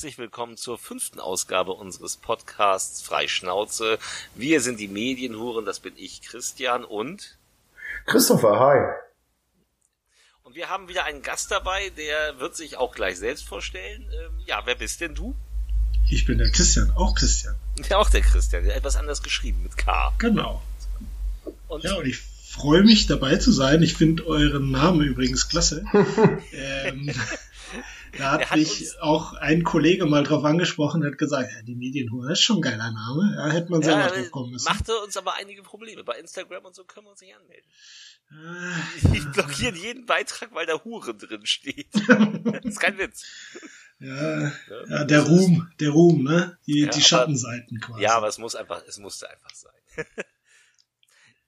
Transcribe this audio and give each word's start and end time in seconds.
herzlich 0.00 0.16
willkommen 0.16 0.56
zur 0.56 0.78
fünften 0.78 1.20
Ausgabe 1.20 1.72
unseres 1.72 2.16
Podcasts 2.16 3.02
Freischnauze. 3.02 3.98
Wir 4.34 4.62
sind 4.62 4.80
die 4.80 4.88
Medienhuren, 4.88 5.66
das 5.66 5.78
bin 5.78 5.92
ich, 5.98 6.22
Christian 6.22 6.86
und 6.86 7.36
Christopher, 8.06 8.58
hi. 8.58 8.78
Und 10.42 10.54
wir 10.54 10.70
haben 10.70 10.88
wieder 10.88 11.04
einen 11.04 11.20
Gast 11.20 11.50
dabei, 11.50 11.90
der 11.98 12.40
wird 12.40 12.56
sich 12.56 12.78
auch 12.78 12.94
gleich 12.94 13.18
selbst 13.18 13.46
vorstellen. 13.46 14.08
Ähm, 14.10 14.40
ja, 14.46 14.62
wer 14.64 14.74
bist 14.74 15.02
denn 15.02 15.14
du? 15.14 15.36
Ich 16.08 16.24
bin 16.24 16.38
der 16.38 16.50
Christian, 16.50 16.90
auch 16.92 17.14
Christian. 17.14 17.56
Ja, 17.90 17.98
auch 17.98 18.08
der 18.08 18.22
Christian, 18.22 18.64
der 18.64 18.76
etwas 18.76 18.96
anders 18.96 19.22
geschrieben 19.22 19.62
mit 19.62 19.76
K. 19.76 20.14
Genau. 20.16 20.62
Und 21.68 21.84
ja, 21.84 21.96
und 21.96 22.06
ich 22.06 22.16
freue 22.50 22.84
mich 22.84 23.06
dabei 23.06 23.36
zu 23.36 23.52
sein. 23.52 23.82
Ich 23.82 23.92
finde 23.92 24.26
euren 24.26 24.70
Namen 24.70 25.02
übrigens 25.02 25.50
klasse. 25.50 25.84
ähm, 26.52 27.12
da 28.16 28.32
hat, 28.32 28.50
hat 28.50 28.58
mich 28.58 29.00
auch 29.00 29.34
ein 29.34 29.64
Kollege 29.64 30.06
mal 30.06 30.22
drauf 30.22 30.44
angesprochen, 30.44 31.04
hat 31.04 31.18
gesagt, 31.18 31.50
ja, 31.52 31.62
die 31.62 31.74
Medienhure 31.74 32.32
ist 32.32 32.40
schon 32.40 32.58
ein 32.58 32.62
geiler 32.62 32.90
Name. 32.90 33.34
Ja, 33.36 33.48
hätte 33.48 33.70
man 33.70 33.82
selber 33.82 34.00
ja, 34.00 34.08
drauf 34.08 34.30
kommen 34.30 34.52
müssen. 34.52 34.64
Machte 34.64 34.98
uns 35.00 35.16
aber 35.16 35.34
einige 35.34 35.62
Probleme. 35.62 36.04
Bei 36.04 36.18
Instagram 36.18 36.64
und 36.64 36.74
so 36.74 36.84
können 36.84 37.06
wir 37.06 37.10
uns 37.10 37.20
nicht 37.20 37.34
anmelden. 37.34 37.68
Äh, 38.30 39.08
die 39.14 39.20
blockieren 39.20 39.76
jeden 39.76 40.06
Beitrag, 40.06 40.54
weil 40.54 40.66
da 40.66 40.82
Hure 40.84 41.14
drin 41.14 41.46
steht. 41.46 41.88
das 41.94 42.64
ist 42.64 42.80
kein 42.80 42.98
Witz. 42.98 43.24
Ja, 43.98 44.52
ja, 44.88 45.04
der 45.04 45.22
Ruhm, 45.22 45.70
der 45.78 45.90
Ruhm, 45.90 46.24
ne? 46.24 46.58
Die, 46.66 46.80
ja, 46.80 46.90
die 46.90 47.02
Schattenseiten 47.02 47.80
quasi. 47.80 48.02
Ja, 48.02 48.16
aber 48.16 48.28
es 48.28 48.38
muss 48.38 48.54
einfach, 48.54 48.82
es 48.86 48.98
musste 48.98 49.28
einfach 49.28 49.50
sein. 49.54 50.06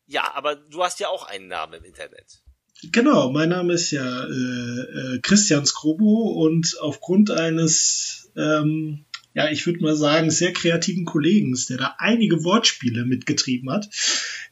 ja, 0.07 0.35
aber 0.35 0.57
du 0.57 0.83
hast 0.83 1.01
ja 1.01 1.09
auch 1.09 1.27
einen 1.27 1.49
Namen 1.49 1.75
im 1.75 1.85
Internet. 1.85 2.42
Genau, 2.91 3.31
mein 3.31 3.51
Name 3.51 3.75
ist 3.75 3.91
ja 3.93 4.25
äh, 4.25 4.81
äh, 5.15 5.19
Christian 5.23 5.65
Skrobo 5.65 6.45
und 6.45 6.77
aufgrund 6.81 7.31
eines, 7.31 8.31
ähm, 8.37 9.05
ja, 9.35 9.49
ich 9.51 9.67
würde 9.67 9.81
mal 9.81 9.95
sagen, 9.95 10.31
sehr 10.31 10.53
kreativen 10.53 11.05
Kollegen, 11.05 11.57
der 11.69 11.77
da 11.77 11.95
einige 11.99 12.43
Wortspiele 12.43 13.05
mitgetrieben 13.05 13.71
hat, 13.71 13.89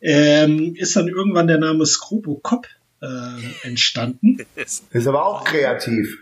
ähm, 0.00 0.74
ist 0.76 0.94
dann 0.94 1.08
irgendwann 1.08 1.48
der 1.48 1.58
Name 1.58 1.84
Skrobo 1.86 2.36
Kopp 2.36 2.68
äh, 3.02 3.66
entstanden. 3.66 4.38
Ist 4.90 5.06
aber 5.06 5.24
auch 5.24 5.44
kreativ. 5.44 6.18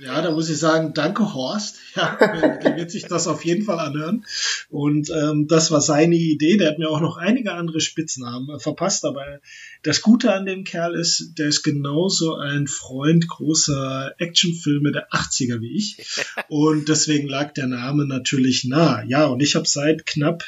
Ja, 0.00 0.22
da 0.22 0.30
muss 0.30 0.48
ich 0.48 0.58
sagen, 0.58 0.94
danke 0.94 1.34
Horst. 1.34 1.76
Ja, 1.96 2.16
der 2.62 2.76
wird 2.76 2.92
sich 2.92 3.06
das 3.06 3.26
auf 3.26 3.44
jeden 3.44 3.64
Fall 3.64 3.80
anhören. 3.80 4.24
Und 4.68 5.10
ähm, 5.10 5.48
das 5.48 5.72
war 5.72 5.80
seine 5.80 6.14
Idee. 6.14 6.56
Der 6.56 6.68
hat 6.68 6.78
mir 6.78 6.90
auch 6.90 7.00
noch 7.00 7.16
einige 7.16 7.54
andere 7.54 7.80
Spitznamen 7.80 8.60
verpasst. 8.60 9.04
Aber 9.04 9.40
das 9.82 10.00
Gute 10.00 10.32
an 10.32 10.46
dem 10.46 10.62
Kerl 10.62 10.94
ist, 10.94 11.32
der 11.38 11.48
ist 11.48 11.64
genauso 11.64 12.36
ein 12.36 12.68
Freund 12.68 13.26
großer 13.26 14.14
Actionfilme 14.18 14.92
der 14.92 15.10
80er 15.10 15.60
wie 15.60 15.76
ich. 15.76 15.96
Und 16.48 16.88
deswegen 16.88 17.26
lag 17.26 17.52
der 17.54 17.66
Name 17.66 18.06
natürlich 18.06 18.64
nah. 18.64 19.02
Ja, 19.02 19.26
und 19.26 19.40
ich 19.40 19.56
habe 19.56 19.66
seit 19.66 20.06
knapp, 20.06 20.44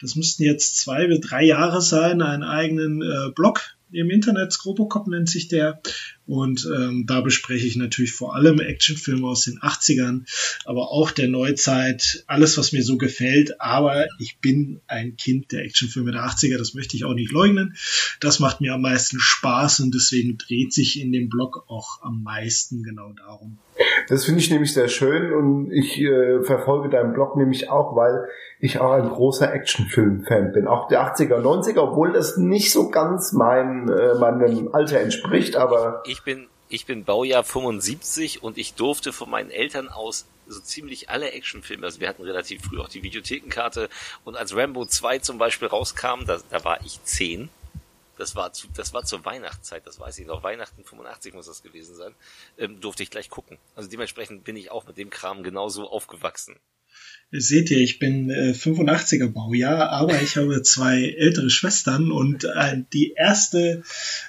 das 0.00 0.14
müssten 0.14 0.44
jetzt 0.44 0.76
zwei 0.76 1.08
bis 1.08 1.20
drei 1.20 1.44
Jahre 1.44 1.82
sein, 1.82 2.22
einen 2.22 2.44
eigenen 2.44 3.02
äh, 3.02 3.32
Blog 3.34 3.76
im 3.92 4.10
Internet, 4.10 4.52
Scrobocop 4.52 5.08
nennt 5.08 5.28
sich 5.28 5.48
der. 5.48 5.80
Und 6.30 6.64
ähm, 6.72 7.06
da 7.06 7.22
bespreche 7.22 7.66
ich 7.66 7.74
natürlich 7.74 8.12
vor 8.12 8.36
allem 8.36 8.60
Actionfilme 8.60 9.26
aus 9.26 9.42
den 9.42 9.58
80ern, 9.58 10.28
aber 10.64 10.92
auch 10.92 11.10
der 11.10 11.26
Neuzeit, 11.26 12.22
alles, 12.28 12.56
was 12.56 12.70
mir 12.70 12.84
so 12.84 12.98
gefällt. 12.98 13.60
Aber 13.60 14.06
ich 14.20 14.38
bin 14.38 14.80
ein 14.86 15.16
Kind 15.16 15.50
der 15.50 15.64
Actionfilme 15.64 16.12
der 16.12 16.22
80er, 16.22 16.56
das 16.56 16.72
möchte 16.74 16.96
ich 16.96 17.04
auch 17.04 17.14
nicht 17.14 17.32
leugnen. 17.32 17.74
Das 18.20 18.38
macht 18.38 18.60
mir 18.60 18.74
am 18.74 18.82
meisten 18.82 19.18
Spaß 19.18 19.80
und 19.80 19.92
deswegen 19.92 20.38
dreht 20.38 20.72
sich 20.72 21.00
in 21.00 21.10
dem 21.10 21.30
Blog 21.30 21.64
auch 21.66 22.00
am 22.02 22.22
meisten 22.22 22.84
genau 22.84 23.12
darum. 23.12 23.58
Das 24.08 24.24
finde 24.24 24.40
ich 24.40 24.50
nämlich 24.50 24.74
sehr 24.74 24.88
schön 24.88 25.32
und 25.32 25.72
ich 25.72 26.00
äh, 26.00 26.42
verfolge 26.42 26.88
deinen 26.88 27.12
Blog 27.12 27.36
nämlich 27.36 27.70
auch, 27.70 27.96
weil 27.96 28.28
ich 28.58 28.78
auch 28.80 28.92
ein 28.92 29.08
großer 29.08 29.52
Actionfilm-Fan 29.52 30.52
bin. 30.52 30.66
Auch 30.66 30.88
der 30.88 31.02
80er 31.02 31.36
und 31.36 31.44
90er, 31.44 31.80
obwohl 31.80 32.12
das 32.12 32.36
nicht 32.36 32.72
so 32.72 32.90
ganz 32.90 33.32
mein, 33.32 33.88
äh, 33.88 34.14
meinem 34.14 34.74
Alter 34.74 35.00
entspricht, 35.00 35.56
aber. 35.56 36.02
Ich 36.06 36.22
bin, 36.22 36.48
ich 36.68 36.86
bin 36.86 37.04
Baujahr 37.04 37.44
75 37.44 38.42
und 38.42 38.58
ich 38.58 38.74
durfte 38.74 39.12
von 39.12 39.30
meinen 39.30 39.50
Eltern 39.50 39.88
aus 39.88 40.26
so 40.46 40.60
ziemlich 40.60 41.08
alle 41.08 41.30
Actionfilme, 41.30 41.86
also 41.86 42.00
wir 42.00 42.08
hatten 42.08 42.24
relativ 42.24 42.62
früh 42.62 42.80
auch 42.80 42.88
die 42.88 43.04
Videothekenkarte 43.04 43.88
und 44.24 44.36
als 44.36 44.56
Rambo 44.56 44.84
2 44.84 45.20
zum 45.20 45.38
Beispiel 45.38 45.68
rauskam, 45.68 46.24
da, 46.26 46.38
da 46.50 46.64
war 46.64 46.80
ich 46.84 47.00
10 47.04 47.48
das 48.20 48.36
war 48.36 48.52
zu, 48.52 48.68
das 48.74 48.92
war 48.92 49.02
zur 49.04 49.24
Weihnachtszeit, 49.24 49.86
das 49.86 49.98
weiß 49.98 50.18
ich 50.18 50.26
noch, 50.26 50.42
Weihnachten 50.42 50.84
85 50.84 51.32
muss 51.32 51.46
das 51.46 51.62
gewesen 51.62 51.96
sein, 51.96 52.14
ähm, 52.58 52.80
durfte 52.80 53.02
ich 53.02 53.10
gleich 53.10 53.30
gucken. 53.30 53.58
Also 53.74 53.88
dementsprechend 53.88 54.44
bin 54.44 54.56
ich 54.56 54.70
auch 54.70 54.86
mit 54.86 54.98
dem 54.98 55.08
Kram 55.08 55.42
genauso 55.42 55.88
aufgewachsen. 55.88 56.60
Seht 57.32 57.70
ihr, 57.70 57.78
ich 57.78 58.00
bin 58.00 58.28
äh, 58.28 58.54
85er 58.56 59.28
Baujahr, 59.28 59.90
aber 59.90 60.20
ich 60.20 60.36
habe 60.36 60.62
zwei 60.62 61.04
ältere 61.04 61.48
Schwestern 61.48 62.10
und 62.10 62.42
äh, 62.42 62.82
die 62.92 63.12
erste, 63.16 63.84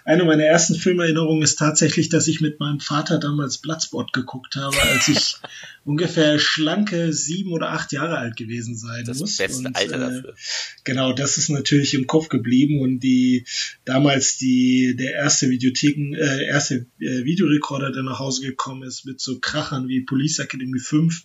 eine 0.06 0.24
meiner 0.24 0.44
ersten 0.44 0.76
Filmerinnerungen 0.76 1.42
ist 1.42 1.58
tatsächlich, 1.58 2.10
dass 2.10 2.28
ich 2.28 2.42
mit 2.42 2.60
meinem 2.60 2.80
Vater 2.80 3.18
damals 3.18 3.58
Bloodsport 3.58 4.14
geguckt 4.14 4.56
habe, 4.56 4.80
als 4.80 5.08
ich 5.08 5.38
ungefähr 5.84 6.38
schlanke 6.38 7.12
sieben 7.12 7.54
oder 7.54 7.72
acht 7.72 7.92
Jahre 7.92 8.20
alt 8.20 8.38
gewesen 8.38 8.78
sein 8.78 9.04
das 9.04 9.20
muss. 9.20 9.38
Das 9.38 9.48
beste 9.48 9.68
und, 9.68 9.76
Alter 9.76 9.96
äh, 9.96 10.00
dafür. 10.00 10.36
Genau, 10.84 11.14
das 11.14 11.38
ist 11.38 11.50
natürlich 11.50 11.96
im 11.96 12.06
Kopf 12.06 12.30
geblieben 12.30 12.82
und 12.82 13.00
die 13.00 13.46
damals 13.84 14.38
die 14.38 14.96
der 14.96 15.14
erste 15.14 15.50
Videotheken, 15.50 16.14
äh, 16.14 16.46
erste 16.46 16.86
äh, 17.00 17.24
Videorekorder, 17.24 17.92
der 17.92 18.04
nach 18.04 18.20
Hause 18.20 18.42
gekommen 18.42 18.84
ist 18.84 19.06
mit 19.06 19.20
so 19.20 19.40
Krachern 19.40 19.88
wie 19.88 20.02
Police 20.02 20.38
Academy 20.38 20.80
5 20.80 21.24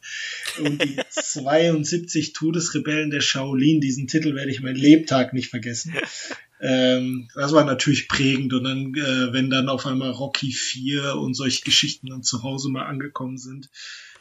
und 0.61 0.83
die 0.83 0.97
72 1.73 2.33
Todesrebellen 2.33 3.11
der 3.11 3.21
Shaolin. 3.21 3.81
Diesen 3.81 4.07
Titel 4.07 4.35
werde 4.35 4.51
ich 4.51 4.63
mein 4.63 4.77
Lebtag 4.77 5.33
nicht 5.33 5.51
vergessen. 5.51 5.95
Ähm, 6.59 7.29
das 7.35 7.53
war 7.53 7.67
natürlich 7.67 8.09
prägend 8.09 8.55
und 8.55 8.65
dann, 8.65 8.95
äh, 8.95 9.31
wenn 9.35 9.51
dann 9.51 9.69
auf 9.69 9.85
einmal 9.85 10.11
Rocky 10.11 10.53
4 10.53 11.17
und 11.17 11.35
solche 11.35 11.63
Geschichten 11.63 12.07
dann 12.07 12.23
zu 12.23 12.43
Hause 12.43 12.71
mal 12.71 12.87
angekommen 12.87 13.37
sind, 13.37 13.69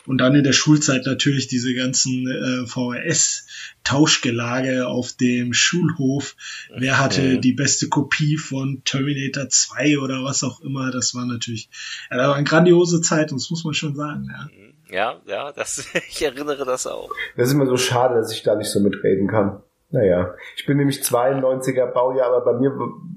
und 0.06 0.20
dann 0.20 0.36
in 0.36 0.44
der 0.44 0.54
Schulzeit 0.54 1.06
natürlich 1.06 1.48
diese 1.48 1.74
ganzen 1.74 2.28
äh, 2.28 2.68
VHS-Tauschgelage 2.68 4.88
auf 4.88 5.14
dem 5.14 5.54
Schulhof. 5.54 6.36
Wer 6.76 7.00
hatte 7.00 7.38
mhm. 7.38 7.42
die 7.42 7.54
beste 7.54 7.90
Kopie 7.90 8.38
von 8.38 8.84
Terminator 8.84 9.50
2 9.50 9.98
oder 10.00 10.24
was 10.24 10.44
auch 10.44 10.62
immer? 10.62 10.92
Das 10.92 11.16
war 11.16 11.26
natürlich, 11.26 11.70
ja, 12.12 12.18
das 12.18 12.28
war 12.28 12.36
eine 12.36 12.44
grandiose 12.44 13.02
Zeit, 13.02 13.32
das 13.32 13.50
muss 13.50 13.64
man 13.64 13.74
schon 13.74 13.96
sagen, 13.96 14.30
ja. 14.32 14.48
Ja, 14.96 15.16
ja, 15.26 15.52
das, 15.52 15.92
ich 16.10 16.24
erinnere 16.24 16.64
das 16.64 16.88
auch. 16.88 17.10
Das 17.36 17.50
ist 17.50 17.54
immer 17.54 17.66
so 17.66 17.76
schade, 17.76 18.16
dass 18.16 18.32
ich 18.32 18.44
da 18.44 18.56
nicht 18.56 18.72
so 18.72 18.80
mitreden 18.80 19.28
kann. 19.28 19.62
Naja, 19.92 20.34
ich 20.56 20.66
bin 20.66 20.78
nämlich 20.78 21.02
92er 21.02 21.88
Baujahr, 21.88 22.28
aber 22.28 22.46
bei 22.46 22.54
mir 22.54 22.72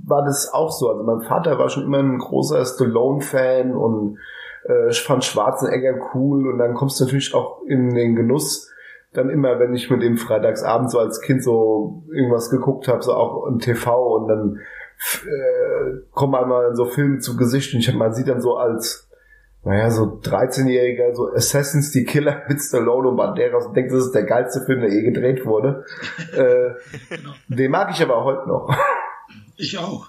war 0.05 0.25
das 0.25 0.53
auch 0.53 0.73
so. 0.73 0.91
Also 0.91 1.05
mein 1.05 1.23
Vater 1.23 1.57
war 1.59 1.69
schon 1.69 1.85
immer 1.85 1.99
ein 1.99 2.19
großer 2.19 2.65
Stallone-Fan 2.65 3.77
und 3.77 4.19
äh, 4.65 4.93
fand 4.93 5.25
Schwarzenegger 5.25 6.11
cool 6.15 6.49
und 6.51 6.59
dann 6.59 6.75
kommst 6.75 6.99
du 6.99 7.05
natürlich 7.05 7.33
auch 7.33 7.63
in 7.67 7.95
den 7.95 8.17
Genuss, 8.17 8.71
dann 9.13 9.31
immer, 9.31 9.61
wenn 9.61 9.73
ich 9.73 9.89
mit 9.89 10.03
dem 10.03 10.17
freitagsabend 10.17 10.91
so 10.91 10.99
als 10.99 11.21
Kind 11.21 11.45
so 11.45 12.03
irgendwas 12.13 12.51
geguckt 12.51 12.89
habe, 12.89 13.03
so 13.03 13.15
auch 13.15 13.47
im 13.47 13.61
TV 13.61 14.17
und 14.17 14.29
dann 14.29 14.61
äh, 15.25 16.01
kommen 16.11 16.35
einmal 16.35 16.75
so 16.75 16.87
Filme 16.87 17.21
zu 17.21 17.37
Gesicht 17.37 17.73
und 17.73 17.81
ich, 17.81 17.95
man 17.95 18.15
sieht 18.15 18.29
dann 18.29 18.41
so 18.41 18.57
als 18.57 19.08
naja, 19.69 19.91
so 19.91 20.05
13-Jähriger, 20.05 21.15
so 21.15 21.31
Assassins, 21.35 21.91
die 21.91 22.05
Killer 22.05 22.43
mit 22.49 22.59
Stallone 22.59 23.09
und 23.09 23.17
Banderas 23.17 23.67
und 23.67 23.75
denkt, 23.75 23.93
das 23.93 24.07
ist 24.07 24.15
der 24.15 24.25
geilste 24.25 24.65
Film, 24.65 24.81
der 24.81 24.91
je 24.91 25.03
gedreht 25.03 25.45
wurde. 25.45 25.85
äh, 26.33 27.15
genau. 27.15 27.35
Den 27.49 27.71
mag 27.71 27.91
ich 27.91 28.03
aber 28.03 28.25
heute 28.25 28.49
noch. 28.49 28.75
Ich 29.61 29.77
auch. 29.77 30.07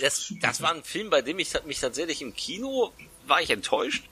Das, 0.00 0.34
das 0.42 0.60
war 0.60 0.74
ein 0.74 0.82
Film, 0.82 1.08
bei 1.08 1.22
dem 1.22 1.38
ich 1.38 1.52
mich 1.64 1.78
tatsächlich 1.78 2.20
im 2.20 2.34
Kino 2.34 2.90
war 3.28 3.40
ich 3.40 3.50
enttäuscht, 3.50 4.04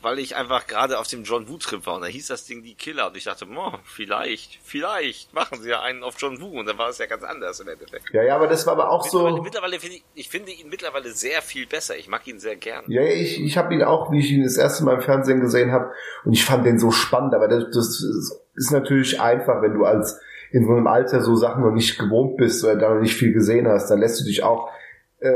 weil 0.00 0.18
ich 0.18 0.36
einfach 0.36 0.66
gerade 0.66 0.98
auf 0.98 1.08
dem 1.08 1.24
John 1.24 1.48
Woo 1.48 1.58
Trip 1.58 1.84
war 1.86 1.96
und 1.96 2.02
da 2.02 2.06
hieß 2.06 2.28
das 2.28 2.44
Ding 2.44 2.62
die 2.62 2.74
Killer 2.74 3.08
und 3.08 3.16
ich 3.16 3.24
dachte, 3.24 3.46
oh, 3.54 3.72
vielleicht, 3.84 4.58
vielleicht 4.62 5.34
machen 5.34 5.60
sie 5.60 5.70
ja 5.70 5.82
einen 5.82 6.02
auf 6.02 6.14
John 6.18 6.40
Woo 6.40 6.58
und 6.58 6.66
dann 6.66 6.78
war 6.78 6.88
es 6.88 6.98
ja 6.98 7.06
ganz 7.06 7.24
anders 7.24 7.60
im 7.60 7.68
Endeffekt. 7.68 8.04
Ja, 8.12 8.22
ja, 8.22 8.36
aber 8.36 8.46
das 8.46 8.66
war 8.66 8.74
aber 8.74 8.90
auch 8.90 9.04
mittlerweile, 9.04 9.36
so. 9.36 9.42
Mittlerweile 9.42 9.80
finde 9.80 9.96
ich, 9.96 10.04
ich 10.14 10.28
finde 10.28 10.52
ihn 10.52 10.68
mittlerweile 10.68 11.10
sehr 11.10 11.42
viel 11.42 11.66
besser. 11.66 11.96
Ich 11.96 12.08
mag 12.08 12.26
ihn 12.28 12.38
sehr 12.38 12.56
gern. 12.56 12.84
Ja, 12.86 13.02
ich, 13.02 13.42
ich 13.42 13.58
habe 13.58 13.74
ihn 13.74 13.82
auch, 13.82 14.12
wie 14.12 14.20
ich 14.20 14.30
ihn 14.30 14.44
das 14.44 14.56
erste 14.56 14.84
Mal 14.84 14.94
im 14.94 15.02
Fernsehen 15.02 15.40
gesehen 15.40 15.72
habe 15.72 15.90
und 16.24 16.32
ich 16.32 16.44
fand 16.44 16.64
den 16.64 16.78
so 16.78 16.90
spannend, 16.90 17.34
aber 17.34 17.48
das, 17.48 17.64
das 17.72 18.04
ist 18.54 18.70
natürlich 18.70 19.20
einfach, 19.20 19.62
wenn 19.62 19.74
du 19.74 19.84
als 19.84 20.20
in 20.50 20.64
so 20.64 20.72
einem 20.72 20.86
Alter 20.86 21.20
so 21.20 21.34
Sachen 21.34 21.62
noch 21.62 21.72
nicht 21.72 21.98
gewohnt 21.98 22.36
bist 22.36 22.64
oder 22.64 22.76
da 22.76 22.94
noch 22.94 23.00
nicht 23.00 23.14
viel 23.14 23.32
gesehen 23.32 23.68
hast, 23.68 23.90
dann 23.90 24.00
lässt 24.00 24.20
du 24.20 24.24
dich 24.24 24.42
auch 24.42 24.70
äh, 25.18 25.32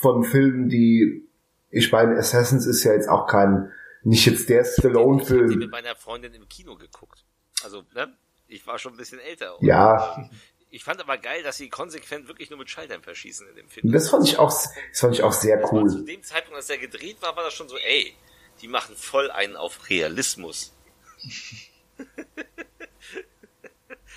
von 0.00 0.24
Filmen, 0.24 0.68
die 0.68 1.27
ich 1.70 1.92
meine, 1.92 2.16
Assassins 2.16 2.66
ist 2.66 2.84
ja 2.84 2.92
jetzt 2.92 3.08
auch 3.08 3.26
kein, 3.26 3.72
nicht 4.02 4.26
jetzt 4.26 4.48
der 4.48 4.64
Stallone-Film. 4.64 5.46
Ich 5.46 5.52
habe 5.52 5.58
mit 5.58 5.70
meiner 5.70 5.96
Freundin 5.96 6.34
im 6.34 6.48
Kino 6.48 6.76
geguckt. 6.76 7.24
Also, 7.62 7.82
ne? 7.94 8.16
Ich 8.46 8.66
war 8.66 8.78
schon 8.78 8.94
ein 8.94 8.96
bisschen 8.96 9.18
älter. 9.20 9.56
Ja. 9.60 10.28
Ich 10.70 10.84
fand 10.84 11.00
aber 11.00 11.18
geil, 11.18 11.42
dass 11.42 11.56
sie 11.56 11.68
konsequent 11.68 12.28
wirklich 12.28 12.50
nur 12.50 12.58
mit 12.58 12.70
Schaltern 12.70 13.02
verschießen 13.02 13.48
in 13.48 13.56
dem 13.56 13.68
Film. 13.68 13.90
Das 13.92 14.10
fand 14.10 14.26
ich 14.26 14.38
auch, 14.38 14.48
das 14.48 15.00
fand 15.00 15.14
ich 15.14 15.22
auch 15.22 15.32
sehr 15.32 15.60
das 15.60 15.72
cool. 15.72 15.88
zu 15.88 16.04
dem 16.04 16.22
Zeitpunkt, 16.22 16.56
als 16.56 16.70
er 16.70 16.78
gedreht 16.78 17.20
war, 17.20 17.36
war 17.36 17.44
das 17.44 17.54
schon 17.54 17.68
so, 17.68 17.76
ey, 17.76 18.14
die 18.60 18.68
machen 18.68 18.94
voll 18.96 19.30
einen 19.30 19.56
auf 19.56 19.88
Realismus. 19.88 20.74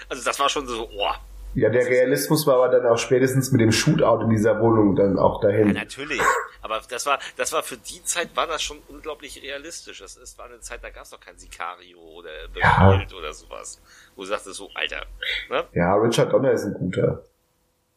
also 0.09 0.23
das 0.23 0.39
war 0.39 0.49
schon 0.49 0.67
so, 0.67 0.89
oh. 0.89 1.11
Ja, 1.53 1.69
der 1.69 1.85
Realismus 1.85 2.47
war 2.47 2.55
aber 2.55 2.69
dann 2.69 2.85
auch 2.85 2.97
spätestens 2.97 3.51
mit 3.51 3.59
dem 3.61 3.71
Shootout 3.71 4.23
in 4.23 4.29
dieser 4.29 4.59
Wohnung 4.61 4.95
dann 4.95 5.19
auch 5.19 5.41
dahin. 5.41 5.67
Ja, 5.67 5.73
natürlich. 5.73 6.21
Aber 6.61 6.81
das 6.87 7.05
war, 7.05 7.19
das 7.35 7.51
war 7.51 7.63
für 7.63 7.77
die 7.77 8.03
Zeit 8.03 8.35
war 8.35 8.47
das 8.47 8.61
schon 8.61 8.79
unglaublich 8.87 9.41
realistisch. 9.43 9.99
Das, 9.99 10.15
das 10.15 10.37
war 10.37 10.45
eine 10.45 10.59
Zeit, 10.61 10.83
da 10.83 10.89
gab 10.89 11.03
es 11.03 11.09
doch 11.09 11.19
kein 11.19 11.37
Sicario 11.37 11.99
oder 11.99 12.31
ja. 12.55 13.05
oder 13.17 13.33
sowas. 13.33 13.81
Wo 14.15 14.21
du 14.21 14.27
sagtest 14.27 14.55
so, 14.55 14.69
Alter. 14.73 15.05
Ne? 15.49 15.67
Ja, 15.73 15.95
Richard 15.95 16.31
Donner 16.31 16.51
ist 16.51 16.63
ein 16.63 16.73
guter. 16.73 17.25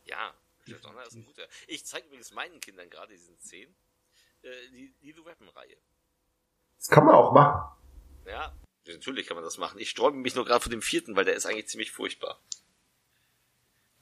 Ja, 0.05 0.33
Richard 0.67 0.85
Donner 0.85 1.03
ist 1.03 1.15
ein 1.15 1.25
guter. 1.25 1.43
Ich 1.69 1.85
zeige 1.85 2.07
übrigens 2.07 2.35
meinen 2.35 2.59
Kindern 2.61 2.91
gerade 2.91 3.13
diesen 3.13 3.39
Szenen 3.39 3.75
äh, 4.45 4.49
die, 4.73 4.93
die 5.03 5.13
The 5.13 5.25
Weapon-Reihe. 5.25 5.77
Das 6.79 6.89
kann 6.89 7.07
man 7.07 7.15
auch 7.15 7.33
machen. 7.33 7.71
Ja, 8.27 8.53
natürlich 8.87 9.27
kann 9.27 9.37
man 9.37 9.45
das 9.45 9.59
machen. 9.59 9.79
Ich 9.79 9.91
sträube 9.91 10.17
mich 10.17 10.35
nur 10.35 10.45
gerade 10.45 10.61
vor 10.61 10.71
dem 10.71 10.83
vierten, 10.83 11.17
weil 11.17 11.25
der 11.25 11.35
ist 11.35 11.47
eigentlich 11.47 11.69
ziemlich 11.69 11.93
furchtbar. 11.93 12.39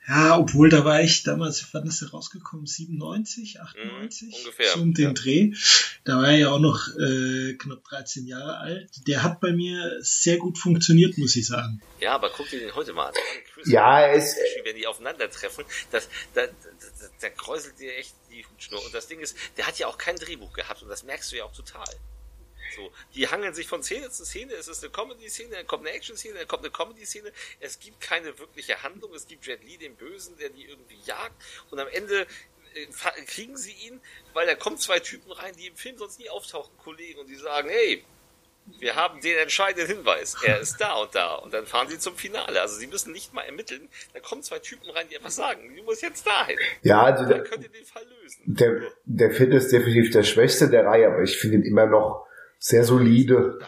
Ja, 0.08 0.36
obwohl 0.36 0.68
da 0.68 0.84
war 0.84 1.00
ich 1.00 1.22
damals, 1.22 1.64
wann 1.72 1.86
ist 1.86 2.02
der 2.02 2.10
rausgekommen? 2.10 2.66
97, 2.66 3.60
98? 3.60 4.28
Mhm, 4.28 4.34
ungefähr. 4.34 4.72
So 4.72 4.80
um 4.80 4.94
den 4.94 5.04
ja. 5.04 5.12
Dreh. 5.12 5.52
Da 6.04 6.16
war 6.16 6.28
er 6.28 6.38
ja 6.38 6.50
auch 6.50 6.58
noch 6.58 6.88
äh, 6.98 7.54
knapp 7.54 7.84
13 7.84 8.26
Jahre 8.26 8.58
alt. 8.58 8.90
Der 9.06 9.22
hat 9.22 9.40
bei 9.40 9.52
mir 9.52 9.98
sehr 10.00 10.38
gut 10.38 10.58
funktioniert, 10.58 11.18
muss 11.18 11.36
ich 11.36 11.46
sagen. 11.46 11.80
Ja, 12.00 12.14
aber 12.14 12.30
guck 12.30 12.50
dir 12.50 12.58
den 12.58 12.74
heute 12.74 12.92
mal 12.92 13.08
an. 13.08 13.14
ja, 13.64 14.00
er 14.00 14.14
ist. 14.14 14.36
Wenn 14.64 14.74
die 14.74 14.88
aufeinandertreffen, 14.88 15.64
das, 15.92 16.08
da, 16.34 16.46
da, 16.46 16.50
da, 16.52 17.06
da 17.20 17.28
kräuselt 17.28 17.78
dir 17.78 17.96
echt 17.96 18.14
die 18.32 18.44
Hutschnur. 18.44 18.84
Und 18.84 18.92
das 18.92 19.06
Ding 19.06 19.20
ist, 19.20 19.36
der 19.56 19.68
hat 19.68 19.78
ja 19.78 19.86
auch 19.86 19.98
kein 19.98 20.16
Drehbuch 20.16 20.52
gehabt 20.52 20.82
und 20.82 20.88
das 20.88 21.04
merkst 21.04 21.30
du 21.30 21.36
ja 21.36 21.44
auch 21.44 21.54
total. 21.54 21.86
So, 22.76 22.92
die 23.14 23.28
hangeln 23.28 23.54
sich 23.54 23.66
von 23.66 23.82
Szene 23.82 24.10
zu 24.10 24.24
Szene. 24.24 24.52
Es 24.54 24.68
ist 24.68 24.82
eine 24.82 24.92
Comedy-Szene, 24.92 25.56
dann 25.56 25.66
kommt 25.66 25.86
eine 25.86 25.96
Action-Szene, 25.96 26.38
dann 26.38 26.48
kommt 26.48 26.64
eine 26.64 26.72
Comedy-Szene. 26.72 27.32
Es 27.60 27.78
gibt 27.78 28.00
keine 28.00 28.38
wirkliche 28.38 28.82
Handlung. 28.82 29.12
Es 29.14 29.26
gibt 29.26 29.46
Jet 29.46 29.62
Li, 29.64 29.76
den 29.76 29.96
Bösen, 29.96 30.36
der 30.38 30.50
die 30.50 30.64
irgendwie 30.64 30.98
jagt. 31.04 31.34
Und 31.70 31.78
am 31.78 31.88
Ende 31.88 32.26
äh, 32.74 32.86
kriegen 33.26 33.56
sie 33.56 33.72
ihn, 33.72 34.00
weil 34.32 34.46
da 34.46 34.54
kommen 34.54 34.78
zwei 34.78 35.00
Typen 35.00 35.32
rein, 35.32 35.54
die 35.56 35.66
im 35.66 35.76
Film 35.76 35.98
sonst 35.98 36.18
nie 36.18 36.30
auftauchen, 36.30 36.76
Kollegen, 36.78 37.20
und 37.20 37.28
die 37.28 37.36
sagen, 37.36 37.68
hey, 37.68 38.04
wir 38.78 38.94
haben 38.94 39.20
den 39.20 39.36
entscheidenden 39.38 39.96
Hinweis. 39.96 40.36
Er 40.44 40.60
ist 40.60 40.76
da 40.76 40.94
und 40.94 41.14
da. 41.14 41.34
Und 41.34 41.52
dann 41.52 41.66
fahren 41.66 41.88
sie 41.88 41.98
zum 41.98 42.16
Finale. 42.16 42.60
Also 42.60 42.76
sie 42.76 42.86
müssen 42.86 43.12
nicht 43.12 43.34
mal 43.34 43.42
ermitteln. 43.42 43.88
Da 44.14 44.20
kommen 44.20 44.42
zwei 44.42 44.60
Typen 44.60 44.88
rein, 44.90 45.06
die 45.10 45.16
einfach 45.16 45.30
sagen, 45.30 45.74
du 45.76 45.82
musst 45.82 46.02
jetzt 46.02 46.26
dahin. 46.26 46.58
Ja, 46.82 47.02
also 47.02 47.28
dann 47.28 47.44
könnt 47.44 47.64
ihr 47.64 47.70
den 47.70 47.84
Fall 47.84 48.04
lösen. 48.22 48.42
Der, 48.46 48.92
der 49.04 49.30
Film 49.32 49.52
ist 49.52 49.72
definitiv 49.72 50.12
der 50.12 50.22
schwächste 50.22 50.70
der 50.70 50.86
Reihe, 50.86 51.08
aber 51.08 51.22
ich 51.22 51.38
finde 51.38 51.56
ihn 51.56 51.64
immer 51.64 51.86
noch 51.86 52.26
sehr 52.64 52.84
solide. 52.84 53.58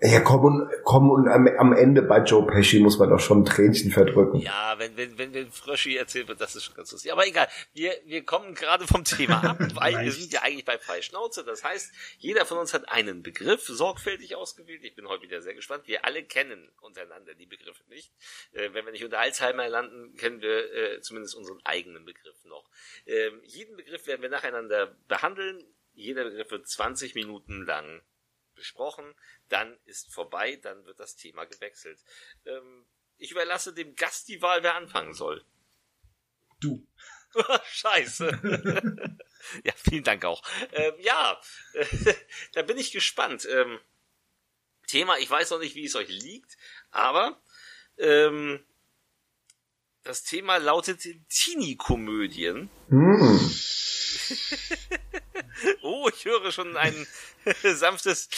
Ja, 0.00 0.20
komm 0.20 0.44
und, 0.44 0.70
komm 0.84 1.10
und 1.10 1.26
am, 1.26 1.48
am, 1.48 1.72
Ende 1.72 2.00
bei 2.02 2.18
Joe 2.22 2.46
Pesci 2.46 2.78
muss 2.78 2.96
man 2.96 3.10
doch 3.10 3.18
schon 3.18 3.40
ein 3.40 3.44
Tränchen 3.44 3.90
verdrücken. 3.90 4.38
Ja, 4.38 4.78
wenn, 4.78 4.96
wenn, 4.96 5.18
wenn, 5.18 5.34
wenn 5.34 5.50
Fröschi 5.50 5.96
erzählt 5.96 6.28
wird, 6.28 6.40
das 6.40 6.54
ist 6.54 6.62
schon 6.62 6.76
ganz 6.76 6.92
lustig. 6.92 7.10
Aber 7.12 7.26
egal, 7.26 7.48
wir, 7.74 7.92
wir 8.04 8.24
kommen 8.24 8.54
gerade 8.54 8.86
vom 8.86 9.02
Thema 9.02 9.42
ab, 9.42 9.58
weil 9.74 10.00
wir 10.04 10.12
sind 10.12 10.32
ja 10.32 10.42
eigentlich 10.42 10.64
bei 10.64 10.78
Freischnauze. 10.78 11.42
Das 11.42 11.64
heißt, 11.64 11.92
jeder 12.18 12.46
von 12.46 12.58
uns 12.58 12.72
hat 12.72 12.88
einen 12.88 13.24
Begriff 13.24 13.64
sorgfältig 13.66 14.36
ausgewählt. 14.36 14.84
Ich 14.84 14.94
bin 14.94 15.08
heute 15.08 15.24
wieder 15.24 15.42
sehr 15.42 15.54
gespannt. 15.54 15.82
Wir 15.86 16.04
alle 16.04 16.22
kennen 16.22 16.70
untereinander 16.82 17.34
die 17.34 17.46
Begriffe 17.46 17.82
nicht. 17.88 18.12
Äh, 18.52 18.72
wenn 18.74 18.84
wir 18.84 18.92
nicht 18.92 19.04
unter 19.04 19.18
Alzheimer 19.18 19.68
landen, 19.68 20.14
kennen 20.14 20.40
wir 20.40 20.72
äh, 20.72 21.00
zumindest 21.00 21.34
unseren 21.34 21.58
eigenen 21.64 22.04
Begriff 22.04 22.44
noch. 22.44 22.70
Ähm, 23.06 23.40
jeden 23.42 23.76
Begriff 23.76 24.06
werden 24.06 24.22
wir 24.22 24.30
nacheinander 24.30 24.94
behandeln. 25.08 25.64
Jeder 25.94 26.22
Begriff 26.22 26.52
wird 26.52 26.68
20 26.68 27.16
Minuten 27.16 27.66
lang 27.66 28.02
besprochen, 28.56 29.14
dann 29.48 29.78
ist 29.84 30.12
vorbei, 30.12 30.56
dann 30.56 30.84
wird 30.86 30.98
das 30.98 31.14
Thema 31.14 31.44
gewechselt. 31.44 32.02
Ähm, 32.44 32.86
ich 33.18 33.30
überlasse 33.30 33.72
dem 33.72 33.94
Gast 33.94 34.28
die 34.28 34.42
Wahl, 34.42 34.62
wer 34.62 34.74
anfangen 34.74 35.14
soll. 35.14 35.44
Du. 36.60 36.86
Scheiße. 37.70 39.18
ja, 39.64 39.72
vielen 39.76 40.04
Dank 40.04 40.24
auch. 40.24 40.42
Ähm, 40.72 40.94
ja, 40.98 41.40
da 42.52 42.62
bin 42.62 42.78
ich 42.78 42.92
gespannt. 42.92 43.46
Ähm, 43.50 43.78
Thema, 44.86 45.18
ich 45.18 45.28
weiß 45.28 45.50
noch 45.50 45.58
nicht, 45.58 45.74
wie 45.74 45.84
es 45.84 45.96
euch 45.96 46.08
liegt, 46.08 46.56
aber 46.90 47.40
ähm, 47.98 48.64
das 50.06 50.22
Thema 50.22 50.58
lautet 50.58 51.00
Teenie-Komödien. 51.28 52.70
Mm. 52.88 53.38
oh, 55.82 56.08
ich 56.08 56.24
höre 56.24 56.52
schon 56.52 56.76
ein 56.76 57.06
sanftes 57.62 58.28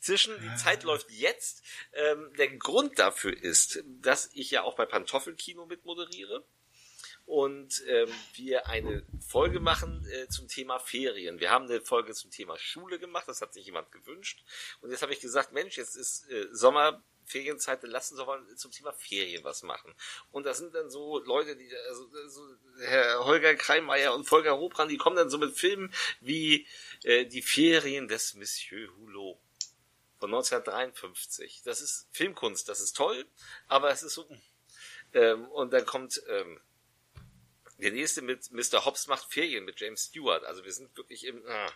Zischen. 0.00 0.34
Die 0.40 0.56
Zeit 0.56 0.84
läuft 0.84 1.10
jetzt. 1.10 1.62
Ähm, 1.92 2.32
der 2.38 2.56
Grund 2.56 2.98
dafür 2.98 3.36
ist, 3.36 3.82
dass 4.00 4.30
ich 4.32 4.50
ja 4.50 4.62
auch 4.62 4.76
bei 4.76 4.86
Pantoffelkino 4.86 5.66
mitmoderiere 5.66 6.44
und 7.28 7.84
ähm, 7.86 8.08
wir 8.34 8.68
eine 8.68 9.04
Folge 9.20 9.60
machen 9.60 10.06
äh, 10.10 10.28
zum 10.28 10.48
Thema 10.48 10.78
Ferien. 10.78 11.40
Wir 11.40 11.50
haben 11.50 11.66
eine 11.66 11.82
Folge 11.82 12.14
zum 12.14 12.30
Thema 12.30 12.56
Schule 12.56 12.98
gemacht, 12.98 13.28
das 13.28 13.42
hat 13.42 13.52
sich 13.52 13.66
jemand 13.66 13.92
gewünscht. 13.92 14.42
Und 14.80 14.90
jetzt 14.90 15.02
habe 15.02 15.12
ich 15.12 15.20
gesagt, 15.20 15.52
Mensch, 15.52 15.76
jetzt 15.76 15.94
ist 15.94 16.26
äh, 16.30 16.46
Sommer, 16.52 17.02
Ferienzeit, 17.28 17.82
lassen 17.82 18.16
Sie 18.16 18.24
mal 18.24 18.42
zum 18.56 18.70
Thema 18.70 18.92
Ferien 18.92 19.44
was 19.44 19.62
machen. 19.62 19.94
Und 20.30 20.44
das 20.44 20.58
sind 20.58 20.74
dann 20.74 20.90
so 20.90 21.18
Leute, 21.24 21.56
die, 21.56 21.70
also 21.88 22.08
so 22.28 22.42
Herr 22.80 23.24
Holger 23.24 23.54
Kreimeier 23.54 24.14
und 24.14 24.24
Volker 24.24 24.56
Hobran, 24.58 24.88
die 24.88 24.96
kommen 24.96 25.16
dann 25.16 25.30
so 25.30 25.38
mit 25.38 25.56
Filmen 25.56 25.92
wie 26.20 26.66
äh, 27.04 27.26
Die 27.26 27.42
Ferien 27.42 28.08
des 28.08 28.34
Monsieur 28.34 28.90
Hulot 28.96 29.38
von 30.18 30.30
1953. 30.30 31.62
Das 31.64 31.80
ist 31.80 32.08
Filmkunst, 32.12 32.68
das 32.68 32.80
ist 32.80 32.96
toll, 32.96 33.26
aber 33.68 33.90
es 33.90 34.02
ist 34.02 34.14
so. 34.14 34.28
Ähm, 35.12 35.46
und 35.46 35.72
dann 35.72 35.86
kommt 35.86 36.22
ähm, 36.28 36.60
der 37.78 37.92
nächste 37.92 38.22
mit 38.22 38.50
Mr. 38.50 38.84
Hobbs 38.84 39.06
macht 39.06 39.32
Ferien 39.32 39.64
mit 39.64 39.80
James 39.80 40.06
Stewart. 40.06 40.44
Also 40.44 40.64
wir 40.64 40.72
sind 40.72 40.96
wirklich 40.96 41.24
im. 41.24 41.46
Ah, 41.46 41.72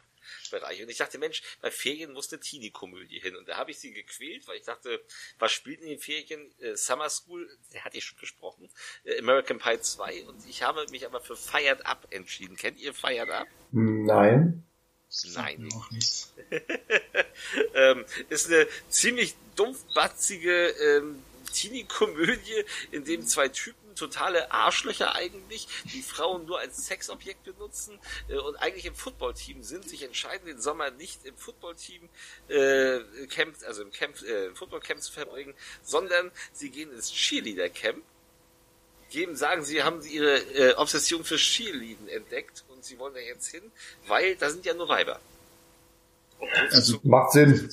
Bereich. 0.50 0.82
Und 0.82 0.88
ich 0.88 0.98
dachte, 0.98 1.18
Mensch, 1.18 1.42
bei 1.60 1.70
Ferien 1.70 2.12
muss 2.12 2.32
eine 2.32 2.40
Teenie-Komödie 2.40 3.20
hin. 3.20 3.36
Und 3.36 3.48
da 3.48 3.56
habe 3.56 3.70
ich 3.70 3.78
sie 3.78 3.92
gequält, 3.92 4.46
weil 4.46 4.56
ich 4.56 4.64
dachte, 4.64 5.02
was 5.38 5.52
spielt 5.52 5.80
in 5.80 5.88
den 5.88 5.98
Ferien? 5.98 6.52
Äh, 6.60 6.76
Summer 6.76 7.10
School, 7.10 7.48
der 7.72 7.84
hatte 7.84 7.96
ich 7.96 8.04
schon 8.04 8.18
besprochen. 8.18 8.68
Äh, 9.04 9.18
American 9.18 9.58
Pie 9.58 9.80
2. 9.80 10.24
Und 10.24 10.48
ich 10.48 10.62
habe 10.62 10.84
mich 10.90 11.06
aber 11.06 11.20
für 11.20 11.36
Fired 11.36 11.84
Up 11.86 12.06
entschieden. 12.10 12.56
Kennt 12.56 12.78
ihr 12.78 12.94
Fired 12.94 13.30
Up? 13.30 13.46
Nein. 13.70 14.64
Nein. 15.34 15.68
Auch 15.74 15.90
nicht. 15.90 16.28
ähm, 17.74 18.04
ist 18.30 18.46
eine 18.46 18.66
ziemlich 18.88 19.34
dumpfbatzige 19.56 20.68
ähm, 20.68 21.22
Teenie-Komödie, 21.52 22.64
in 22.92 23.04
dem 23.04 23.26
zwei 23.26 23.48
Typen 23.48 23.81
totale 23.94 24.50
Arschlöcher 24.50 25.14
eigentlich, 25.14 25.68
die 25.92 26.02
Frauen 26.02 26.46
nur 26.46 26.58
als 26.58 26.86
Sexobjekt 26.86 27.44
benutzen 27.44 27.98
äh, 28.28 28.36
und 28.36 28.56
eigentlich 28.56 28.86
im 28.86 28.94
Footballteam 28.94 29.62
sind, 29.62 29.88
sich 29.88 30.02
entscheiden, 30.02 30.46
den 30.46 30.60
Sommer 30.60 30.90
nicht 30.90 31.24
im 31.24 31.36
Footballteam 31.36 32.08
äh, 32.48 33.00
Camp, 33.28 33.56
also 33.66 33.82
im 33.82 33.92
Camp, 33.92 34.20
äh, 34.22 34.54
Footballcamp 34.54 35.02
zu 35.02 35.12
verbringen, 35.12 35.54
sondern 35.82 36.30
sie 36.52 36.70
gehen 36.70 36.92
ins 36.92 37.12
Cheerleader-Camp, 37.12 38.02
geben, 39.10 39.36
sagen, 39.36 39.62
sie 39.62 39.82
haben 39.82 40.02
ihre 40.04 40.38
äh, 40.54 40.74
Obsession 40.74 41.24
für 41.24 41.36
Cheerleading 41.36 42.08
entdeckt 42.08 42.64
und 42.68 42.84
sie 42.84 42.98
wollen 42.98 43.14
da 43.14 43.20
jetzt 43.20 43.48
hin, 43.48 43.62
weil 44.06 44.36
da 44.36 44.50
sind 44.50 44.64
ja 44.64 44.74
nur 44.74 44.88
Weiber. 44.88 45.20
Also 46.70 46.98
macht 47.04 47.32
Sinn. 47.32 47.70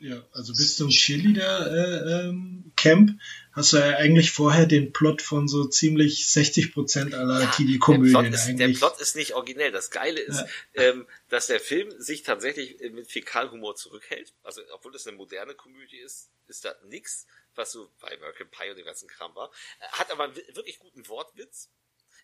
Ja, 0.00 0.24
also 0.32 0.52
bis 0.52 0.76
zum 0.76 0.90
Cheerleader 0.90 1.72
äh, 1.72 2.28
ähm, 2.28 2.72
Camp 2.76 3.18
hast 3.52 3.72
du 3.72 3.78
ja 3.78 3.96
eigentlich 3.96 4.30
vorher 4.30 4.66
den 4.66 4.92
Plot 4.92 5.22
von 5.22 5.48
so 5.48 5.66
ziemlich 5.66 6.28
60 6.28 6.72
Prozent 6.72 7.14
aller 7.14 7.40
ja, 7.40 7.50
TV-Komödien 7.50 8.30
der, 8.30 8.68
der 8.68 8.74
Plot 8.74 9.00
ist 9.00 9.16
nicht 9.16 9.34
originell. 9.34 9.72
Das 9.72 9.90
Geile 9.90 10.20
ist, 10.20 10.44
ja. 10.74 10.82
ähm, 10.82 11.06
dass 11.28 11.48
der 11.48 11.58
Film 11.58 11.90
sich 12.00 12.22
tatsächlich 12.22 12.78
mit 12.92 13.10
Fäkalhumor 13.10 13.74
zurückhält. 13.74 14.32
Also, 14.44 14.62
obwohl 14.72 14.92
das 14.92 15.06
eine 15.06 15.16
moderne 15.16 15.54
Komödie 15.54 15.98
ist, 15.98 16.30
ist 16.46 16.64
da 16.64 16.74
nix, 16.88 17.26
was 17.56 17.72
so 17.72 17.90
bei 18.00 18.16
American 18.16 18.48
Pie 18.48 18.70
und 18.70 18.76
dem 18.76 18.86
ganzen 18.86 19.08
Kram 19.08 19.34
war. 19.34 19.50
Hat 19.80 20.10
aber 20.12 20.24
einen 20.24 20.36
wirklich 20.36 20.78
guten 20.78 21.08
Wortwitz 21.08 21.70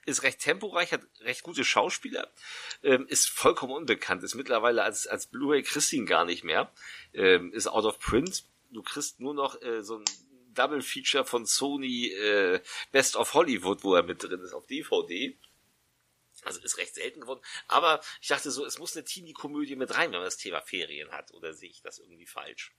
ist 0.06 0.22
recht 0.22 0.40
temporeich, 0.40 0.92
hat 0.92 1.02
recht 1.20 1.42
gute 1.42 1.64
Schauspieler, 1.64 2.30
ähm, 2.82 3.06
ist 3.08 3.28
vollkommen 3.28 3.72
unbekannt, 3.72 4.22
ist 4.22 4.34
mittlerweile 4.34 4.82
als, 4.82 5.06
als 5.06 5.26
Blu-ray 5.26 5.64
ihn 5.92 6.06
gar 6.06 6.24
nicht 6.24 6.44
mehr, 6.44 6.72
ähm, 7.12 7.52
ist 7.52 7.68
out 7.68 7.84
of 7.84 7.98
print. 7.98 8.44
Du 8.70 8.82
kriegst 8.82 9.20
nur 9.20 9.34
noch 9.34 9.60
äh, 9.62 9.82
so 9.82 9.98
ein 9.98 10.04
Double 10.54 10.82
Feature 10.82 11.24
von 11.24 11.46
Sony 11.46 12.08
äh, 12.08 12.60
Best 12.92 13.16
of 13.16 13.34
Hollywood, 13.34 13.82
wo 13.84 13.94
er 13.94 14.02
mit 14.02 14.22
drin 14.22 14.40
ist, 14.40 14.52
auf 14.52 14.66
DVD. 14.66 15.36
Also 16.42 16.60
ist 16.60 16.78
recht 16.78 16.94
selten 16.94 17.20
geworden. 17.20 17.40
Aber 17.68 18.00
ich 18.20 18.28
dachte 18.28 18.50
so, 18.50 18.64
es 18.64 18.78
muss 18.78 18.96
eine 18.96 19.04
Teenie-Komödie 19.04 19.76
mit 19.76 19.94
rein, 19.94 20.10
wenn 20.10 20.18
man 20.18 20.24
das 20.24 20.36
Thema 20.36 20.60
Ferien 20.60 21.10
hat. 21.10 21.32
Oder 21.32 21.54
sehe 21.54 21.70
ich 21.70 21.80
das 21.80 21.98
irgendwie 21.98 22.26
falsch? 22.26 22.74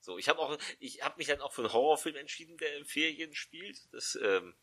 So, 0.00 0.18
ich 0.18 0.28
habe 0.28 0.38
auch, 0.38 0.56
ich 0.78 1.02
habe 1.02 1.16
mich 1.18 1.26
dann 1.26 1.40
auch 1.40 1.52
für 1.52 1.62
einen 1.62 1.72
Horrorfilm 1.72 2.16
entschieden, 2.16 2.56
der 2.58 2.76
in 2.76 2.84
Ferien 2.84 3.34
spielt. 3.34 3.92
Das 3.92 4.16
ähm, 4.22 4.54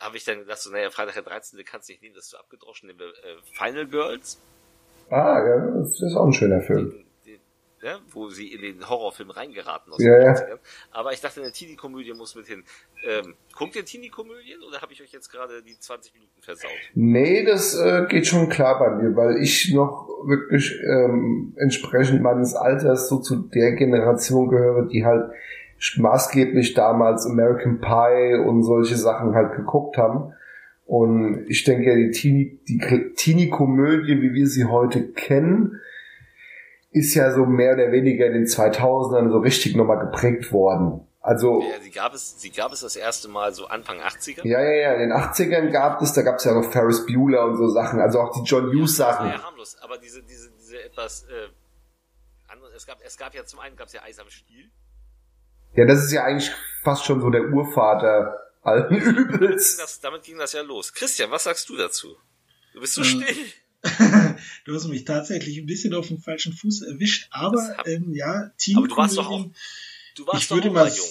habe 0.00 0.16
ich 0.16 0.24
dann 0.24 0.38
gedacht, 0.40 0.58
so, 0.58 0.70
naja, 0.70 0.90
Freitag 0.90 1.14
der 1.14 1.22
13. 1.22 1.62
kannst 1.64 1.88
du 1.88 1.92
nicht 1.92 2.02
nehmen, 2.02 2.14
das 2.14 2.24
ist 2.24 2.30
so 2.30 2.38
abgedroschen, 2.38 2.86
nehmen 2.88 2.98
wir 2.98 3.08
äh, 3.08 3.36
Final 3.52 3.86
Girls. 3.86 4.40
Ah, 5.10 5.44
ja, 5.46 5.66
das 5.78 6.00
ist 6.00 6.16
auch 6.16 6.26
ein 6.26 6.32
schöner 6.32 6.60
Film. 6.60 6.90
Den, 6.90 7.04
den, 7.26 7.40
ja, 7.82 7.98
wo 8.10 8.28
sie 8.28 8.52
in 8.52 8.62
den 8.62 8.88
Horrorfilm 8.88 9.30
reingeraten 9.30 9.92
aus 9.92 10.00
Ja, 10.02 10.16
den 10.16 10.22
ja. 10.26 10.32
90ern. 10.32 10.58
Aber 10.92 11.12
ich 11.12 11.20
dachte, 11.20 11.40
eine 11.40 11.52
Teenie-Komödie 11.52 12.14
muss 12.14 12.34
mit 12.34 12.46
hin. 12.46 12.64
Ähm, 13.04 13.34
guckt 13.56 13.74
ihr 13.76 13.84
Teenie-Komödien 13.84 14.62
oder 14.62 14.80
habe 14.80 14.92
ich 14.92 15.02
euch 15.02 15.12
jetzt 15.12 15.30
gerade 15.30 15.62
die 15.62 15.78
20 15.78 16.14
Minuten 16.14 16.40
versaut? 16.42 16.70
Nee, 16.94 17.44
das 17.44 17.74
äh, 17.78 18.06
geht 18.08 18.26
schon 18.26 18.48
klar 18.48 18.78
bei 18.78 18.90
mir, 18.90 19.16
weil 19.16 19.42
ich 19.42 19.72
noch 19.74 20.08
wirklich 20.26 20.72
ähm, 20.82 21.54
entsprechend 21.58 22.22
meines 22.22 22.54
Alters 22.54 23.08
so 23.08 23.18
zu 23.18 23.36
der 23.36 23.72
Generation 23.72 24.48
gehöre, 24.48 24.86
die 24.86 25.04
halt 25.04 25.32
maßgeblich 25.96 26.74
damals 26.74 27.26
American 27.26 27.80
Pie 27.80 28.34
und 28.44 28.62
solche 28.62 28.96
Sachen 28.96 29.34
halt 29.34 29.56
geguckt 29.56 29.96
haben. 29.96 30.34
Und 30.86 31.46
ich 31.48 31.64
denke, 31.64 31.94
die 31.96 32.10
Teenie, 32.10 32.60
die 32.68 33.12
Teenie-Komödie, 33.14 34.20
wie 34.20 34.34
wir 34.34 34.46
sie 34.46 34.64
heute 34.64 35.12
kennen, 35.12 35.80
ist 36.90 37.14
ja 37.14 37.32
so 37.32 37.46
mehr 37.46 37.74
oder 37.74 37.92
weniger 37.92 38.26
in 38.26 38.32
den 38.32 38.46
2000ern 38.46 39.30
so 39.30 39.38
richtig 39.38 39.76
nochmal 39.76 40.00
geprägt 40.00 40.52
worden. 40.52 41.06
Also 41.22 41.60
Ja, 41.60 41.80
sie 41.80 41.90
gab 41.90 42.14
es, 42.14 42.40
sie 42.40 42.50
gab 42.50 42.72
es 42.72 42.80
das 42.80 42.96
erste 42.96 43.28
Mal 43.28 43.52
so 43.52 43.66
Anfang 43.66 44.00
80er. 44.00 44.46
ja, 44.46 44.60
ja, 44.60 44.72
ja, 44.72 44.94
in 44.94 45.10
den 45.10 45.12
80ern 45.12 45.70
gab 45.70 46.00
es, 46.00 46.12
da 46.14 46.22
gab 46.22 46.36
es 46.36 46.44
ja 46.44 46.54
noch 46.54 46.70
Ferris 46.70 47.04
Bueller 47.06 47.44
und 47.44 47.56
so 47.56 47.68
Sachen, 47.68 48.00
also 48.00 48.20
auch 48.20 48.32
die 48.32 48.42
John 48.42 48.72
Hughes 48.72 48.96
Sachen. 48.96 49.28
ja 49.28 49.42
harmlos, 49.42 49.76
aber 49.82 49.98
diese, 49.98 50.22
diese, 50.22 50.50
diese 50.58 50.82
etwas, 50.82 51.24
äh, 51.24 51.48
andere, 52.48 52.70
es 52.74 52.86
gab, 52.86 52.98
es 53.04 53.16
gab 53.18 53.34
ja 53.34 53.44
zum 53.44 53.60
einen 53.60 53.76
gab 53.76 53.88
es 53.88 53.92
ja 53.92 54.02
Eis 54.02 54.18
am 54.18 54.30
Stiel. 54.30 54.70
Ja, 55.76 55.86
das 55.86 56.04
ist 56.04 56.12
ja 56.12 56.24
eigentlich 56.24 56.50
fast 56.82 57.04
schon 57.04 57.20
so 57.20 57.30
der 57.30 57.48
Urvater 57.50 58.36
allen 58.62 58.88
Damit 58.90 59.04
ging, 59.04 59.16
Übels. 59.16 59.76
das, 59.76 60.00
damit 60.00 60.22
ging 60.24 60.38
das 60.38 60.52
ja 60.52 60.62
los. 60.62 60.92
Christian, 60.92 61.30
was 61.30 61.44
sagst 61.44 61.68
du 61.68 61.76
dazu? 61.76 62.16
Du 62.74 62.80
bist 62.80 62.94
so 62.94 63.02
Äh, 63.02 63.04
still. 63.04 63.36
du 64.66 64.74
hast 64.74 64.88
mich 64.88 65.04
tatsächlich 65.04 65.56
ein 65.58 65.66
bisschen 65.66 65.94
auf 65.94 66.08
den 66.08 66.20
falschen 66.20 66.52
Fuß 66.52 66.82
erwischt, 66.82 67.28
aber 67.30 67.76
ähm, 67.86 68.12
ja, 68.14 68.50
Aber 68.76 68.88
du 68.88 68.96
warst 68.96 69.16
doch 69.16 69.26
auch, 69.26 69.30
Teenie-Komödien. 69.30 69.54
du 70.16 70.26
warst 70.26 70.42
Ich 70.42 70.48
doch 70.48 70.56
würde 70.56 70.70
mal 70.70 70.88
jung. 70.88 71.06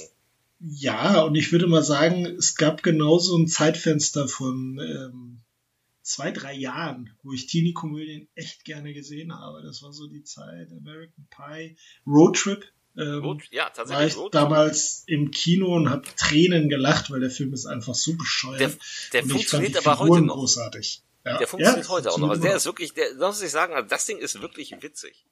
Ja, 0.60 1.22
und 1.22 1.36
ich 1.36 1.52
würde 1.52 1.66
mal 1.68 1.82
sagen, 1.84 2.26
es 2.26 2.56
gab 2.56 2.84
genauso 2.84 3.36
ein 3.38 3.48
Zeitfenster 3.48 4.28
von 4.28 4.78
ähm, 4.80 5.40
zwei, 6.04 6.32
drei 6.32 6.54
Jahren, 6.54 7.16
wo 7.24 7.32
ich 7.34 7.48
Teenie-Komödien 7.48 8.28
echt 8.36 8.66
gerne 8.66 8.94
gesehen 8.94 9.34
habe. 9.34 9.64
Das 9.64 9.82
war 9.82 9.92
so 9.94 10.08
die 10.08 10.24
Zeit 10.24 10.70
American 10.72 11.28
Pie, 11.32 11.76
Road 12.06 12.36
Trip. 12.38 12.64
Ähm, 12.98 13.20
Road, 13.20 13.44
ja, 13.52 13.64
war 13.64 13.74
tatsächlich. 13.74 14.14
ich 14.14 14.18
Road, 14.18 14.34
damals 14.36 15.04
im 15.06 15.32
Kino 15.32 15.76
und 15.76 15.90
habe 15.90 16.04
Tränen 16.18 16.70
gelacht, 16.70 17.12
weil 17.12 17.20
der 17.20 17.30
Film 17.30 17.54
ist 17.54 17.66
einfach 17.66 17.96
so 17.96 18.14
bescheuert. 18.14 18.60
der, 18.60 18.72
der 19.14 19.24
funktioniert 19.24 19.78
aber 19.78 20.00
heute 20.00 20.06
Figuren 20.06 20.26
noch. 20.26 20.36
großartig. 20.36 21.04
Ja, 21.26 21.38
Der 21.38 21.48
funktioniert 21.48 21.86
ja, 21.86 21.92
heute 21.92 22.12
auch 22.12 22.18
noch. 22.18 22.30
Also 22.30 22.42
der 22.42 22.56
ist 22.56 22.66
wirklich, 22.66 22.94
der, 22.94 23.14
das 23.14 23.36
muss 23.36 23.42
ich 23.42 23.52
sagen, 23.52 23.74
also 23.74 23.88
das 23.88 24.06
Ding 24.06 24.18
ist 24.18 24.42
wirklich 24.42 24.76
witzig. 24.82 25.26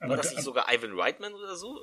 immer 0.00 0.10
War 0.10 0.16
das 0.16 0.26
Aber 0.28 0.36
nicht 0.36 0.44
sogar 0.44 0.72
Ivan 0.72 0.98
Reitman 0.98 1.34
oder 1.34 1.56
so? 1.56 1.78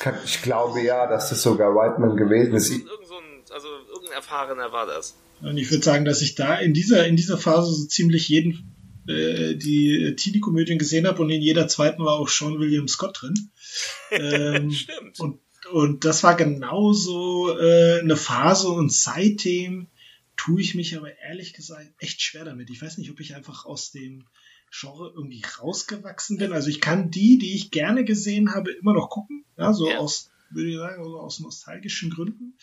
Kann, 0.00 0.18
ich 0.24 0.42
glaube 0.42 0.80
ja, 0.82 1.06
dass 1.06 1.30
das 1.30 1.42
sogar 1.42 1.74
Whiteman 1.74 2.16
gewesen 2.16 2.54
ist. 2.54 2.70
Irgend, 2.70 2.88
irgend 2.88 3.06
so 3.06 3.16
ein, 3.16 3.44
also 3.52 3.68
irgendein 3.88 4.16
Erfahrener 4.16 4.72
war 4.72 4.86
das. 4.86 5.16
Und 5.40 5.56
ich 5.56 5.70
würde 5.70 5.84
sagen, 5.84 6.04
dass 6.04 6.22
ich 6.22 6.34
da 6.34 6.56
in 6.56 6.74
dieser, 6.74 7.06
in 7.06 7.16
dieser 7.16 7.38
Phase 7.38 7.72
so 7.72 7.86
ziemlich 7.86 8.28
jeden 8.28 8.74
äh, 9.08 9.54
die 9.54 10.14
Teenie-Komödien 10.16 10.78
gesehen 10.78 11.06
habe 11.06 11.22
und 11.22 11.30
in 11.30 11.42
jeder 11.42 11.68
zweiten 11.68 12.04
war 12.04 12.14
auch 12.14 12.28
Sean 12.28 12.58
William 12.58 12.88
Scott 12.88 13.18
drin. 13.22 13.34
ähm, 14.10 14.70
Stimmt. 14.70 15.20
und, 15.20 15.40
und 15.72 16.04
das 16.04 16.22
war 16.22 16.34
genauso 16.36 17.56
äh, 17.58 18.00
eine 18.00 18.16
Phase 18.16 18.68
und 18.68 18.92
seitdem 18.92 19.88
tue 20.36 20.60
ich 20.60 20.74
mich 20.74 20.96
aber 20.96 21.16
ehrlich 21.18 21.52
gesagt 21.54 21.88
echt 21.98 22.20
schwer 22.20 22.44
damit. 22.44 22.70
Ich 22.70 22.82
weiß 22.82 22.98
nicht, 22.98 23.10
ob 23.10 23.20
ich 23.20 23.34
einfach 23.34 23.64
aus 23.64 23.92
dem 23.92 24.24
Genre 24.70 25.12
irgendwie 25.14 25.44
rausgewachsen 25.60 26.36
bin. 26.38 26.52
Also 26.52 26.68
ich 26.68 26.80
kann 26.80 27.10
die, 27.10 27.38
die 27.38 27.54
ich 27.54 27.70
gerne 27.70 28.04
gesehen 28.04 28.52
habe, 28.54 28.72
immer 28.72 28.92
noch 28.92 29.08
gucken. 29.10 29.44
Ja, 29.56 29.72
so 29.72 29.88
Ja. 29.88 29.98
aus, 29.98 30.30
würde 30.50 30.70
ich 30.70 30.76
sagen, 30.76 30.98
also 31.02 31.20
aus 31.20 31.38
nostalgischen 31.40 32.10
Gründen. 32.10 32.58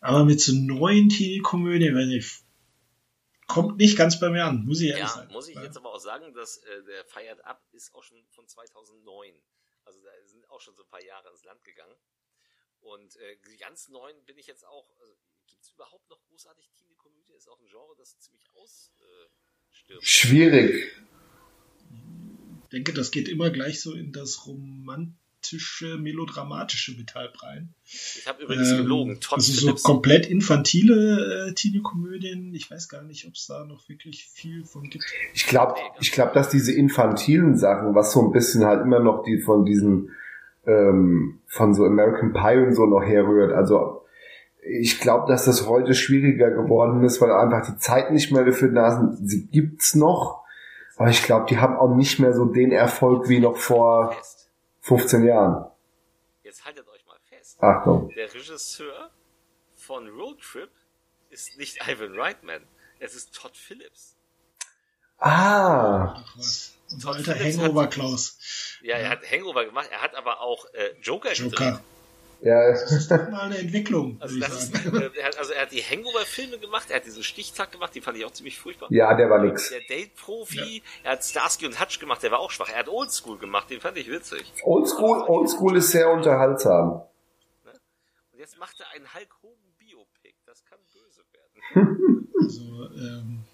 Aber 0.00 0.24
mit 0.24 0.40
so 0.40 0.52
neuen 0.52 1.08
Teenie-Komödien, 1.08 1.94
weiß 1.94 2.08
ich, 2.10 2.26
kommt 3.46 3.76
nicht 3.78 3.96
ganz 3.96 4.18
bei 4.20 4.30
mir 4.30 4.44
an, 4.44 4.64
muss 4.64 4.80
ich 4.80 4.88
ehrlich 4.88 5.02
Ja, 5.04 5.08
sagen. 5.08 5.32
muss 5.32 5.48
ich 5.48 5.56
jetzt 5.56 5.76
aber 5.76 5.92
auch 5.92 6.00
sagen, 6.00 6.32
dass 6.34 6.58
äh, 6.58 6.82
der 6.84 7.04
Fired 7.04 7.44
Up 7.44 7.62
ist 7.72 7.94
auch 7.94 8.02
schon 8.02 8.24
von 8.30 8.46
2009. 8.46 9.34
Also 9.84 10.00
da 10.02 10.10
sind 10.24 10.48
auch 10.50 10.60
schon 10.60 10.74
so 10.76 10.82
ein 10.82 10.88
paar 10.88 11.02
Jahre 11.04 11.28
ins 11.30 11.44
Land 11.44 11.62
gegangen. 11.64 11.94
Und 12.80 13.16
äh, 13.16 13.36
die 13.46 13.56
ganz 13.56 13.88
neuen 13.88 14.22
bin 14.24 14.36
ich 14.38 14.46
jetzt 14.46 14.66
auch. 14.66 14.90
Also, 15.00 15.14
Gibt 15.46 15.62
es 15.62 15.70
überhaupt 15.72 16.08
noch 16.08 16.22
großartig 16.24 16.70
Teenie-Komödie? 16.72 17.32
Ist 17.34 17.48
auch 17.48 17.60
ein 17.60 17.66
Genre, 17.66 17.94
das 17.98 18.18
ziemlich 18.18 18.48
ausstirbt. 18.54 19.90
Äh, 19.90 20.00
Schwierig. 20.00 20.90
Ich 22.62 22.68
denke, 22.70 22.94
das 22.94 23.10
geht 23.10 23.28
immer 23.28 23.50
gleich 23.50 23.80
so 23.82 23.92
in 23.92 24.12
das 24.12 24.46
romantische, 25.44 25.98
melodramatische 25.98 26.96
mit 26.96 27.14
halb 27.14 27.42
rein. 27.42 27.74
ich 27.84 28.24
habe 28.26 28.42
übrigens 28.42 28.70
Ähm, 28.72 28.78
gelogen. 28.78 29.20
Todd 29.20 29.34
also 29.38 29.52
so 29.52 29.60
Phillips. 29.60 29.82
komplett 29.82 30.26
infantile 30.26 31.48
äh, 31.48 31.54
Teenie-Komödien. 31.54 32.54
Ich 32.54 32.70
weiß 32.70 32.88
gar 32.88 33.02
nicht, 33.02 33.26
ob 33.26 33.34
es 33.34 33.46
da 33.46 33.64
noch 33.64 33.88
wirklich 33.88 34.26
viel 34.32 34.64
von 34.64 34.82
gibt. 34.84 35.04
Ich 35.34 35.46
glaube, 35.46 35.74
ich 36.00 36.12
glaube, 36.12 36.32
dass 36.34 36.48
diese 36.48 36.72
infantilen 36.72 37.56
Sachen, 37.56 37.94
was 37.94 38.12
so 38.12 38.22
ein 38.22 38.32
bisschen 38.32 38.64
halt 38.64 38.82
immer 38.82 39.00
noch 39.00 39.22
die 39.24 39.40
von 39.40 39.64
diesen 39.64 40.10
ähm, 40.66 41.40
von 41.46 41.74
so 41.74 41.84
American 41.84 42.32
Pie 42.32 42.58
und 42.66 42.74
so 42.74 42.86
noch 42.86 43.02
herrührt. 43.02 43.52
Also 43.52 44.02
ich 44.66 44.98
glaube, 44.98 45.26
dass 45.30 45.44
das 45.44 45.66
heute 45.68 45.92
schwieriger 45.92 46.50
geworden 46.50 47.04
ist, 47.04 47.20
weil 47.20 47.30
einfach 47.30 47.66
die 47.70 47.76
Zeit 47.78 48.10
nicht 48.12 48.32
mehr 48.32 48.44
dafür 48.44 48.70
da 48.72 49.10
ist. 49.12 49.28
Sie 49.28 49.46
gibt's 49.46 49.94
noch, 49.94 50.42
aber 50.96 51.10
ich 51.10 51.22
glaube, 51.22 51.44
die 51.50 51.58
haben 51.58 51.76
auch 51.76 51.94
nicht 51.94 52.18
mehr 52.18 52.32
so 52.32 52.46
den 52.46 52.72
Erfolg 52.72 53.28
wie 53.28 53.40
noch 53.40 53.58
vor 53.58 54.12
Fest. 54.12 54.43
15 54.84 55.24
Jahren. 55.24 55.70
Jetzt 56.42 56.64
haltet 56.66 56.86
euch 56.88 57.04
mal 57.06 57.18
fest. 57.30 57.62
Achtung. 57.62 58.10
Der 58.10 58.32
Regisseur 58.32 59.10
von 59.74 60.08
Road 60.10 60.40
Trip 60.42 60.70
ist 61.30 61.56
nicht 61.56 61.78
Ivan 61.88 62.18
Reitman. 62.18 62.62
Es 62.98 63.14
ist 63.14 63.34
Todd 63.34 63.56
Phillips. 63.56 64.14
Ah. 65.18 66.22
Unser 66.36 66.72
Todd 67.00 67.16
alter 67.16 67.34
Phillips 67.36 67.58
Hangover 67.58 67.82
hat- 67.84 67.90
Klaus. 67.92 68.38
Ja, 68.82 68.96
er 68.96 69.08
hat 69.08 69.30
Hangover 69.30 69.64
gemacht. 69.64 69.88
Er 69.90 70.02
hat 70.02 70.14
aber 70.14 70.40
auch 70.40 70.66
äh, 70.74 70.94
Joker, 71.00 71.32
gedreht. 71.32 71.80
Ja, 72.44 72.70
Das 72.70 72.92
ist 72.92 73.10
doch 73.10 73.28
mal 73.30 73.42
eine 73.46 73.58
Entwicklung, 73.58 74.18
Also, 74.20 74.36
ist, 74.38 74.74
äh, 74.74 75.10
er 75.18 75.26
hat, 75.26 75.38
also 75.38 75.52
er 75.52 75.62
hat 75.62 75.72
die 75.72 75.80
Hangover-Filme 75.82 76.58
gemacht, 76.58 76.90
er 76.90 76.96
hat 76.96 77.06
diesen 77.06 77.22
Stichtag 77.22 77.72
gemacht, 77.72 77.94
die 77.94 78.00
fand 78.02 78.18
ich 78.18 78.24
auch 78.24 78.32
ziemlich 78.32 78.58
furchtbar. 78.58 78.88
ja, 78.92 79.14
der 79.14 79.30
war 79.30 79.38
nix. 79.42 79.70
Der 79.70 79.80
Date-Profi, 79.88 80.82
er 81.02 81.12
hat 81.12 81.24
Starsky 81.24 81.66
und 81.66 81.80
Hutch 81.80 81.98
gemacht, 81.98 82.22
der 82.22 82.30
war 82.30 82.38
auch 82.40 82.50
schwach. 82.50 82.68
Er 82.68 82.80
hat 82.80 82.88
Oldschool 82.88 83.38
gemacht, 83.38 83.70
den 83.70 83.80
fand 83.80 83.96
ich 83.96 84.10
witzig. 84.10 84.52
Oldschool, 84.62 85.22
Oldschool 85.22 85.76
ist 85.78 85.90
sehr 85.90 86.10
unterhaltsam. 86.10 87.02
Und 88.32 88.38
jetzt 88.38 88.58
macht 88.58 88.78
er 88.80 88.86
einen 88.94 89.12
Hulk 89.14 89.28
Hogan 89.42 89.74
Biopic. 89.78 90.34
Das 90.46 90.62
kann 90.64 90.78
böse 90.92 91.22
werden. 91.32 92.20
Also, 92.44 92.90
ähm, 92.98 93.44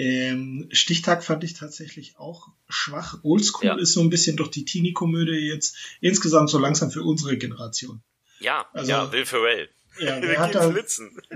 ähm, 0.00 0.68
Stichtag 0.72 1.22
fand 1.24 1.44
ich 1.44 1.54
tatsächlich 1.54 2.16
auch 2.18 2.48
schwach. 2.68 3.18
Oldschool 3.22 3.66
Ja. 3.66 3.76
ist 3.78 3.92
so 3.92 4.00
ein 4.00 4.08
bisschen 4.10 4.36
doch 4.36 4.48
die 4.48 4.64
Teenie-Komödie 4.64 5.32
jetzt 5.48 5.76
insgesamt 6.00 6.48
so 6.50 6.58
langsam 6.58 6.90
für 6.90 7.02
unsere 7.02 7.36
Generation. 7.36 8.02
Ja, 8.40 8.66
Also- 8.72 8.90
ja, 8.90 9.12
Will 9.12 9.26
Ferrell. 9.26 9.68
Ja, 9.98 10.18
wer 10.22 10.38
hat, 10.38 10.54
da, 10.54 10.70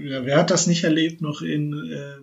ja, 0.01 0.25
wer 0.25 0.37
hat 0.39 0.51
das 0.51 0.67
nicht 0.67 0.85
erlebt 0.85 1.21
noch 1.21 1.43
in, 1.43 1.75
äh, 1.91 2.17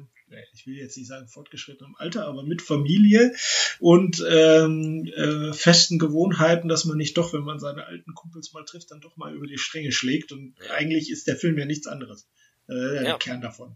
ich 0.54 0.66
will 0.66 0.76
jetzt 0.78 0.98
nicht 0.98 1.08
sagen 1.08 1.28
fortgeschrittenem 1.28 1.96
Alter, 1.98 2.26
aber 2.26 2.42
mit 2.44 2.62
Familie 2.62 3.36
und 3.80 4.24
ähm, 4.28 5.06
äh, 5.16 5.52
festen 5.54 6.00
Gewohnheiten, 6.00 6.70
dass 6.70 6.86
man 6.86 6.98
nicht 6.98 7.18
doch, 7.18 7.34
wenn 7.34 7.44
man 7.44 7.60
seine 7.60 7.86
alten 7.86 8.14
Kumpels 8.16 8.54
mal 8.54 8.64
trifft, 8.64 8.90
dann 8.92 9.02
doch 9.02 9.18
mal 9.18 9.36
über 9.36 9.46
die 9.46 9.58
Stränge 9.58 9.92
schlägt. 9.92 10.32
Und 10.32 10.56
eigentlich 10.72 11.12
ist 11.12 11.28
der 11.28 11.36
Film 11.36 11.58
ja 11.58 11.66
nichts 11.66 11.86
anderes. 11.86 12.28
Äh, 12.68 12.74
der 12.74 13.04
Ja. 13.04 13.18
Kern 13.18 13.42
davon. 13.42 13.76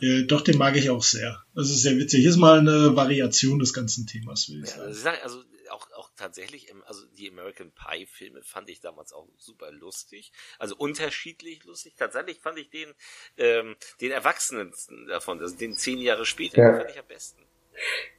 Ja. 0.00 0.08
Äh, 0.08 0.22
doch, 0.26 0.40
den 0.42 0.58
mag 0.58 0.76
ich 0.76 0.90
auch 0.90 1.02
sehr. 1.02 1.42
Das 1.54 1.70
ist 1.70 1.82
sehr 1.82 1.96
witzig. 1.96 2.24
Ist 2.24 2.36
mal 2.36 2.58
eine 2.60 2.96
Variation 2.96 3.58
des 3.58 3.72
ganzen 3.72 4.06
Themas, 4.06 4.48
will 4.48 4.62
ich 4.64 4.70
Ja, 4.70 4.76
sagen. 4.76 4.86
also, 4.88 4.96
ich 4.98 5.02
sag, 5.04 5.22
also 5.24 5.42
auch, 5.70 5.90
auch 5.96 6.10
tatsächlich, 6.16 6.70
ähm, 6.70 6.82
also 6.86 7.04
die 7.18 7.28
American 7.30 7.72
Pie 7.72 8.06
Filme 8.06 8.40
fand 8.42 8.70
ich 8.70 8.80
damals 8.80 9.12
auch 9.12 9.28
super 9.36 9.72
lustig. 9.72 10.32
Also 10.58 10.76
unterschiedlich 10.76 11.64
lustig. 11.64 11.94
Tatsächlich 11.96 12.38
fand 12.40 12.58
ich 12.58 12.70
den, 12.70 12.92
ähm, 13.36 13.76
den 14.00 14.12
Erwachsenen 14.12 14.72
davon, 15.08 15.40
also 15.40 15.56
den 15.56 15.74
zehn 15.74 15.98
Jahre 15.98 16.24
später, 16.24 16.58
Ja. 16.62 16.70
den 16.72 16.78
fand 16.80 16.90
ich 16.90 16.98
am 16.98 17.06
besten. 17.06 17.42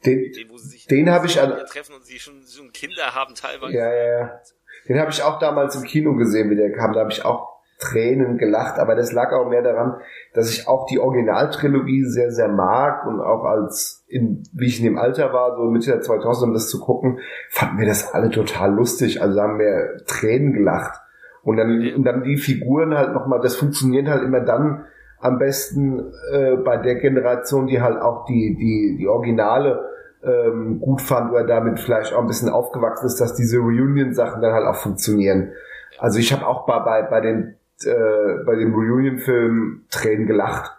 Den, 0.05 0.31
Den, 0.33 0.49
wo 0.49 0.57
sie 0.57 0.69
sich 0.69 0.85
Den 0.85 1.09
hab 1.09 1.25
ich 1.25 1.39
an- 1.39 1.65
treffen 1.65 1.95
und 1.95 2.05
sie 2.05 2.19
schon, 2.19 2.45
schon 2.47 2.71
Kinder 2.73 3.15
haben 3.15 3.33
teilweise. 3.33 3.75
Ja, 3.75 3.91
ja, 3.91 4.19
ja. 4.19 4.41
Den 4.87 4.99
habe 4.99 5.09
ich 5.11 5.23
auch 5.23 5.39
damals 5.39 5.75
im 5.75 5.83
Kino 5.83 6.15
gesehen, 6.15 6.49
wie 6.51 6.55
der 6.55 6.71
kam. 6.73 6.93
Da 6.93 6.99
habe 6.99 7.11
ich 7.11 7.25
auch 7.25 7.56
Tränen 7.79 8.37
gelacht, 8.37 8.79
aber 8.79 8.95
das 8.95 9.11
lag 9.11 9.31
auch 9.33 9.47
mehr 9.47 9.61
daran, 9.61 9.97
dass 10.33 10.49
ich 10.49 10.67
auch 10.67 10.85
die 10.87 10.99
Originaltrilogie 10.99 12.03
sehr, 12.05 12.31
sehr 12.31 12.47
mag 12.47 13.05
und 13.05 13.21
auch 13.21 13.43
als, 13.43 14.05
in, 14.07 14.43
wie 14.53 14.65
ich 14.65 14.79
in 14.79 14.85
dem 14.85 14.97
Alter 14.97 15.31
war, 15.33 15.55
so 15.55 15.63
Mitte 15.63 15.91
der 15.91 16.01
2000 16.01 16.49
um 16.49 16.53
das 16.53 16.69
zu 16.69 16.79
gucken, 16.79 17.19
fanden 17.49 17.77
wir 17.79 17.87
das 17.87 18.13
alle 18.13 18.29
total 18.29 18.73
lustig. 18.73 19.21
Also 19.21 19.39
haben 19.41 19.59
wir 19.59 20.03
Tränen 20.07 20.53
gelacht. 20.53 20.99
Und 21.43 21.57
dann, 21.57 21.81
und 21.95 22.03
dann 22.03 22.23
die 22.23 22.37
Figuren 22.37 22.97
halt 22.97 23.13
nochmal, 23.13 23.39
das 23.41 23.55
funktioniert 23.55 24.07
halt 24.07 24.23
immer 24.23 24.41
dann 24.41 24.85
am 25.19 25.37
besten 25.37 26.11
äh, 26.31 26.57
bei 26.57 26.77
der 26.77 26.95
Generation, 26.95 27.67
die 27.67 27.81
halt 27.81 28.01
auch 28.01 28.25
die, 28.25 28.55
die, 28.59 28.97
die 28.99 29.07
Originale 29.07 29.71
äh, 29.71 29.97
ähm, 30.23 30.79
gut 30.79 31.01
fand 31.01 31.31
oder 31.31 31.45
damit 31.45 31.79
vielleicht 31.79 32.13
auch 32.13 32.21
ein 32.21 32.27
bisschen 32.27 32.49
aufgewachsen 32.49 33.05
ist, 33.05 33.21
dass 33.21 33.35
diese 33.35 33.59
Reunion-Sachen 33.59 34.41
dann 34.41 34.53
halt 34.53 34.65
auch 34.65 34.75
funktionieren. 34.75 35.51
Also 35.99 36.19
ich 36.19 36.33
habe 36.33 36.45
auch 36.45 36.65
bei, 36.65 36.79
bei, 36.79 37.01
bei 37.03 37.21
den 37.21 37.55
äh, 37.85 38.43
bei 38.45 38.55
dem 38.55 38.73
Reunion-Film 38.73 39.85
Tränen 39.89 40.27
gelacht 40.27 40.71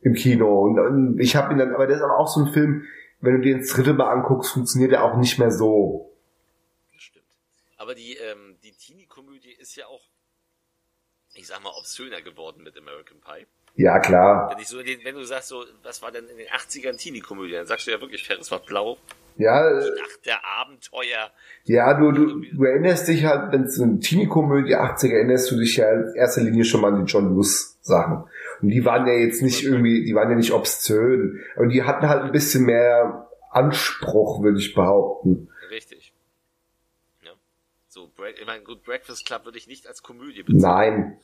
im 0.00 0.14
Kino. 0.14 0.62
Und, 0.62 0.78
und 0.78 1.18
ich 1.20 1.36
habe 1.36 1.52
ihn 1.52 1.58
dann, 1.58 1.74
aber 1.74 1.86
das 1.86 1.96
ist 1.96 2.02
aber 2.02 2.18
auch 2.18 2.28
so 2.28 2.44
ein 2.44 2.52
Film, 2.52 2.86
wenn 3.20 3.36
du 3.36 3.40
den 3.40 3.60
das 3.60 3.70
dritte 3.70 3.94
Mal 3.94 4.10
anguckst, 4.10 4.52
funktioniert 4.52 4.92
er 4.92 5.04
auch 5.04 5.16
nicht 5.16 5.38
mehr 5.38 5.50
so. 5.50 6.14
Stimmt. 6.96 7.24
Aber 7.78 7.94
die, 7.94 8.16
ähm, 8.16 8.56
die 8.62 8.72
Teenie-Komödie 8.72 9.52
ist 9.52 9.76
ja 9.76 9.86
auch, 9.86 10.02
ich 11.34 11.46
sag 11.46 11.62
mal, 11.62 11.72
obszöner 11.76 12.20
geworden 12.22 12.62
mit 12.62 12.76
American 12.76 13.20
Pie. 13.20 13.46
Ja, 13.76 13.98
klar. 13.98 14.50
Wenn, 14.50 14.62
ich 14.62 14.68
so 14.68 14.82
den, 14.82 15.00
wenn 15.04 15.16
du 15.16 15.24
sagst, 15.24 15.48
so, 15.48 15.64
was 15.82 16.00
war 16.00 16.12
denn 16.12 16.26
in 16.28 16.36
den 16.36 16.46
80ern 16.46 16.96
Teenie-Komödie, 16.96 17.54
dann 17.54 17.66
sagst 17.66 17.86
du 17.86 17.90
ja 17.90 18.00
wirklich, 18.00 18.24
Ferris 18.24 18.50
war 18.50 18.60
blau. 18.60 18.98
Ja, 19.36 19.68
Nacht 19.68 20.26
der 20.26 20.38
Abenteuer. 20.60 21.30
ja, 21.64 21.94
du, 21.94 22.12
du, 22.12 22.40
du 22.40 22.64
erinnerst 22.64 23.08
dich 23.08 23.24
halt, 23.24 23.52
wenn 23.52 23.64
es 23.64 23.80
eine 23.80 23.98
Teenie-Komödie 23.98 24.76
80er 24.76 25.12
erinnerst 25.12 25.50
du 25.50 25.56
dich 25.56 25.76
ja 25.76 25.90
in 25.90 26.14
erster 26.14 26.42
Linie 26.42 26.64
schon 26.64 26.82
mal 26.82 26.94
an 26.94 27.04
die 27.04 27.10
John 27.10 27.30
Lewis 27.30 27.76
Sachen. 27.80 28.24
Und 28.62 28.68
die 28.68 28.84
waren 28.84 29.06
ja 29.06 29.14
jetzt 29.14 29.42
nicht 29.42 29.64
irgendwie, 29.64 30.04
die 30.04 30.14
waren 30.14 30.30
ja 30.30 30.36
nicht 30.36 30.52
obszön. 30.52 31.40
Aber 31.56 31.66
die 31.66 31.82
hatten 31.82 32.08
halt 32.08 32.22
ein 32.22 32.32
bisschen 32.32 32.64
mehr 32.64 33.28
Anspruch, 33.50 34.42
würde 34.42 34.58
ich 34.58 34.74
behaupten. 34.74 35.48
Richtig. 35.70 36.14
Ja. 37.22 37.32
So, 37.88 38.08
ich 38.38 38.46
meine, 38.46 38.62
gut, 38.62 38.84
Breakfast 38.84 39.26
Club 39.26 39.44
würde 39.44 39.58
ich 39.58 39.66
nicht 39.66 39.86
als 39.88 40.02
Komödie 40.02 40.44
bezeichnen. 40.44 41.00
Nein. 41.00 41.18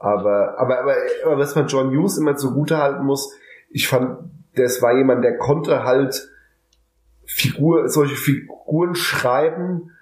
Aber, 0.00 0.58
aber, 0.58 0.80
aber, 0.80 0.96
aber 1.26 1.38
was 1.38 1.54
man 1.54 1.68
John 1.68 1.94
Hughes 1.94 2.16
immer 2.16 2.34
zugute 2.34 2.78
halten 2.78 3.04
muss, 3.04 3.34
ich 3.68 3.86
fand, 3.86 4.30
das 4.56 4.80
war 4.80 4.96
jemand, 4.96 5.22
der 5.22 5.36
konnte 5.36 5.84
halt 5.84 6.30
Figur, 7.26 7.86
solche 7.88 8.16
Figuren 8.16 8.94
schreiben, 8.94 9.92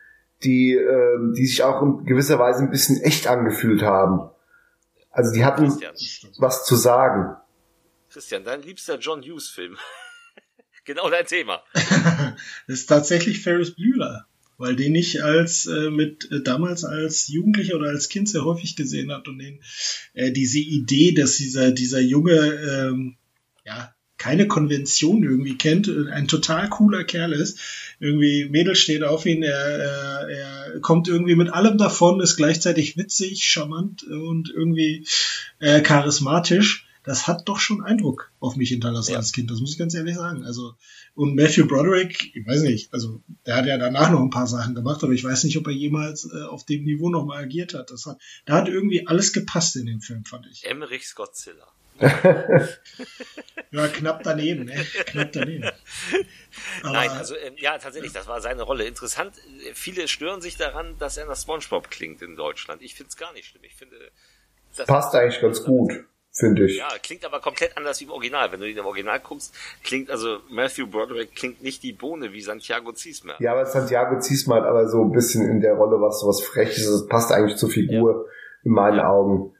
die, 0.45 0.75
ähm, 0.75 1.35
die 1.37 1.45
sich 1.45 1.65
auch 1.65 1.83
in 1.83 2.05
gewisser 2.05 2.39
Weise 2.39 2.63
ein 2.63 2.71
bisschen 2.71 3.03
echt 3.03 3.27
angefühlt 3.27 3.83
haben. 3.83 4.31
Also 5.11 5.35
die 5.35 5.45
hatten 5.45 5.67
Christian, 5.67 6.33
was 6.39 6.65
zu 6.65 6.77
sagen. 6.77 7.37
Christian, 8.09 8.45
dein 8.45 8.63
liebster 8.63 8.99
John 8.99 9.21
Hughes 9.21 9.49
Film. 9.49 9.77
genau 10.85 11.11
dein 11.11 11.27
Thema. 11.27 11.65
das 11.75 12.37
ist 12.69 12.87
tatsächlich 12.87 13.43
Ferris 13.43 13.75
Bueller, 13.75 14.27
weil 14.59 14.77
den 14.77 14.95
ich 14.95 15.25
als 15.25 15.67
äh, 15.67 15.91
mit 15.91 16.31
äh, 16.31 16.43
damals 16.43 16.85
als 16.85 17.29
Jugendlicher 17.29 17.77
oder 17.77 17.89
als 17.89 18.09
Kind 18.09 18.29
sehr 18.29 18.45
häufig 18.45 18.77
gesehen 18.77 19.11
hat 19.13 19.29
und 19.29 19.39
den 19.39 19.61
äh, 20.13 20.33
diese 20.33 20.59
Idee, 20.59 21.13
dass 21.13 21.37
dieser 21.37 21.71
dieser 21.71 22.01
junge 22.01 22.37
ähm, 22.37 23.17
ja 23.65 23.95
keine 24.19 24.49
Konvention 24.49 25.23
irgendwie 25.23 25.57
kennt, 25.57 25.89
äh, 25.89 26.11
ein 26.11 26.29
total 26.29 26.69
cooler 26.69 27.05
Kerl 27.05 27.33
ist. 27.33 27.59
Irgendwie 28.01 28.49
Mädel 28.51 28.75
steht 28.75 29.05
auf 29.05 29.25
ihn, 29.25 29.43
er, 29.43 29.55
er, 29.55 30.29
er 30.29 30.81
kommt 30.81 31.09
irgendwie 31.09 31.37
mit 31.37 31.51
allem 31.51 31.79
davon, 31.79 32.21
ist 32.21 32.37
gleichzeitig 32.37 32.97
witzig, 32.97 33.45
charmant 33.45 34.03
und 34.03 34.51
irgendwie 34.51 35.07
äh, 35.61 35.81
charismatisch. 35.81 36.88
Das 37.09 37.27
hat 37.27 37.49
doch 37.49 37.59
schon 37.59 37.83
Eindruck 37.83 38.31
auf 38.39 38.57
mich 38.57 38.69
hinterlassen 38.69 39.13
Ja. 39.13 39.17
als 39.17 39.33
Kind, 39.33 39.51
das 39.51 39.61
muss 39.61 39.73
ich 39.73 39.79
ganz 39.79 39.95
ehrlich 39.95 40.15
sagen. 40.15 40.45
Also 40.45 40.75
und 41.15 41.35
Matthew 41.35 41.67
Broderick, 41.67 42.37
ich 42.37 42.47
weiß 42.47 42.61
nicht, 42.63 42.93
also 42.93 43.23
der 43.47 43.57
hat 43.57 43.65
ja 43.65 43.79
danach 43.79 44.11
noch 44.11 44.21
ein 44.21 44.29
paar 44.29 44.47
Sachen 44.47 44.75
gemacht, 44.75 45.03
aber 45.03 45.13
ich 45.15 45.25
weiß 45.25 45.45
nicht, 45.45 45.57
ob 45.57 45.67
er 45.67 45.73
jemals 45.73 46.31
äh, 46.31 46.43
auf 46.43 46.67
dem 46.67 46.85
Niveau 46.85 47.09
nochmal 47.09 47.43
agiert 47.45 47.73
hat. 47.73 47.91
Das 47.91 48.05
hat. 48.05 48.19
Da 48.45 48.57
hat 48.57 48.69
irgendwie 48.69 49.07
alles 49.07 49.33
gepasst 49.33 49.77
in 49.77 49.87
dem 49.87 50.03
Film, 50.03 50.27
fand 50.27 50.47
ich. 50.53 50.67
Emmerichs 50.67 51.15
Godzilla. 51.15 51.67
Ja, 53.71 53.89
knapp 53.89 54.23
daneben, 54.23 54.65
ne? 54.67 54.87
Knapp 55.07 55.33
daneben. 55.33 55.65
Aber, 56.83 56.93
Nein, 56.93 57.11
also 57.11 57.37
ähm, 57.37 57.55
ja, 57.59 57.79
tatsächlich, 57.79 58.13
das 58.13 58.27
war 58.27 58.41
seine 58.41 58.63
Rolle. 58.63 58.85
Interessant, 58.85 59.35
äh, 59.39 59.75
viele 59.75 60.09
stören 60.09 60.41
sich 60.41 60.57
daran, 60.57 60.97
dass 60.99 61.17
er 61.17 61.27
nach 61.27 61.37
SpongeBob 61.37 61.91
klingt 61.91 62.23
in 62.23 62.37
Deutschland. 62.37 62.83
Ich 62.83 62.95
finde 62.95 63.09
es 63.09 63.17
gar 63.17 63.33
nicht 63.33 63.49
schlimm. 63.49 63.65
Ich 63.65 63.75
finde, 63.75 63.97
das 64.77 64.87
Passt 64.87 65.15
eigentlich 65.15 65.41
ganz 65.41 65.65
gut, 65.65 65.93
finde 66.39 66.67
ich. 66.67 66.79
Ja, 66.79 66.89
klingt 67.03 67.25
aber 67.25 67.41
komplett 67.41 67.77
anders 67.77 68.01
wie 68.01 68.05
im 68.05 68.11
Original. 68.11 68.51
Wenn 68.53 68.61
du 68.61 68.69
ihn 68.69 68.77
im 68.77 68.87
Original 68.87 69.21
guckst, 69.21 69.55
klingt 69.85 70.11
also 70.11 70.39
Matthew 70.49 70.87
Broderick 70.87 71.35
klingt 71.35 71.63
nicht 71.63 71.83
die 71.83 71.93
Bohne 71.93 72.33
wie 72.33 72.41
Santiago 72.41 72.93
Ziesmer. 72.93 73.35
Ja, 73.39 73.53
aber 73.53 73.67
Santiago 73.67 74.19
Ziesmer 74.21 74.57
hat 74.57 74.65
aber 74.65 74.89
so 74.89 75.03
ein 75.03 75.13
bisschen 75.13 75.49
in 75.49 75.61
der 75.61 75.75
Rolle 75.75 76.01
was, 76.01 76.25
was 76.27 76.41
Freches. 76.43 76.91
Das 76.91 77.07
passt 77.07 77.33
eigentlich 77.33 77.57
zur 77.57 77.71
Figur 77.71 78.27
in 78.65 78.73
meinen 78.73 79.01
Augen. 79.01 79.55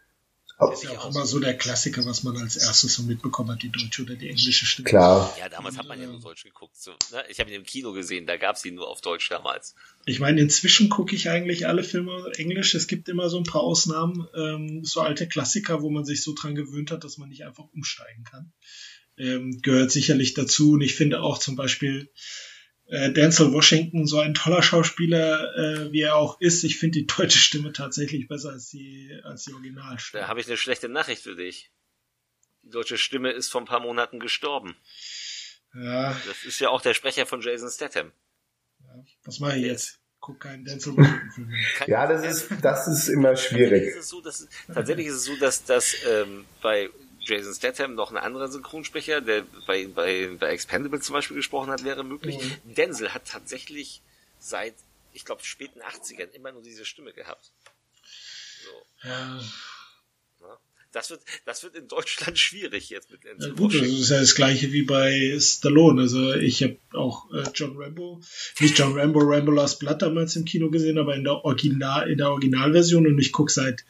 Ist 0.73 0.83
ja 0.83 0.91
auch 0.91 1.11
immer 1.11 1.25
so 1.25 1.39
der 1.39 1.57
Klassiker, 1.57 2.05
was 2.05 2.25
man 2.25 2.37
als 2.37 2.57
erstes 2.57 2.95
so 2.95 3.05
mitbekommen 3.05 3.51
hat, 3.53 3.63
die 3.63 3.71
deutsche 3.71 4.03
oder 4.03 4.17
die 4.17 4.29
englische 4.29 4.67
Stimme. 4.67 4.89
Klar. 4.89 5.35
Ja, 5.39 5.49
damals 5.49 5.79
hat 5.79 5.87
man 5.87 6.01
ja 6.01 6.09
nur 6.09 6.21
Deutsch 6.21 6.43
geguckt. 6.43 6.77
So, 6.77 6.91
ne? 7.13 7.23
Ich 7.29 7.39
habe 7.39 7.51
ihn 7.51 7.57
im 7.57 7.65
Kino 7.65 7.93
gesehen, 7.93 8.27
da 8.27 8.37
gab's 8.37 8.65
ihn 8.65 8.75
nur 8.75 8.89
auf 8.89 9.01
Deutsch 9.01 9.29
damals. 9.31 9.77
Ich 10.05 10.19
meine, 10.19 10.41
inzwischen 10.41 10.89
gucke 10.89 11.15
ich 11.15 11.31
eigentlich 11.31 11.69
alle 11.69 11.85
Filme 11.85 12.13
auf 12.13 12.39
Englisch. 12.39 12.75
Es 12.75 12.89
gibt 12.89 13.09
immer 13.09 13.29
so 13.31 13.39
ein 13.39 13.45
paar 13.45 13.63
Ausnahmen, 13.63 14.27
ähm, 14.35 14.85
so 14.85 15.01
alte 15.01 15.29
Klassiker, 15.29 15.83
wo 15.83 15.91
man 15.91 16.05
sich 16.05 16.23
so 16.23 16.35
dran 16.35 16.57
gewöhnt 16.57 16.91
hat, 16.91 17.05
dass 17.05 17.19
man 17.19 17.29
nicht 17.29 17.45
einfach 17.45 17.67
umsteigen 17.73 18.25
kann. 18.25 18.53
Ähm, 19.17 19.61
gehört 19.63 19.93
sicherlich 19.93 20.35
dazu. 20.35 20.73
Und 20.73 20.81
ich 20.81 20.97
finde 20.97 21.21
auch 21.23 21.39
zum 21.39 21.55
Beispiel 21.55 22.11
äh, 22.89 23.13
Denzel 23.13 23.53
Washington 23.53 24.07
so 24.07 24.19
ein 24.21 24.35
toller 24.35 24.63
Schauspieler, 24.63 25.55
äh, 25.57 25.93
wie 25.93 26.01
er 26.03 26.17
auch 26.17 26.41
ist. 26.41 26.65
Ich 26.65 26.79
finde 26.79 26.99
die 27.01 27.07
deutsche 27.07 27.39
Stimme 27.39 27.73
tatsächlich 27.73 28.29
besser 28.29 28.51
als 28.51 28.71
die, 28.71 29.19
als 29.25 29.45
die 29.45 29.53
Originalstimme. 29.53 30.23
Da 30.23 30.29
habe 30.29 30.41
ich 30.41 30.47
eine 30.47 30.57
schlechte 30.57 30.89
Nachricht 30.89 31.23
für 31.23 31.37
dich. 31.37 31.71
Die 32.63 32.71
deutsche 32.71 32.99
Stimme 32.99 33.31
ist 33.31 33.51
vor 33.51 33.61
ein 33.63 33.67
paar 33.67 33.81
Monaten 33.81 34.21
gestorben. 34.21 34.77
Ja, 35.75 36.19
Das 36.27 36.45
ist 36.45 36.59
ja 36.61 36.71
auch 36.71 36.81
der 36.81 36.95
Sprecher 36.95 37.27
von 37.27 37.41
Jason 37.41 37.71
Statham. 37.71 38.13
was 39.25 39.39
mache 39.39 39.57
ich 39.59 39.65
jetzt? 39.67 40.01
Guck 40.21 40.41
keinen 40.41 40.65
Denzel. 40.65 40.95
Kein- 41.77 41.89
Ja, 41.91 42.07
das 42.07 42.25
ist, 42.25 42.51
das 42.63 42.89
ist 42.89 43.09
immer 43.09 43.35
Tatsächlich 43.35 43.69
schwierig. 43.69 43.83
ist 43.91 43.97
es 43.97 44.09
so, 44.09 44.21
dass, 44.21 44.49
tatsächlich 44.73 45.07
ist 45.07 45.15
es 45.15 45.25
so, 45.25 45.37
dass, 45.37 45.65
dass 45.65 45.95
ähm, 46.11 46.45
bei 46.61 46.91
Jason 47.29 47.55
Statham 47.55 47.95
noch 47.95 48.11
ein 48.11 48.17
anderer 48.17 48.49
Synchronsprecher, 48.49 49.21
der 49.21 49.45
bei, 49.67 49.87
bei, 49.87 50.31
bei 50.39 50.49
Expendables 50.49 51.05
zum 51.05 51.13
Beispiel 51.13 51.37
gesprochen 51.37 51.71
hat, 51.71 51.85
wäre 51.85 52.05
möglich. 52.05 52.39
Denzel 52.65 53.13
hat 53.13 53.27
tatsächlich 53.27 54.01
seit, 54.39 54.75
ich 55.13 55.25
glaube, 55.25 55.45
späten 55.45 55.81
80ern 55.81 56.31
immer 56.33 56.53
nur 56.53 56.63
diese 56.63 56.85
Stimme 56.85 57.13
gehabt. 57.13 57.51
So, 58.65 59.09
Ja? 59.09 60.59
Das 60.93 61.11
wird, 61.11 61.21
das 61.45 61.63
wird 61.63 61.77
in 61.77 61.87
Deutschland 61.87 62.39
schwierig 62.39 62.89
jetzt 62.89 63.11
mit 63.11 63.23
Ja, 63.25 63.33
Denzel 63.33 63.55
gut, 63.55 63.75
das 63.75 63.87
ist 63.87 64.11
ja 64.11 64.21
das 64.21 64.35
gleiche 64.35 64.73
wie 64.73 64.83
bei 64.83 65.37
Stallone. 65.39 66.03
Also 66.03 66.35
ich 66.35 66.63
habe 66.63 66.79
auch 66.95 67.31
äh, 67.33 67.45
John 67.55 67.77
Rambo, 67.77 68.23
nicht 68.61 68.79
John 68.79 68.99
Rambo, 68.99 69.21
Rambo 69.21 69.53
Last 69.53 69.81
Blood 69.81 70.01
damals 70.01 70.35
im 70.37 70.47
Kino 70.47 70.71
gesehen, 70.71 70.99
aber 70.99 71.15
in 71.15 71.25
der 71.25 71.45
Original, 71.45 72.11
in 72.11 72.19
der 72.19 72.31
Originalversion 72.31 73.07
und 73.07 73.19
ich 73.19 73.33
gucke 73.33 73.53
seit 73.53 73.85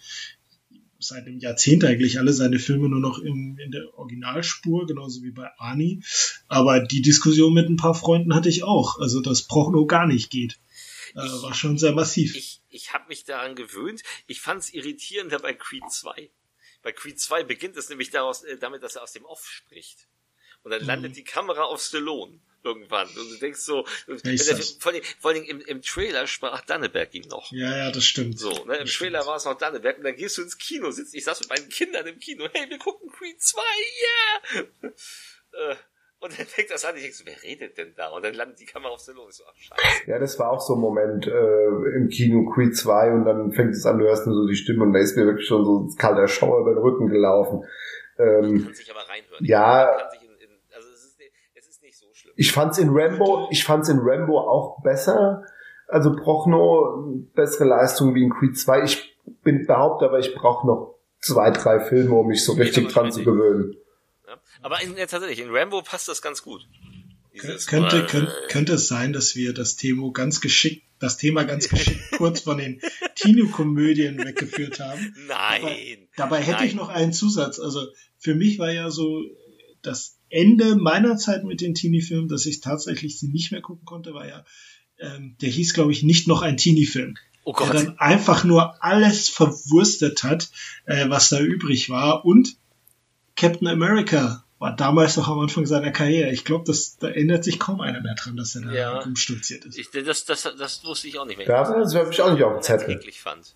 seit 0.99 1.27
einem 1.27 1.39
Jahrzehnt 1.39 1.85
eigentlich 1.85 2.19
alle 2.19 2.33
seine 2.33 2.59
Filme 2.59 2.89
nur 2.89 3.01
noch 3.01 3.19
im, 3.19 3.57
in 3.59 3.71
der 3.71 3.97
Originalspur, 3.99 4.87
genauso 4.87 5.23
wie 5.23 5.31
bei 5.31 5.49
Arnie. 5.59 6.03
Aber 6.49 6.81
die 6.81 7.03
Diskussion 7.03 7.55
mit 7.55 7.69
ein 7.69 7.77
paar 7.77 7.95
Freunden 7.95 8.35
hatte 8.35 8.49
ich 8.49 8.65
auch. 8.65 8.99
Also 9.01 9.21
dass 9.21 9.43
Prochno 9.47 9.87
gar 9.87 10.07
nicht 10.07 10.31
geht. 10.31 10.59
Äh, 11.15 11.25
Ich- 11.27 11.43
war 11.43 11.55
schon 11.55 11.79
sehr 11.79 11.93
massiv. 11.93 12.35
Ich, 12.37 12.61
ich 12.69 12.93
habe 12.93 13.09
mich 13.09 13.25
daran 13.25 13.55
gewöhnt. 13.55 14.03
Ich 14.27 14.41
fand 14.41 14.61
es 14.63 14.75
irritierender 14.75 15.39
bei 15.39 15.55
Creed 15.55 15.91
2. 15.91 16.31
Bei 16.83 16.93
Creed 16.93 17.19
2 17.21 17.45
beginnt 17.45 17.77
es 17.77 17.89
nämlich 17.89 18.11
daraus, 18.11 18.43
äh, 18.45 18.59
damit, 18.59 18.83
dass 18.83 18.97
er 18.97 19.03
aus 19.03 19.13
dem 19.13 19.25
Off 19.25 19.47
spricht. 19.49 20.09
Und 20.65 20.73
dann 20.73 20.85
landet 20.85 21.17
die 21.17 21.25
Kamera 21.25 21.63
auf 21.63 21.81
Stallone 21.81 22.41
irgendwann. 22.69 23.09
Und 23.09 23.31
du 23.31 23.37
denkst 23.41 23.61
so, 23.61 23.85
vor 24.81 24.93
allem, 24.93 25.03
vor 25.19 25.31
allem 25.31 25.43
im, 25.45 25.61
im 25.61 25.83
Trailer 25.83 26.27
sprach 26.27 26.61
Danneberg 26.65 27.15
ihn 27.15 27.27
noch. 27.29 27.51
ja, 27.53 27.77
ja, 27.77 27.91
das 27.91 28.05
stimmt. 28.05 28.39
So, 28.39 28.51
ne, 28.51 28.77
im 28.77 28.85
Das 28.87 28.93
Trailer 28.93 29.19
stimmt. 29.21 29.27
war 29.31 29.37
es 29.37 29.45
noch 29.45 29.59
Danneberg 29.59 29.99
und 29.99 30.05
dann 30.05 30.17
gehst 30.17 30.37
du 30.39 30.43
ins 30.43 30.59
Kino, 30.59 30.91
sitzt, 30.91 31.15
ich 31.15 31.25
saß 31.25 31.41
mit 31.41 31.49
meinen 31.51 31.69
Kindern 31.69 32.07
im 32.07 32.19
Kino, 32.19 32.47
hey, 32.53 32.69
wir 32.69 32.79
gucken 32.79 33.11
Creed 33.11 33.41
2, 33.41 33.61
yeah! 34.83 34.91
Äh, 35.53 35.77
und 36.21 36.37
dann 36.37 36.47
fängt 36.47 36.71
das 36.71 36.85
an, 36.85 36.97
ich 36.97 37.03
denk 37.03 37.15
so, 37.15 37.25
wer 37.27 37.41
redet 37.45 37.79
denn 37.79 37.95
da? 37.97 38.09
Und 38.09 38.25
dann 38.25 38.35
landet 38.35 38.59
die 38.59 38.67
Kamera 38.67 38.91
auf 38.93 39.01
Stallone. 39.01 39.29
Ich 39.31 39.37
so, 39.37 39.45
ach, 39.49 39.55
scheiße. 39.57 40.11
Ja, 40.11 40.19
das 40.19 40.37
war 40.41 40.51
auch 40.51 40.61
so 40.61 40.75
ein 40.75 40.81
Moment 40.81 41.29
äh, 41.29 41.67
im 41.97 42.09
Kino 42.09 42.51
Creed 42.53 42.77
2 42.77 43.13
und 43.13 43.25
dann 43.25 43.53
fängt 43.53 43.71
es 43.71 43.87
an, 43.87 43.99
du 43.99 44.05
hörst 44.07 44.27
nur 44.27 44.35
so 44.35 44.49
die 44.49 44.57
Stimme 44.57 44.83
und 44.83 44.93
da 44.93 44.99
ist 44.99 45.17
mir 45.17 45.27
wirklich 45.27 45.47
schon 45.47 45.65
so 45.65 45.79
ein 45.87 45.97
kalter 45.97 46.27
Schauer 46.27 46.61
über 46.63 46.75
den 46.75 46.79
Rücken 46.83 47.07
gelaufen. 47.09 47.65
Ähm, 48.19 48.65
Kann 48.65 48.75
sich 48.75 48.91
aber 48.91 49.09
reinhören. 49.09 49.45
Ja. 49.45 49.87
Man 49.97 50.01
kann 50.01 50.11
sich 50.11 50.23
in, 50.29 50.35
in, 50.41 50.59
also 50.75 50.89
es 50.89 51.05
ist, 51.05 51.21
es 51.55 51.69
ist 51.69 51.83
nicht 51.85 51.97
so 51.97 52.07
schlimm. 52.13 52.28
Ich 52.39 52.53
fand's 52.53 52.79
in 52.79 52.91
Rambo, 52.93 53.49
ich 53.51 53.65
fand's 53.65 53.89
in 53.89 53.99
Rambo 54.01 54.39
auch 54.39 54.81
besser. 54.83 55.45
Also 55.89 56.15
Prochno 56.15 57.25
bessere 57.35 57.65
Leistung 57.65 58.15
wie 58.15 58.23
in 58.23 58.31
Creed 58.31 58.57
2. 58.57 58.85
Ich 58.85 59.19
bin 59.43 59.67
behauptet, 59.67 60.09
aber 60.09 60.21
ich 60.21 60.33
brauche 60.37 60.65
noch 60.65 60.95
zwei, 61.21 61.51
drei 61.51 61.81
Filme, 61.81 62.15
um 62.15 62.29
mich 62.29 62.45
so 62.45 62.53
richtig 62.53 62.93
dran 62.93 63.11
zu 63.11 63.25
gewöhnen. 63.25 63.75
Ja? 64.25 64.37
Aber 64.63 64.81
in, 64.81 64.97
ja, 64.97 65.07
tatsächlich, 65.07 65.41
in 65.41 65.51
Rambo 65.51 65.83
passt 65.83 66.09
das 66.09 66.23
ganz 66.23 66.45
gut. 66.45 66.65
Dieses, 67.35 67.67
Könnte, 67.67 68.05
äh, 68.05 68.07
könnte, 68.07 68.33
könnte 68.49 68.75
es 68.75 68.87
sein, 68.87 69.13
dass 69.13 69.35
wir 69.35 69.53
das 69.53 69.75
Thema 69.75 70.13
ganz 70.13 70.41
geschickt, 70.41 70.87
das 71.01 71.17
Thema 71.17 71.43
ganz 71.43 71.69
geschickt 71.69 72.01
kurz 72.19 72.43
von 72.43 72.59
den 72.59 72.81
Tino-Komödien 73.17 74.17
weggeführt 74.19 74.79
haben? 74.79 75.13
Nein. 75.27 76.07
Dabei 76.17 76.39
hätte 76.39 76.59
Nein. 76.59 76.69
ich 76.69 76.75
noch 76.77 76.89
einen 76.89 77.13
Zusatz. 77.13 77.59
Also 77.59 77.89
für 78.17 78.37
mich 78.37 78.61
war 78.61 78.71
ja 78.71 78.91
so 78.91 79.23
das 79.83 80.18
Ende 80.31 80.77
meiner 80.77 81.17
Zeit 81.17 81.45
mit 81.45 81.61
den 81.61 81.75
Teenie-Filmen, 81.75 82.29
dass 82.29 82.47
ich 82.47 82.61
tatsächlich 82.61 83.19
sie 83.19 83.29
nicht 83.29 83.53
mehr 83.53 83.61
gucken 83.61 83.85
konnte, 83.85 84.15
war 84.15 84.27
ja, 84.27 84.45
ähm, 84.99 85.37
der 85.41 85.49
hieß, 85.49 85.75
glaube 85.75 85.93
ich, 85.93 86.03
nicht 86.03 86.29
noch 86.29 86.43
ein 86.43 86.57
Teenie-Film. 86.57 87.17
Oh 87.45 87.53
Gott. 87.53 87.73
Der 87.73 87.85
dann 87.85 87.99
einfach 87.99 88.45
nur 88.45 88.83
alles 88.85 89.29
verwurstet 89.29 90.23
hat, 90.23 90.51
äh, 90.85 91.09
was 91.09 91.31
da 91.31 91.41
übrig 91.41 91.89
war. 91.89 92.25
Und 92.25 92.57
Captain 93.37 93.69
America 93.69 94.45
war 94.59 94.75
damals 94.75 95.17
noch 95.17 95.29
am 95.29 95.39
Anfang 95.39 95.67
seiner 95.67 95.93
Karriere. 95.93 96.31
Ich 96.31 96.45
glaube, 96.45 96.71
da 97.01 97.09
ändert 97.09 97.45
sich 97.45 97.59
kaum 97.59 97.81
einer 97.81 98.01
mehr 98.01 98.17
dran, 98.17 98.37
dass 98.37 98.57
er 98.57 98.63
da 98.63 98.73
ja. 98.73 99.03
umstürziert 99.03 99.65
ist. 99.65 99.79
Ich, 99.79 99.91
das, 99.91 100.25
das, 100.25 100.43
das 100.43 100.85
wusste 100.85 101.09
ich 101.09 101.19
auch 101.19 101.25
nicht 101.25 101.39
mehr. 101.39 101.47
Ja, 101.47 101.63
das 101.63 101.95
habe 101.95 102.13
ich 102.13 102.21
auch 102.21 102.33
nicht 102.33 102.43
auf 102.43 102.55
dem 102.55 102.63
Zettel. 102.63 103.01
fand. 103.13 103.55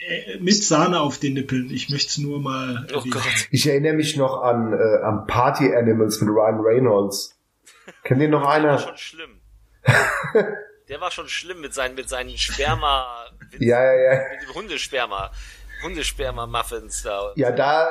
Äh, 0.00 0.38
mit 0.38 0.62
Sahne 0.64 1.00
auf 1.00 1.18
den 1.18 1.34
Nippeln. 1.34 1.70
Ich 1.70 1.90
möchte 1.90 2.08
es 2.08 2.18
nur 2.18 2.40
mal. 2.40 2.86
Oh 2.94 3.02
ich 3.50 3.66
erinnere 3.66 3.94
mich 3.94 4.16
noch 4.16 4.42
an, 4.42 4.72
äh, 4.72 5.02
an 5.02 5.26
Party 5.26 5.74
Animals 5.74 6.20
mit 6.20 6.30
Ryan 6.30 6.60
Reynolds. 6.60 7.38
Kennt 8.04 8.22
ihr 8.22 8.28
noch 8.28 8.46
einer? 8.46 8.76
Der 8.76 8.86
war 8.86 8.88
schon 8.88 8.96
schlimm. 8.96 9.40
Der 10.88 11.00
war 11.00 11.10
schon 11.12 11.28
schlimm 11.28 11.60
mit 11.60 11.72
seinen, 11.72 11.94
mit 11.94 12.08
seinen 12.08 12.36
Sperma. 12.36 13.26
ja, 13.58 13.84
ja, 13.84 13.94
ja. 13.94 14.20
Mit 14.32 14.48
dem 14.48 14.54
Hundesperma. 14.56 15.30
Hundesperma-Muffins 15.84 17.02
da. 17.04 17.32
Ja, 17.36 17.52
da, 17.52 17.88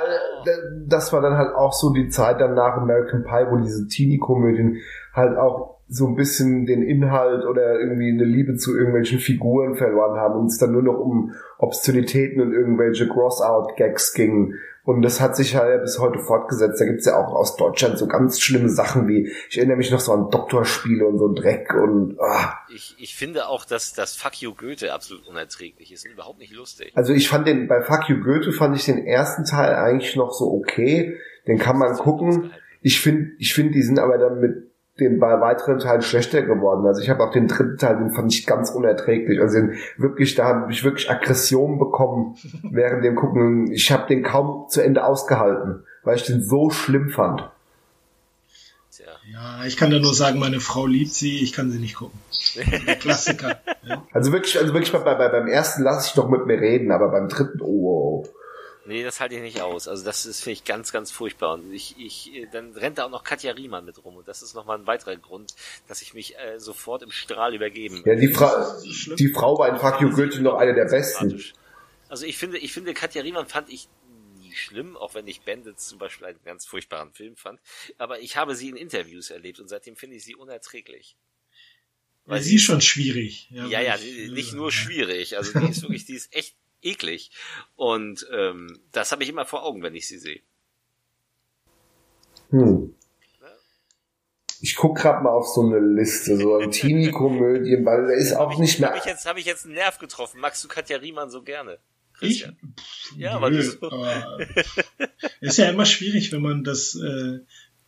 das 0.85 1.11
war 1.13 1.21
dann 1.21 1.37
halt 1.37 1.55
auch 1.55 1.73
so 1.73 1.93
die 1.93 2.09
Zeit 2.09 2.39
dann 2.39 2.53
nach 2.55 2.75
American 2.75 3.23
Pie, 3.23 3.47
wo 3.49 3.57
diese 3.57 3.87
Teenie-Komödien 3.87 4.81
halt 5.13 5.37
auch 5.37 5.79
so 5.87 6.07
ein 6.07 6.15
bisschen 6.15 6.65
den 6.65 6.83
Inhalt 6.83 7.45
oder 7.45 7.79
irgendwie 7.79 8.09
eine 8.09 8.25
Liebe 8.25 8.55
zu 8.57 8.77
irgendwelchen 8.77 9.19
Figuren 9.19 9.75
verloren 9.75 10.19
haben 10.19 10.39
und 10.39 10.47
es 10.47 10.57
dann 10.59 10.71
nur 10.71 10.83
noch 10.83 10.99
um 10.99 11.33
Obszönitäten 11.59 12.41
und 12.41 12.53
irgendwelche 12.53 13.07
Cross-Out-Gags 13.07 14.13
ging. 14.13 14.55
Und 14.85 15.01
das 15.01 15.19
hat 15.19 15.35
sich 15.35 15.55
halt 15.55 15.81
bis 15.83 15.99
heute 15.99 16.19
fortgesetzt. 16.19 16.79
Da 16.79 16.85
gibt's 16.85 17.05
ja 17.05 17.17
auch 17.17 17.35
aus 17.35 17.57
Deutschland 17.57 17.97
so 17.97 18.07
ganz 18.07 18.39
schlimme 18.39 18.69
Sachen 18.69 19.07
wie, 19.07 19.29
ich 19.49 19.57
erinnere 19.57 19.77
mich 19.77 19.91
noch 19.91 19.99
so 19.99 20.13
an 20.13 20.31
Doktorspiele 20.31 21.05
und 21.05 21.19
so 21.19 21.27
ein 21.27 21.35
Dreck 21.35 21.73
und 21.75 22.17
ah. 22.19 22.57
ich, 22.73 22.95
ich 22.97 23.15
finde 23.15 23.47
auch, 23.47 23.65
dass 23.65 23.93
das 23.93 24.15
Fuck 24.15 24.41
You 24.41 24.55
Goethe 24.55 24.93
absolut 24.93 25.27
unerträglich 25.27 25.91
ist. 25.91 26.05
Überhaupt 26.05 26.39
nicht 26.39 26.53
lustig. 26.53 26.91
Also 26.95 27.13
ich 27.13 27.27
fand 27.27 27.45
den, 27.45 27.67
bei 27.67 27.81
Fuck 27.81 28.09
You 28.09 28.23
Goethe 28.23 28.53
fand 28.53 28.75
ich 28.75 28.85
den 28.85 29.05
ersten 29.05 29.43
Teil 29.43 29.75
eigentlich 29.75 30.15
noch 30.15 30.31
so 30.31 30.51
okay. 30.51 31.17
Den 31.45 31.59
kann 31.59 31.77
man 31.77 31.95
gucken. 31.97 32.51
Ich 32.81 33.01
finde, 33.01 33.31
ich 33.37 33.53
finde, 33.53 33.73
die 33.73 33.83
sind 33.83 33.99
aber 33.99 34.17
dann 34.17 34.39
mit 34.39 34.68
den 34.99 35.19
bei 35.19 35.39
weiteren 35.41 35.79
Teilen 35.79 36.01
schlechter 36.01 36.41
geworden. 36.41 36.85
Also 36.85 37.01
ich 37.01 37.09
habe 37.09 37.23
auch 37.23 37.31
den 37.31 37.47
dritten 37.47 37.77
Teil, 37.77 37.97
den 37.97 38.11
fand 38.11 38.33
ich 38.33 38.45
ganz 38.45 38.71
unerträglich. 38.71 39.39
Also 39.41 39.59
den 39.59 39.73
wirklich, 39.97 40.35
da 40.35 40.45
habe 40.45 40.71
ich 40.71 40.83
wirklich 40.83 41.09
Aggression 41.09 41.79
bekommen 41.79 42.35
während 42.63 43.03
dem 43.03 43.15
Gucken. 43.15 43.71
Ich 43.71 43.91
habe 43.91 44.07
den 44.07 44.23
kaum 44.23 44.67
zu 44.69 44.81
Ende 44.81 45.03
ausgehalten, 45.03 45.83
weil 46.03 46.15
ich 46.15 46.23
den 46.23 46.41
so 46.41 46.69
schlimm 46.69 47.09
fand. 47.09 47.49
Ja, 49.31 49.63
ich 49.65 49.77
kann 49.77 49.91
da 49.91 49.99
nur 49.99 50.13
sagen, 50.13 50.39
meine 50.39 50.59
Frau 50.59 50.87
liebt 50.87 51.11
sie, 51.11 51.43
ich 51.43 51.53
kann 51.53 51.69
sie 51.69 51.77
nicht 51.79 51.95
gucken. 51.95 52.19
Klassiker. 52.99 53.57
Ja. 53.81 54.03
Also 54.11 54.33
wirklich, 54.33 54.59
also 54.59 54.73
wirklich 54.73 54.91
bei, 54.91 54.99
bei, 54.99 55.29
beim 55.29 55.47
ersten 55.47 55.83
lasse 55.83 56.09
ich 56.09 56.13
doch 56.13 56.27
mit 56.27 56.45
mir 56.45 56.59
reden, 56.59 56.91
aber 56.91 57.09
beim 57.09 57.29
dritten, 57.29 57.61
oh. 57.61 58.25
oh. 58.25 58.27
Nee, 58.89 59.03
das 59.03 59.19
halte 59.19 59.35
ich 59.35 59.41
nicht 59.41 59.61
aus. 59.61 59.87
Also 59.87 60.03
das 60.03 60.25
ist 60.25 60.41
finde 60.41 60.53
ich 60.53 60.63
ganz, 60.63 60.91
ganz 60.91 61.11
furchtbar. 61.11 61.53
Und 61.53 61.71
ich, 61.71 61.93
ich, 61.99 62.31
dann 62.51 62.73
rennt 62.73 62.97
da 62.97 63.05
auch 63.05 63.11
noch 63.11 63.23
Katja 63.23 63.51
Riemann 63.51 63.85
mit 63.85 64.03
rum. 64.03 64.15
Und 64.15 64.27
das 64.27 64.41
ist 64.41 64.55
nochmal 64.55 64.79
ein 64.79 64.87
weiterer 64.87 65.15
Grund, 65.15 65.53
dass 65.87 66.01
ich 66.01 66.15
mich 66.15 66.39
äh, 66.39 66.59
sofort 66.59 67.03
im 67.03 67.11
Strahl 67.11 67.53
übergeben. 67.53 68.01
Ja, 68.03 68.15
die 68.15 68.29
Frau, 68.29 68.49
die 68.81 69.27
Frau 69.27 69.59
war 69.59 69.69
in 69.69 69.77
Fuck 69.77 70.01
You 70.01 70.09
Goethe 70.09 70.41
noch 70.41 70.55
eine 70.55 70.73
der 70.73 70.85
besten. 70.85 71.39
Also 72.07 72.25
ich 72.25 72.39
finde, 72.39 72.57
ich 72.57 72.73
finde 72.73 72.95
Katja 72.95 73.21
Riemann 73.21 73.45
fand 73.45 73.69
ich 73.69 73.89
nie 74.39 74.55
schlimm, 74.55 74.97
auch 74.97 75.13
wenn 75.13 75.27
ich 75.27 75.41
Bandits 75.41 75.87
zum 75.87 75.99
Beispiel 75.99 76.25
einen 76.25 76.39
ganz 76.43 76.65
furchtbaren 76.65 77.13
Film 77.13 77.35
fand. 77.35 77.59
Aber 77.99 78.19
ich 78.21 78.37
habe 78.37 78.55
sie 78.55 78.69
in 78.69 78.75
Interviews 78.75 79.29
erlebt 79.29 79.59
und 79.59 79.67
seitdem 79.67 79.97
finde 79.97 80.15
ich 80.15 80.23
sie 80.23 80.33
unerträglich. 80.33 81.15
Weil 82.25 82.41
sie 82.41 82.55
ist 82.55 82.63
schon 82.63 82.81
schwierig. 82.81 83.49
Ja, 83.51 83.67
ja, 83.67 83.81
ja 83.81 83.97
nicht 84.31 84.53
nur 84.53 84.71
schwierig. 84.71 85.37
Also 85.37 85.59
die 85.59 85.69
ist 85.69 85.83
wirklich, 85.83 86.05
die 86.05 86.15
ist 86.15 86.35
echt 86.35 86.55
eklig. 86.81 87.31
Und 87.75 88.27
ähm, 88.31 88.79
das 88.91 89.11
habe 89.11 89.23
ich 89.23 89.29
immer 89.29 89.45
vor 89.45 89.63
Augen, 89.63 89.81
wenn 89.83 89.95
ich 89.95 90.07
sie 90.07 90.17
sehe. 90.17 90.41
Hm. 92.49 92.95
Ich 94.61 94.75
guck 94.75 94.97
gerade 94.97 95.23
mal 95.23 95.29
auf 95.29 95.47
so 95.47 95.61
eine 95.61 95.79
Liste, 95.79 96.35
so 96.35 96.55
eine 96.55 96.69
Teenie-Komödie, 96.71 97.85
weil 97.85 98.07
da 98.07 98.13
ist 98.13 98.33
auch 98.33 98.51
ich, 98.51 98.57
nicht 98.57 98.79
mehr. 98.79 98.89
Habe 98.89 98.99
ich 98.99 99.05
jetzt, 99.05 99.25
habe 99.25 99.39
ich 99.39 99.45
jetzt 99.45 99.65
einen 99.65 99.75
Nerv 99.75 99.99
getroffen? 99.99 100.41
Magst 100.41 100.63
du 100.63 100.67
Katja 100.67 100.97
Riemann 100.97 101.29
so 101.29 101.43
gerne? 101.43 101.79
Christian? 102.13 102.57
Ich? 102.75 103.17
ja, 103.17 103.39
weil 103.41 103.61
so. 103.61 103.77
ist 105.39 105.57
ja 105.57 105.69
immer 105.69 105.85
schwierig, 105.85 106.33
wenn 106.33 106.41
man 106.41 106.65
das 106.65 106.95
äh, 106.95 107.39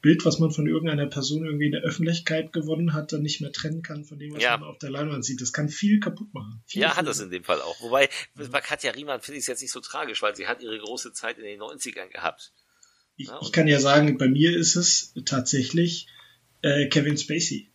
Bild, 0.01 0.25
was 0.25 0.39
man 0.39 0.51
von 0.51 0.67
irgendeiner 0.67 1.05
Person 1.05 1.45
irgendwie 1.45 1.67
in 1.67 1.71
der 1.73 1.81
Öffentlichkeit 1.81 2.51
gewonnen 2.53 2.93
hat, 2.93 3.13
dann 3.13 3.21
nicht 3.21 3.39
mehr 3.39 3.51
trennen 3.51 3.83
kann 3.83 4.03
von 4.03 4.17
dem, 4.17 4.33
was 4.33 4.41
ja. 4.41 4.57
man 4.57 4.69
auf 4.69 4.79
der 4.79 4.89
Leinwand 4.89 5.23
sieht. 5.23 5.41
Das 5.41 5.53
kann 5.53 5.69
viel 5.69 5.99
kaputt 5.99 6.33
machen. 6.33 6.63
Viel 6.65 6.81
ja, 6.81 6.95
hat 6.95 7.07
es 7.07 7.19
in 7.19 7.29
dem 7.29 7.43
Fall 7.43 7.61
auch. 7.61 7.79
Wobei, 7.81 8.09
bei 8.35 8.61
Katja 8.61 8.91
Riemann 8.91 9.21
finde 9.21 9.37
ich 9.37 9.43
es 9.43 9.47
jetzt 9.47 9.61
nicht 9.61 9.71
so 9.71 9.79
tragisch, 9.79 10.21
weil 10.21 10.35
sie 10.35 10.47
hat 10.47 10.61
ihre 10.61 10.79
große 10.79 11.13
Zeit 11.13 11.37
in 11.37 11.43
den 11.43 11.59
90ern 11.59 12.09
gehabt. 12.09 12.51
Ich, 13.15 13.27
ja, 13.27 13.39
ich 13.41 13.51
kann 13.51 13.67
ja 13.67 13.79
sagen, 13.79 14.17
bei 14.17 14.27
mir 14.27 14.55
ist 14.55 14.75
es 14.75 15.13
tatsächlich 15.25 16.07
äh, 16.63 16.87
Kevin 16.87 17.17
Spacey. 17.17 17.71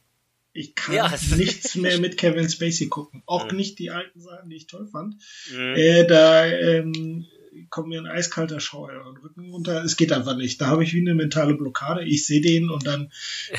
Ich 0.53 0.75
kann 0.75 0.95
ja, 0.95 1.15
nichts 1.37 1.75
mehr 1.77 1.99
mit 1.99 2.17
Kevin 2.17 2.49
Spacey 2.49 2.89
gucken. 2.89 3.23
Auch 3.27 3.51
mhm. 3.51 3.57
nicht 3.57 3.79
die 3.79 3.91
alten 3.91 4.21
Sachen, 4.21 4.51
die 4.51 4.57
ich 4.57 4.67
toll 4.67 4.89
fand. 4.89 5.15
Mhm. 5.53 5.75
Äh, 5.77 6.07
da 6.07 6.47
ähm, 6.47 7.27
kommt 7.71 7.89
mir 7.89 8.01
ein 8.01 8.07
eiskalter 8.07 8.61
Schauer 8.61 8.91
den 8.93 9.17
Rücken 9.23 9.51
runter. 9.51 9.83
Es 9.85 9.97
geht 9.97 10.13
einfach 10.13 10.37
nicht. 10.37 10.61
Da 10.61 10.67
habe 10.67 10.85
ich 10.85 10.95
wie 10.95 11.01
eine 11.01 11.15
mentale 11.15 11.55
Blockade. 11.55 12.05
Ich 12.05 12.27
sehe 12.27 12.41
den 12.41 12.71
und 12.71 12.87
dann 12.87 13.11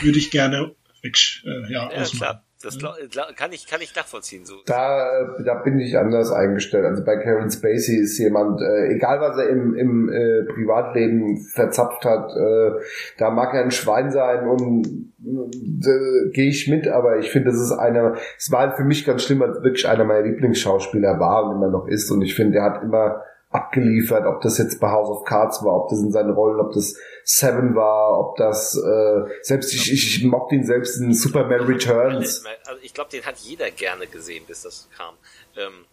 würde 0.01 0.17
ich 0.17 0.31
gerne 0.31 0.75
weg, 1.01 1.17
äh, 1.45 1.71
ja, 1.71 1.91
ja 1.91 2.03
klar. 2.03 2.43
Das 2.63 2.79
glaub, 2.79 2.95
kann 3.35 3.53
ich 3.53 3.67
kann 3.67 3.81
ich 3.81 3.95
nachvollziehen 3.95 4.43
so. 4.43 4.55
Da 4.65 5.37
da 5.45 5.53
bin 5.61 5.79
ich 5.79 5.95
anders 5.95 6.31
eingestellt. 6.31 6.85
Also 6.85 7.05
bei 7.05 7.17
Kevin 7.17 7.51
Spacey 7.51 7.97
ist 7.97 8.17
jemand, 8.17 8.61
äh, 8.61 8.95
egal 8.95 9.19
was 9.19 9.37
er 9.37 9.49
im 9.49 9.75
im 9.75 10.09
äh, 10.09 10.43
Privatleben 10.51 11.37
verzapft 11.53 12.03
hat, 12.03 12.31
äh, 12.35 12.71
da 13.19 13.29
mag 13.29 13.53
er 13.53 13.61
ein 13.61 13.69
Schwein 13.69 14.09
sein 14.09 14.47
und 14.47 14.87
äh, 15.23 16.29
gehe 16.31 16.49
ich 16.49 16.67
mit, 16.67 16.87
aber 16.87 17.19
ich 17.19 17.29
finde, 17.29 17.51
das 17.51 17.61
ist 17.61 17.73
einer, 17.73 18.15
es 18.39 18.51
war 18.51 18.75
für 18.75 18.85
mich 18.85 19.05
ganz 19.05 19.23
schlimm, 19.23 19.39
weil 19.39 19.53
wirklich 19.63 19.87
einer 19.87 20.03
meiner 20.03 20.25
Lieblingsschauspieler 20.25 21.19
war 21.19 21.45
und 21.45 21.57
immer 21.57 21.69
noch 21.69 21.87
ist 21.87 22.09
und 22.09 22.23
ich 22.23 22.33
finde, 22.33 22.53
der 22.53 22.63
hat 22.63 22.81
immer 22.81 23.21
abgeliefert, 23.49 24.25
ob 24.25 24.41
das 24.41 24.57
jetzt 24.57 24.79
bei 24.79 24.89
House 24.89 25.09
of 25.09 25.23
Cards 25.23 25.63
war, 25.63 25.83
ob 25.83 25.89
das 25.89 25.99
in 25.99 26.11
seinen 26.11 26.31
Rollen, 26.31 26.59
ob 26.59 26.73
das 26.73 26.95
Seven 27.23 27.75
war, 27.75 28.19
ob 28.19 28.35
das 28.35 28.75
äh, 28.75 29.23
selbst 29.41 29.73
ich, 29.73 29.91
ich, 29.91 30.17
ich 30.17 30.23
mochte 30.25 30.55
ihn 30.55 30.65
selbst 30.65 30.99
in 30.99 31.13
Superman 31.13 31.61
Returns. 31.61 32.43
Also 32.65 32.81
ich 32.81 32.93
glaube, 32.93 33.09
den 33.11 33.25
hat 33.25 33.37
jeder 33.37 33.71
gerne 33.71 34.07
gesehen, 34.07 34.45
bis 34.45 34.63
das 34.63 34.89
kam. 34.95 35.15
Ähm, 35.55 35.85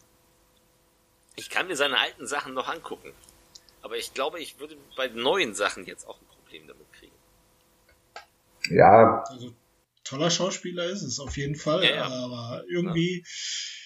ich 1.37 1.49
kann 1.49 1.69
mir 1.69 1.77
seine 1.77 1.99
alten 1.99 2.27
Sachen 2.27 2.55
noch 2.55 2.69
angucken, 2.69 3.13
aber 3.83 3.97
ich 3.97 4.15
glaube, 4.15 4.41
ich 4.41 4.59
würde 4.59 4.77
bei 4.97 5.09
neuen 5.09 5.55
Sachen 5.55 5.85
jetzt 5.85 6.09
auch 6.09 6.21
ein 6.21 6.27
Problem 6.27 6.67
damit 6.67 6.93
kriegen. 6.93 7.15
Ja. 8.71 9.25
Also, 9.29 9.53
toller 10.03 10.31
Schauspieler 10.31 10.87
ist 10.87 11.03
es 11.03 11.21
auf 11.21 11.37
jeden 11.37 11.55
Fall, 11.55 11.85
ja, 11.85 11.97
ja. 11.97 12.05
aber 12.05 12.65
irgendwie 12.69 13.19
ja 13.19 13.84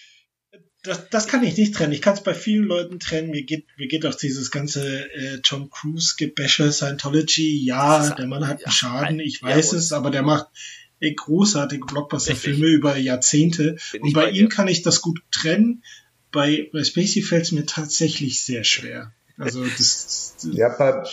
das, 0.83 1.09
das 1.09 1.27
kann 1.27 1.43
ich 1.43 1.57
nicht 1.57 1.75
trennen. 1.75 1.91
Ich 1.91 2.01
kann 2.01 2.13
es 2.13 2.23
bei 2.23 2.33
vielen 2.33 2.63
Leuten 2.63 2.99
trennen. 2.99 3.31
Mir 3.31 3.43
geht, 3.43 3.65
mir 3.77 3.87
geht 3.87 4.05
auch 4.05 4.15
dieses 4.15 4.49
ganze 4.49 5.11
äh, 5.13 5.39
Tom 5.43 5.69
Cruise 5.69 6.15
Gebäsche, 6.17 6.71
Scientology. 6.71 7.65
Ja, 7.65 8.09
der 8.11 8.27
Mann 8.27 8.47
hat 8.47 8.63
einen 8.63 8.71
Schaden, 8.71 9.19
ich 9.19 9.43
weiß 9.43 9.73
es, 9.73 9.91
aber 9.91 10.09
der 10.09 10.23
macht 10.23 10.47
äh, 11.01 11.13
großartige 11.13 11.85
Blockbuster-Filme 11.85 12.67
über 12.67 12.95
Jahrzehnte. 12.95 13.75
Und 13.99 14.13
bei, 14.13 14.25
bei 14.25 14.31
ihm 14.31 14.47
kann 14.47 14.67
ich 14.67 14.81
das 14.81 15.01
gut 15.01 15.21
trennen. 15.31 15.83
Bei, 16.31 16.69
bei 16.71 16.83
Spacey 16.83 17.23
fällt 17.23 17.43
es 17.43 17.51
mir 17.51 17.65
tatsächlich 17.65 18.43
sehr 18.43 18.63
schwer. 18.63 19.11
Also 19.37 19.63
das, 19.63 20.35
das 20.41 20.47
ja, 20.53 20.69
bei, 20.69 21.03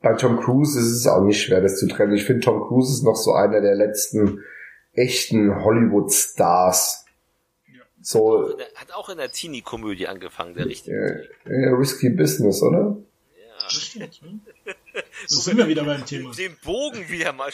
bei 0.00 0.14
Tom 0.14 0.40
Cruise 0.40 0.78
ist 0.78 0.86
es 0.86 1.06
auch 1.06 1.22
nicht 1.22 1.40
schwer, 1.40 1.60
das 1.60 1.78
zu 1.78 1.86
trennen. 1.86 2.14
Ich 2.14 2.24
finde, 2.24 2.40
Tom 2.40 2.62
Cruise 2.62 2.92
ist 2.92 3.04
noch 3.04 3.16
so 3.16 3.32
einer 3.32 3.60
der 3.60 3.74
letzten 3.76 4.40
echten 4.92 5.62
Hollywood-Stars 5.62 7.03
so, 8.04 8.50
hat, 8.58 8.74
hat 8.74 8.92
auch 8.92 9.08
in 9.08 9.16
der 9.16 9.32
Teenie-Komödie 9.32 10.08
angefangen, 10.08 10.54
der 10.54 10.66
richtige. 10.66 11.26
Ja, 11.46 11.52
ja, 11.52 11.74
Risky 11.74 12.10
Business, 12.10 12.62
oder? 12.62 12.98
Ja. 13.34 14.06
so 15.26 15.40
sind 15.40 15.56
wir 15.56 15.66
wieder 15.66 15.84
beim 15.84 16.04
Thema. 16.04 16.32
Den 16.34 16.54
Bogen 16.62 17.08
wieder 17.08 17.32
mal 17.32 17.50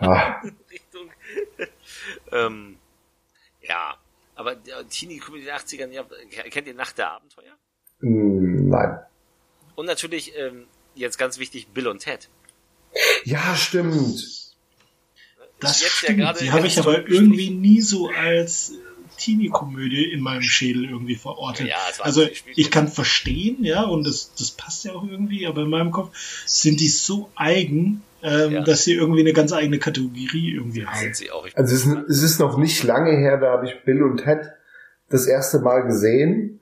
ah. 0.00 0.42
Richtung. 0.70 1.08
ähm, 2.32 2.78
ja, 3.60 3.96
aber 4.34 4.56
Teenie-Komödie 4.88 5.44
der 5.44 5.58
80ern, 5.58 5.90
ja, 5.90 6.04
kennt 6.50 6.66
ihr 6.66 6.74
Nacht 6.74 6.98
der 6.98 7.12
Abenteuer? 7.12 7.56
Mm, 8.00 8.68
nein. 8.68 8.98
Und 9.76 9.86
natürlich, 9.86 10.36
ähm, 10.36 10.66
jetzt 10.96 11.16
ganz 11.16 11.38
wichtig, 11.38 11.68
Bill 11.68 11.86
und 11.86 12.00
Ted. 12.00 12.28
Ja, 13.24 13.54
stimmt. 13.54 14.52
Das 15.60 15.80
stimmt. 15.80 16.18
Ja 16.18 16.32
die 16.32 16.50
habe 16.50 16.66
ich 16.66 16.80
aber 16.80 17.06
irgendwie 17.08 17.50
nie 17.50 17.80
so 17.80 18.08
als 18.08 18.72
Teenie-Komödie 19.24 20.04
in 20.12 20.20
meinem 20.20 20.42
Schädel 20.42 20.84
irgendwie 20.88 21.14
verortet. 21.16 21.68
Ja, 21.68 21.76
also 22.00 22.22
ich 22.56 22.70
kann 22.70 22.88
verstehen, 22.88 23.58
ja, 23.64 23.82
und 23.84 24.06
das, 24.06 24.32
das 24.38 24.50
passt 24.50 24.84
ja 24.84 24.92
auch 24.92 25.04
irgendwie, 25.04 25.46
aber 25.46 25.62
in 25.62 25.70
meinem 25.70 25.90
Kopf 25.90 26.10
sind 26.46 26.80
die 26.80 26.88
so 26.88 27.30
eigen, 27.36 28.02
ähm, 28.22 28.52
Ja. 28.52 28.62
dass 28.62 28.84
sie 28.84 28.94
irgendwie 28.94 29.20
eine 29.20 29.32
ganz 29.32 29.52
eigene 29.52 29.78
Kategorie 29.78 30.52
irgendwie 30.54 30.86
haben. 30.86 30.98
Sind 30.98 31.16
sie 31.16 31.30
auch. 31.30 31.46
Ich, 31.46 31.56
Also 31.56 31.74
es 31.74 31.86
ist, 31.86 31.96
es 32.08 32.22
ist 32.22 32.40
noch 32.40 32.56
nicht 32.56 32.82
lange 32.84 33.12
her, 33.16 33.38
da 33.38 33.50
habe 33.52 33.66
ich 33.66 33.84
Bill 33.84 34.02
und 34.02 34.18
Ted 34.18 34.40
das 35.10 35.26
erste 35.26 35.58
Mal 35.60 35.80
gesehen. 35.82 36.60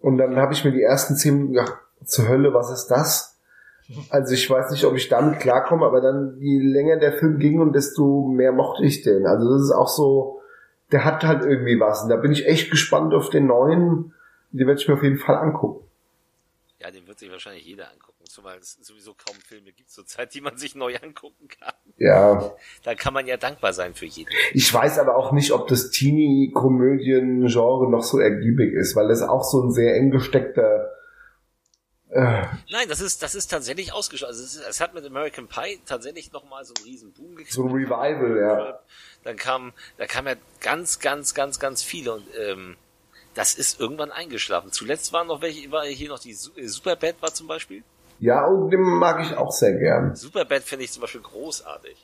Und 0.00 0.18
dann 0.18 0.36
habe 0.36 0.52
ich 0.52 0.64
mir 0.64 0.72
die 0.72 0.82
ersten 0.82 1.16
zehn 1.16 1.34
Minuten 1.34 1.52
gedacht, 1.54 1.74
zur 2.04 2.28
Hölle, 2.28 2.52
was 2.54 2.70
ist 2.70 2.86
das? 2.88 3.36
Also 4.10 4.34
ich 4.34 4.48
weiß 4.50 4.70
nicht, 4.72 4.84
ob 4.84 4.94
ich 4.96 5.08
damit 5.08 5.38
klarkomme, 5.38 5.86
aber 5.86 6.00
dann, 6.00 6.36
je 6.40 6.58
länger 6.58 6.96
der 6.96 7.12
Film 7.12 7.38
ging 7.38 7.60
und 7.60 7.72
desto 7.72 8.26
mehr 8.26 8.52
mochte 8.52 8.84
ich 8.84 9.02
den. 9.02 9.26
Also 9.26 9.48
das 9.52 9.62
ist 9.62 9.70
auch 9.72 9.88
so, 9.88 10.35
der 10.92 11.04
hat 11.04 11.24
halt 11.24 11.44
irgendwie 11.44 11.80
was. 11.80 12.02
Und 12.02 12.10
da 12.10 12.16
bin 12.16 12.32
ich 12.32 12.46
echt 12.46 12.70
gespannt 12.70 13.14
auf 13.14 13.30
den 13.30 13.46
neuen. 13.46 14.12
Den 14.52 14.66
werde 14.66 14.80
ich 14.80 14.88
mir 14.88 14.94
auf 14.94 15.02
jeden 15.02 15.18
Fall 15.18 15.36
angucken. 15.36 15.84
ja, 16.80 16.90
den 16.90 17.06
wird 17.06 17.18
sich 17.18 17.30
wahrscheinlich 17.30 17.64
jeder 17.64 17.90
angucken. 17.90 18.24
Zumal 18.24 18.58
es 18.58 18.78
sowieso 18.82 19.14
kaum 19.14 19.36
Filme 19.46 19.72
gibt 19.72 19.90
zurzeit, 19.90 20.34
die 20.34 20.40
man 20.40 20.56
sich 20.56 20.74
neu 20.74 20.96
angucken 21.02 21.48
kann. 21.48 21.74
Ja. 21.96 22.52
Da 22.82 22.94
kann 22.94 23.14
man 23.14 23.26
ja 23.26 23.36
dankbar 23.36 23.72
sein 23.72 23.94
für 23.94 24.06
jeden. 24.06 24.30
Ich 24.52 24.72
weiß 24.72 24.98
aber 24.98 25.16
auch 25.16 25.32
nicht, 25.32 25.52
ob 25.52 25.68
das 25.68 25.90
Teenie-Komödien-Genre 25.90 27.90
noch 27.90 28.02
so 28.02 28.18
ergiebig 28.18 28.72
ist, 28.74 28.96
weil 28.96 29.08
das 29.08 29.22
auch 29.22 29.44
so 29.44 29.62
ein 29.62 29.72
sehr 29.72 29.96
eng 29.96 30.10
gesteckter 30.10 30.90
äh, 32.08 32.44
Nein, 32.70 32.88
das 32.88 33.00
ist, 33.00 33.22
das 33.22 33.34
ist 33.34 33.48
tatsächlich 33.48 33.92
ausgeschlossen. 33.92 34.30
Also 34.30 34.44
es, 34.44 34.54
ist, 34.54 34.68
es 34.68 34.80
hat 34.80 34.94
mit 34.94 35.04
American 35.04 35.48
Pie 35.48 35.80
tatsächlich 35.84 36.32
nochmal 36.32 36.64
so 36.64 36.72
einen 36.76 36.86
riesen 36.86 37.12
Boom 37.12 37.34
gekriegt. 37.34 37.52
so 37.52 37.64
ein 37.64 37.72
Revival, 37.72 38.38
ja. 38.38 38.80
Dann 39.26 39.36
kam, 39.36 39.72
da 39.98 40.06
kam 40.06 40.26
ja 40.26 40.34
ganz, 40.60 41.00
ganz, 41.00 41.34
ganz, 41.34 41.58
ganz 41.58 41.82
viele 41.82 42.14
und 42.14 42.24
ähm, 42.38 42.76
das 43.34 43.54
ist 43.54 43.80
irgendwann 43.80 44.12
eingeschlafen. 44.12 44.72
Zuletzt 44.72 45.12
waren 45.12 45.26
noch 45.26 45.42
welche, 45.42 45.70
war 45.70 45.84
hier 45.84 46.08
noch 46.08 46.20
die 46.20 46.30
äh, 46.30 46.66
Superbad 46.66 47.20
war 47.20 47.34
zum 47.34 47.48
Beispiel. 47.48 47.82
Ja, 48.20 48.46
und 48.46 48.70
den 48.70 48.80
mag 48.80 49.20
ich 49.20 49.36
auch 49.36 49.50
sehr 49.50 49.74
gern. 49.74 50.14
Superbad 50.16 50.62
finde 50.62 50.84
ich 50.84 50.92
zum 50.92 51.02
Beispiel 51.02 51.20
großartig. 51.20 51.96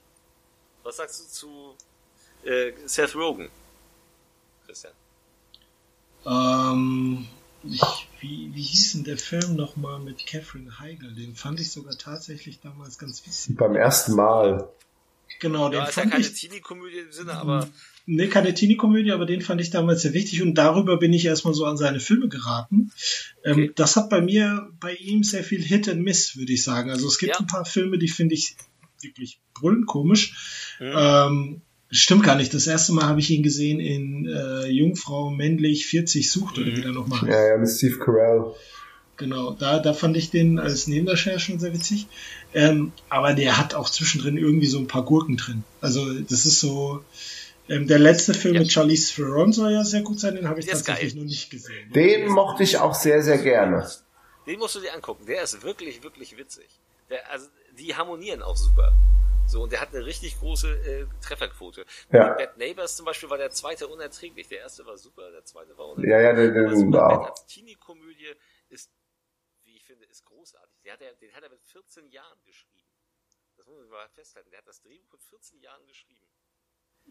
Was 0.83 0.97
sagst 0.97 1.21
du 1.21 1.29
zu 1.29 1.75
äh, 2.45 2.73
Seth 2.87 3.15
Rogen? 3.15 3.51
Christian. 4.67 4.93
Ähm, 6.27 7.29
ich, 7.63 8.09
wie, 8.21 8.51
wie 8.53 8.63
hieß 8.63 8.93
denn 8.95 9.05
der 9.05 9.17
Film 9.17 9.57
nochmal 9.57 10.01
mit 10.01 10.27
Catherine 10.27 10.81
Heigl? 10.81 11.15
Den 11.15 11.35
fand 11.35 11.61
ich 11.61 11.71
sogar 11.71 11.97
tatsächlich 11.97 12.61
damals 12.61 12.99
ganz 12.99 13.25
witzig. 13.25 13.57
Beim 13.57 13.77
ersten 13.77 14.15
Mal. 14.15 14.69
Genau, 15.41 15.69
den 15.69 15.79
Ja, 15.81 15.85
ist 15.89 15.97
ja 15.97 16.03
fand 16.03 16.13
keine 16.13 16.25
ich. 16.25 16.33
Teenie-Komödie 16.35 16.99
im 16.99 17.13
Sinne, 17.13 17.33
aber 17.35 17.69
Nee, 18.05 18.27
keine 18.27 18.53
Teenie-Komödie, 18.53 19.13
aber 19.13 19.27
den 19.27 19.43
fand 19.43 19.61
ich 19.61 19.71
damals 19.71 20.03
sehr 20.03 20.13
wichtig 20.13 20.43
und 20.43 20.55
darüber 20.55 20.97
bin 20.99 21.13
ich 21.13 21.25
erstmal 21.25 21.55
so 21.55 21.67
an 21.67 21.77
seine 21.77 22.01
Filme 22.01 22.29
geraten. 22.29 22.91
Ähm, 23.45 23.53
Okay. 23.53 23.73
Das 23.77 23.95
hat 23.97 24.11
bei 24.11 24.21
mir, 24.21 24.71
bei 24.81 24.95
ihm 24.95 25.23
sehr 25.23 25.45
viel 25.45 25.63
Hit 25.63 25.89
and 25.89 26.03
Miss, 26.03 26.37
würde 26.37 26.53
ich 26.53 26.65
sagen. 26.65 26.91
Also 26.91 27.07
es 27.07 27.19
gibt 27.19 27.35
Ja. 27.35 27.39
ein 27.41 27.47
paar 27.47 27.65
Filme, 27.65 27.99
die 27.99 28.09
finde 28.09 28.35
ich 28.35 28.57
wirklich 29.01 29.41
brüllend 29.55 29.87
komisch. 29.87 30.75
Mhm. 30.81 30.93
Ähm, 30.97 31.63
stimmt 31.93 32.25
gar 32.25 32.35
nicht. 32.35 32.53
Das 32.55 32.67
erste 32.67 32.93
Mal 32.93 33.05
habe 33.05 33.21
ich 33.21 33.31
ihn 33.31 33.45
gesehen 33.45 33.79
in 33.79 34.27
äh, 34.27 34.67
Jungfrau 34.67 35.31
männlich 35.31 35.87
40 35.87 36.29
sucht 36.29 36.59
oder 36.59 36.71
Mhm. 36.73 36.77
wie 36.77 36.83
der 36.83 36.93
nochmal 36.93 37.21
heißt. 37.21 37.31
Ja, 37.31 37.49
ja, 37.51 37.57
mit 37.59 37.69
Steve 37.69 37.99
Carell. 37.99 38.53
Genau, 39.17 39.53
da, 39.53 39.79
da 39.79 39.93
fand 39.93 40.17
ich 40.17 40.31
den 40.31 40.59
als 40.59 40.87
Nebendarsteller 40.87 41.39
schon 41.39 41.61
sehr 41.61 41.73
witzig. 41.75 42.07
Ähm, 42.55 42.93
aber 43.09 43.35
der 43.35 43.59
hat 43.59 43.75
auch 43.75 43.89
zwischendrin 43.89 44.37
irgendwie 44.37 44.67
so 44.67 44.79
ein 44.79 44.87
paar 44.89 45.05
Gurken 45.05 45.37
drin. 45.37 45.65
Also 45.81 46.13
das 46.21 46.47
ist 46.47 46.61
so. 46.61 47.05
Ähm, 47.69 47.87
der 47.87 47.99
letzte 48.01 48.35
Film 48.35 48.55
Ja. 48.55 48.61
mit 48.63 48.73
Charlize 48.73 49.15
Theron 49.15 49.53
soll 49.53 49.73
ja 49.73 49.85
sehr 49.85 50.03
gut 50.03 50.19
sein, 50.19 50.35
den 50.35 50.49
habe 50.49 50.59
ich 50.59 50.67
Der 50.67 50.75
tatsächlich 50.75 51.15
noch 51.15 51.23
nicht 51.23 51.49
gesehen. 51.51 51.93
Den 51.93 52.29
mochte 52.29 52.65
ich 52.65 52.79
auch 52.79 52.95
sehr, 52.95 53.23
sehr 53.23 53.39
gerne. 53.39 53.89
Den 54.47 54.59
musst 54.59 54.75
du 54.75 54.81
dir 54.81 54.93
angucken. 54.93 55.25
Der 55.27 55.43
ist 55.43 55.63
wirklich, 55.63 56.03
wirklich 56.03 56.37
witzig. 56.37 56.67
Der, 57.09 57.31
also, 57.31 57.47
die 57.79 57.95
harmonieren 57.95 58.43
auch 58.43 58.57
super. 58.57 58.93
So, 59.47 59.63
und 59.63 59.73
der 59.73 59.81
hat 59.81 59.95
eine 59.95 60.05
richtig 60.05 60.39
große 60.41 60.69
äh, 60.69 61.07
Trefferquote. 61.21 61.85
Ja. 62.13 62.35
Bad 62.35 62.59
Neighbors 62.59 62.97
zum 62.97 63.07
Beispiel 63.07 63.31
war 63.31 63.39
der 63.39 63.51
zweite 63.51 63.87
unerträglich. 63.87 64.49
Der 64.49 64.61
erste 64.61 64.85
war 64.85 64.97
super, 64.97 65.31
der 65.31 65.45
zweite 65.45 65.77
war 65.79 65.87
unerträglich. 65.87 66.11
Ja, 66.11 66.21
ja, 66.21 66.33
der, 66.33 66.51
der, 66.51 66.67
Aber 66.67 66.77
Superbad 66.77 67.21
der, 67.21 67.31
als 67.31 67.47
Teenie-Komödie 67.47 68.29
ist, 68.71 68.91
Der 70.85 70.95
hat 70.95 71.01
er, 71.01 71.13
den 71.15 71.33
hat 71.33 71.43
er 71.45 71.51
mit 71.51 71.63
14 71.63 72.09
Jahren 72.11 72.39
geschrieben. 72.45 72.83
Das 73.57 73.67
muss 73.67 73.79
man 73.79 73.89
mal 73.91 74.09
festhalten. 74.15 74.51
Der 74.51 74.59
hat 74.59 74.67
das 74.67 74.81
Drehbuch 74.83 75.13
mit 75.13 75.23
14 75.23 75.61
Jahren 75.61 75.87
geschrieben. 75.87 76.27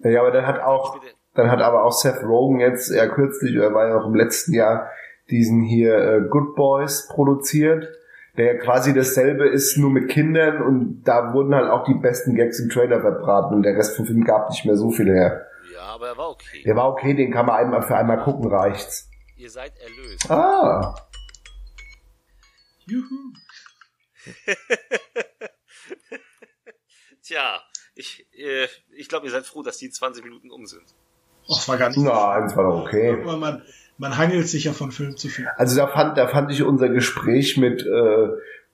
ja, 0.04 0.20
aber 0.20 0.32
dann 0.32 0.46
hat 0.46 0.60
auch, 0.60 1.00
dann 1.36 1.50
hat 1.50 1.62
aber 1.62 1.86
auch 1.86 1.94
Seth 1.94 2.22
Rogen 2.24 2.60
jetzt, 2.60 2.92
ja 2.92 3.08
kürzlich, 3.08 3.56
er 3.56 3.74
war 3.74 3.88
ja 3.88 3.98
auch 3.98 4.08
im 4.08 4.16
letzten 4.16 4.54
Jahr, 4.54 4.92
diesen 5.30 5.62
hier 5.62 5.96
äh, 5.96 6.22
Good 6.30 6.56
Boys 6.56 7.08
produziert, 7.08 7.88
der 8.36 8.56
ja 8.56 8.60
quasi 8.60 8.94
dasselbe 8.94 9.48
ist, 9.48 9.78
nur 9.78 9.90
mit 9.90 10.10
Kindern 10.10 10.62
und 10.62 11.04
da 11.04 11.34
wurden 11.34 11.56
halt 11.56 11.70
auch 11.70 11.86
die 11.86 11.94
besten 11.94 12.36
Gags 12.36 12.60
im 12.60 12.70
Trailer 12.70 13.00
verbraten 13.00 13.56
und 13.56 13.64
der 13.64 13.78
Rest 13.78 13.96
vom 13.96 14.06
Film 14.06 14.26
gab 14.26 14.50
nicht 14.50 14.66
mehr 14.66 14.76
so 14.76 14.92
viel 14.92 15.08
her. 15.08 15.48
Ja, 15.74 15.84
aber 15.84 16.08
er 16.08 16.18
war 16.18 16.30
okay. 16.30 16.64
Der 16.66 16.76
war 16.76 16.90
okay, 16.90 17.14
den 17.14 17.32
kann 17.32 17.46
man 17.46 17.56
einmal 17.56 17.82
für 17.84 17.96
einmal 17.96 18.22
gucken, 18.22 18.52
reicht's. 18.52 19.10
Ihr 19.38 19.50
seid 19.50 19.72
erlöst. 19.80 20.30
Ah, 20.30 20.94
Juhu. 22.86 23.34
Tja, 27.24 27.62
ich, 27.96 28.28
äh, 28.34 28.68
ich 28.92 29.10
glaube, 29.10 29.28
ihr 29.28 29.32
seid 29.32 29.46
froh, 29.46 29.64
dass 29.64 29.78
die 29.78 29.90
20 29.90 30.24
Minuten 30.24 30.52
um 30.52 30.66
sind. 30.66 30.84
Och, 31.48 31.68
war 31.68 31.78
gar 31.78 31.90
nicht. 31.90 32.00
na, 32.00 32.40
das 32.42 32.56
war 32.56 32.64
doch 32.64 32.82
okay. 32.82 33.10
Irgendwann 33.10 33.40
man, 33.40 33.66
man 33.98 34.18
hangelt 34.18 34.48
sich 34.48 34.66
ja 34.66 34.74
von 34.74 34.92
Film 34.92 35.18
zu 35.18 35.28
Film. 35.28 35.48
Also 35.58 35.76
da 35.76 35.88
fand, 35.88 36.18
da 36.18 36.28
fand 36.28 36.52
ich 36.52 36.64
unser 36.64 36.90
Gespräch 36.90 37.58
mit 37.58 37.82
äh, 37.82 38.28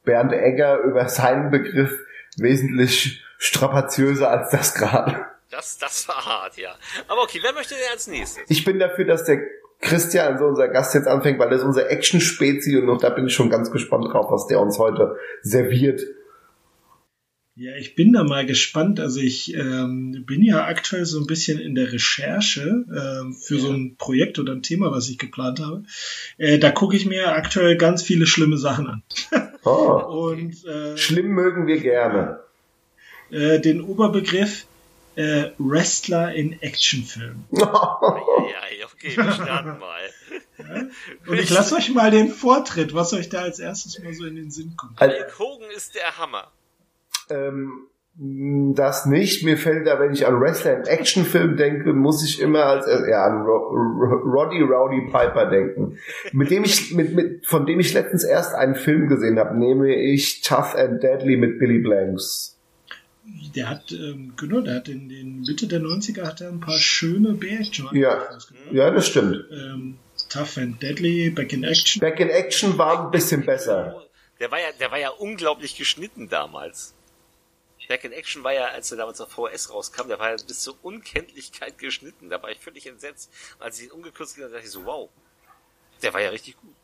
Bernd 0.03 0.33
Egger 0.33 0.79
über 0.79 1.07
seinen 1.10 1.51
Begriff 1.51 1.91
wesentlich 2.38 3.23
strapaziöser 3.38 4.29
als 4.29 4.51
das 4.51 4.73
gerade. 4.73 5.25
Das, 5.49 5.77
das 5.77 6.07
war 6.07 6.25
hart, 6.25 6.57
ja. 6.57 6.75
Aber 7.07 7.23
okay, 7.23 7.39
wer 7.41 7.53
möchte 7.53 7.75
denn 7.75 7.91
als 7.91 8.07
nächstes? 8.07 8.43
Ich 8.49 8.65
bin 8.65 8.79
dafür, 8.79 9.05
dass 9.05 9.23
der 9.23 9.39
Christian, 9.79 10.33
also 10.33 10.45
unser 10.45 10.67
Gast 10.69 10.95
jetzt 10.95 11.07
anfängt, 11.07 11.39
weil 11.39 11.49
er 11.49 11.57
ist 11.57 11.63
unser 11.63 11.89
Action-Spezi 11.89 12.77
und 12.77 12.85
noch 12.85 12.97
da 12.97 13.09
bin 13.09 13.27
ich 13.27 13.33
schon 13.33 13.49
ganz 13.49 13.71
gespannt 13.71 14.05
drauf, 14.11 14.31
was 14.31 14.47
der 14.47 14.59
uns 14.59 14.79
heute 14.79 15.17
serviert. 15.43 16.01
Ja, 17.59 17.75
ich 17.75 17.95
bin 17.95 18.13
da 18.13 18.23
mal 18.23 18.45
gespannt. 18.45 18.99
Also 18.99 19.19
ich 19.19 19.55
ähm, 19.55 20.25
bin 20.27 20.43
ja 20.43 20.65
aktuell 20.65 21.05
so 21.05 21.19
ein 21.19 21.25
bisschen 21.25 21.59
in 21.59 21.73
der 21.73 21.91
Recherche 21.91 22.85
ähm, 22.87 23.33
für 23.33 23.57
so 23.57 23.71
ein 23.71 23.95
Projekt 23.97 24.37
oder 24.37 24.53
ein 24.53 24.61
Thema, 24.61 24.91
was 24.91 25.09
ich 25.09 25.17
geplant 25.17 25.59
habe. 25.59 25.83
Äh, 26.37 26.59
da 26.59 26.69
gucke 26.69 26.95
ich 26.95 27.07
mir 27.07 27.31
aktuell 27.31 27.75
ganz 27.75 28.03
viele 28.03 28.27
schlimme 28.27 28.59
Sachen 28.59 28.87
an. 28.87 29.03
Oh. 29.63 30.29
Und 30.31 30.65
äh, 30.65 30.97
Schlimm 30.97 31.29
mögen 31.29 31.65
wir 31.65 31.79
gerne. 31.79 32.41
äh, 33.31 33.59
den 33.59 33.81
Oberbegriff 33.81 34.67
äh, 35.17 35.51
Wrestler 35.58 36.34
in 36.34 36.62
Actionfilmen. 36.62 37.45
Ja, 37.51 38.80
ja, 38.80 38.86
okay, 38.86 39.17
wir 39.17 39.32
starten 39.34 39.80
mal. 39.80 40.10
Und 41.27 41.39
ich 41.39 41.49
lasse 41.49 41.75
euch 41.75 41.93
mal 41.93 42.12
den 42.12 42.30
Vortritt, 42.30 42.93
was 42.93 43.12
euch 43.13 43.27
da 43.30 43.41
als 43.41 43.60
erstes 43.60 44.01
mal 44.01 44.13
so 44.13 44.25
in 44.25 44.36
den 44.36 44.51
Sinn 44.51 44.75
kommt. 44.77 44.93
Also, 45.01 45.15
Hulk 45.15 45.39
Hogan 45.39 45.69
ist 45.75 45.95
der 45.95 46.17
Hammer. 46.17 46.51
ähm, 47.30 47.88
das 48.19 49.06
nicht. 49.06 49.43
Mir 49.43 49.58
fällt 49.58 49.86
da, 49.86 49.99
wenn 49.99 50.13
ich 50.13 50.25
an 50.25 50.39
Wrestler 50.39 50.77
im 50.77 50.84
Actionfilm 50.84 51.56
denke, 51.58 51.93
muss 51.93 52.23
ich 52.23 52.41
immer 52.41 52.63
als 52.65 52.88
äh, 52.88 53.12
ja, 53.12 53.25
an 53.25 53.41
Ro 53.45 53.58
Ro 53.58 54.15
Roddy 54.25 54.62
Rowdy 54.62 55.12
Piper 55.12 55.45
denken. 55.49 55.97
Mit 56.32 56.49
dem 56.49 56.63
ich, 56.63 56.93
mit, 56.93 57.13
mit, 57.13 57.45
von 57.45 57.65
dem 57.67 57.80
ich 57.80 57.93
letztens 57.93 58.23
erst 58.23 58.56
einen 58.56 58.75
Film 58.75 59.08
gesehen 59.08 59.38
habe, 59.38 59.56
nehme 59.58 59.93
ich 59.93 60.41
Tough 60.41 60.73
and 60.75 61.03
Deadly 61.03 61.38
mit 61.38 61.60
Billy 61.60 61.80
Blanks. 61.80 62.56
Der 63.56 63.69
hat, 63.69 63.91
ähm, 63.91 64.34
genau, 64.36 64.62
der 64.62 64.76
hat 64.76 64.88
in 64.88 65.10
den 65.10 65.41
Mitte 65.41 65.67
der 65.67 65.80
90er 65.80 66.23
hat 66.26 66.41
er 66.41 66.50
ein 66.50 66.60
paar 66.60 66.80
schöne 66.80 67.34
B-Action 67.34 67.89
Ja. 67.95 68.28
Ja, 68.71 68.91
das 68.91 69.08
stimmt. 69.08 69.45
ähm, 69.52 70.00
Tough 70.30 70.58
and 70.58 70.82
Deadly, 70.82 71.30
Back 71.30 71.54
in 71.54 71.63
Action. 71.63 72.00
Back 72.00 72.19
in 72.19 72.30
Action 72.30 72.78
war 72.78 73.06
ein 73.06 73.12
bisschen 73.12 73.45
besser. 73.45 74.04
Der 74.39 74.52
war 74.52 74.60
ja, 74.60 74.71
der 74.80 74.91
war 74.91 75.00
ja 75.00 75.10
unglaublich 75.10 75.76
geschnitten 75.78 76.30
damals. 76.30 76.93
Back 77.88 78.04
in 78.04 78.12
Action 78.12 78.43
war 78.43 78.54
ja, 78.54 78.65
als 78.65 78.91
er 78.91 78.97
damals 78.97 79.21
auf 79.21 79.32
VHS 79.32 79.71
rauskam, 79.71 80.10
der 80.10 80.19
war 80.19 80.32
ja 80.32 80.36
bis 80.45 80.60
zur 80.60 80.76
Unkenntlichkeit 80.84 81.78
geschnitten. 81.78 82.30
Da 82.30 82.41
war 82.43 82.52
ich 82.52 82.60
völlig 82.60 82.86
entsetzt. 82.86 83.32
Als 83.60 83.80
ich 83.80 83.86
ihn 83.86 83.91
umgekürzt 83.91 84.38
habe, 84.38 84.50
dachte 84.50 84.65
ich 84.65 84.71
so, 84.71 84.84
wow. 84.86 85.10
Der 86.04 86.13
war 86.13 86.21
ja 86.21 86.30
richtig 86.30 86.58
gut. 86.58 86.76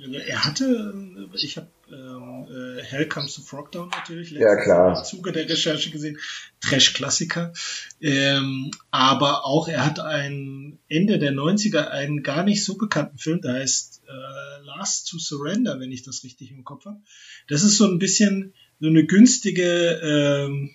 Er 0.00 0.44
hatte, 0.44 0.94
äh, 1.16 1.36
ich 1.36 1.56
habe 1.56 1.68
ähm, 1.92 2.46
äh, 2.50 2.82
Hell 2.82 3.08
Comes 3.08 3.34
to 3.34 3.42
Frogtown 3.42 3.88
natürlich 3.90 4.30
Ja, 4.30 4.56
klar. 4.56 4.98
im 4.98 5.04
Zuge 5.04 5.32
der 5.32 5.48
Recherche 5.48 5.90
gesehen. 5.90 6.18
Trash-Klassiker. 6.60 7.52
Ähm, 8.00 8.70
aber 8.90 9.44
auch, 9.44 9.68
er 9.68 9.84
hat 9.84 10.00
ein 10.00 10.78
Ende 10.88 11.18
der 11.18 11.32
90er 11.32 11.88
einen 11.88 12.22
gar 12.22 12.44
nicht 12.44 12.64
so 12.64 12.76
bekannten 12.76 13.18
Film, 13.18 13.40
der 13.40 13.54
heißt 13.54 14.02
äh, 14.08 14.64
Last 14.64 15.08
to 15.08 15.18
Surrender, 15.18 15.78
wenn 15.80 15.92
ich 15.92 16.02
das 16.02 16.24
richtig 16.24 16.50
im 16.50 16.64
Kopf 16.64 16.86
habe. 16.86 17.00
Das 17.48 17.62
ist 17.62 17.76
so 17.76 17.86
ein 17.86 17.98
bisschen 17.98 18.54
so 18.80 18.88
eine 18.88 19.04
günstige, 19.04 20.00
ähm, 20.02 20.70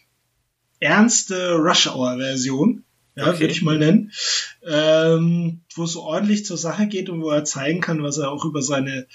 ernste 0.79 1.55
Rush-Hour-Version 1.55 2.84
ja, 3.15 3.29
okay. 3.29 3.41
würde 3.41 3.53
ich 3.53 3.61
mal 3.61 3.77
nennen, 3.77 4.11
ähm, 4.65 5.61
wo 5.75 5.83
es 5.83 5.95
ordentlich 5.95 6.45
zur 6.45 6.57
Sache 6.57 6.87
geht 6.87 7.09
und 7.09 7.21
wo 7.21 7.29
er 7.29 7.45
zeigen 7.45 7.81
kann, 7.81 8.03
was 8.03 8.17
er 8.17 8.31
auch 8.31 8.45
über 8.45 8.61
seine 8.61 9.07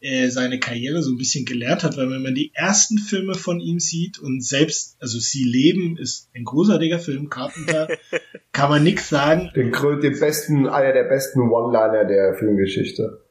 äh, 0.00 0.28
seine 0.28 0.60
Karriere 0.60 1.02
so 1.02 1.10
ein 1.10 1.18
bisschen 1.18 1.44
gelernt 1.44 1.82
hat, 1.82 1.96
weil 1.96 2.08
wenn 2.10 2.22
man 2.22 2.34
die 2.34 2.52
ersten 2.54 2.98
Filme 2.98 3.34
von 3.34 3.58
ihm 3.58 3.80
sieht 3.80 4.18
und 4.18 4.44
selbst, 4.44 4.96
also 5.00 5.18
Sie 5.18 5.42
leben 5.42 5.96
ist 5.96 6.30
ein 6.34 6.44
großartiger 6.44 7.00
Film, 7.00 7.28
Carpenter, 7.30 7.88
kann 8.52 8.70
man 8.70 8.84
nichts 8.84 9.08
sagen. 9.08 9.50
Den, 9.56 9.72
den 9.72 10.20
besten, 10.20 10.68
einer 10.68 10.92
der 10.92 11.04
besten 11.04 11.40
One-Liner 11.50 12.04
der 12.04 12.34
Filmgeschichte. 12.34 13.24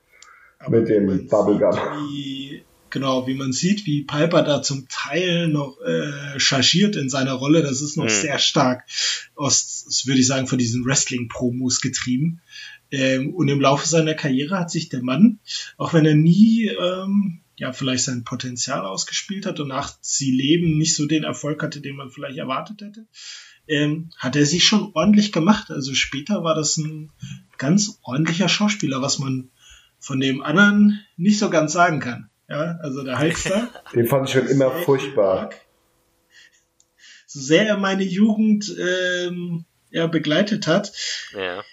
Aber 0.59 0.79
mit 0.79 0.89
dem 0.89 1.27
Bubblegum. 1.27 1.77
Genau, 2.89 3.27
wie 3.27 3.33
man 3.33 3.51
sieht, 3.51 3.85
wie 3.85 4.03
Piper 4.03 4.43
da 4.43 4.61
zum 4.61 4.87
Teil 4.89 5.49
noch 5.49 5.77
äh, 5.81 6.39
chargiert 6.39 6.95
in 6.95 7.09
seiner 7.09 7.33
Rolle, 7.33 7.61
das 7.61 7.81
ist 7.81 7.97
noch 7.97 8.05
mhm. 8.05 8.09
sehr 8.09 8.39
stark 8.39 8.85
aus, 9.35 10.03
würde 10.05 10.21
ich 10.21 10.27
sagen, 10.27 10.47
von 10.47 10.57
diesen 10.57 10.85
Wrestling-Promos 10.85 11.81
getrieben. 11.81 12.41
Ähm, 12.91 13.33
und 13.33 13.49
im 13.49 13.59
Laufe 13.59 13.87
seiner 13.87 14.13
Karriere 14.13 14.57
hat 14.57 14.71
sich 14.71 14.89
der 14.89 15.03
Mann, 15.03 15.39
auch 15.75 15.93
wenn 15.93 16.05
er 16.05 16.15
nie 16.15 16.67
ähm, 16.67 17.41
ja 17.57 17.73
vielleicht 17.73 18.05
sein 18.05 18.23
Potenzial 18.23 18.85
ausgespielt 18.85 19.45
hat 19.45 19.59
und 19.59 19.67
nach 19.67 19.97
sie 19.99 20.31
leben 20.31 20.77
nicht 20.77 20.95
so 20.95 21.05
den 21.05 21.23
Erfolg 21.23 21.61
hatte, 21.63 21.81
den 21.81 21.95
man 21.95 22.09
vielleicht 22.09 22.37
erwartet 22.37 22.81
hätte, 22.81 23.07
ähm, 23.67 24.11
hat 24.17 24.35
er 24.35 24.45
sich 24.45 24.63
schon 24.63 24.91
ordentlich 24.93 25.33
gemacht. 25.33 25.71
Also 25.71 25.93
später 25.93 26.43
war 26.43 26.55
das 26.55 26.77
ein 26.77 27.11
ganz 27.57 27.99
ordentlicher 28.03 28.47
Schauspieler, 28.47 29.01
was 29.01 29.19
man 29.19 29.49
von 29.99 30.19
dem 30.19 30.41
anderen 30.41 31.01
nicht 31.17 31.39
so 31.39 31.49
ganz 31.49 31.73
sagen 31.73 31.99
kann. 31.99 32.29
Ja, 32.49 32.77
also 32.81 33.03
der 33.03 33.19
Hulkster. 33.19 33.69
Den 33.93 34.07
fand 34.07 34.27
ich 34.27 34.33
schon 34.33 34.47
immer 34.47 34.71
furchtbar. 34.71 35.49
So 37.25 37.39
sehr 37.41 37.67
er 37.67 37.77
meine 37.77 38.03
Jugend 38.03 38.73
ähm, 38.79 39.65
ja, 39.89 40.07
begleitet 40.07 40.67
hat. 40.67 40.93
Ja 41.33 41.63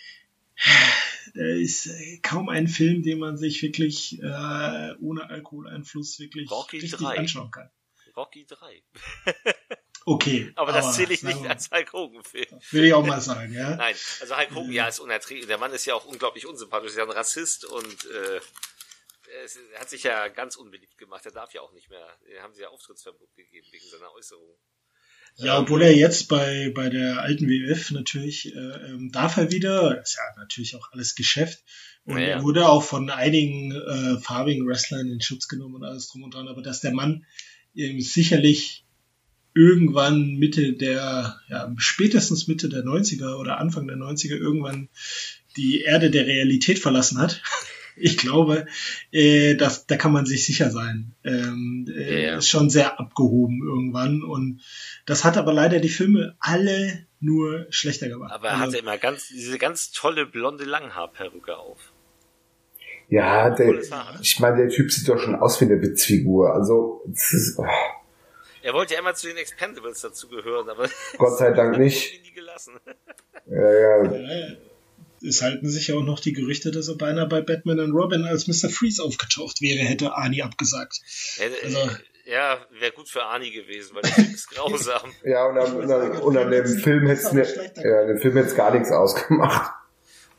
äh, 1.37 1.60
ist 1.60 1.87
äh, 1.87 2.18
kaum 2.18 2.48
ein 2.48 2.68
Film, 2.68 3.02
den 3.02 3.18
man 3.18 3.37
sich 3.37 3.62
wirklich 3.62 4.20
äh, 4.22 4.94
ohne 5.00 5.28
Alkoholeinfluss 5.28 6.18
wirklich 6.20 6.50
Rocky 6.50 6.78
richtig 6.78 7.00
3. 7.00 7.18
anschauen 7.18 7.50
kann. 7.50 7.70
Rocky 8.16 8.46
3. 8.46 8.82
okay. 10.04 10.52
Aber 10.54 10.72
das 10.72 10.94
zähle 10.94 11.12
ich 11.14 11.22
nicht 11.22 11.44
als 11.46 11.70
Hulk 11.70 11.92
Hogan-Film. 11.92 12.60
Will 12.70 12.84
ich 12.84 12.94
auch 12.94 13.04
mal 13.04 13.20
sagen, 13.20 13.52
ja. 13.52 13.74
Nein, 13.74 13.94
also 14.20 14.37
Hulk 14.37 14.54
Hogan, 14.54 14.72
ja, 14.72 14.87
ist 14.87 15.00
unerträglich. 15.00 15.46
Der 15.46 15.58
Mann 15.58 15.72
ist 15.72 15.84
ja 15.84 15.94
auch 15.94 16.04
unglaublich 16.04 16.46
unsympathisch, 16.46 16.90
ist 16.90 16.96
ja 16.96 17.04
ein 17.04 17.10
Rassist 17.10 17.64
und 17.64 18.04
äh, 18.06 18.40
er 19.72 19.80
hat 19.80 19.90
sich 19.90 20.02
ja 20.02 20.28
ganz 20.28 20.56
unbeliebt 20.56 20.98
gemacht. 20.98 21.24
Er 21.26 21.32
darf 21.32 21.52
ja 21.52 21.60
auch 21.60 21.72
nicht 21.72 21.90
mehr. 21.90 22.06
Haben 22.40 22.54
sie 22.54 22.62
ja 22.62 22.68
Auftrittsverbot 22.68 23.34
gegeben 23.34 23.66
wegen 23.70 23.88
seiner 23.88 24.12
Äußerung. 24.12 24.56
Ja, 25.36 25.58
obwohl 25.58 25.82
er 25.82 25.96
jetzt 25.96 26.28
bei, 26.28 26.70
bei 26.74 26.88
der 26.88 27.20
alten 27.20 27.48
WF 27.48 27.90
natürlich, 27.90 28.54
äh, 28.54 28.58
ähm, 28.58 29.10
darf 29.10 29.36
er 29.36 29.50
wieder, 29.50 30.00
ist 30.00 30.16
ja 30.16 30.22
natürlich 30.40 30.76
auch 30.76 30.92
alles 30.92 31.16
Geschäft. 31.16 31.64
Und 32.04 32.18
ja, 32.18 32.22
ja. 32.22 32.28
er 32.36 32.42
wurde 32.44 32.68
auch 32.68 32.84
von 32.84 33.10
einigen 33.10 33.72
äh, 33.72 34.20
farbigen 34.20 34.66
Wrestlern 34.66 35.08
in 35.08 35.20
Schutz 35.20 35.48
genommen 35.48 35.74
und 35.74 35.84
alles 35.84 36.08
drum 36.08 36.22
und 36.22 36.34
dran. 36.34 36.46
Aber 36.46 36.62
dass 36.62 36.80
der 36.80 36.92
Mann 36.92 37.26
eben 37.74 38.00
sicherlich 38.00 38.84
irgendwann 39.54 40.34
Mitte 40.34 40.74
der, 40.74 41.40
ja, 41.48 41.72
spätestens 41.78 42.46
Mitte 42.46 42.68
der 42.68 42.84
90er 42.84 43.36
oder 43.36 43.58
Anfang 43.58 43.88
der 43.88 43.96
90er 43.96 44.36
irgendwann 44.36 44.88
die 45.56 45.82
Erde 45.82 46.10
der 46.10 46.26
Realität 46.26 46.78
verlassen 46.78 47.18
hat. 47.18 47.42
ich 47.96 48.16
glaube, 48.16 48.66
äh, 49.12 49.54
das, 49.54 49.87
da 49.87 49.96
kann 49.96 50.12
man 50.12 50.26
sich 50.26 50.44
sicher 50.44 50.70
sein. 50.70 51.14
Ähm, 51.24 51.87
äh, 51.88 52.26
ja. 52.26 52.38
Ist 52.38 52.48
schon 52.48 52.70
sehr 52.70 52.98
abgehoben 52.98 53.62
irgendwann. 53.64 54.22
Und 54.22 54.62
das 55.07 55.24
hat 55.24 55.37
aber 55.37 55.52
leider 55.52 55.80
die 55.80 55.88
Filme 55.88 56.37
alle 56.40 57.07
nur 57.20 57.66
schlechter 57.70 58.09
gemacht. 58.09 58.33
Aber 58.33 58.48
er 58.48 58.54
also, 58.54 58.66
hatte 58.66 58.78
immer 58.78 58.98
ganz, 58.98 59.28
diese 59.28 59.59
ganz 59.59 59.92
tolle 59.92 60.26
blonde 60.26 60.64
Langhaarperücke 60.64 61.57
auf. 61.57 61.78
Ja, 63.09 63.50
der, 63.50 63.74
ich 64.22 64.40
meine, 64.40 64.57
der 64.57 64.68
Typ 64.70 64.90
sieht 64.90 65.09
doch 65.09 65.18
schon 65.18 65.35
aus 65.35 65.61
wie 65.61 65.66
eine 65.66 65.80
Witzfigur. 65.80 66.54
Also, 66.54 67.02
ist, 67.12 67.59
oh. 67.59 67.66
Er 68.62 68.72
wollte 68.72 68.94
ja 68.94 69.00
immer 69.00 69.14
zu 69.14 69.26
den 69.26 69.37
Expendables 69.37 70.00
dazugehören, 70.00 70.68
aber 70.70 70.88
Gott 71.18 71.38
sei 71.38 71.52
Dank 71.52 71.78
nicht. 71.78 72.22
Ja, 73.46 74.02
ja 74.02 74.57
es 75.26 75.42
halten 75.42 75.68
sich 75.68 75.88
ja 75.88 75.96
auch 75.96 76.02
noch 76.02 76.20
die 76.20 76.32
Gerüchte, 76.32 76.70
dass 76.70 76.88
er 76.88 76.96
beinahe 76.96 77.26
bei 77.26 77.40
Batman 77.40 77.80
und 77.80 77.92
Robin 77.92 78.24
als 78.24 78.46
Mr. 78.46 78.68
Freeze 78.68 79.02
aufgetaucht 79.02 79.60
wäre, 79.60 79.84
hätte 79.84 80.12
Arnie 80.12 80.42
abgesagt. 80.42 81.00
Ja, 81.37 81.46
also, 81.62 81.78
ja 82.26 82.58
wäre 82.78 82.92
gut 82.92 83.08
für 83.08 83.22
Arnie 83.24 83.50
gewesen, 83.50 83.94
weil 83.94 84.02
der 84.02 84.12
Film 84.12 84.34
ist 84.34 84.50
grausam. 84.54 85.12
ja, 85.24 85.46
und 85.46 85.58
an, 85.58 85.76
und 85.76 85.90
an, 85.90 86.12
und 86.12 86.37
an 86.37 86.50
dem 86.50 86.66
Film 86.66 87.06
hätte 87.06 87.38
es 87.38 87.52
ja, 87.82 88.06
dem 88.06 88.18
Film 88.18 88.37
hätte 88.37 88.54
gar 88.54 88.72
nichts 88.72 88.90
ausgemacht. 88.90 89.72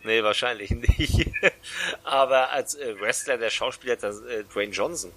Nee, 0.03 0.21
wahrscheinlich 0.21 0.69
nicht. 0.69 1.31
Aber 2.03 2.51
als 2.51 2.75
äh, 2.75 2.99
Wrestler, 2.99 3.37
der 3.37 3.49
Schauspieler, 3.49 3.95
das, 3.95 4.21
äh, 4.21 4.43
Dwayne 4.43 4.71
Johnson. 4.71 5.11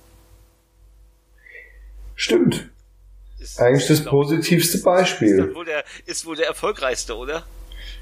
Stimmt. 2.15 2.71
Ist, 3.39 3.61
Eigentlich 3.61 3.87
das 3.87 4.05
positivste 4.05 4.79
Beispiel. 4.79 5.39
Ist 5.39 5.55
wohl, 5.55 5.65
der, 5.65 5.85
ist 6.07 6.27
wohl 6.27 6.37
der 6.37 6.47
erfolgreichste, 6.47 7.17
oder? 7.17 7.47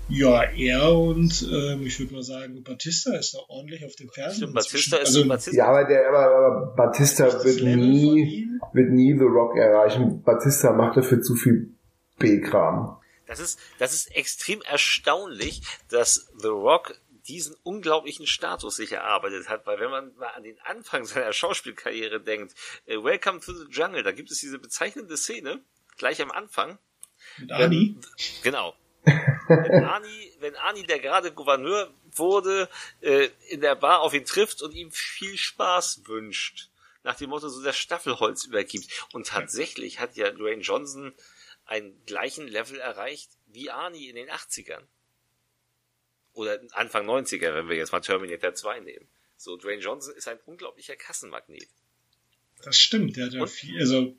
Ja, 0.09 0.45
er 0.45 0.92
und 0.92 1.42
ähm, 1.51 1.85
ich 1.85 1.99
würde 1.99 2.14
mal 2.14 2.23
sagen, 2.23 2.62
Batista 2.62 3.16
ist 3.16 3.35
da 3.35 3.38
ordentlich 3.49 3.85
auf 3.85 3.97
dem. 3.97 4.09
Stimmt, 4.33 4.55
Batista 4.55 4.99
ist 4.99 5.09
also, 5.09 5.27
Batista. 5.27 5.57
Ja, 5.57 5.66
aber 5.66 5.85
der 5.85 6.09
aber, 6.09 6.27
aber 6.27 6.75
Batista 6.77 7.25
wird 7.45 7.62
nie 7.62 8.49
wird 8.73 8.90
nie 8.90 9.19
The 9.19 9.25
Rock 9.25 9.57
erreichen. 9.57 10.23
Batista 10.23 10.73
macht 10.73 10.97
dafür 10.97 11.23
zu 11.23 11.35
viel 11.35 11.75
B-Kram. 12.19 12.97
Das 13.27 13.40
ist 13.40 13.59
das 13.81 13.92
ist 13.95 14.14
extrem 14.14 14.62
erstaunlich, 14.62 15.62
dass 15.90 16.33
The 16.38 16.49
Rock 16.49 16.95
diesen 17.27 17.57
unglaublichen 17.64 18.29
Status 18.29 18.77
sich 18.77 18.92
erarbeitet 18.92 19.49
hat, 19.49 19.66
weil 19.66 19.81
wenn 19.81 19.90
man 19.90 20.14
mal 20.14 20.29
an 20.29 20.45
den 20.45 20.61
Anfang 20.61 21.05
seiner 21.05 21.33
Schauspielkarriere 21.33 22.21
denkt, 22.21 22.55
äh, 22.87 22.97
Welcome 22.97 23.40
to 23.40 23.53
the 23.53 23.64
Jungle, 23.71 24.05
da 24.05 24.12
gibt 24.12 24.31
es 24.31 24.38
diese 24.38 24.61
bezeichnende 24.61 25.16
Szene 25.16 25.61
gleich 25.99 26.23
am 26.23 26.31
Anfang. 26.31 26.79
Mit 27.38 27.51
Ani? 27.51 27.99
Genau 28.45 28.77
wenn 29.48 29.85
Ani, 29.85 30.32
wenn 30.40 30.56
Ani, 30.56 30.85
der 30.85 30.98
gerade 30.98 31.32
Gouverneur 31.32 31.92
wurde, 32.12 32.68
äh, 33.00 33.28
in 33.48 33.61
der 33.61 33.74
Bar 33.74 34.00
auf 34.00 34.14
ihn 34.14 34.24
trifft 34.24 34.62
und 34.62 34.74
ihm 34.74 34.90
viel 34.92 35.37
Spaß 35.37 36.02
wünscht. 36.06 36.70
Nach 37.02 37.16
dem 37.16 37.30
Motto, 37.30 37.48
so 37.48 37.62
das 37.62 37.76
Staffelholz 37.76 38.44
übergibt. 38.44 39.06
Und 39.12 39.28
tatsächlich 39.28 40.00
hat 40.00 40.16
ja 40.16 40.30
Dwayne 40.30 40.62
Johnson 40.62 41.14
einen 41.64 42.04
gleichen 42.06 42.48
Level 42.48 42.78
erreicht 42.78 43.30
wie 43.46 43.70
Ani 43.70 44.09
in 44.09 44.16
den 44.16 44.28
80ern. 44.28 44.82
Oder 46.32 46.61
Anfang 46.72 47.09
90er, 47.09 47.54
wenn 47.54 47.68
wir 47.68 47.76
jetzt 47.76 47.92
mal 47.92 48.00
Terminator 48.00 48.54
2 48.54 48.80
nehmen. 48.80 49.09
So, 49.37 49.56
Dwayne 49.56 49.82
Johnson 49.82 50.14
ist 50.14 50.28
ein 50.28 50.38
unglaublicher 50.46 50.96
Kassenmagnet. 50.96 51.68
Das 52.62 52.78
stimmt, 52.78 53.16
der 53.16 53.26
hat 53.26 53.35
ja 53.35 53.46
viel, 53.46 53.78
also 53.78 54.16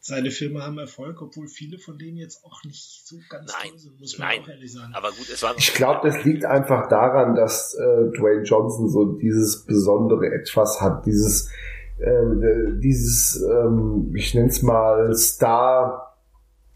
seine 0.00 0.30
Filme 0.30 0.64
haben 0.64 0.78
Erfolg, 0.78 1.20
obwohl 1.20 1.46
viele 1.46 1.78
von 1.78 1.98
denen 1.98 2.16
jetzt 2.16 2.42
auch 2.44 2.64
nicht 2.64 3.06
so 3.06 3.16
ganz 3.28 3.52
nein, 3.52 3.70
toll 3.70 3.78
sind, 3.78 4.00
muss 4.00 4.18
man 4.18 4.28
nein, 4.28 4.40
auch 4.42 4.48
ehrlich 4.48 4.72
sagen. 4.72 4.94
Aber 4.94 5.08
gut, 5.08 5.28
es 5.28 5.42
war 5.42 5.54
ich 5.56 5.74
glaube, 5.74 6.08
das 6.08 6.24
liegt 6.24 6.44
einfach 6.46 6.88
daran, 6.88 7.34
dass 7.34 7.74
äh, 7.74 8.10
Dwayne 8.18 8.42
Johnson 8.42 8.88
so 8.88 9.12
dieses 9.18 9.66
besondere 9.66 10.32
Etwas 10.32 10.80
hat, 10.80 11.04
dieses, 11.04 11.50
äh, 11.98 12.78
dieses, 12.78 13.42
ähm, 13.42 14.12
ich 14.16 14.34
nenne 14.34 14.48
es 14.48 14.62
mal 14.62 15.14
Star, 15.14 16.16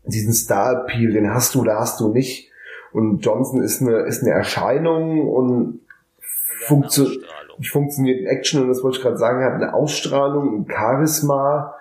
diesen 0.04 0.34
Star-Appeal, 0.34 1.12
den 1.12 1.32
hast 1.32 1.54
du, 1.54 1.64
da 1.64 1.80
hast 1.80 2.00
du 2.00 2.08
nicht. 2.08 2.50
Und 2.92 3.24
Johnson 3.24 3.62
ist 3.62 3.80
eine, 3.80 4.00
ist 4.00 4.22
eine 4.22 4.32
Erscheinung 4.32 5.26
und 5.28 5.80
funktio 6.66 7.06
funktioniert 7.62 8.20
in 8.20 8.26
Action 8.26 8.62
und 8.62 8.68
das 8.68 8.82
wollte 8.82 8.98
ich 8.98 9.02
gerade 9.02 9.16
sagen, 9.16 9.40
er 9.40 9.52
hat 9.52 9.62
eine 9.62 9.74
Ausstrahlung, 9.74 10.62
ein 10.62 10.66
Charisma, 10.68 11.74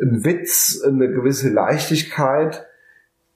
ein 0.00 0.24
Witz, 0.24 0.82
eine 0.84 1.08
gewisse 1.08 1.50
Leichtigkeit, 1.50 2.66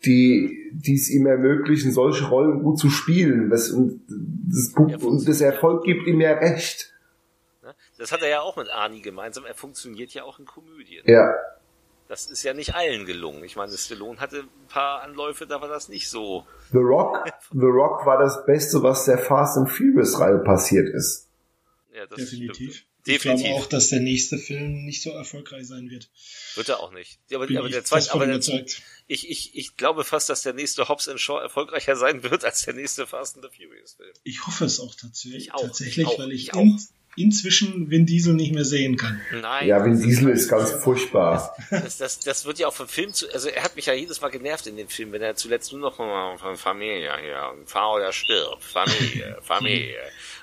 die, 0.05 0.71
die 0.73 0.95
es 0.95 1.11
ihm 1.11 1.27
ermöglichen, 1.27 1.93
solche 1.93 2.27
Rollen 2.27 2.63
gut 2.63 2.79
zu 2.79 2.91
spielen. 2.91 3.51
Das, 3.51 3.71
und, 3.71 4.03
das, 4.09 4.73
und 5.03 5.29
das 5.29 5.41
Erfolg 5.41 5.85
gibt 5.85 6.07
ihm 6.07 6.21
ja 6.21 6.33
recht. 6.33 6.93
Ne? 7.63 7.75
Das 7.99 8.13
hat 8.13 8.23
er 8.23 8.29
ja 8.29 8.41
auch 8.41 8.57
mit 8.57 8.69
Arnie 8.71 9.03
gemeinsam. 9.03 9.45
Er 9.45 9.55
funktioniert 9.55 10.13
ja 10.13 10.25
auch 10.25 10.39
in 10.39 10.47
Komödien. 10.47 11.05
Ja. 11.07 11.33
Das 12.09 12.27
ist 12.27 12.43
ja 12.43 12.53
nicht 12.53 12.75
allen 12.75 13.07
gelungen. 13.07 13.43
Ich 13.45 13.57
meine, 13.57 13.73
Stallone 13.73 14.21
hatte 14.21 14.41
ein 14.41 14.69
paar 14.69 15.03
Anläufe, 15.03 15.47
da 15.47 15.61
war 15.61 15.69
das 15.69 15.89
nicht 15.89 16.11
so. 16.11 16.45
The 16.73 16.79
Rock, 16.79 17.25
The 17.53 17.67
Rock 17.67 18.05
war 18.05 18.19
das 18.19 18.45
Beste, 18.45 18.83
was 18.83 19.05
der 19.05 19.19
Fast 19.19 19.57
and 19.57 19.71
Furious 19.71 20.21
Reihe 20.21 20.39
passiert 20.39 20.89
ist. 20.89 21.29
Ja, 21.95 22.07
das 22.07 22.19
Definitiv. 22.19 22.75
Stimmt. 22.75 22.92
Definitiv. 23.07 23.41
Ich 23.41 23.47
glaube 23.47 23.63
auch, 23.63 23.67
dass 23.67 23.89
der 23.89 24.01
nächste 24.01 24.39
Film 24.39 24.85
nicht 24.85 25.03
so 25.03 25.11
erfolgreich 25.11 25.67
sein 25.67 25.91
wird. 25.91 26.09
Wird 26.55 26.69
er 26.69 26.81
auch 26.81 26.93
nicht. 26.93 27.19
Aber, 27.33 27.45
aber 27.45 27.69
der 27.69 27.85
zweite, 27.85 28.13
aber 28.13 28.27
der, 28.27 28.41
ich, 29.09 29.29
ich, 29.29 29.55
ich 29.57 29.77
glaube 29.77 30.05
fast, 30.05 30.29
dass 30.29 30.43
der 30.43 30.53
nächste 30.53 30.89
Hobbs 30.89 31.09
Shaw 31.19 31.41
erfolgreicher 31.41 31.97
sein 31.97 32.23
wird 32.23 32.45
als 32.45 32.63
der 32.63 32.75
nächste 32.75 33.07
Fast 33.07 33.37
and 33.37 33.45
the 33.45 33.57
Furious 33.57 33.95
Film. 33.95 34.13
Ich 34.23 34.47
hoffe 34.47 34.67
es 34.67 34.79
auch 34.79 34.95
tatsächlich, 34.95 35.45
ich 35.45 35.55
auch, 35.55 35.63
tatsächlich 35.63 35.99
ich 35.99 36.07
auch, 36.07 36.19
weil 36.19 36.33
ich, 36.33 36.49
ich 36.49 36.55
in, 36.55 36.79
inzwischen 37.17 37.91
Vin 37.91 38.07
Diesel 38.07 38.35
nicht 38.35 38.55
mehr 38.55 38.65
sehen 38.65 38.97
kann. 38.97 39.21
Nein. 39.41 39.69
Ja, 39.69 39.85
Vin 39.85 40.01
Diesel 40.01 40.31
ist 40.31 40.49
ganz 40.49 40.71
furchtbar. 40.71 41.55
Das, 41.71 41.99
das, 41.99 42.21
das 42.21 42.45
wird 42.45 42.59
ja 42.59 42.69
auch 42.69 42.75
vom 42.75 42.89
Film 42.89 43.13
zu, 43.13 43.33
also 43.33 43.49
er 43.49 43.63
hat 43.63 43.77
mich 43.77 43.87
ja 43.87 43.93
jedes 43.93 44.21
Mal 44.21 44.31
genervt 44.31 44.67
in 44.67 44.77
dem 44.77 44.89
Film, 44.89 45.13
wenn 45.13 45.23
er 45.23 45.35
zuletzt 45.35 45.73
nur 45.73 45.81
noch 45.81 45.99
mal 45.99 46.39
von 46.39 46.57
Familie 46.57 47.11
hier, 47.21 47.55
fahr 47.67 47.95
oder 47.95 48.13
stirb, 48.13 48.63
Familie, 48.63 49.39
Familie. 49.43 49.99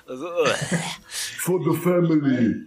Also, 0.06 0.26
uh. 0.26 0.46
For 1.38 1.60
the 1.62 1.78
family. 1.80 2.66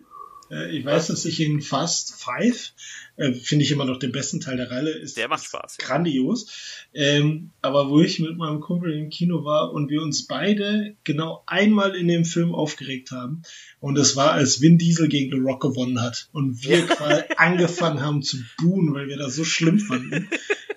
Äh, 0.50 0.78
ich 0.78 0.86
weiß, 0.86 1.08
dass 1.08 1.26
ich 1.26 1.40
in 1.40 1.62
Fast 1.62 2.22
Five 2.22 2.72
äh, 3.16 3.34
finde 3.34 3.64
ich 3.64 3.72
immer 3.72 3.86
noch 3.86 4.00
den 4.00 4.12
besten 4.12 4.40
Teil 4.40 4.58
der 4.58 4.72
Reihe. 4.72 4.90
Ist, 4.90 5.18
der 5.18 5.28
macht 5.28 5.46
Spaß. 5.46 5.78
Ja. 5.80 5.88
Grandios. 5.88 6.86
Ähm, 6.94 7.52
aber 7.62 7.90
wo 7.90 8.02
ich 8.02 8.20
mit 8.20 8.38
meinem 8.38 8.60
Kumpel 8.60 8.94
im 8.94 9.10
Kino 9.10 9.44
war 9.44 9.72
und 9.72 9.90
wir 9.90 10.02
uns 10.02 10.26
beide 10.26 10.96
genau 11.04 11.44
einmal 11.46 11.96
in 11.96 12.08
dem 12.08 12.26
Film 12.26 12.56
aufgeregt 12.56 13.12
haben. 13.12 13.44
Und 13.80 13.96
das 13.96 14.16
war, 14.16 14.32
als 14.32 14.62
Vin 14.62 14.78
Diesel 14.78 15.10
gegen 15.10 15.32
The 15.32 15.42
Rock 15.42 15.62
gewonnen 15.62 16.02
hat. 16.02 16.30
Und 16.32 16.64
wir 16.64 16.82
quasi 16.88 17.24
angefangen 17.38 18.02
haben 18.02 18.24
zu 18.24 18.38
buhen, 18.58 18.94
weil 18.94 19.08
wir 19.08 19.18
das 19.18 19.36
so 19.36 19.44
schlimm 19.44 19.80
fanden. 19.80 20.30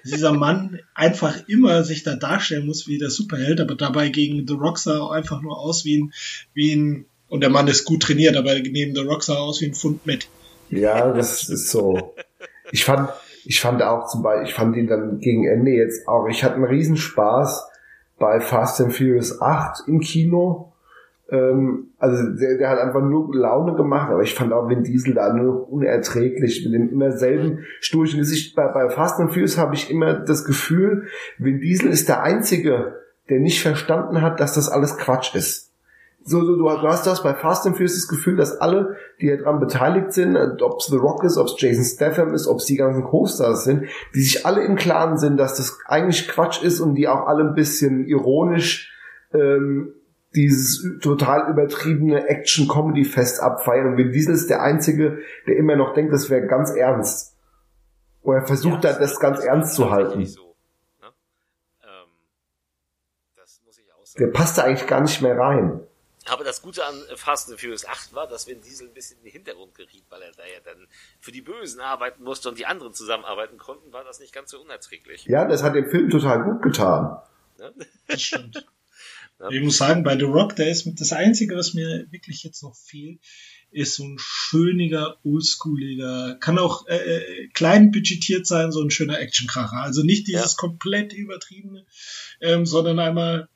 Dieser 0.05 0.33
Mann 0.33 0.79
einfach 0.95 1.49
immer 1.49 1.83
sich 1.83 2.05
da 2.05 2.15
darstellen 2.15 2.67
muss 2.67 2.87
wie 2.87 2.99
der 2.99 3.11
Superheld, 3.11 3.61
aber 3.61 3.75
dabei 3.75 4.09
gegen 4.09 4.47
The 4.47 4.55
Rock 4.55 4.79
sah 4.79 5.01
auch 5.01 5.11
einfach 5.11 5.43
nur 5.43 5.59
aus 5.59 5.85
wie 5.85 5.99
ein, 5.99 6.13
wie 6.55 6.73
ein, 6.75 7.07
und 7.29 7.41
der 7.41 7.51
Mann 7.51 7.67
ist 7.67 7.85
gut 7.85 8.05
trainiert, 8.05 8.37
aber 8.37 8.55
neben 8.55 8.95
The 8.95 9.01
Rock 9.01 9.25
sah 9.25 9.35
er 9.35 9.41
aus 9.41 9.61
wie 9.61 9.67
ein 9.67 9.75
Pfund 9.75 10.07
mit. 10.07 10.29
Ja, 10.71 11.13
das 11.13 11.49
ist 11.49 11.71
so. 11.71 12.15
Ich 12.77 12.85
fand, 12.85 13.09
ich 13.47 13.59
fand 13.59 13.83
auch 13.83 14.07
zum 14.07 14.23
Beispiel, 14.23 14.49
ich 14.49 14.55
fand 14.55 14.77
ihn 14.77 14.87
dann 14.87 15.19
gegen 15.19 15.47
Ende 15.47 15.71
jetzt 15.71 16.07
auch, 16.07 16.29
ich 16.29 16.45
hatte 16.45 16.57
einen 16.57 16.65
Riesenspaß 16.65 17.71
bei 18.19 18.39
Fast 18.41 18.83
and 18.83 18.95
Furious 18.95 19.41
8 19.41 19.89
im 19.89 20.01
Kino. 20.01 20.75
Ähm, 21.31 21.93
also 21.99 22.37
der, 22.37 22.59
der 22.59 22.69
hat 22.69 22.79
einfach 22.79 23.01
nur 23.01 23.35
Laune 23.35 23.77
gemacht, 23.77 24.11
aber 24.11 24.21
ich 24.21 24.35
fand 24.35 24.53
auch 24.53 24.69
Vin 24.69 24.85
Diesel 24.85 25.15
da 25.15 25.33
nur 25.33 25.73
unerträglich 25.73 26.67
mit 26.67 26.75
dem 26.75 26.91
immer 26.91 27.13
selben 27.13 27.61
sturchen 27.81 28.19
Gesicht. 28.19 28.55
Bei, 28.55 28.69
bei 28.69 28.91
Fast 28.91 29.19
and 29.21 29.31
Furious 29.33 29.57
habe 29.57 29.75
ich 29.75 29.91
immer 29.91 30.13
das 30.13 30.45
Gefühl, 30.45 31.07
Vin 31.39 31.61
Diesel 31.61 31.91
ist 31.91 32.11
der 32.11 32.23
Einzige, 32.23 32.97
der 33.31 33.41
nicht 33.41 33.63
verstanden 33.63 34.21
hat, 34.21 34.39
dass 34.39 34.53
das 34.53 34.69
alles 34.69 34.99
Quatsch 34.99 35.35
ist 35.35 35.66
so, 36.29 36.45
so, 36.45 36.57
du 36.57 36.69
hast 36.69 37.07
das 37.07 37.23
bei 37.23 37.35
Fast 37.35 37.67
and 37.67 37.77
Furious 37.77 37.95
das 37.95 38.09
Gefühl, 38.09 38.35
dass 38.35 38.61
alle, 38.61 38.97
die 39.21 39.29
daran 39.29 39.61
beteiligt 39.61 40.13
sind, 40.13 40.37
ob 40.61 40.81
es 40.81 40.87
The 40.87 40.97
Rock 40.97 41.23
ist, 41.23 41.37
ob 41.37 41.47
es 41.47 41.55
Jason 41.57 41.85
Statham 41.85 42.35
ist, 42.35 42.49
ob 42.49 42.59
es 42.59 42.65
die 42.65 42.77
ganzen 42.77 43.05
Co-Stars 43.05 43.63
sind, 43.63 43.85
die 44.13 44.23
sich 44.23 44.45
alle 44.45 44.65
im 44.65 44.75
Klaren 44.75 45.19
sind, 45.19 45.37
dass 45.37 45.57
das 45.57 45.79
eigentlich 45.87 46.27
Quatsch 46.27 46.65
ist 46.65 46.81
und 46.81 46.97
die 46.97 47.07
auch 47.07 47.29
alle 47.29 47.45
ein 47.45 47.55
bisschen 47.55 48.07
ironisch 48.07 48.93
ähm, 49.33 49.93
dieses 50.35 50.99
total 51.01 51.49
übertriebene 51.49 52.27
Action-Comedy-Fest 52.27 53.41
abfeiern. 53.41 53.93
Und 53.93 53.97
Vin 53.97 54.11
Diesel 54.11 54.35
ist 54.35 54.51
der 54.51 54.63
Einzige, 54.63 55.19
der 55.47 55.57
immer 55.57 55.77
noch 55.77 55.95
denkt, 55.95 56.13
das 56.13 56.29
wäre 56.29 56.49
ganz 56.49 56.73
ernst. 56.75 57.37
Und 58.23 58.35
er 58.35 58.45
versucht 58.45 58.83
ja, 58.83 58.93
da 58.93 58.99
das 58.99 59.21
ganz 59.21 59.45
ernst 59.45 59.77
zu 59.77 59.93
halten. 59.93 60.25
So, 60.27 60.57
ne? 61.01 61.07
ähm, 61.85 62.11
der 64.19 64.27
passt 64.27 64.59
da 64.59 64.65
eigentlich 64.65 64.89
gar 64.89 65.01
nicht 65.01 65.23
mehr 65.23 65.39
rein. 65.39 65.83
Aber 66.29 66.45
das 66.45 66.63
Gute 66.63 66.85
an 66.85 66.95
Fast 67.15 67.51
and 67.51 67.61
Furious 67.61 67.87
8 67.87 68.15
war, 68.15 68.27
dass 68.27 68.47
Vin 68.47 68.61
Diesel 68.61 68.89
ein 68.89 68.95
bisschen 68.95 69.19
in 69.19 69.25
den 69.25 69.33
Hintergrund 69.33 69.75
geriet, 69.75 70.05
weil 70.11 70.23
er 70.23 70.33
da 70.33 70.45
ja 70.45 70.61
dann 70.65 70.87
für 71.21 71.33
die 71.33 71.43
Bösen 71.43 71.81
arbeiten 71.81 72.25
musste 72.25 72.49
und 72.49 72.59
die 72.59 72.67
anderen 72.67 72.95
zusammenarbeiten 72.95 73.59
konnten, 73.59 73.93
war 73.93 74.05
das 74.05 74.21
nicht 74.21 74.33
ganz 74.33 74.51
so 74.51 74.61
unerträglich. 74.61 75.25
Ja, 75.27 75.47
das 75.47 75.63
hat 75.63 75.75
dem 75.75 75.89
Film 75.89 76.11
total 76.11 76.43
gut 76.45 76.63
getan. 76.63 77.19
Ja? 77.59 77.71
Das 78.09 78.23
stimmt. 78.23 78.67
Ja. 79.39 79.51
Ich 79.51 79.63
muss 79.63 79.77
sagen, 79.77 80.03
bei 80.03 80.17
The 80.17 80.25
Rock, 80.25 80.57
der 80.57 80.71
ist 80.71 80.91
das 80.99 81.13
Einzige, 81.13 81.57
was 81.57 81.75
mir 81.75 82.07
wirklich 82.11 82.43
jetzt 82.43 82.63
noch 82.63 82.75
fehlt, 82.75 83.21
ist 83.71 83.97
so 83.97 84.05
ein 84.05 84.17
schöniger, 84.19 85.19
oldschooliger, 85.25 86.37
kann 86.41 86.59
auch 86.59 86.87
äh, 86.87 86.97
äh 86.97 87.49
klein 87.49 87.91
budgetiert 87.91 88.47
sein, 88.47 88.73
so 88.73 88.81
ein 88.81 88.91
schöner 88.91 89.19
Actionkracher. 89.19 89.83
Also 89.83 90.03
nicht 90.03 90.27
dieses 90.29 90.53
ja. 90.53 90.57
komplett 90.57 91.13
übertriebene, 91.13 91.85
ähm, 92.41 92.65
sondern 92.65 92.99
einmal 92.99 93.51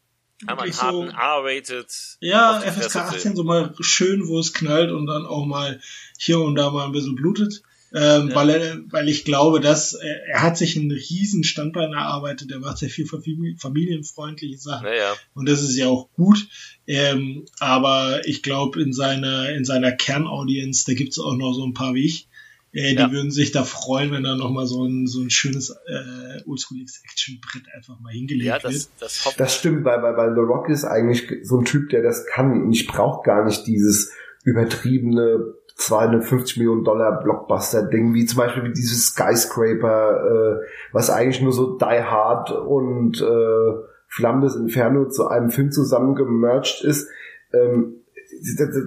Einmal 0.46 0.66
einen 0.66 0.76
harten 0.76 1.10
so, 1.10 1.16
R-rated. 1.16 1.86
Ja, 2.20 2.60
FSK 2.60 2.96
18, 2.96 3.36
so 3.36 3.44
mal 3.44 3.74
schön, 3.80 4.26
wo 4.26 4.38
es 4.38 4.52
knallt 4.52 4.90
und 4.90 5.06
dann 5.06 5.26
auch 5.26 5.44
mal 5.44 5.80
hier 6.18 6.40
und 6.40 6.54
da 6.54 6.70
mal 6.70 6.86
ein 6.86 6.92
bisschen 6.92 7.14
blutet. 7.14 7.62
Ähm, 7.92 8.28
ja. 8.28 8.34
weil, 8.36 8.50
er, 8.50 8.78
weil 8.90 9.08
ich 9.08 9.24
glaube, 9.24 9.58
dass 9.60 9.94
er, 9.94 10.26
er 10.28 10.42
hat 10.42 10.56
sich 10.56 10.76
einen 10.76 10.92
riesen 10.92 11.42
Standbein 11.42 11.92
erarbeitet, 11.92 12.52
er 12.52 12.60
macht 12.60 12.78
sehr 12.78 12.88
viel 12.88 13.04
familienfreundliche 13.06 14.58
Sachen 14.58 14.86
ja, 14.86 15.16
und 15.34 15.48
das 15.48 15.60
ist 15.62 15.76
ja 15.76 15.88
auch 15.88 16.08
gut. 16.12 16.46
Ähm, 16.86 17.46
aber 17.58 18.26
ich 18.26 18.44
glaube, 18.44 18.80
in 18.80 18.92
seiner 18.92 19.50
in 19.50 19.64
seiner 19.64 19.90
Kernaudience, 19.90 20.84
da 20.84 20.94
gibt 20.94 21.10
es 21.10 21.18
auch 21.18 21.34
noch 21.34 21.52
so 21.52 21.64
ein 21.64 21.74
paar 21.74 21.94
wie 21.94 22.04
ich, 22.04 22.28
äh, 22.72 22.94
die 22.94 23.00
ja. 23.00 23.10
würden 23.10 23.30
sich 23.30 23.52
da 23.52 23.64
freuen, 23.64 24.12
wenn 24.12 24.22
da 24.22 24.36
nochmal 24.36 24.66
so 24.66 24.84
ein, 24.84 25.06
so 25.06 25.20
ein 25.20 25.30
schönes 25.30 25.70
äh, 25.70 26.48
Oldschool-Action-Brett 26.48 27.64
einfach 27.74 27.98
mal 28.00 28.12
hingelegt 28.12 28.46
ja, 28.46 28.58
das, 28.58 28.72
wird. 28.72 28.88
Das, 29.00 29.34
das 29.36 29.56
stimmt, 29.56 29.84
weil, 29.84 30.02
weil, 30.02 30.16
weil 30.16 30.34
The 30.34 30.40
Rock 30.40 30.68
ist 30.68 30.84
eigentlich 30.84 31.28
so 31.42 31.58
ein 31.58 31.64
Typ, 31.64 31.88
der 31.90 32.02
das 32.02 32.26
kann. 32.26 32.62
Und 32.62 32.72
ich 32.72 32.86
brauche 32.86 33.22
gar 33.24 33.44
nicht 33.44 33.66
dieses 33.66 34.12
übertriebene 34.44 35.54
250 35.76 36.58
Millionen 36.58 36.84
Dollar 36.84 37.22
Blockbuster-Ding, 37.22 38.14
wie 38.14 38.26
zum 38.26 38.38
Beispiel 38.38 38.64
wie 38.64 38.72
dieses 38.72 39.06
Skyscraper, 39.08 40.60
äh, 40.60 40.66
was 40.92 41.10
eigentlich 41.10 41.40
nur 41.40 41.52
so 41.52 41.76
Die 41.76 41.84
Hard 41.84 42.52
und 42.52 43.20
äh, 43.20 43.90
Flammendes 44.06 44.56
Inferno 44.56 45.08
zu 45.08 45.28
einem 45.28 45.50
Film 45.50 45.70
zusammengemerged 45.70 46.82
ist. 46.84 47.08
Ähm, 47.52 47.99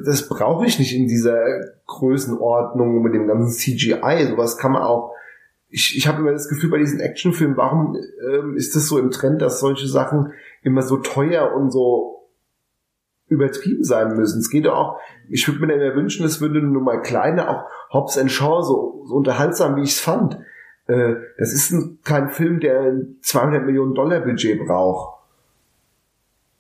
das, 0.06 0.28
brauche 0.28 0.66
ich 0.66 0.80
nicht 0.80 0.95
in 0.95 1.08
dieser 1.08 1.43
Größenordnung 1.88 3.01
mit 3.01 3.14
dem 3.14 3.28
ganzen 3.28 3.51
CGI. 3.51 4.28
Sowas 4.30 4.58
kann 4.58 4.72
man 4.72 4.84
auch. 4.84 5.14
Ich, 5.70 5.97
ich 5.97 6.08
habe 6.08 6.20
immer 6.22 6.32
das 6.32 6.49
Gefühl 6.49 6.70
bei 6.70 6.78
diesen 6.78 6.99
Actionfilmen, 6.99 7.58
warum 7.58 7.97
ähm, 8.30 8.56
ist 8.56 8.76
das 8.76 8.88
so 8.88 8.99
im 8.99 9.12
Trend, 9.12 9.41
dass 9.41 9.60
solche 9.60 9.88
Sachen 9.88 10.34
immer 10.62 10.84
so 10.84 10.97
teuer 10.97 11.54
und 11.56 11.72
so 11.72 12.30
übertrieben 13.28 13.84
sein 13.84 14.16
müssen. 14.16 14.39
Es 14.39 14.49
geht 14.49 14.68
auch, 14.68 14.99
ich 15.30 15.47
würde 15.47 15.66
mir 15.66 15.74
immer 15.74 15.95
wünschen, 15.95 16.26
es 16.26 16.41
würde 16.41 16.62
nur 16.62 16.82
mal 16.82 17.01
kleine, 17.01 17.49
auch 17.49 17.66
Hobbs 17.91 18.18
and 18.18 18.32
Shaw, 18.32 18.62
so, 18.62 19.04
so 19.08 19.16
unterhaltsam, 19.16 19.76
wie 19.76 19.84
ich 19.84 19.91
es 19.91 19.99
fand. 19.99 20.38
Äh, 20.88 21.16
das 21.38 21.54
ist 21.54 21.72
ein, 21.72 21.99
kein 22.04 22.30
Film, 22.30 22.60
der 22.60 22.82
ein 22.82 23.18
200 23.22 23.66
Millionen 23.66 23.95
Dollar 23.95 24.20
Budget 24.22 24.60
braucht. 24.66 25.22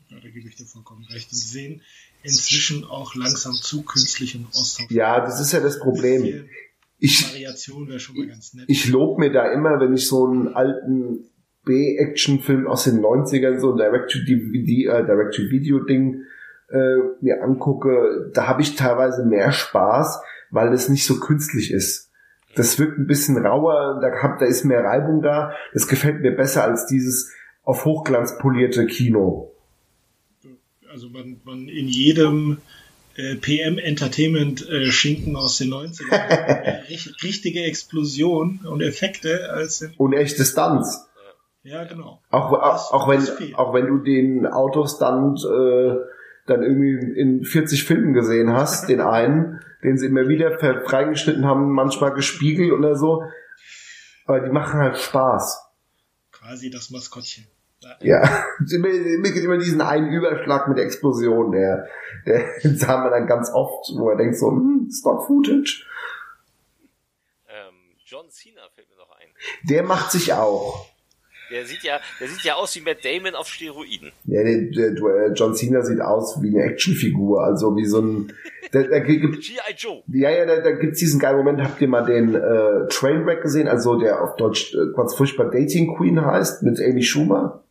Ja, 0.09 0.17
da 0.21 0.29
gebe 0.29 0.47
ich 0.47 0.55
dir 0.55 0.65
vollkommen 0.65 1.05
recht. 1.05 1.31
Und 1.31 1.37
sehen, 1.37 1.81
inzwischen 2.23 2.85
auch 2.85 3.13
langsam 3.15 3.53
zu 3.53 3.83
künstlich 3.83 4.35
und 4.35 4.47
austauschbar. 4.47 4.97
Ja, 4.97 5.19
das 5.19 5.39
ist 5.39 5.51
ja 5.51 5.59
das 5.59 5.79
Problem. 5.79 6.45
Ich, 6.99 7.29
Variation 7.29 7.87
wäre 7.87 7.99
schon 7.99 8.17
mal 8.17 8.27
ganz 8.27 8.53
nett. 8.53 8.65
Ich 8.67 8.87
lobe 8.87 9.19
mir 9.19 9.31
da 9.31 9.51
immer, 9.51 9.79
wenn 9.79 9.93
ich 9.93 10.07
so 10.07 10.25
einen 10.25 10.47
alten 10.49 11.25
B-Action-Film 11.65 12.67
aus 12.67 12.85
den 12.85 13.01
90ern, 13.01 13.59
so 13.59 13.71
ein 13.71 13.77
Direct-to-Video-Ding 13.77 16.23
äh, 16.69 16.95
mir 17.21 17.43
angucke, 17.43 18.31
da 18.33 18.47
habe 18.47 18.61
ich 18.61 18.75
teilweise 18.75 19.25
mehr 19.25 19.51
Spaß, 19.51 20.21
weil 20.51 20.73
es 20.73 20.89
nicht 20.89 21.05
so 21.05 21.19
künstlich 21.19 21.71
ist. 21.71 22.09
Das 22.55 22.79
wirkt 22.79 22.99
ein 22.99 23.07
bisschen 23.07 23.37
rauer, 23.37 23.99
da, 24.01 24.11
hab, 24.21 24.39
da 24.39 24.45
ist 24.45 24.63
mehr 24.63 24.83
Reibung 24.83 25.21
da. 25.21 25.53
Das 25.73 25.87
gefällt 25.87 26.21
mir 26.21 26.35
besser 26.35 26.63
als 26.63 26.85
dieses 26.85 27.31
auf 27.63 27.85
Hochglanz 27.85 28.37
polierte 28.37 28.85
Kino 28.85 29.52
also 30.93 31.09
man, 31.09 31.41
man 31.43 31.67
in 31.67 31.87
jedem 31.87 32.59
äh, 33.15 33.35
PM 33.35 33.79
Entertainment 33.79 34.69
äh, 34.69 34.91
Schinken 34.91 35.35
aus 35.35 35.57
den 35.57 35.73
90ern 35.73 36.11
äh, 36.11 36.83
richtige 37.23 37.63
Explosion 37.63 38.59
und 38.63 38.81
Effekte 38.81 39.49
als 39.51 39.81
in 39.81 39.93
und 39.97 40.13
echte 40.13 40.45
Stunts. 40.45 41.07
Ja, 41.63 41.85
genau. 41.85 42.21
Auch, 42.29 42.51
auch, 42.51 42.93
auch 42.93 43.07
wenn 43.07 43.55
auch 43.55 43.73
wenn 43.73 43.87
du 43.87 43.97
den 43.99 44.45
Autostunt 44.45 45.43
äh, 45.45 45.95
dann 46.45 46.61
irgendwie 46.61 47.19
in 47.19 47.43
40 47.43 47.85
Filmen 47.85 48.13
gesehen 48.13 48.51
hast, 48.51 48.89
den 48.89 48.99
einen, 48.99 49.61
den 49.83 49.97
sie 49.97 50.07
immer 50.07 50.27
wieder 50.27 50.59
freigeschnitten 50.59 51.45
haben, 51.45 51.71
manchmal 51.71 52.13
gespiegelt 52.13 52.73
oder 52.73 52.95
so. 52.95 53.23
Aber 54.25 54.41
die 54.41 54.51
machen 54.51 54.79
halt 54.79 54.97
Spaß. 54.97 55.63
Quasi 56.31 56.69
das 56.69 56.89
Maskottchen. 56.89 57.45
Ja, 58.01 58.45
immer, 58.71 58.89
immer 58.89 59.57
diesen 59.57 59.81
einen 59.81 60.11
Überschlag 60.11 60.67
mit 60.67 60.79
Explosion, 60.79 61.51
der, 61.51 61.87
der 62.25 62.45
sah 62.75 62.97
man 62.97 63.11
dann 63.11 63.27
ganz 63.27 63.51
oft, 63.53 63.91
wo 63.97 64.09
er 64.09 64.17
denkt 64.17 64.37
so, 64.37 64.51
hm, 64.51 64.89
Stock 64.91 65.25
Footage. 65.25 65.85
Ähm, 67.47 67.95
John 68.05 68.29
Cena 68.29 68.61
fällt 68.73 68.89
mir 68.89 68.97
noch 68.97 69.11
ein. 69.11 69.27
Der 69.63 69.83
macht 69.83 70.11
sich 70.11 70.33
auch. 70.33 70.87
Der 71.51 71.65
sieht 71.65 71.83
ja, 71.83 71.99
der 72.19 72.27
sieht 72.29 72.43
ja 72.43 72.55
aus 72.55 72.75
wie 72.75 72.81
Matt 72.81 73.03
Damon 73.03 73.35
auf 73.35 73.47
Steroiden. 73.47 74.11
Ja, 74.25 74.43
der, 74.43 74.61
der, 74.71 74.91
der 74.91 75.27
äh, 75.27 75.33
John 75.33 75.53
Cena 75.53 75.81
sieht 75.81 76.01
aus 76.01 76.41
wie 76.41 76.47
eine 76.49 76.63
Actionfigur, 76.63 77.43
also 77.43 77.75
wie 77.75 77.85
so 77.85 78.01
ein. 78.01 78.33
Da, 78.71 78.81
da 78.81 78.99
gibt, 78.99 79.41
G.I. 79.41 79.75
Joe. 79.77 80.01
Ja, 80.07 80.31
ja, 80.31 80.45
da, 80.45 80.61
da 80.61 80.71
gibt's 80.71 80.99
diesen 80.99 81.19
geilen 81.19 81.37
Moment. 81.37 81.61
Habt 81.61 81.79
ihr 81.81 81.87
mal 81.87 82.05
den 82.05 82.33
äh, 82.33 82.87
Trainwreck 82.89 83.41
gesehen? 83.41 83.67
Also 83.67 83.99
der 83.99 84.23
auf 84.23 84.35
Deutsch 84.35 84.73
äh, 84.73 84.95
ganz 84.95 85.13
furchtbar 85.15 85.51
Dating 85.51 85.95
Queen 85.95 86.25
heißt 86.25 86.63
mit 86.63 86.79
Amy 86.79 87.03
Schumer. 87.03 87.62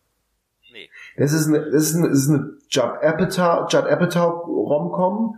Das 1.16 1.32
ist 1.32 1.48
eine, 1.48 1.70
das 1.70 1.90
ist 1.90 1.96
eine, 1.96 2.08
das 2.08 2.18
ist 2.18 2.30
eine 2.30 2.50
Judd 2.68 3.02
Apatow, 3.02 3.66
Judd 3.68 3.86
Apatow 3.86 4.46
Romcom 4.46 5.36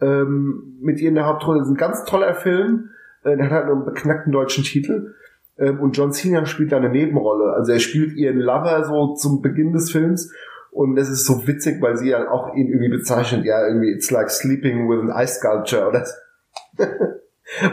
ähm, 0.00 0.78
mit 0.80 1.00
ihr 1.00 1.08
in 1.08 1.14
der 1.14 1.26
Hauptrolle. 1.26 1.60
Das 1.60 1.68
ist 1.68 1.74
ein 1.74 1.78
ganz 1.78 2.04
toller 2.04 2.34
Film. 2.34 2.90
Äh, 3.24 3.36
der 3.36 3.46
hat 3.46 3.52
halt 3.52 3.66
einen 3.66 3.84
beknackten 3.84 4.32
deutschen 4.32 4.64
Titel. 4.64 5.14
Ähm, 5.58 5.80
und 5.80 5.96
John 5.96 6.12
Cena 6.12 6.44
spielt 6.46 6.72
da 6.72 6.76
eine 6.76 6.90
Nebenrolle. 6.90 7.54
Also 7.54 7.72
er 7.72 7.78
spielt 7.78 8.14
ihren 8.14 8.38
Lover 8.38 8.84
so 8.84 9.14
zum 9.14 9.42
Beginn 9.42 9.72
des 9.72 9.90
Films. 9.90 10.32
Und 10.70 10.98
es 10.98 11.08
ist 11.08 11.24
so 11.24 11.46
witzig, 11.46 11.80
weil 11.80 11.96
sie 11.96 12.10
ja 12.10 12.30
auch 12.30 12.54
ihn 12.54 12.68
irgendwie 12.68 12.90
bezeichnet, 12.90 13.46
ja, 13.46 13.66
irgendwie, 13.66 13.90
it's 13.92 14.10
like 14.10 14.30
sleeping 14.30 14.90
with 14.90 15.00
an 15.00 15.10
ice 15.10 15.36
sculpture 15.36 15.88
oder 15.88 16.04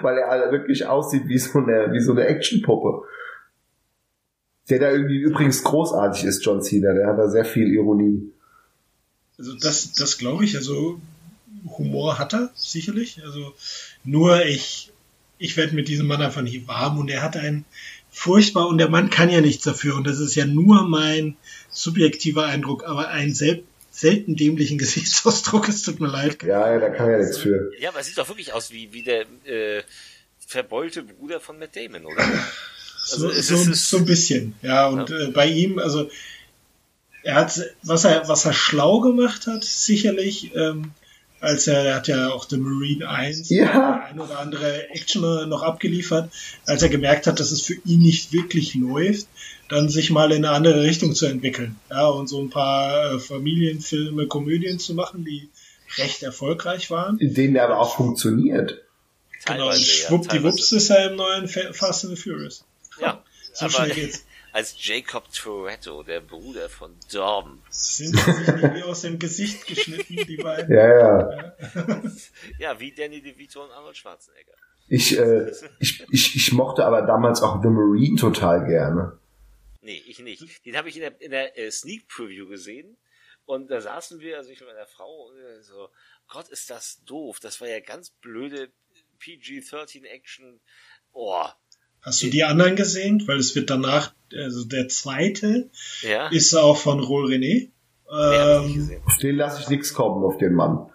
weil 0.01 0.17
er 0.17 0.29
halt 0.29 0.51
wirklich 0.53 0.87
aussieht 0.87 1.27
wie 1.27 1.37
so 1.37 1.59
eine, 1.59 1.91
wie 1.91 1.99
so 1.99 2.13
eine 2.13 2.25
Actionpuppe. 2.25 3.05
Der 4.69 4.79
da 4.79 4.91
irgendwie 4.91 5.17
übrigens 5.17 5.63
großartig 5.63 6.23
ist, 6.23 6.45
John 6.45 6.61
Cena. 6.61 6.93
Der 6.93 7.07
hat 7.07 7.17
da 7.17 7.29
sehr 7.29 7.45
viel 7.45 7.67
Ironie. 7.67 8.31
Also 9.37 9.55
das, 9.57 9.93
das 9.93 10.17
glaube 10.17 10.45
ich. 10.45 10.55
Also 10.55 11.01
Humor 11.77 12.17
hat 12.17 12.33
er 12.33 12.51
sicherlich. 12.55 13.21
Also 13.23 13.53
nur 14.03 14.45
ich, 14.45 14.91
ich 15.37 15.57
werde 15.57 15.75
mit 15.75 15.87
diesem 15.87 16.07
Mann 16.07 16.21
einfach 16.21 16.41
nicht 16.41 16.67
warm 16.67 16.97
und 16.97 17.09
er 17.09 17.21
hat 17.21 17.35
einen 17.35 17.65
furchtbar 18.09 18.67
und 18.67 18.77
der 18.77 18.89
Mann 18.89 19.09
kann 19.09 19.29
ja 19.29 19.41
nichts 19.41 19.63
dafür 19.63 19.95
und 19.95 20.05
das 20.05 20.19
ist 20.19 20.35
ja 20.35 20.45
nur 20.45 20.87
mein 20.87 21.35
subjektiver 21.71 22.45
Eindruck, 22.45 22.83
aber 22.85 23.09
einen 23.09 23.33
sel 23.33 23.63
selten 23.91 24.35
dämlichen 24.35 24.77
Gesichtsausdruck. 24.79 25.69
Es 25.69 25.83
tut 25.83 25.99
mir 25.99 26.07
leid. 26.07 26.41
Ja, 26.43 26.71
ja, 26.71 26.79
da 26.79 26.89
kann 26.89 27.09
er 27.09 27.19
nichts 27.19 27.37
für. 27.37 27.71
Ja, 27.79 27.89
aber 27.89 27.99
es 27.99 28.07
sieht 28.07 28.17
doch 28.17 28.27
wirklich 28.27 28.53
aus 28.53 28.71
wie, 28.71 28.91
wie 28.91 29.03
der 29.03 29.21
äh, 29.45 29.83
verbeulte 30.47 31.03
Bruder 31.03 31.39
von 31.39 31.59
Matt 31.59 31.75
Damon, 31.75 32.05
oder? 32.05 32.23
Also 33.11 33.29
so, 33.29 33.57
so, 33.57 33.73
so 33.73 33.97
ein 33.97 34.05
bisschen, 34.05 34.55
ja. 34.61 34.87
Und 34.87 35.09
ja. 35.09 35.19
Äh, 35.19 35.31
bei 35.31 35.47
ihm, 35.47 35.79
also 35.79 36.09
er 37.23 37.35
hat, 37.35 37.59
was 37.83 38.05
er, 38.05 38.27
was 38.27 38.45
er 38.45 38.53
schlau 38.53 38.99
gemacht 38.99 39.47
hat, 39.47 39.63
sicherlich, 39.63 40.53
ähm, 40.55 40.91
als 41.39 41.67
er, 41.67 41.83
er 41.83 41.95
hat 41.95 42.07
ja 42.07 42.29
auch 42.29 42.47
The 42.47 42.57
Marine 42.57 43.09
1 43.09 43.49
ja. 43.49 44.05
ein 44.09 44.19
oder 44.19 44.39
andere 44.39 44.89
Action 44.91 45.49
noch 45.49 45.61
abgeliefert, 45.61 46.31
als 46.65 46.81
er 46.83 46.89
gemerkt 46.89 47.27
hat, 47.27 47.39
dass 47.39 47.51
es 47.51 47.61
für 47.61 47.75
ihn 47.85 48.01
nicht 48.01 48.31
wirklich 48.31 48.75
läuft, 48.75 49.27
dann 49.67 49.89
sich 49.89 50.09
mal 50.09 50.31
in 50.31 50.45
eine 50.45 50.55
andere 50.55 50.83
Richtung 50.83 51.15
zu 51.15 51.25
entwickeln. 51.25 51.75
Ja, 51.89 52.07
und 52.07 52.27
so 52.27 52.41
ein 52.41 52.49
paar 52.49 53.13
äh, 53.13 53.19
Familienfilme, 53.19 54.27
Komödien 54.27 54.79
zu 54.79 54.93
machen, 54.93 55.25
die 55.25 55.49
recht 55.97 56.23
erfolgreich 56.23 56.89
waren. 56.91 57.19
In 57.19 57.33
denen 57.33 57.55
er 57.55 57.65
aber 57.65 57.79
auch 57.79 57.95
funktioniert. 57.95 58.81
Genau, 59.45 59.69
und 59.69 59.77
schwuppdiwupps 59.77 60.71
ja, 60.71 60.77
ist 60.77 60.89
er 60.89 61.11
im 61.11 61.17
neuen 61.17 61.47
Fast 61.47 62.05
and 62.05 62.15
the 62.15 62.21
Furious. 62.21 62.63
Ja, 62.99 63.23
so 63.53 63.69
schnell 63.69 63.91
geht's 63.91 64.25
als 64.53 64.75
Jacob 64.77 65.31
Toretto, 65.33 66.03
der 66.03 66.21
Bruder 66.21 66.69
von 66.69 66.95
Dom. 67.11 67.61
Sind 67.69 68.15
sie 68.15 68.31
sich 68.31 68.73
wie 68.75 68.83
aus 68.83 69.01
dem 69.01 69.17
Gesicht 69.17 69.65
geschnitten, 69.65 70.15
die 70.15 70.37
beiden? 70.37 70.73
Ja, 70.75 70.87
ja. 70.87 71.53
ja, 72.59 72.79
wie 72.79 72.91
Danny 72.91 73.21
DeVito 73.21 73.63
und 73.63 73.71
Arnold 73.71 73.97
Schwarzenegger. 73.97 74.53
Ich, 74.87 75.17
äh, 75.17 75.51
ich, 75.79 76.05
ich, 76.11 76.35
ich 76.35 76.51
mochte 76.51 76.85
aber 76.85 77.01
damals 77.01 77.41
auch 77.41 77.61
The 77.63 77.69
Marine 77.69 78.15
total 78.15 78.67
gerne. 78.67 79.17
Nee, 79.81 80.01
ich 80.05 80.19
nicht. 80.19 80.65
Den 80.65 80.77
habe 80.77 80.89
ich 80.89 80.95
in 80.95 81.01
der, 81.01 81.21
in 81.21 81.31
der 81.31 81.57
äh, 81.57 81.71
Sneak 81.71 82.07
Preview 82.07 82.47
gesehen. 82.47 82.97
Und 83.45 83.69
da 83.69 83.81
saßen 83.81 84.19
wir, 84.19 84.37
also 84.37 84.49
ich 84.49 84.59
mit 84.59 84.69
meiner 84.69 84.85
Frau, 84.85 85.27
und 85.27 85.63
so, 85.63 85.89
Gott, 86.27 86.47
ist 86.49 86.69
das 86.69 87.03
doof. 87.05 87.39
Das 87.39 87.59
war 87.59 87.67
ja 87.67 87.79
ganz 87.79 88.09
blöde 88.09 88.71
PG-13 89.19 90.05
Action. 90.05 90.61
Oh, 91.11 91.47
Hast 92.03 92.21
du 92.21 92.27
die 92.27 92.43
anderen 92.43 92.75
gesehen? 92.75 93.23
Weil 93.27 93.39
es 93.39 93.55
wird 93.55 93.69
danach, 93.69 94.13
also 94.35 94.65
der 94.65 94.89
zweite 94.89 95.69
ja. 96.01 96.27
ist 96.27 96.53
auch 96.53 96.77
von 96.77 96.99
Roll 96.99 97.31
René. 97.31 97.69
Ähm, 98.11 99.01
auf 99.05 99.17
den 99.17 99.37
lasse 99.37 99.61
ich 99.61 99.69
nichts 99.69 99.93
kommen, 99.93 100.23
auf 100.23 100.37
den 100.37 100.53
Mann. 100.53 100.85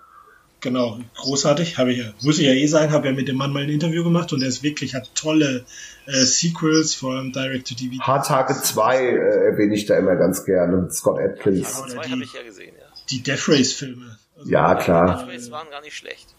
Genau, 0.61 0.99
großartig. 1.17 1.79
Habe 1.79 1.93
ich 1.93 1.99
ja, 1.99 2.13
muss 2.23 2.39
ich 2.39 2.47
ja 2.47 2.53
eh 2.53 2.67
sagen, 2.67 2.93
habe 2.93 3.09
ja 3.09 3.15
mit 3.15 3.29
dem 3.29 3.37
Mann 3.37 3.53
mal 3.53 3.63
ein 3.63 3.69
Interview 3.69 4.03
gemacht 4.03 4.33
und 4.33 4.43
er 4.43 4.49
ist 4.49 4.63
wirklich, 4.63 4.95
hat 4.95 5.15
tolle 5.15 5.65
äh, 6.07 6.13
Sequels, 6.13 6.95
vor 6.95 7.15
allem 7.15 7.33
Direct-to-DVD. 7.33 8.01
Hardtage 8.01 8.61
2 8.61 8.99
äh, 8.99 9.15
erwähne 9.51 9.75
ich 9.75 9.87
da 9.87 9.97
immer 9.97 10.17
ganz 10.17 10.45
gerne 10.45 10.77
mit 10.77 10.93
Scott 10.93 11.21
Atkins. 11.21 11.77
Hardtage 11.77 12.03
2 12.03 12.11
habe 12.11 12.23
ich 12.25 12.33
ja 12.33 12.43
gesehen, 12.43 12.75
ja. 12.79 12.87
Die 13.11 13.23
Death 13.23 13.49
Race-Filme. 13.49 14.19
Also 14.37 14.51
ja, 14.51 14.75
klar. 14.75 15.07
Die 15.07 15.25
Death 15.25 15.35
Race 15.35 15.51
waren 15.51 15.71
gar 15.71 15.81
nicht 15.81 15.97
schlecht. 15.97 16.35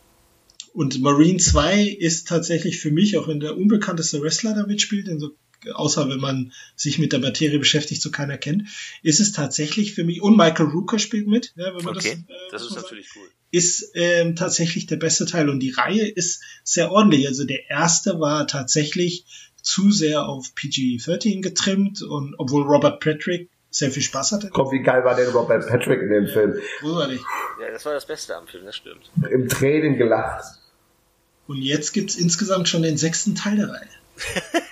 Und 0.73 1.01
Marine 1.01 1.39
2 1.39 1.83
ist 1.83 2.27
tatsächlich 2.27 2.79
für 2.79 2.91
mich, 2.91 3.17
auch 3.17 3.27
wenn 3.27 3.39
der 3.39 3.57
unbekannteste 3.57 4.21
Wrestler 4.21 4.53
da 4.53 4.65
mitspielt, 4.65 5.09
so, 5.19 5.31
außer 5.73 6.09
wenn 6.09 6.19
man 6.19 6.53
sich 6.75 6.99
mit 6.99 7.11
der 7.11 7.19
Materie 7.19 7.59
beschäftigt, 7.59 8.01
so 8.01 8.11
keiner 8.11 8.37
kennt, 8.37 8.63
ist 9.03 9.19
es 9.19 9.31
tatsächlich 9.31 9.93
für 9.93 10.03
mich, 10.03 10.21
und 10.21 10.37
Michael 10.37 10.67
Rooker 10.67 10.99
spielt 10.99 11.27
mit, 11.27 11.53
ja, 11.55 11.75
wenn 11.75 11.83
man 11.83 11.97
okay, 11.97 12.23
das, 12.27 12.35
äh, 12.35 12.51
das 12.51 12.61
ist 12.63 12.75
natürlich 12.75 13.09
cool. 13.15 13.27
Ist 13.51 13.91
ähm, 13.95 14.35
tatsächlich 14.35 14.85
der 14.85 14.97
beste 14.97 15.25
Teil 15.25 15.49
und 15.49 15.59
die 15.59 15.71
Reihe 15.71 16.07
ist 16.07 16.43
sehr 16.63 16.91
ordentlich. 16.91 17.27
Also 17.27 17.45
der 17.45 17.67
erste 17.69 18.19
war 18.19 18.45
tatsächlich 18.45 19.25
zu 19.61 19.91
sehr 19.91 20.27
auf 20.27 20.53
PG-13 20.55 21.41
getrimmt 21.41 22.01
und 22.03 22.35
obwohl 22.37 22.63
Robert 22.63 22.99
Patrick 22.99 23.49
sehr 23.71 23.91
viel 23.91 24.03
Spaß 24.03 24.31
hatte. 24.31 24.49
Komm, 24.51 24.71
wie 24.71 24.81
geil 24.81 25.03
war 25.03 25.15
denn 25.15 25.29
Robert 25.29 25.67
Patrick 25.67 26.01
in 26.01 26.09
dem 26.09 26.27
Film? 26.27 26.55
Großartig. 26.79 27.21
Ja, 27.61 27.71
das 27.71 27.85
war 27.85 27.93
das 27.93 28.05
Beste 28.05 28.35
am 28.35 28.47
Film, 28.47 28.65
das 28.65 28.75
stimmt. 28.75 29.11
Im 29.29 29.47
Tränen 29.47 29.97
gelacht. 29.97 30.58
Und 31.49 31.57
jetzt 31.57 31.93
gibt's 31.93 32.15
insgesamt 32.15 32.69
schon 32.69 32.83
den 32.83 32.95
sechsten 32.97 33.33
Teil 33.33 33.57
der 33.57 33.69
Reihe. 33.69 33.87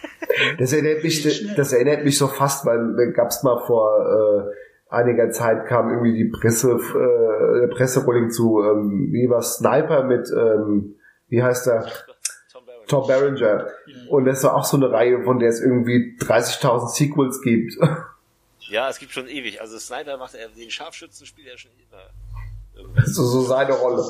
Das 0.59 0.71
erinnert 0.71 1.03
mich, 1.03 1.23
das 1.55 1.73
erinnert 1.73 2.03
mich 2.03 2.15
so 2.15 2.27
fast, 2.27 2.63
weil 2.63 2.95
da 2.95 3.05
gab's 3.11 3.41
mal 3.41 3.59
vor 3.65 4.51
äh, 4.51 4.95
einiger 4.95 5.31
Zeit 5.31 5.65
kam 5.65 5.89
irgendwie 5.89 6.13
die 6.13 6.25
Presse, 6.25 6.73
äh, 6.73 7.61
der 7.61 7.73
Presserolling 7.73 8.29
zu, 8.29 8.61
ähm, 8.61 9.09
wie 9.11 9.27
war 9.31 9.41
Sniper 9.41 10.03
mit, 10.03 10.29
ähm, 10.29 10.93
wie 11.29 11.41
heißt 11.41 11.65
der? 11.65 11.91
Tom 12.87 13.07
Berenger. 13.07 13.67
Und 14.09 14.25
das 14.25 14.43
war 14.43 14.55
auch 14.55 14.63
so 14.63 14.77
eine 14.77 14.91
Reihe, 14.91 15.23
von 15.23 15.39
der 15.39 15.49
es 15.49 15.59
irgendwie 15.59 16.15
30.000 16.19 16.87
Sequels 16.89 17.41
gibt. 17.41 17.73
Ja, 18.69 18.89
es 18.89 18.99
gibt 18.99 19.13
schon 19.13 19.29
ewig. 19.29 19.61
Also 19.61 19.77
Sniper 19.77 20.17
macht 20.17 20.35
er 20.35 20.49
den 20.49 20.69
Scharfschützen 20.69 21.25
spielt 21.25 21.47
er 21.47 21.57
schon 21.57 21.71
immer. 21.89 22.91
Das 22.97 23.07
ist 23.07 23.15
so 23.15 23.41
seine 23.41 23.71
Rolle. 23.71 24.03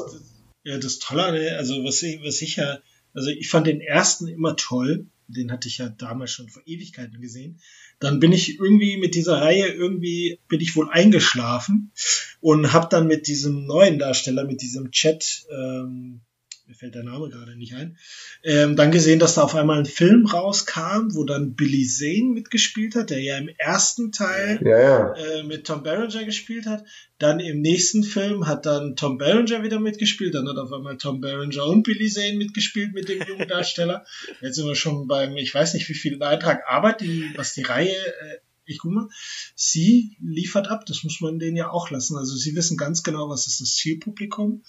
Ja, 0.68 0.78
das 0.78 1.00
Tolle, 1.00 1.56
also 1.56 1.86
was 1.86 2.04
ich, 2.04 2.22
was 2.26 2.42
ich 2.42 2.58
ja, 2.58 2.80
also 3.14 3.30
ich 3.30 3.48
fand 3.48 3.68
den 3.68 3.80
ersten 3.80 4.28
immer 4.28 4.58
toll. 4.58 5.06
Den 5.30 5.50
hatte 5.50 5.70
ich 5.70 5.78
ja 5.78 5.88
damals 5.88 6.32
schon 6.32 6.50
vor 6.50 6.62
Ewigkeiten 6.66 7.22
gesehen. 7.22 7.62
Dann 8.00 8.20
bin 8.20 8.34
ich 8.34 8.60
irgendwie 8.60 8.98
mit 8.98 9.16
dieser 9.16 9.40
Reihe 9.40 9.68
irgendwie 9.68 10.42
bin 10.50 10.60
ich 10.60 10.76
wohl 10.76 10.90
eingeschlafen 10.90 11.94
und 12.42 12.74
habe 12.74 12.90
dann 12.90 13.08
mit 13.08 13.28
diesem 13.28 13.66
neuen 13.66 13.98
Darsteller, 13.98 14.44
mit 14.44 14.62
diesem 14.62 14.92
Chat, 14.92 15.46
ähm, 15.50 16.20
mir 16.68 16.76
fällt 16.76 16.96
der 16.96 17.04
Name 17.04 17.30
gerade 17.30 17.56
nicht 17.56 17.76
ein, 17.76 17.98
ähm, 18.44 18.76
dann 18.76 18.92
gesehen, 18.92 19.20
dass 19.20 19.36
da 19.36 19.44
auf 19.44 19.56
einmal 19.56 19.80
ein 19.80 19.86
Film 19.86 20.26
rauskam, 20.26 21.14
wo 21.14 21.24
dann 21.24 21.56
Billy 21.56 21.88
Zane 21.88 22.34
mitgespielt 22.34 22.96
hat, 22.96 23.10
der 23.10 23.22
ja 23.22 23.38
im 23.38 23.50
ersten 23.58 24.12
Teil 24.12 24.60
ja, 24.62 24.80
ja. 24.80 25.14
Äh, 25.14 25.44
mit 25.44 25.66
Tom 25.66 25.84
Berenger 25.84 26.26
gespielt 26.26 26.66
hat. 26.66 26.84
Dann 27.20 27.40
im 27.40 27.62
nächsten 27.62 28.04
Film 28.04 28.48
hat 28.48 28.66
dann 28.66 28.96
Tom 28.96 29.18
Berenger 29.18 29.64
wieder 29.64 29.80
mitgespielt, 29.80 30.36
dann 30.36 30.48
hat 30.48 30.58
auf 30.58 30.74
einmal 30.74 30.98
Tom 30.98 31.22
Berenger 31.22 31.66
und 31.66 31.84
Billy 31.84 32.10
Zane 32.10 32.38
mitgespielt 32.38 32.94
mit 32.94 33.08
dem 33.08 33.22
jungen 33.26 33.48
Darsteller. 33.48 34.06
Jetzt 34.42 34.56
sind 34.56 34.68
wir 34.68 34.76
schon 34.76 35.08
beim, 35.08 35.38
ich 35.38 35.54
weiß 35.54 35.74
nicht, 35.74 35.88
wie 35.88 35.96
viel 35.96 36.18
Beitrag 36.18 36.64
Arbeit, 36.68 37.00
die, 37.00 37.32
was 37.36 37.54
die 37.54 37.64
Reihe 37.64 37.96
äh, 37.96 38.38
ich 38.70 38.80
guck 38.80 38.92
mal, 38.92 39.08
sie 39.56 40.18
liefert 40.20 40.68
ab, 40.68 40.86
das 40.86 41.06
muss 41.06 41.22
man 41.22 41.40
denen 41.40 41.56
ja 41.56 41.70
auch 41.70 41.90
lassen. 41.90 42.18
Also 42.18 42.36
sie 42.36 42.54
wissen 42.54 42.76
ganz 42.76 43.02
genau, 43.02 43.30
was 43.30 43.48
ist 43.48 43.62
das 43.62 43.76
Zielpublikum. 43.76 44.62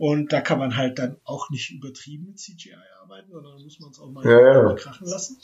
Und 0.00 0.32
da 0.32 0.40
kann 0.40 0.58
man 0.58 0.78
halt 0.78 0.98
dann 0.98 1.18
auch 1.24 1.50
nicht 1.50 1.70
übertrieben 1.70 2.28
mit 2.28 2.38
CGI 2.38 2.72
arbeiten, 3.02 3.30
sondern 3.30 3.62
muss 3.62 3.80
man 3.80 3.90
es 3.90 4.00
auch 4.00 4.10
mal 4.10 4.24
ja, 4.24 4.68
ja. 4.70 4.72
krachen 4.72 5.06
lassen. 5.06 5.36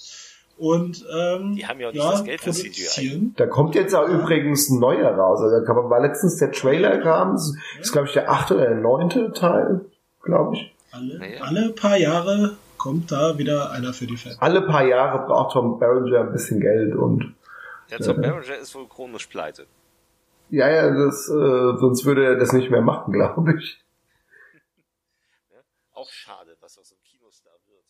Und 0.57 1.05
ähm, 1.15 1.57
die 1.57 1.67
haben 1.67 1.79
ja 1.79 1.89
auch 1.89 1.93
nicht 1.93 2.03
ja, 2.03 2.11
das 2.13 2.25
Geld 2.25 2.41
für 2.41 2.53
CGI. 2.53 3.33
Da 3.37 3.47
kommt 3.49 3.75
jetzt 3.75 3.95
auch 3.95 4.09
übrigens 4.09 4.71
ein 4.71 4.81
neuer 4.81 5.11
raus. 5.11 5.43
Also 5.43 5.61
da 5.61 5.67
kann 5.67 5.77
man, 5.77 5.91
war 5.91 6.01
letztens 6.01 6.39
der 6.39 6.53
Trailer 6.53 7.03
kam, 7.03 7.33
das 7.33 7.55
ist 7.83 7.93
glaube 7.93 8.07
ich 8.07 8.15
der 8.15 8.31
achte 8.31 8.55
oder 8.55 8.69
der 8.69 8.77
neunte 8.77 9.31
Teil, 9.33 9.85
glaube 10.23 10.57
ich. 10.57 10.75
Alle, 10.91 11.19
naja. 11.19 11.43
alle 11.43 11.73
paar 11.73 11.99
Jahre 11.99 12.57
kommt 12.79 13.13
da 13.13 13.37
wieder 13.37 13.73
einer 13.73 13.93
für 13.93 14.07
die 14.07 14.17
Fans. 14.17 14.41
Alle 14.41 14.63
paar 14.63 14.87
Jahre 14.87 15.27
braucht 15.27 15.53
Tom 15.53 15.79
Berenger 15.79 16.21
ein 16.21 16.33
bisschen 16.33 16.61
Geld 16.61 16.97
und 16.97 17.35
ja, 17.91 17.99
Tom 17.99 18.17
äh, 18.17 18.29
Berenger 18.29 18.57
ist 18.57 18.75
wohl 18.75 18.89
chronisch 18.89 19.27
pleite. 19.27 19.67
Ja, 20.49 20.71
ja, 20.71 20.89
das, 20.95 21.29
äh, 21.29 21.79
sonst 21.79 22.07
würde 22.07 22.25
er 22.25 22.37
das 22.37 22.55
nicht 22.55 22.71
mehr 22.71 22.81
machen, 22.81 23.13
glaube 23.13 23.59
ich 23.59 23.83
auch 26.07 26.11
schade, 26.11 26.57
was 26.61 26.79
aus 26.79 26.89
so 26.89 26.95
einem 26.95 27.03
Kinostar 27.05 27.53
wird. 27.67 27.85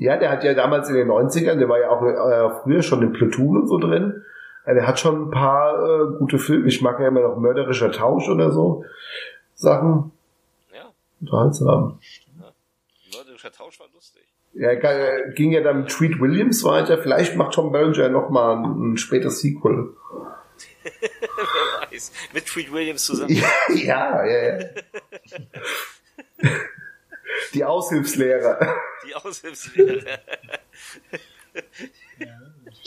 Ja, 0.00 0.16
der 0.16 0.30
hat 0.30 0.44
ja 0.44 0.54
damals 0.54 0.88
in 0.88 0.94
den 0.94 1.08
90ern, 1.08 1.56
der 1.56 1.68
war 1.68 1.80
ja 1.80 1.90
auch 1.90 2.02
äh, 2.02 2.62
früher 2.62 2.82
schon 2.82 3.02
in 3.02 3.12
Platoon 3.12 3.62
und 3.62 3.68
so 3.68 3.78
drin. 3.78 4.22
Äh, 4.64 4.74
der 4.74 4.86
hat 4.86 5.00
schon 5.00 5.28
ein 5.28 5.30
paar 5.30 5.82
äh, 5.82 6.18
gute 6.18 6.38
Filme. 6.38 6.68
Ich 6.68 6.82
mag 6.82 7.00
ja 7.00 7.08
immer 7.08 7.22
noch 7.22 7.36
Mörderischer 7.36 7.90
Tausch 7.90 8.28
oder 8.28 8.52
so 8.52 8.84
Sachen. 9.54 10.12
Ja. 10.72 10.92
Unterhaltsam. 11.20 11.98
Ja. 12.38 12.52
Mörderischer 13.16 13.50
Tausch 13.50 13.80
war 13.80 13.88
lustig. 13.92 14.22
Ja, 14.52 14.70
äh, 14.70 15.32
ging 15.34 15.52
ja 15.52 15.62
dann 15.62 15.80
mit 15.80 15.90
Treat 15.90 16.20
Williams 16.20 16.64
weiter. 16.64 16.98
Vielleicht 16.98 17.36
macht 17.36 17.54
Tom 17.54 17.72
Berenger 17.72 18.08
noch 18.08 18.28
mal 18.30 18.56
ein, 18.56 18.92
ein 18.92 18.96
spätes 18.96 19.40
Sequel. 19.40 19.94
Wer 20.82 21.90
weiß. 21.90 22.12
Mit 22.32 22.46
Treat 22.46 22.72
Williams 22.72 23.04
zusammen. 23.04 23.30
ja, 23.74 24.24
ja, 24.24 24.58
ja. 24.58 24.64
Die 27.54 27.64
Aushilfslehrer. 27.64 28.58
Die 29.06 29.14
Aushilfslehrer. 29.14 30.18
Ja, 32.18 32.26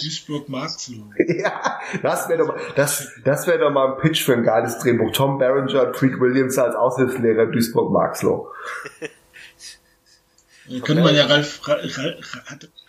Duisburg-Marxloh. 0.02 1.12
Ja, 1.28 1.80
das 2.02 2.30
wäre 2.30 2.40
doch, 2.40 2.48
mal- 2.48 2.60
das, 2.76 3.10
das 3.24 3.48
wäre 3.48 3.60
doch 3.60 3.72
mal 3.72 3.94
ein 3.94 3.98
Pitch 4.02 4.24
für 4.24 4.34
ein 4.34 4.44
geiles 4.44 4.78
Drehbuch. 4.80 5.12
Tom 5.14 5.38
Berenger 5.38 5.88
und 5.88 5.96
Treat 5.96 6.20
Williams 6.20 6.58
als 6.58 6.76
Aushilfslehrer 6.76 7.48
Duisburg-Marxloh. 7.48 8.50
Da 10.70 10.80
könnte 10.86 11.04
man 11.04 11.16
ja 11.16 11.26
Ralf, 11.26 11.68
Ralf, 11.68 11.98
Ralf, 11.98 12.38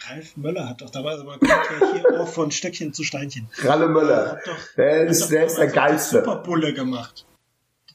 Ralf 0.09 0.37
Möller 0.37 0.69
hat 0.69 0.81
doch 0.83 0.91
dabei, 0.91 1.11
also 1.13 1.25
man 1.25 1.41
kommt 1.41 1.51
ja 1.53 1.93
hier 1.93 2.21
auch 2.21 2.29
von 2.29 2.51
Stöckchen 2.53 2.93
zu 2.93 3.03
Steinchen. 3.03 3.49
Ralle 3.65 3.89
Möller. 3.89 4.33
Hat 4.33 4.47
doch, 4.47 4.57
Der 4.77 5.01
hat 5.03 5.09
ist, 5.11 5.23
doch 5.23 5.29
der 5.31 5.45
ist 5.47 5.57
der 5.59 5.67
damals 5.69 5.75
Geilste. 5.91 6.19
Superbulle 6.21 6.75
gemacht. 6.75 7.25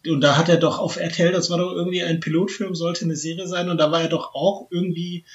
Und 0.09 0.21
da 0.21 0.37
hat 0.37 0.49
er 0.49 0.57
doch 0.57 0.79
auf 0.79 0.97
RTL, 0.97 1.31
das 1.31 1.49
war 1.49 1.57
doch 1.57 1.73
irgendwie 1.73 2.03
ein 2.03 2.19
Pilotfilm, 2.19 2.75
sollte 2.75 3.05
eine 3.05 3.15
Serie 3.15 3.47
sein, 3.47 3.69
und 3.69 3.77
da 3.77 3.91
war 3.91 4.01
er 4.01 4.09
doch 4.09 4.33
auch 4.33 4.67
irgendwie 4.71 5.25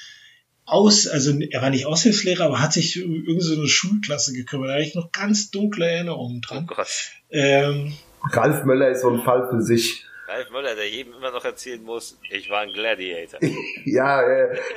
aus, 0.64 1.06
also 1.06 1.32
er 1.38 1.62
war 1.62 1.70
nicht 1.70 1.86
Aushilfslehrer, 1.86 2.44
aber 2.44 2.60
hat 2.60 2.72
sich 2.72 3.04
um 3.04 3.12
irgendeine 3.12 3.40
so 3.42 3.54
eine 3.58 3.68
Schulklasse 3.68 4.32
gekümmert. 4.32 4.68
Da 4.68 4.74
habe 4.74 4.82
ich 4.82 4.94
noch 4.94 5.10
ganz 5.12 5.50
dunkle 5.50 5.86
Erinnerungen 5.86 6.40
Oh 6.44 6.48
dran. 6.48 6.66
Gott. 6.66 7.10
Ähm, 7.30 7.94
Ralf 8.30 8.64
Möller 8.64 8.90
ist 8.90 9.02
so 9.02 9.10
ein 9.10 9.22
Fall 9.22 9.48
für 9.50 9.60
sich. 9.60 10.06
Ralf 10.33 10.51
Möller, 10.51 10.74
der 10.74 10.89
jedem 10.89 11.12
immer 11.12 11.30
noch 11.30 11.45
erzählen 11.45 11.83
muss, 11.83 12.18
ich 12.30 12.49
war 12.49 12.61
ein 12.61 12.72
Gladiator. 12.72 13.41
Ja, 13.85 14.22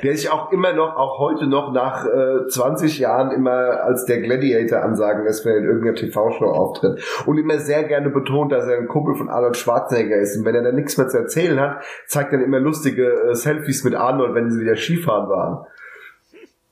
der 0.02 0.16
sich 0.16 0.28
auch 0.28 0.52
immer 0.52 0.72
noch, 0.72 0.96
auch 0.96 1.18
heute 1.18 1.46
noch 1.46 1.72
nach 1.72 2.04
äh, 2.04 2.48
20 2.48 2.98
Jahren 2.98 3.30
immer 3.30 3.82
als 3.82 4.04
der 4.04 4.20
Gladiator 4.20 4.82
ansagen 4.82 5.24
lässt, 5.24 5.44
wenn 5.44 5.52
er 5.52 5.58
in 5.58 5.64
irgendeiner 5.64 5.94
TV-Show 5.94 6.46
auftritt. 6.46 7.02
Und 7.24 7.38
immer 7.38 7.58
sehr 7.58 7.84
gerne 7.84 8.10
betont, 8.10 8.52
dass 8.52 8.66
er 8.66 8.78
ein 8.78 8.88
Kumpel 8.88 9.14
von 9.14 9.28
Arnold 9.28 9.56
Schwarzenegger 9.56 10.16
ist. 10.16 10.36
Und 10.36 10.44
wenn 10.44 10.56
er 10.56 10.62
dann 10.62 10.74
nichts 10.74 10.96
mehr 10.96 11.08
zu 11.08 11.18
erzählen 11.18 11.58
hat, 11.60 11.82
zeigt 12.06 12.32
er 12.32 12.38
dann 12.38 12.46
immer 12.46 12.60
lustige 12.60 13.30
äh, 13.30 13.34
Selfies 13.34 13.84
mit 13.84 13.94
Arnold, 13.94 14.34
wenn 14.34 14.50
sie 14.50 14.60
wieder 14.60 14.76
Skifahren 14.76 15.28
waren. 15.28 15.66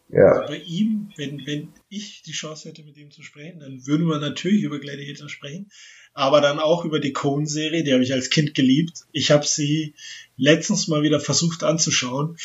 Ja. 0.09 0.47
bei 0.47 0.59
ihm, 0.59 1.09
wenn, 1.17 1.45
wenn 1.45 1.73
ich 1.89 2.23
die 2.23 2.33
Chance 2.33 2.69
hätte, 2.69 2.85
mit 2.85 2.97
ihm 2.97 3.11
zu 3.11 3.23
sprechen, 3.23 3.59
dann 3.59 3.85
würden 3.87 4.07
wir 4.07 4.21
natürlich 4.21 4.63
über 4.63 4.79
Gladiator 4.79 5.29
sprechen, 5.29 5.71
aber 6.15 6.41
dann 6.41 6.61
auch 6.61 6.85
über 6.85 7.01
die 7.01 7.13
Coen-Serie, 7.13 7.83
die 7.83 7.93
habe 7.93 8.03
ich 8.05 8.13
als 8.13 8.31
Kind 8.31 8.55
geliebt. 8.55 9.01
Ich 9.13 9.31
habe 9.31 9.45
sie 9.47 9.95
letztens 10.37 10.89
mal 10.89 11.03
wieder 11.03 11.21
versucht 11.21 11.65
anzuschauen. 11.65 12.39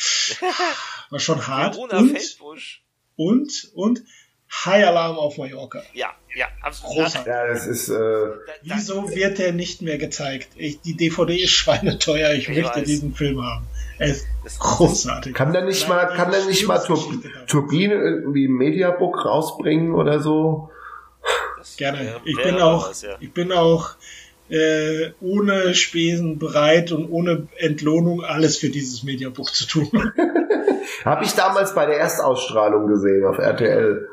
War 1.10 1.20
schon 1.20 1.46
hart. 1.46 1.76
Und, 1.76 1.90
Feldbusch. 1.90 2.82
und, 3.16 3.70
und 3.74 4.02
High 4.52 4.84
Alarm 4.88 5.16
auf 5.16 5.38
Mallorca. 5.38 5.82
Ja, 5.94 6.08
ja, 6.34 6.46
absolut. 6.62 6.96
Großartig. 7.04 7.26
Ja, 7.28 7.46
das 7.46 7.66
ist, 7.68 7.88
äh, 7.88 8.26
Wieso 8.62 9.08
wird 9.14 9.38
der 9.38 9.52
nicht 9.52 9.82
mehr 9.82 9.98
gezeigt? 9.98 10.48
Ich, 10.56 10.80
die 10.80 10.96
DVD 10.96 11.36
ist 11.36 11.50
schweineteuer. 11.52 12.32
Ich, 12.32 12.48
Ich 12.48 12.56
möchte 12.56 12.80
weiß. 12.80 12.84
diesen 12.86 13.14
Film 13.14 13.40
haben. 13.42 13.66
Er 13.98 14.08
ist 14.08 14.26
großartig. 14.58 15.34
kann 15.34 15.52
der 15.52 15.64
nicht 15.64 15.88
mal, 15.88 16.06
kann 16.06 16.32
der 16.32 16.46
nicht 16.46 16.66
mal 16.66 16.78
Tur 16.78 16.98
Turbine 17.46 17.94
irgendwie 17.94 18.44
im 18.46 18.56
Mediabook 18.56 19.24
rausbringen 19.24 19.94
oder 19.94 20.20
so? 20.20 20.70
Das 21.60 21.76
Gerne. 21.76 22.20
Ich 22.24 22.36
bin 22.36 22.56
auch, 22.56 22.90
was, 22.90 23.02
ja. 23.02 23.16
ich 23.20 23.32
bin 23.32 23.52
auch 23.52 23.96
äh, 24.48 25.12
ohne 25.20 25.74
Spesen 25.74 26.38
bereit 26.38 26.92
und 26.92 27.08
ohne 27.08 27.48
Entlohnung 27.56 28.24
alles 28.24 28.56
für 28.56 28.68
dieses 28.68 29.02
Mediabook 29.02 29.54
zu 29.54 29.66
tun. 29.66 29.90
Habe 31.04 31.24
ich 31.24 31.32
damals 31.32 31.74
bei 31.74 31.86
der 31.86 31.98
Erstausstrahlung 31.98 32.88
gesehen 32.88 33.24
auf 33.24 33.38
RTL. 33.38 34.08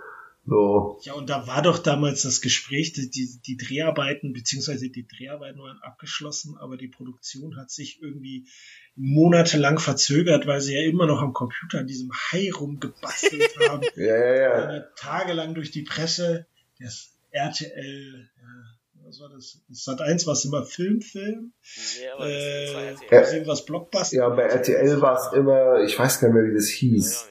So. 0.50 0.98
ja, 1.02 1.12
und 1.12 1.30
da 1.30 1.46
war 1.46 1.62
doch 1.62 1.78
damals 1.78 2.22
das 2.22 2.40
Gespräch, 2.40 2.94
die, 2.94 3.10
die, 3.46 3.58
Dreharbeiten, 3.58 4.32
beziehungsweise 4.32 4.90
die 4.90 5.06
Dreharbeiten 5.06 5.60
waren 5.60 5.78
abgeschlossen, 5.82 6.56
aber 6.58 6.78
die 6.78 6.88
Produktion 6.88 7.58
hat 7.58 7.70
sich 7.70 8.02
irgendwie 8.02 8.48
monatelang 8.96 9.78
verzögert, 9.78 10.48
weil 10.48 10.62
sie 10.62 10.76
ja 10.76 10.90
immer 10.90 11.06
noch 11.06 11.22
am 11.22 11.34
Computer 11.34 11.80
an 11.80 11.88
diesem 11.88 12.12
Hai 12.14 12.50
rumgebastelt 12.50 13.60
haben. 13.70 13.82
Ja, 13.98 14.18
ja, 14.18 14.74
ja. 14.74 14.84
tagelang 14.96 15.54
durch 15.54 15.72
die 15.72 15.84
Presse, 15.84 16.48
das 16.80 17.17
RTL, 17.32 18.30
ja, 18.38 19.06
was 19.06 19.20
war 19.22 19.30
das? 19.30 19.62
Das 19.70 19.84
Sat 19.84 20.02
1 20.02 20.26
war 20.28 20.34
es 20.34 20.46
immer 20.46 20.64
Film, 20.64 21.02
Film, 21.02 21.54
Nee, 22.00 22.08
aber 22.10 22.26
das 22.26 22.34
äh, 22.34 22.74
war 22.74 22.84
jetzt 22.84 23.04
Ja. 23.12 23.22
was 23.22 23.34
irgendwas 23.34 23.66
Blockbuster. 23.66 24.18
Ja, 24.18 24.30
bei 24.30 24.44
RTL 24.44 25.02
war 25.02 25.16
es 25.16 25.34
immer, 25.34 25.82
ich 25.82 25.98
weiß 25.98 26.20
gar 26.20 26.28
nicht 26.30 26.36
mehr, 26.36 26.52
wie 26.52 26.56
das 26.56 26.72
Ja, 26.72 26.78
hieß. 26.80 27.30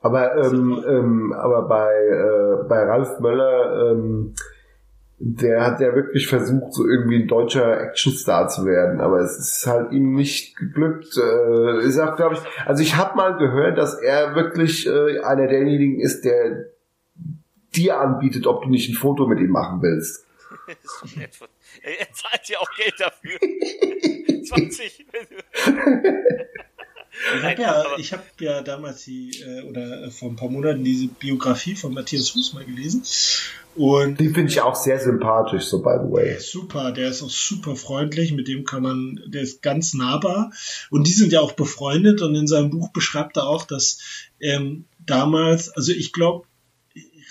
Aber, 0.00 0.36
ähm, 0.36 0.84
ähm, 0.86 1.32
aber 1.32 1.66
bei, 1.66 1.94
äh, 1.94 2.68
bei 2.68 2.82
Ralf 2.82 3.20
Möller, 3.20 3.90
ähm, 3.90 4.34
der 5.18 5.64
hat 5.64 5.80
ja 5.80 5.94
wirklich 5.94 6.26
versucht, 6.26 6.74
so 6.74 6.86
irgendwie 6.86 7.22
ein 7.22 7.28
deutscher 7.28 7.80
Actionstar 7.80 8.48
zu 8.48 8.66
werden, 8.66 9.00
aber 9.00 9.20
es 9.20 9.38
ist 9.38 9.66
halt 9.66 9.92
ihm 9.92 10.14
nicht 10.14 10.56
geglückt. 10.56 11.16
Äh, 11.16 11.86
ist 11.86 11.98
auch, 11.98 12.16
glaube 12.16 12.34
ich, 12.34 12.40
also 12.66 12.82
ich 12.82 12.96
habe 12.96 13.16
mal 13.16 13.38
gehört, 13.38 13.78
dass 13.78 13.94
er 13.94 14.34
wirklich 14.34 14.86
äh, 14.86 15.20
einer 15.20 15.46
derjenigen 15.46 16.00
ist, 16.00 16.24
der 16.26 16.66
dir 17.76 17.98
anbietet, 18.00 18.46
ob 18.46 18.62
du 18.62 18.68
nicht 18.68 18.88
ein 18.88 18.94
Foto 18.94 19.26
mit 19.26 19.40
ihm 19.40 19.50
machen 19.50 19.82
willst. 19.82 20.24
Er 21.82 22.12
zahlt 22.12 22.48
ja 22.48 22.58
auch 22.60 22.70
Geld 22.76 22.94
dafür. 22.98 23.36
20. 24.46 25.06
wenn 25.12 25.26
du- 25.28 25.42
Ich 27.36 27.42
habe 27.44 27.62
ja, 27.62 27.84
ich 27.98 28.12
hab 28.12 28.40
ja 28.40 28.62
damals 28.62 29.04
die, 29.04 29.30
äh, 29.44 29.62
oder 29.62 30.04
äh, 30.04 30.10
vor 30.10 30.30
ein 30.30 30.36
paar 30.36 30.48
Monaten 30.48 30.84
diese 30.84 31.08
Biografie 31.08 31.74
von 31.74 31.92
Matthias 31.94 32.30
Fuß 32.30 32.54
mal 32.54 32.64
gelesen. 32.64 33.02
Und 33.76 34.20
Den 34.20 34.34
finde 34.34 34.52
ich 34.52 34.60
auch 34.60 34.76
sehr 34.76 35.00
sympathisch, 35.00 35.64
so 35.64 35.82
by 35.82 35.96
the 36.04 36.10
way. 36.12 36.38
super, 36.38 36.92
der 36.92 37.08
ist 37.10 37.22
auch 37.22 37.30
super 37.30 37.74
freundlich, 37.76 38.32
mit 38.32 38.46
dem 38.46 38.64
kann 38.64 38.82
man, 38.82 39.20
der 39.26 39.42
ist 39.42 39.62
ganz 39.62 39.94
nahbar. 39.94 40.52
Und 40.90 41.06
die 41.08 41.12
sind 41.12 41.32
ja 41.32 41.40
auch 41.40 41.52
befreundet 41.52 42.22
und 42.22 42.34
in 42.36 42.46
seinem 42.46 42.70
Buch 42.70 42.92
beschreibt 42.92 43.36
er 43.36 43.48
auch, 43.48 43.64
dass 43.64 43.98
ähm, 44.40 44.84
damals, 45.00 45.70
also 45.70 45.90
ich 45.92 46.12
glaube, 46.12 46.46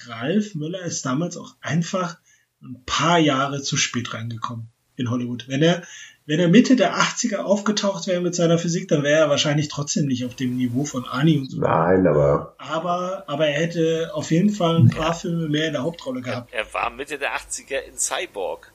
Ralf 0.08 0.56
Möller 0.56 0.82
ist 0.82 1.06
damals 1.06 1.38
auch 1.38 1.56
einfach 1.62 2.18
ein 2.62 2.84
paar 2.86 3.20
Jahre 3.20 3.62
zu 3.62 3.78
spät 3.78 4.14
reingekommen 4.14 4.70
in 4.96 5.10
Hollywood. 5.10 5.48
Wenn 5.48 5.62
er, 5.62 5.84
wenn 6.26 6.40
er 6.40 6.48
Mitte 6.48 6.76
der 6.76 6.96
80er 6.96 7.40
aufgetaucht 7.40 8.08
wäre 8.08 8.22
mit 8.22 8.36
seiner 8.36 8.58
Physik, 8.58 8.88
dann 8.88 9.04
wäre 9.04 9.22
er 9.22 9.30
wahrscheinlich 9.30 9.68
trotzdem 9.68 10.06
nicht 10.06 10.26
auf 10.26 10.36
dem 10.36 10.56
Niveau 10.56 10.86
von 10.86 11.06
Ani 11.06 11.40
und 11.40 11.52
so. 11.52 11.60
Nein, 11.60 12.08
aber 12.08 12.56
Aber, 12.58 13.24
aber 13.28 13.48
er 13.48 13.60
hätte 13.60 14.12
auf 14.14 14.32
jeden 14.32 14.52
Fall 14.52 14.78
ein 14.78 14.90
paar 14.90 15.14
Filme 15.14 15.50
mehr 15.50 15.68
in 15.68 15.74
der 15.74 15.84
Hauptrolle 15.84 16.22
gehabt. 16.22 16.54
Er 16.54 16.72
war 16.74 16.90
Mitte 16.90 17.18
der 17.18 17.36
80er 17.36 17.80
in 17.80 17.98
Cyborg, 17.98 18.72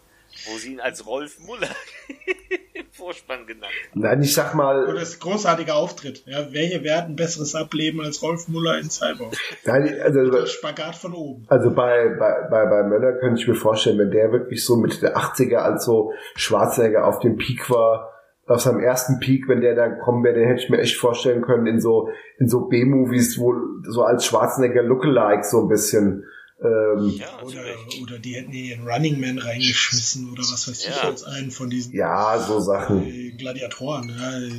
wo 0.47 0.59
sie 0.59 0.73
ihn 0.73 0.81
als 0.81 1.07
Rolf 1.07 1.39
Muller 1.39 1.75
im 2.09 2.59
Vorspann 2.99 3.47
genannt 3.47 3.73
haben. 3.91 4.01
nein, 4.01 4.23
ich 4.23 4.35
sag 4.35 4.55
mal, 4.55 4.87
das 4.95 5.11
ist 5.11 5.17
ein 5.17 5.31
großartiger 5.31 5.75
Auftritt. 5.77 6.25
Ja, 6.27 6.53
welche 6.53 6.83
werden 6.83 7.13
ein 7.13 7.17
besseres 7.17 7.55
Ableben 7.55 8.01
als 8.01 8.23
Rolf 8.23 8.49
Muller 8.49 8.79
in 8.79 8.91
Cyborg? 8.91 9.35
nein, 9.65 9.95
also 10.03 10.31
Der 10.31 10.47
Spagat 10.47 10.97
von 10.97 11.15
oben. 11.15 11.47
Also 11.49 11.71
bei, 11.71 12.09
bei, 12.19 12.49
bei, 12.51 12.67
bei 12.67 12.83
Möller 12.83 13.13
könnte 13.21 13.41
ich 13.41 13.49
mir 13.49 13.55
vorstellen, 13.55 13.99
wenn 13.99 14.11
der 14.11 14.33
wirklich 14.33 14.65
so 14.65 14.77
Mitte 14.77 15.01
der 15.01 15.17
80er 15.17 15.57
als 15.57 15.85
so 15.85 16.13
Schwarzenegger 16.35 17.07
auf 17.07 17.21
dem 17.21 17.37
Peak 17.37 17.71
war, 17.71 18.13
auf 18.49 18.61
seinem 18.61 18.81
ersten 18.81 19.21
Peak, 19.21 19.49
wenn 19.49 19.61
der 19.61 19.75
da 19.75 19.89
gekommen 19.89 20.25
wäre, 20.25 20.35
den 20.35 20.49
hätte 20.49 20.63
ich 20.63 20.71
mir 20.71 20.79
echt 20.79 20.97
vorstellen 20.97 21.43
können 21.43 21.67
in 21.67 21.81
so, 21.81 22.09
in 22.39 22.49
so 22.49 22.67
B-Movies, 22.67 23.39
wo 23.39 23.55
so 23.83 24.03
als 24.03 24.25
Schwarzenegger 24.25 24.83
Lookalike 24.83 25.45
so 25.45 25.63
ein 25.63 25.69
bisschen, 25.69 26.25
ähm, 26.63 27.09
Ja, 27.17 27.41
Oder, 27.43 27.63
oder 28.03 28.19
die 28.19 28.35
hätten 28.35 28.51
hier 28.53 28.77
einen 28.77 28.89
Running 28.89 29.21
Man 29.21 29.39
reingeschmissen 29.39 30.31
oder 30.33 30.43
was 30.43 30.69
weiß 30.69 30.87
ich 30.89 30.97
Ja. 30.97 31.03
als 31.03 31.25
einen 31.25 31.51
von 31.51 31.71
diesen 31.71 31.95
ja, 31.95 32.39
so 32.39 32.61
Sachen. 32.61 33.07
äh, 33.07 33.31
Gladiatoren, 33.33 34.09
ja, 34.09 34.57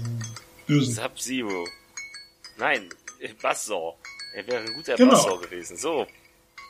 Bösen. 0.67 0.93
Sub-Zero. 0.93 1.65
Nein, 2.57 2.89
Buzzsaw. 3.41 3.95
Er 4.35 4.47
wäre 4.47 4.59
ein 4.63 4.73
guter 4.75 4.95
Genau. 4.95 5.11
Buzzsaw 5.11 5.37
gewesen. 5.39 5.77
So. 5.77 6.05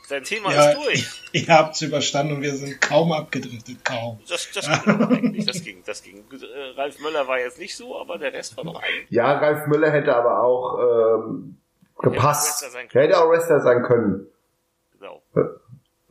Sein 0.08 0.24
Thema 0.24 0.52
Ja. 0.52 0.70
ist 0.70 0.76
durch. 0.76 1.10
Ihr 1.32 1.46
habt's 1.48 1.82
überstanden 1.82 2.34
und 2.36 2.42
wir 2.42 2.56
sind 2.56 2.80
kaum 2.80 3.12
abgedriftet, 3.12 3.84
kaum. 3.84 4.18
Das, 4.28 4.48
das 4.52 4.66
ging 4.84 4.94
aber 4.94 5.08
eigentlich. 5.14 5.46
Das 5.46 5.62
ging, 5.62 5.82
das 5.86 6.02
ging. 6.02 6.28
Gut, 6.28 6.42
äh, 6.42 6.70
Ralf 6.76 6.98
Möller 7.00 7.28
war 7.28 7.38
jetzt 7.38 7.58
nicht 7.58 7.76
so, 7.76 8.00
aber 8.00 8.18
der 8.18 8.32
Rest 8.32 8.56
war 8.56 8.64
noch 8.64 8.82
ein. 8.82 8.88
Ja, 9.10 9.38
Ralf 9.38 9.68
Müller 9.68 9.92
hätte 9.92 10.16
aber 10.16 10.42
auch 10.42 11.20
ähm, 11.22 11.58
gepasst. 12.00 12.64
Können. 12.72 12.88
Hätte 12.90 13.20
auch 13.22 13.30
Wrestler 13.30 13.60
sein 13.60 13.82
können. 13.84 14.26
Genau. 15.00 15.22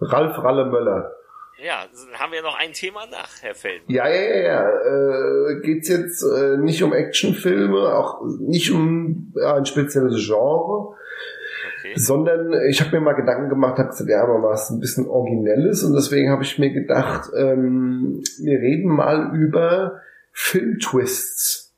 Ralf 0.01 0.43
Ralle 0.43 0.65
Möller. 0.65 1.13
Ja, 1.61 1.85
haben 2.13 2.31
wir 2.31 2.41
noch 2.41 2.57
ein 2.57 2.71
Thema 2.73 3.05
nach, 3.11 3.41
Herr 3.41 3.53
Feldmann. 3.53 3.93
Ja, 3.93 4.07
ja, 4.07 4.21
ja, 4.21 4.41
ja. 4.41 5.49
Äh, 5.49 5.61
geht's 5.61 5.89
jetzt 5.89 6.23
äh, 6.23 6.57
nicht 6.57 6.81
um 6.83 6.93
Actionfilme, 6.93 7.95
auch 7.95 8.21
nicht 8.39 8.71
um 8.71 9.33
ja, 9.35 9.55
ein 9.55 9.65
spezielles 9.65 10.25
Genre, 10.25 10.95
Okay. 11.79 11.93
sondern 11.95 12.53
ich 12.69 12.81
habe 12.81 12.91
mir 12.91 13.01
mal 13.01 13.13
Gedanken 13.13 13.49
gemacht, 13.49 13.77
habe 13.77 13.89
gesagt, 13.89 14.09
ja, 14.09 14.25
mal 14.25 14.43
was 14.43 14.69
ein 14.69 14.79
bisschen 14.79 15.07
Originelles 15.07 15.83
und 15.83 15.93
deswegen 15.93 16.29
habe 16.29 16.43
ich 16.43 16.59
mir 16.59 16.71
gedacht, 16.71 17.29
ähm, 17.35 18.21
wir 18.41 18.59
reden 18.59 18.89
mal 18.89 19.35
über 19.35 20.01
Filmtwists. 20.33 21.73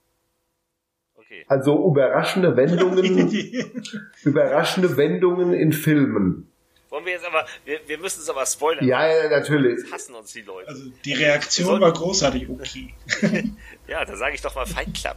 Okay. 1.15 1.45
Also 1.47 1.87
überraschende 1.87 2.57
Wendungen, 2.57 3.05
überraschende 4.23 4.97
Wendungen 4.97 5.53
in 5.53 5.71
Filmen. 5.71 6.50
Wollen 6.91 7.05
wir 7.05 7.13
jetzt 7.13 7.25
aber, 7.25 7.45
wir, 7.63 7.79
wir 7.87 7.97
müssen 7.97 8.19
es 8.19 8.29
aber 8.29 8.45
spoilern. 8.45 8.85
Ja, 8.85 9.07
ja, 9.07 9.29
natürlich. 9.29 9.79
Jetzt 9.79 9.93
hassen 9.93 10.13
uns 10.13 10.33
die 10.33 10.41
Leute. 10.41 10.67
Also 10.67 10.83
die 11.05 11.13
Reaktion 11.13 11.79
war 11.79 11.93
großartig, 11.93 12.49
okay. 12.49 12.93
ja, 13.87 14.03
da 14.03 14.17
sage 14.17 14.35
ich 14.35 14.41
doch 14.41 14.53
mal 14.55 14.65
Fight 14.65 14.93
Club. 14.93 15.15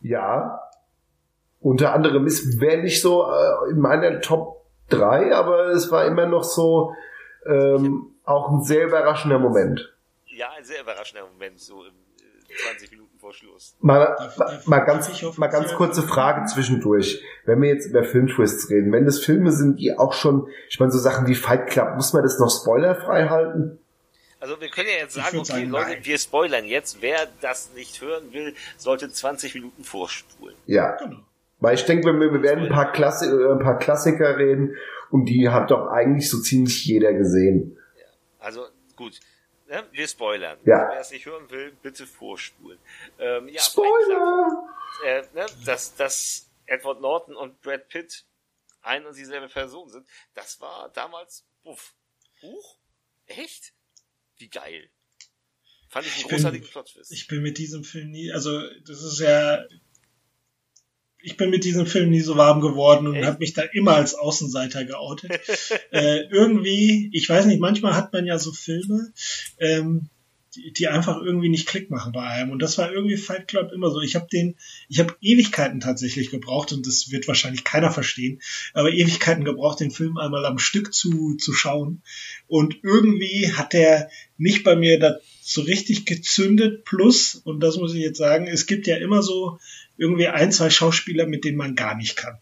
Ja. 0.00 0.62
Unter 1.60 1.94
anderem 1.94 2.28
ist, 2.28 2.60
wäre 2.60 2.80
nicht 2.80 3.02
so 3.02 3.28
äh, 3.28 3.70
in 3.70 3.80
meiner 3.80 4.20
Top 4.20 4.64
3, 4.90 5.34
aber 5.34 5.70
es 5.70 5.90
war 5.90 6.06
immer 6.06 6.26
noch 6.26 6.44
so 6.44 6.94
ähm, 7.44 8.14
auch 8.24 8.50
ein 8.50 8.62
sehr 8.62 8.86
überraschender 8.86 9.40
Moment. 9.40 9.92
Ja, 10.26 10.52
ein 10.56 10.64
sehr 10.64 10.80
überraschender 10.80 11.26
Moment, 11.26 11.58
so 11.58 11.84
im, 11.84 11.94
20 12.56 12.90
Minuten 12.90 13.18
vor 13.18 13.32
Schluss. 13.32 13.76
Mal, 13.80 14.16
mal, 14.36 14.62
mal 14.64 14.78
ganz, 14.80 15.22
mal 15.36 15.48
ganz 15.48 15.74
kurze 15.74 16.02
Frage 16.02 16.46
zwischendurch. 16.46 17.22
Wenn 17.44 17.60
wir 17.60 17.68
jetzt 17.68 17.86
über 17.86 18.04
Filmtwists 18.04 18.70
reden, 18.70 18.92
wenn 18.92 19.04
das 19.04 19.18
Filme 19.18 19.52
sind, 19.52 19.78
die 19.80 19.96
auch 19.96 20.12
schon, 20.12 20.48
ich 20.68 20.80
meine, 20.80 20.92
so 20.92 20.98
Sachen 20.98 21.26
wie 21.26 21.34
Fight 21.34 21.68
Club, 21.68 21.94
muss 21.96 22.12
man 22.12 22.22
das 22.22 22.38
noch 22.38 22.50
spoilerfrei 22.50 23.28
halten? 23.28 23.78
Also 24.40 24.60
wir 24.60 24.68
können 24.68 24.88
ja 24.88 25.02
jetzt 25.02 25.14
sagen, 25.14 25.38
okay, 25.38 25.44
sagen, 25.44 25.70
Leute, 25.70 25.90
nein. 25.90 25.98
wir 26.04 26.18
spoilern 26.18 26.64
jetzt. 26.64 26.98
Wer 27.00 27.26
das 27.40 27.70
nicht 27.74 28.00
hören 28.00 28.32
will, 28.32 28.54
sollte 28.76 29.10
20 29.10 29.54
Minuten 29.54 29.84
vorspulen. 29.84 30.54
Ja. 30.66 30.96
Genau. 30.96 31.18
Weil 31.60 31.74
ich 31.74 31.84
denke, 31.84 32.06
wir, 32.06 32.32
wir 32.32 32.42
werden 32.42 32.66
ein 32.66 32.72
paar, 32.72 32.92
Klassi 32.92 33.26
äh, 33.26 33.52
ein 33.52 33.58
paar 33.58 33.78
Klassiker 33.78 34.38
reden 34.38 34.76
und 35.10 35.24
die 35.24 35.48
hat 35.48 35.72
doch 35.72 35.88
eigentlich 35.88 36.30
so 36.30 36.38
ziemlich 36.38 36.84
jeder 36.84 37.12
gesehen. 37.14 37.76
Also 38.38 38.66
gut, 38.94 39.18
ne? 39.68 39.86
wir 39.92 40.08
spoilern. 40.08 40.58
Ja. 40.64 40.88
Wer 40.90 41.00
es 41.00 41.10
nicht 41.10 41.26
hören 41.26 41.48
will, 41.50 41.72
bitte 41.82 42.06
vorspulen. 42.06 42.78
Ähm, 43.18 43.48
ja, 43.48 43.60
Spoiler! 43.60 44.68
Äh, 45.04 45.22
ne? 45.34 45.46
dass, 45.64 45.94
dass 45.94 46.50
Edward 46.66 47.00
Norton 47.00 47.36
und 47.36 47.60
Brad 47.60 47.88
Pitt 47.88 48.24
ein 48.82 49.06
und 49.06 49.16
dieselbe 49.16 49.48
Person 49.48 49.88
sind, 49.88 50.06
das 50.34 50.60
war 50.60 50.88
damals, 50.90 51.44
uff, 51.62 51.94
Huch? 52.42 52.78
Echt? 53.26 53.72
Wie 54.36 54.48
geil. 54.48 54.90
Fand 55.88 56.06
ich 56.06 56.12
einen 56.12 56.20
Ich 56.20 56.26
bin- 56.28 56.36
großartigen 56.36 56.68
Plot-Twist. 56.68 57.12
Ich 57.12 57.26
bin 57.28 57.42
mit 57.42 57.58
diesem 57.58 57.82
Film 57.84 58.10
nie, 58.10 58.30
also 58.32 58.60
das 58.80 59.02
ist 59.02 59.18
ja, 59.20 59.64
ich 61.20 61.36
bin 61.36 61.50
mit 61.50 61.64
diesem 61.64 61.86
Film 61.86 62.10
nie 62.10 62.20
so 62.20 62.36
warm 62.36 62.60
geworden 62.60 63.06
und 63.06 63.24
habe 63.24 63.38
mich 63.38 63.52
da 63.52 63.62
immer 63.62 63.94
als 63.96 64.14
Außenseiter 64.14 64.84
geoutet. 64.84 65.40
äh, 65.90 66.20
irgendwie, 66.30 67.10
ich 67.12 67.28
weiß 67.28 67.46
nicht, 67.46 67.60
manchmal 67.60 67.94
hat 67.94 68.12
man 68.12 68.24
ja 68.24 68.38
so 68.38 68.52
Filme, 68.52 69.12
ähm, 69.58 70.08
die, 70.54 70.72
die 70.72 70.88
einfach 70.88 71.20
irgendwie 71.20 71.48
nicht 71.48 71.66
Klick 71.66 71.90
machen 71.90 72.12
bei 72.12 72.22
einem. 72.22 72.50
Und 72.50 72.60
das 72.60 72.78
war 72.78 72.92
irgendwie 72.92 73.16
Fight 73.16 73.48
Club 73.48 73.72
immer 73.72 73.90
so. 73.90 74.00
Ich 74.00 74.14
habe 74.14 74.28
den, 74.32 74.56
ich 74.88 75.00
habe 75.00 75.16
Ewigkeiten 75.20 75.80
tatsächlich 75.80 76.30
gebraucht 76.30 76.72
und 76.72 76.86
das 76.86 77.10
wird 77.10 77.26
wahrscheinlich 77.28 77.64
keiner 77.64 77.90
verstehen, 77.90 78.40
aber 78.72 78.92
Ewigkeiten 78.92 79.44
gebraucht, 79.44 79.80
den 79.80 79.90
Film 79.90 80.16
einmal 80.18 80.46
am 80.46 80.58
Stück 80.58 80.94
zu, 80.94 81.36
zu 81.36 81.52
schauen. 81.52 82.02
Und 82.46 82.78
irgendwie 82.82 83.52
hat 83.52 83.72
der 83.72 84.08
nicht 84.36 84.62
bei 84.62 84.76
mir 84.76 84.98
da 84.98 85.16
so 85.42 85.62
richtig 85.62 86.06
gezündet. 86.06 86.84
Plus, 86.84 87.34
und 87.34 87.60
das 87.60 87.76
muss 87.76 87.94
ich 87.94 88.00
jetzt 88.00 88.18
sagen, 88.18 88.46
es 88.46 88.66
gibt 88.66 88.86
ja 88.86 88.96
immer 88.96 89.22
so 89.22 89.58
irgendwie 89.98 90.28
ein, 90.28 90.52
zwei 90.52 90.70
Schauspieler, 90.70 91.26
mit 91.26 91.44
denen 91.44 91.58
man 91.58 91.74
gar 91.74 91.94
nicht 91.96 92.16
kann. 92.16 92.38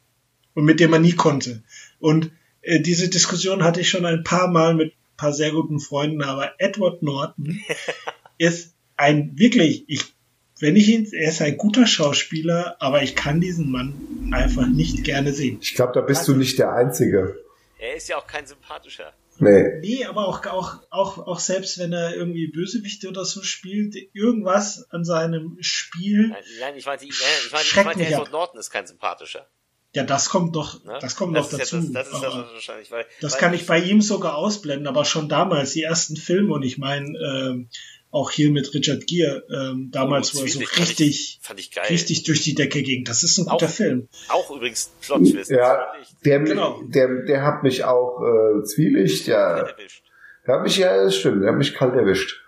Und 0.54 0.64
mit 0.64 0.78
denen 0.78 0.92
man 0.92 1.02
nie 1.02 1.12
konnte. 1.12 1.62
Und 1.98 2.30
äh, 2.62 2.80
diese 2.80 3.08
Diskussion 3.08 3.64
hatte 3.64 3.80
ich 3.80 3.88
schon 3.88 4.06
ein 4.06 4.22
paar 4.22 4.48
Mal 4.48 4.74
mit 4.74 4.92
ein 4.92 5.16
paar 5.16 5.32
sehr 5.32 5.50
guten 5.50 5.80
Freunden, 5.80 6.22
aber 6.22 6.52
Edward 6.58 7.02
Norton 7.02 7.60
ist 8.38 8.74
ein 8.96 9.38
wirklich, 9.38 9.84
ich, 9.88 10.14
wenn 10.60 10.76
ich 10.76 10.88
ihn, 10.88 11.08
er 11.12 11.30
ist 11.30 11.42
ein 11.42 11.56
guter 11.56 11.86
Schauspieler, 11.86 12.76
aber 12.78 13.02
ich 13.02 13.14
kann 13.14 13.40
diesen 13.40 13.70
Mann 13.70 13.94
einfach 14.32 14.66
nicht 14.66 15.04
gerne 15.04 15.32
sehen. 15.32 15.58
Ich 15.60 15.74
glaube, 15.74 15.92
da 15.94 16.00
bist 16.00 16.28
du 16.28 16.34
nicht 16.34 16.58
der 16.58 16.72
Einzige. 16.72 17.38
Er 17.78 17.96
ist 17.96 18.08
ja 18.08 18.16
auch 18.16 18.26
kein 18.26 18.46
sympathischer. 18.46 19.12
Nee. 19.38 19.78
Nee, 19.80 20.04
aber 20.04 20.28
auch, 20.28 20.44
auch, 20.46 20.80
auch, 20.90 21.18
auch 21.18 21.38
selbst 21.38 21.78
wenn 21.78 21.92
er 21.92 22.14
irgendwie 22.14 22.48
Bösewichte 22.48 23.08
oder 23.08 23.24
so 23.24 23.42
spielt, 23.42 23.94
irgendwas 24.14 24.86
an 24.90 25.04
seinem 25.04 25.58
Spiel, 25.60 26.28
Nein, 26.28 26.42
nein 26.60 26.76
ich 26.76 26.86
meinte, 26.86 27.04
nein, 27.04 27.12
ich 27.46 27.52
meinte, 27.52 27.64
ich 27.64 27.70
Schreckt 27.70 27.86
meinte 27.86 27.98
mich 28.00 28.08
Edward 28.10 28.28
ab. 28.28 28.32
Norton 28.32 28.60
ist 28.60 28.70
kein 28.70 28.86
sympathischer. 28.86 29.48
ja, 29.94 30.04
das 30.04 30.28
kommt 30.28 30.56
doch, 30.56 30.84
Ne? 30.84 30.98
das 31.00 31.16
kommt 31.16 31.36
das 31.36 31.52
ja 31.52 31.58
dazu. 31.58 31.76
Das, 31.76 31.92
das 31.92 32.08
ist 32.08 32.68
das 32.68 32.90
weil, 32.90 33.06
das 33.20 33.32
weil 33.32 33.40
kann 33.40 33.54
ich 33.54 33.66
bei 33.66 33.78
ihm 33.78 34.00
sogar 34.00 34.36
ausblenden, 34.36 34.86
aber 34.86 35.04
schon 35.04 35.28
damals, 35.28 35.72
die 35.72 35.82
ersten 35.82 36.16
Filme, 36.16 36.54
und 36.54 36.62
ich 36.62 36.78
meine, 36.78 37.06
ähm, 37.18 37.68
auch 38.10 38.30
hier 38.30 38.50
mit 38.50 38.72
Richard 38.72 39.06
Gere, 39.06 39.44
ähm, 39.50 39.90
damals, 39.92 40.34
Oh, 40.34 40.38
wo 40.38 40.42
er 40.42 40.48
so 40.48 40.58
Zwiebelig 40.60 40.68
fand 40.70 40.88
richtig, 40.88 41.08
ich, 41.10 41.38
fand 41.42 41.60
ich 41.60 41.70
geil. 41.74 41.84
richtig 41.90 42.22
durch 42.24 42.42
die 42.42 42.54
Decke 42.54 42.82
ging. 42.82 43.04
Das 43.04 43.22
ist 43.22 43.38
ein 43.38 43.46
guter 43.46 43.66
Auch- 43.66 43.70
Film. 43.70 44.08
Auch 44.28 44.50
übrigens 44.56 44.90
Plot-Twist. 45.02 45.50
Ja, 45.50 45.76
das 45.98 46.08
fand 46.08 46.24
der, 46.24 46.38
Genau. 46.40 46.80
der, 46.86 47.22
der 47.24 47.42
hat 47.44 47.62
mich 47.62 47.84
auch 47.84 48.20
äh, 48.22 48.62
zwielicht, 48.64 49.22
ich 49.22 49.26
ja. 49.26 49.58
erwischt. 49.58 50.02
Der 50.46 50.54
hat 50.54 50.62
mich, 50.62 50.76
ja, 50.78 51.02
das 51.04 51.16
stimmt, 51.16 51.42
der 51.42 51.50
hat 51.50 51.58
mich 51.58 51.74
kalt 51.74 51.94
erwischt. 51.94 52.42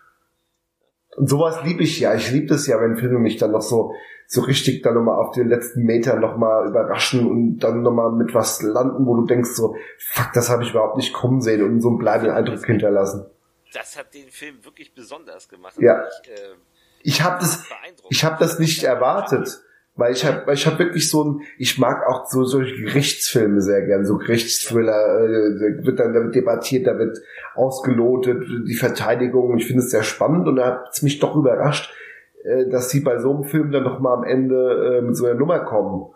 Und 1.17 1.29
sowas 1.29 1.59
liebe 1.65 1.83
ich 1.83 1.99
ja. 2.01 2.15
Ich 2.15 2.31
liebe 2.31 2.47
das 2.47 2.67
ja, 2.67 2.81
wenn 2.81 2.97
Filme 2.97 3.19
mich 3.19 3.37
dann 3.39 3.51
noch 3.51 3.63
so, 3.63 3.93
so 4.29 4.43
richtig 4.43 4.83
dann 4.83 4.95
nochmal 4.95 5.19
auf 5.19 5.33
den 5.35 5.49
letzten 5.49 5.83
Meter 5.83 6.17
nochmal 6.21 6.69
überraschen 6.69 7.27
und 7.27 7.59
dann 7.59 7.83
nochmal 7.83 8.13
mit 8.13 8.35
was 8.35 8.63
landen, 8.63 9.05
wo 9.07 9.17
du 9.17 9.27
denkst 9.27 9.51
so, 9.55 9.75
fuck, 9.99 10.31
das 10.35 10.49
habe 10.49 10.63
ich 10.63 10.71
überhaupt 10.71 10.97
nicht 10.97 11.13
kommen 11.13 11.41
sehen 11.41 11.63
und 11.63 11.81
so 11.81 11.89
einen 11.89 11.99
bleibenden 11.99 12.35
Eindruck 12.37 12.65
hinterlassen. 12.65 13.27
Das 13.73 13.97
hat 13.97 14.15
den 14.15 14.31
Film 14.31 14.65
wirklich 14.65 14.95
besonders 14.95 15.49
gemacht. 15.49 15.75
Ja. 15.79 16.07
Ich, 16.23 16.31
äh, 16.31 16.55
Ich 17.03 17.23
habe 17.23 17.41
das, 17.41 17.65
ich 18.11 18.25
habe 18.25 18.37
das 18.39 18.59
nicht 18.59 18.83
erwartet. 18.83 19.61
Weil 19.99 20.13
ich 20.13 20.25
habe 20.25 20.53
ich 20.53 20.65
hab 20.65 20.79
wirklich 20.79 21.11
so 21.11 21.25
ein, 21.25 21.43
ich 21.59 21.77
mag 21.77 22.07
auch 22.07 22.25
so 22.27 22.45
solche 22.45 22.77
Gerichtsfilme 22.77 23.61
sehr 23.61 23.83
gern, 23.83 24.07
so 24.07 24.17
Gerichtsthriller, 24.17 25.25
äh, 25.25 25.59
da 25.59 25.87
wird 25.87 25.99
dann 25.99 26.15
da 26.15 26.23
wird 26.23 26.37
debattiert, 26.37 26.87
da 26.87 26.97
wird 26.97 27.19
ausgelotet, 27.57 28.47
die 28.69 28.77
Verteidigung, 28.77 29.59
ich 29.59 29.67
finde 29.67 29.83
es 29.83 29.91
sehr 29.91 30.05
spannend 30.05 30.47
und 30.47 30.55
da 30.55 30.67
hat 30.67 30.91
es 30.93 31.03
mich 31.03 31.19
doch 31.19 31.35
überrascht, 31.35 31.93
äh, 32.45 32.69
dass 32.69 32.91
sie 32.91 33.01
bei 33.01 33.19
so 33.19 33.35
einem 33.35 33.43
Film 33.43 33.73
dann 33.73 33.83
noch 33.83 33.99
mal 33.99 34.15
am 34.15 34.23
Ende 34.23 34.99
äh, 34.99 35.03
mit 35.03 35.17
so 35.17 35.27
einer 35.27 35.35
Nummer 35.35 35.65
kommen. 35.65 36.15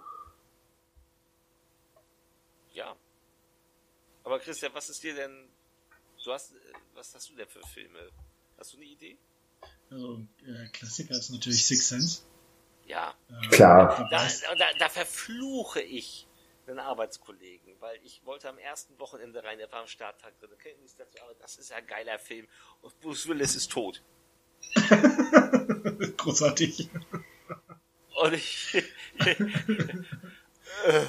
Ja. 2.72 2.94
Aber 4.22 4.38
Christian, 4.38 4.70
was 4.74 4.90
ist 4.90 5.02
dir 5.02 5.16
denn, 5.16 5.32
du 6.24 6.30
hast, 6.30 6.54
was 7.02 7.14
hast 7.16 7.30
du 7.30 7.34
denn 7.34 7.48
für 7.48 7.66
Filme? 7.66 7.98
Hast 8.56 8.74
du 8.74 8.76
eine 8.76 8.86
Idee? 8.86 9.18
Also, 9.90 10.24
äh, 10.46 10.68
Klassiker 10.68 11.16
ist 11.16 11.30
natürlich 11.30 11.66
Six 11.66 11.88
Sense. 11.88 12.22
Ja. 12.86 13.12
Äh, 13.28 13.48
Klar. 13.48 14.08
Da, 14.08 14.28
da, 14.54 14.66
da 14.78 14.88
verfluche 14.88 15.80
ich 15.80 16.28
einen 16.68 16.78
Arbeitskollegen, 16.78 17.74
weil 17.80 17.98
ich 18.04 18.24
wollte 18.24 18.48
am 18.48 18.56
ersten 18.56 18.96
Wochenende 19.00 19.42
rein, 19.42 19.58
der 19.58 19.70
war 19.72 19.80
am 19.80 19.88
Starttag 19.88 20.38
drin, 20.38 20.50
kennt 20.62 20.78
nichts 20.78 20.94
dazu, 20.94 21.18
aber 21.24 21.34
das 21.40 21.56
ist 21.56 21.70
ja 21.70 21.76
ein 21.76 21.88
geiler 21.88 22.20
Film 22.20 22.46
und 22.82 23.00
Bruce 23.00 23.26
Willis 23.26 23.56
ist 23.56 23.72
tot. 23.72 24.00
Großartig. 26.18 26.88
Und 28.14 28.34
ich, 28.34 28.76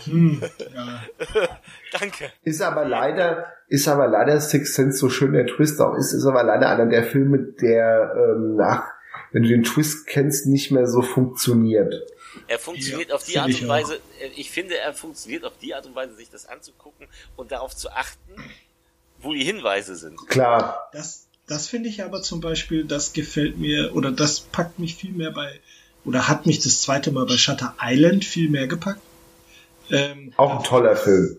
Hm, 0.06 0.42
ja. 0.74 1.04
danke. 2.00 2.32
Ist 2.44 2.62
aber 2.62 2.86
leider, 2.86 3.48
ist 3.68 3.88
aber 3.88 4.08
leider 4.08 4.40
Six 4.40 4.76
Sense 4.76 4.98
so 4.98 5.10
schön 5.10 5.34
der 5.34 5.48
Twist 5.48 5.82
auch 5.82 5.96
ist, 5.96 6.14
ist 6.14 6.26
aber 6.26 6.44
leider 6.44 6.70
einer 6.70 6.86
der 6.86 7.04
Filme, 7.04 7.40
der 7.40 8.14
ähm, 8.16 8.56
nach, 8.56 8.84
wenn 9.32 9.44
du 9.44 9.50
den 9.50 9.64
Twist 9.64 10.06
kennst, 10.08 10.46
nicht 10.46 10.72
mehr 10.72 10.88
so 10.88 11.02
funktioniert. 11.02 11.94
Er 12.48 12.60
funktioniert 12.60 13.10
Ja, 13.10 13.16
auf 13.16 13.24
die 13.24 13.38
Art 13.40 13.50
ich 13.50 13.64
und. 13.64 13.70
Weise, 13.70 13.96
äh, 14.22 14.28
ich 14.36 14.52
finde, 14.52 14.78
er 14.78 14.94
funktioniert 14.94 15.44
auf 15.44 15.58
die 15.62 15.74
Art 15.74 15.86
und 15.86 15.96
Weise, 15.96 16.16
sich 16.16 16.30
das 16.30 16.48
anzugucken 16.48 17.08
und 17.36 17.52
darauf 17.52 17.76
zu 17.76 17.90
achten, 17.92 18.36
wo 19.20 19.34
die 19.34 19.44
Hinweise 19.44 19.96
sind. 19.96 20.18
Klar, 20.28 20.90
Das, 20.94 21.28
das 21.48 21.68
finde 21.68 21.90
ich 21.90 22.04
aber 22.04 22.22
zum 22.22 22.42
Beispiel, 22.42 22.86
das 22.86 23.14
gefällt 23.14 23.58
mir, 23.58 23.96
oder 23.96 24.12
das 24.12 24.42
packt 24.42 24.80
mich 24.80 24.96
viel 24.96 25.12
mehr 25.12 25.32
bei, 25.32 25.60
oder 26.06 26.28
hat 26.28 26.46
mich 26.46 26.60
das 26.60 26.82
zweite 26.82 27.12
Mal 27.12 27.26
bei 27.26 27.38
Shutter 27.38 27.76
Island 27.82 28.26
viel 28.26 28.50
mehr 28.50 28.68
gepackt. 28.68 29.02
Ähm, 29.90 30.34
auch 30.38 30.58
ein 30.60 30.64
toller 30.64 30.96
Film. 30.96 31.38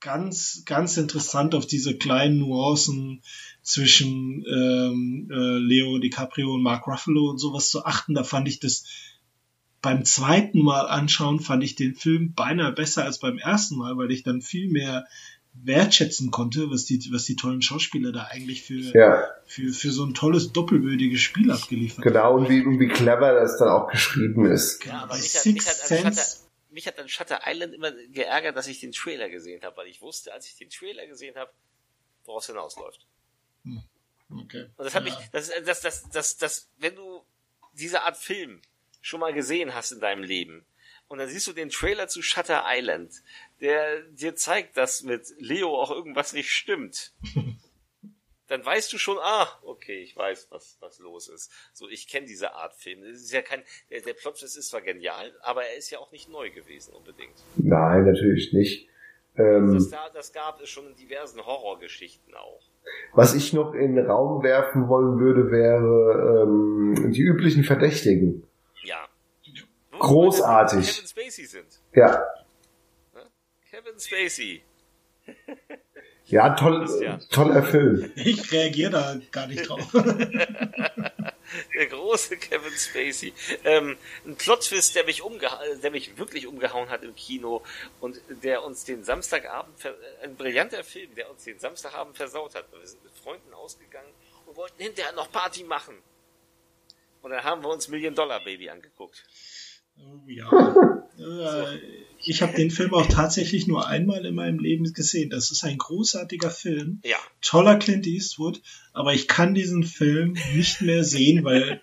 ganz, 0.00 0.62
ganz 0.66 0.96
interessant 0.96 1.54
auf 1.54 1.66
diese 1.66 1.96
kleinen 1.96 2.38
Nuancen 2.38 3.22
zwischen 3.62 4.44
ähm, 4.46 5.28
äh, 5.30 5.58
Leo 5.58 5.98
DiCaprio 5.98 6.54
und 6.54 6.62
Mark 6.62 6.86
Ruffalo 6.86 7.30
und 7.30 7.38
sowas 7.38 7.70
zu 7.70 7.84
achten. 7.84 8.14
Da 8.14 8.22
fand 8.22 8.46
ich 8.48 8.60
das 8.60 8.84
beim 9.80 10.04
zweiten 10.04 10.62
Mal 10.62 10.86
anschauen, 10.86 11.40
fand 11.40 11.62
ich 11.62 11.74
den 11.74 11.94
Film 11.94 12.32
beinahe 12.34 12.72
besser 12.72 13.04
als 13.04 13.18
beim 13.18 13.38
ersten 13.38 13.76
Mal, 13.76 13.96
weil 13.96 14.10
ich 14.10 14.22
dann 14.22 14.40
viel 14.40 14.70
mehr 14.70 15.06
wertschätzen 15.62 16.30
konnte, 16.30 16.70
was 16.70 16.84
die, 16.84 17.00
was 17.12 17.24
die 17.24 17.36
tollen 17.36 17.62
Schauspieler 17.62 18.10
da 18.10 18.26
eigentlich 18.30 18.62
für, 18.64 18.80
Ja, 18.96 19.24
für, 19.46 19.72
für 19.72 19.90
so 19.92 20.04
ein 20.04 20.14
tolles 20.14 20.52
doppelwürdiges 20.52 21.20
Spiel 21.20 21.50
abgeliefert 21.52 22.02
genau, 22.02 22.36
und 22.36 22.48
wie, 22.48 22.64
und 22.64 22.80
wie 22.80 22.88
clever 22.88 23.34
das 23.34 23.58
dann 23.58 23.68
auch 23.68 23.88
geschrieben 23.88 24.46
ist. 24.46 24.84
Ja, 24.84 25.02
aber 25.02 25.14
mich, 25.14 25.30
Sixth 25.30 25.88
Shutter, 25.88 26.12
Sense, 26.12 26.36
mich 26.74 26.86
hat 26.86 26.98
an 26.98 27.08
Shutter 27.08 27.40
Island 27.46 27.72
immer 27.74 27.92
geärgert, 27.92 28.56
dass 28.56 28.66
ich 28.66 28.80
den 28.80 28.92
Trailer 28.92 29.30
gesehen 29.30 29.62
habe, 29.64 29.76
weil 29.78 29.86
ich 29.86 30.02
wusste, 30.02 30.32
als 30.32 30.46
ich 30.46 30.56
den 30.56 30.68
Trailer 30.70 31.06
gesehen 31.06 31.36
habe, 31.36 31.52
woraus 32.24 32.44
es 32.44 32.48
hinausläuft. 32.48 33.06
okay. 34.30 34.64
Und 34.76 34.84
das 34.84 34.94
hat 34.94 35.06
Ja. 35.06 35.14
mich, 35.14 35.28
das, 35.32 35.50
das, 35.64 35.80
das, 35.80 36.08
das, 36.10 36.36
das, 36.36 36.70
wenn 36.78 36.94
du 36.96 37.24
diese 37.72 38.02
Art 38.02 38.16
Film 38.16 38.60
schon 39.00 39.20
mal 39.20 39.32
gesehen 39.32 39.74
hast 39.74 39.92
in 39.92 40.00
deinem 40.00 40.22
Leben, 40.22 40.66
Und 41.08 41.18
dann 41.18 41.28
siehst 41.28 41.46
du 41.46 41.52
den 41.52 41.68
Trailer 41.68 42.08
zu 42.08 42.22
Shutter 42.22 42.64
Island, 42.66 43.12
der 43.60 44.02
dir 44.02 44.36
zeigt, 44.36 44.76
dass 44.78 45.02
mit 45.02 45.26
Leo 45.38 45.78
auch 45.80 45.90
irgendwas 45.90 46.32
nicht 46.32 46.50
stimmt. 46.50 47.12
dann 48.48 48.64
weißt 48.64 48.92
du 48.92 48.98
schon, 48.98 49.16
ah, 49.20 49.48
okay, 49.62 50.02
ich 50.02 50.16
weiß, 50.16 50.48
was, 50.50 50.76
was 50.80 50.98
los 50.98 51.28
ist. 51.28 51.50
So, 51.72 51.88
ich 51.88 52.08
kenne 52.08 52.26
diese 52.26 52.54
Art 52.54 52.74
Film. 52.74 53.02
Das 53.02 53.20
ist 53.20 53.32
ja 53.32 53.42
kein, 53.42 53.62
der, 53.90 54.00
der 54.00 54.14
Plot 54.14 54.42
ist 54.42 54.60
zwar 54.68 54.82
genial, 54.82 55.32
aber 55.40 55.64
er 55.64 55.76
ist 55.76 55.90
ja 55.90 55.98
auch 55.98 56.12
nicht 56.12 56.28
neu 56.28 56.50
gewesen 56.50 56.94
unbedingt. 56.94 57.34
Nein, 57.56 58.04
natürlich 58.04 58.52
nicht. 58.52 58.88
Ähm, 59.36 59.74
das, 59.74 59.90
das 60.12 60.32
gab 60.32 60.60
es 60.60 60.68
schon 60.68 60.86
in 60.88 60.96
diversen 60.96 61.44
Horrorgeschichten 61.44 62.34
auch. 62.34 62.62
Was 63.14 63.34
ich 63.34 63.52
noch 63.52 63.72
in 63.74 63.96
den 63.96 64.06
Raum 64.06 64.42
werfen 64.42 64.88
wollen 64.88 65.18
würde, 65.18 65.50
wäre 65.50 66.42
ähm, 66.42 67.12
die 67.12 67.22
üblichen 67.22 67.64
Verdächtigen. 67.64 68.46
Ja. 68.84 69.08
Großartig. 69.98 70.86
Kevin 70.86 71.08
Spacey 71.08 71.46
sind. 71.46 71.80
Ja. 71.94 72.22
Kevin 73.70 73.98
Spacey. 73.98 74.62
Ja, 76.26 76.54
toll, 76.54 76.88
toller 77.30 77.62
Film. 77.62 78.10
Ich 78.16 78.50
reagiere 78.50 78.90
da 78.90 79.16
gar 79.30 79.46
nicht 79.46 79.68
drauf. 79.68 79.92
der 81.74 81.86
große 81.86 82.36
Kevin 82.38 82.72
Spacey. 82.72 83.32
Ähm, 83.64 83.96
ein 84.24 84.36
Plot-Twist, 84.36 84.94
der 84.94 85.04
mich 85.04 85.22
der 85.82 85.90
mich 85.90 86.16
wirklich 86.16 86.46
umgehauen 86.46 86.88
hat 86.88 87.02
im 87.02 87.14
Kino 87.14 87.62
und 88.00 88.20
der 88.42 88.64
uns 88.64 88.84
den 88.84 89.04
Samstagabend, 89.04 89.74
ein 90.22 90.36
brillanter 90.36 90.82
Film, 90.82 91.14
der 91.14 91.30
uns 91.30 91.44
den 91.44 91.58
Samstagabend 91.58 92.16
versaut 92.16 92.54
hat. 92.54 92.64
Wir 92.72 92.86
sind 92.86 93.04
mit 93.04 93.12
Freunden 93.12 93.52
ausgegangen 93.52 94.10
und 94.46 94.56
wollten 94.56 94.82
hinterher 94.82 95.12
noch 95.12 95.30
Party 95.30 95.64
machen. 95.64 95.96
Und 97.22 97.30
dann 97.30 97.44
haben 97.44 97.62
wir 97.62 97.70
uns 97.70 97.88
Million 97.88 98.14
Dollar 98.14 98.42
Baby 98.42 98.70
angeguckt. 98.70 99.24
Oh, 99.98 100.20
ja. 100.26 100.50
äh, 101.18 101.78
ich 102.26 102.42
habe 102.42 102.54
den 102.54 102.70
Film 102.70 102.94
auch 102.94 103.06
tatsächlich 103.06 103.66
nur 103.66 103.86
einmal 103.86 104.24
in 104.24 104.34
meinem 104.34 104.58
Leben 104.58 104.92
gesehen. 104.92 105.30
Das 105.30 105.50
ist 105.50 105.64
ein 105.64 105.78
großartiger 105.78 106.50
Film. 106.50 107.00
Ja. 107.04 107.16
Toller 107.40 107.76
Clint 107.76 108.06
Eastwood, 108.06 108.60
aber 108.92 109.14
ich 109.14 109.28
kann 109.28 109.54
diesen 109.54 109.84
Film 109.84 110.36
nicht 110.54 110.80
mehr 110.80 111.04
sehen, 111.04 111.44
weil 111.44 111.80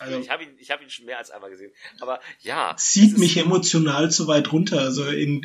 also, 0.00 0.18
ich 0.18 0.30
habe 0.30 0.44
ihn, 0.44 0.50
ich 0.58 0.70
habe 0.70 0.82
ihn 0.82 0.90
schon 0.90 1.06
mehr 1.06 1.18
als 1.18 1.30
einmal 1.30 1.50
gesehen. 1.50 1.72
Aber 2.00 2.20
ja. 2.40 2.74
Zieht 2.76 3.18
mich 3.18 3.36
emotional 3.36 4.10
zu 4.10 4.26
weit 4.26 4.52
runter. 4.52 4.80
Also 4.80 5.04
in, 5.06 5.42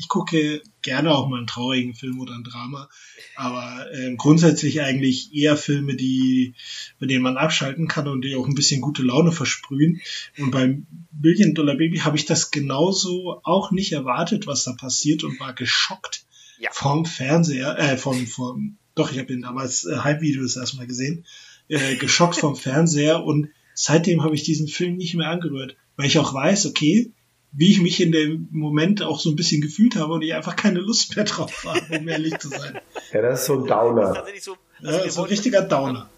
ich 0.00 0.08
gucke 0.08 0.62
gerne 0.80 1.12
auch 1.12 1.28
mal 1.28 1.36
einen 1.36 1.46
traurigen 1.46 1.94
Film 1.94 2.20
oder 2.20 2.34
ein 2.34 2.42
Drama, 2.42 2.88
aber 3.36 3.86
äh, 3.92 4.14
grundsätzlich 4.16 4.80
eigentlich 4.80 5.34
eher 5.34 5.58
Filme, 5.58 5.94
die, 5.94 6.54
bei 6.98 7.06
denen 7.06 7.22
man 7.22 7.36
abschalten 7.36 7.86
kann 7.86 8.08
und 8.08 8.22
die 8.22 8.34
auch 8.34 8.46
ein 8.46 8.54
bisschen 8.54 8.80
gute 8.80 9.02
Laune 9.02 9.30
versprühen. 9.30 10.00
Und 10.38 10.52
beim 10.52 10.86
Billion 11.12 11.54
Dollar 11.54 11.76
Baby 11.76 11.98
habe 11.98 12.16
ich 12.16 12.24
das 12.24 12.50
genauso 12.50 13.40
auch 13.44 13.72
nicht 13.72 13.92
erwartet, 13.92 14.46
was 14.46 14.64
da 14.64 14.72
passiert 14.72 15.22
und 15.22 15.38
war 15.38 15.52
geschockt 15.52 16.24
ja. 16.58 16.70
vom 16.72 17.04
Fernseher, 17.04 17.78
äh, 17.78 17.96
vom, 17.98 18.26
vom, 18.26 18.78
doch, 18.94 19.12
ich 19.12 19.18
habe 19.18 19.28
den 19.28 19.42
damals 19.42 19.84
äh, 19.84 19.98
Hype-Videos 19.98 20.56
erstmal 20.56 20.86
gesehen, 20.86 21.26
äh, 21.68 21.96
geschockt 21.96 22.36
vom 22.36 22.56
Fernseher 22.56 23.22
und 23.22 23.50
seitdem 23.80 24.22
habe 24.22 24.34
ich 24.34 24.42
diesen 24.42 24.68
Film 24.68 24.96
nicht 24.96 25.14
mehr 25.14 25.28
angerührt, 25.28 25.76
weil 25.96 26.06
ich 26.06 26.18
auch 26.18 26.34
weiß, 26.34 26.66
okay, 26.66 27.12
wie 27.52 27.70
ich 27.70 27.80
mich 27.80 28.00
in 28.00 28.12
dem 28.12 28.48
Moment 28.52 29.02
auch 29.02 29.18
so 29.18 29.30
ein 29.30 29.36
bisschen 29.36 29.60
gefühlt 29.60 29.96
habe 29.96 30.12
und 30.12 30.22
ich 30.22 30.34
einfach 30.34 30.54
keine 30.54 30.80
Lust 30.80 31.16
mehr 31.16 31.24
drauf 31.24 31.64
habe, 31.64 31.98
um 31.98 32.08
ehrlich 32.08 32.38
zu 32.38 32.48
sein. 32.48 32.80
Ja, 33.12 33.22
das 33.22 33.40
ist 33.40 33.46
so 33.46 33.54
ein 33.54 33.66
Downer. 33.66 34.02
Das 34.02 34.10
ist 34.10 34.14
tatsächlich 34.14 34.44
so, 34.44 34.56
also 34.84 34.98
ja, 35.00 35.10
so 35.10 35.22
ein 35.22 35.28
richtiger 35.28 35.62
Downer. 35.62 36.08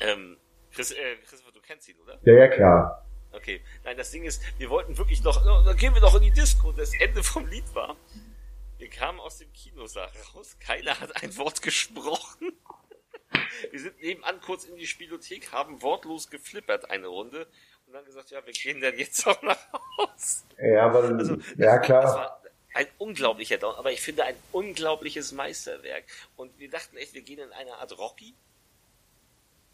Ähm, 0.00 0.38
Chris, 0.72 0.92
äh, 0.92 1.16
Christopher, 1.28 1.52
du 1.52 1.60
kennst 1.60 1.86
ihn, 1.90 1.96
oder? 2.02 2.18
Ja, 2.24 2.32
ja, 2.32 2.48
klar. 2.48 3.06
Okay. 3.32 3.60
Nein, 3.84 3.98
das 3.98 4.10
Ding 4.12 4.24
ist, 4.24 4.40
wir 4.56 4.70
wollten 4.70 4.96
wirklich 4.96 5.22
noch, 5.22 5.44
dann 5.44 5.76
gehen 5.76 5.92
wir 5.92 6.00
doch 6.00 6.14
in 6.14 6.22
die 6.22 6.30
Disco. 6.30 6.72
Das 6.72 6.92
Ende 6.98 7.22
vom 7.22 7.46
Lied 7.48 7.64
war, 7.74 7.96
wir 8.78 8.88
kamen 8.88 9.20
aus 9.20 9.36
dem 9.38 9.52
Kinosaal 9.52 10.08
raus, 10.34 10.56
keiner 10.58 10.98
hat 10.98 11.22
ein 11.22 11.36
Wort 11.36 11.60
gesprochen. 11.60 12.52
Wir 13.70 13.80
sind 13.80 14.00
nebenan 14.00 14.40
kurz 14.40 14.64
in 14.64 14.76
die 14.76 14.86
Spielothek, 14.86 15.52
haben 15.52 15.82
wortlos 15.82 16.30
geflippert 16.30 16.90
eine 16.90 17.06
Runde 17.06 17.46
und 17.86 17.92
dann 17.92 18.04
gesagt, 18.04 18.30
ja, 18.30 18.44
wir 18.44 18.52
gehen 18.52 18.80
dann 18.80 18.98
jetzt 18.98 19.26
auch 19.26 19.40
nach 19.42 19.58
Hause. 19.72 20.44
Ja, 20.58 20.86
aber, 20.86 21.04
also, 21.04 21.36
ja 21.56 21.78
klar. 21.78 22.02
Das 22.02 22.14
war 22.14 22.42
ein 22.74 22.86
unglaublicher 22.98 23.58
Down, 23.58 23.74
aber 23.76 23.92
ich 23.92 24.00
finde 24.00 24.24
ein 24.24 24.36
unglaubliches 24.52 25.32
Meisterwerk. 25.32 26.04
Und 26.36 26.58
wir 26.58 26.68
dachten 26.68 26.96
echt, 26.96 27.14
wir 27.14 27.22
gehen 27.22 27.38
in 27.38 27.52
eine 27.52 27.74
Art 27.74 27.96
Rocky 27.96 28.34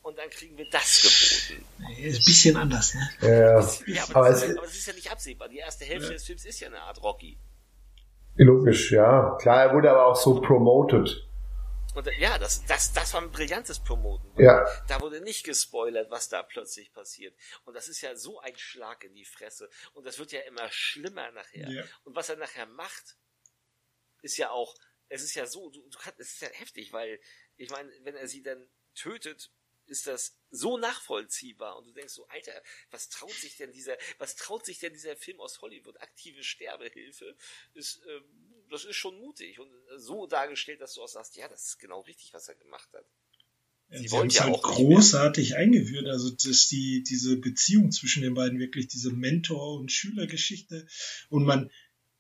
und 0.03 0.19
dann 0.19 0.31
kriegen 0.31 0.57
wir 0.59 0.69
das 0.71 1.47
geboten. 1.49 1.65
Ist 2.01 2.21
ein 2.21 2.25
bisschen 2.25 2.57
anders, 2.57 2.95
ne? 2.95 3.11
Ja, 3.21 3.61
ja 3.87 4.05
aber, 4.05 4.17
aber, 4.17 4.29
das 4.31 4.43
ist, 4.43 4.57
aber, 4.57 4.67
das 4.67 4.77
ist, 4.77 4.87
ja 4.87 4.93
nicht 4.93 5.11
absehbar. 5.11 5.49
Die 5.49 5.59
erste 5.59 5.85
Hälfte 5.85 6.09
ja. 6.09 6.13
des 6.15 6.25
Films 6.25 6.45
ist 6.45 6.61
ja 6.61 6.69
eine 6.69 6.81
Art 6.81 7.03
Rocky. 7.03 7.37
Logisch, 8.37 8.93
ja. 8.93 9.37
Klar, 9.41 9.65
er 9.65 9.75
wurde 9.75 9.91
aber 9.91 10.07
auch 10.07 10.17
so 10.17 10.41
promoted. 10.41 11.27
Und 11.95 12.07
ja, 12.19 12.39
das, 12.39 12.65
das, 12.67 12.93
das 12.93 13.13
war 13.13 13.21
ein 13.21 13.31
brillantes 13.31 13.83
Promoten. 13.83 14.33
Ja. 14.43 14.65
Da 14.89 15.01
wurde 15.01 15.21
nicht 15.21 15.45
gespoilert, 15.45 16.11
was 16.11 16.29
da 16.29 16.43
plötzlich 16.43 16.93
passiert. 16.93 17.37
Und 17.65 17.75
das 17.75 17.89
ist 17.89 18.01
ja 18.01 18.17
so 18.17 18.41
ein 18.41 18.57
Schlag 18.57 19.05
in 19.05 19.15
die 19.15 19.25
Fresse. 19.25 19.69
Und 19.93 20.07
das 20.07 20.19
wird 20.19 20.33
ja 20.33 20.41
immer 20.41 20.71
schlimmer 20.71 21.31
nachher. 21.33 21.69
Ja. 21.69 21.85
Und 22.05 22.17
was 22.17 22.29
er 22.29 22.37
nachher 22.37 22.67
macht, 22.67 23.17
ist 24.23 24.37
ja 24.39 24.51
auch, 24.51 24.75
es 25.09 25.23
ist 25.23 25.35
ja 25.35 25.47
so, 25.47 25.71
du, 25.71 25.87
du 25.89 25.99
kannst, 25.99 26.21
es 26.21 26.33
ist 26.33 26.43
ja 26.43 26.49
heftig, 26.49 26.93
weil, 26.93 27.21
ich 27.57 27.71
meine, 27.71 27.93
wenn 28.05 28.17
er 28.17 28.29
sie 28.29 28.43
dann 28.43 28.71
tötet, 28.95 29.51
ist 29.87 30.07
das 30.07 30.39
so 30.51 30.79
nachvollziehbar 30.79 31.77
und 31.77 31.87
du 31.87 31.93
denkst 31.93 32.15
so, 32.15 32.27
Alter, 32.29 32.63
was 32.91 33.09
traut 33.09 33.33
sich 33.33 33.57
denn 33.57 33.73
dieser, 33.73 33.97
was 34.19 34.37
traut 34.37 34.65
sich 34.65 34.79
denn 34.79 34.93
dieser 34.93 35.17
Film 35.17 35.41
aus 35.41 35.61
Hollywood? 35.61 36.01
Aktive 36.01 36.43
Sterbehilfe 36.43 37.37
ist, 37.75 38.01
ähm, 38.09 38.52
das 38.73 38.85
ist 38.85 38.97
schon 38.97 39.19
mutig 39.19 39.59
und 39.61 39.71
so 39.97 40.27
dargestellt, 40.27 40.81
dass 40.81 40.95
du 40.95 41.03
auch 41.03 41.09
sagst, 41.09 41.37
ja, 41.37 41.49
das 41.49 41.67
ist 41.67 41.79
genau 41.79 42.01
richtig, 42.01 42.33
was 42.33 42.49
er 42.49 42.55
gemacht 42.55 42.89
hat. 42.93 43.05
Sie, 43.91 44.09
Sie 44.09 44.17
haben 44.17 44.29
es 44.29 44.35
ja 44.35 44.45
halt 44.45 44.63
großartig 44.63 45.57
eingeführt, 45.57 46.07
also 46.07 46.31
dass 46.31 46.69
die 46.69 47.03
diese 47.03 47.37
Beziehung 47.37 47.93
zwischen 47.93 48.23
den 48.23 48.33
beiden 48.33 48.59
wirklich 48.59 48.89
diese 48.89 49.13
Mentor- 49.13 49.79
und 49.79 49.93
Schülergeschichte 49.93 50.87
und 51.29 51.45
man 51.45 51.71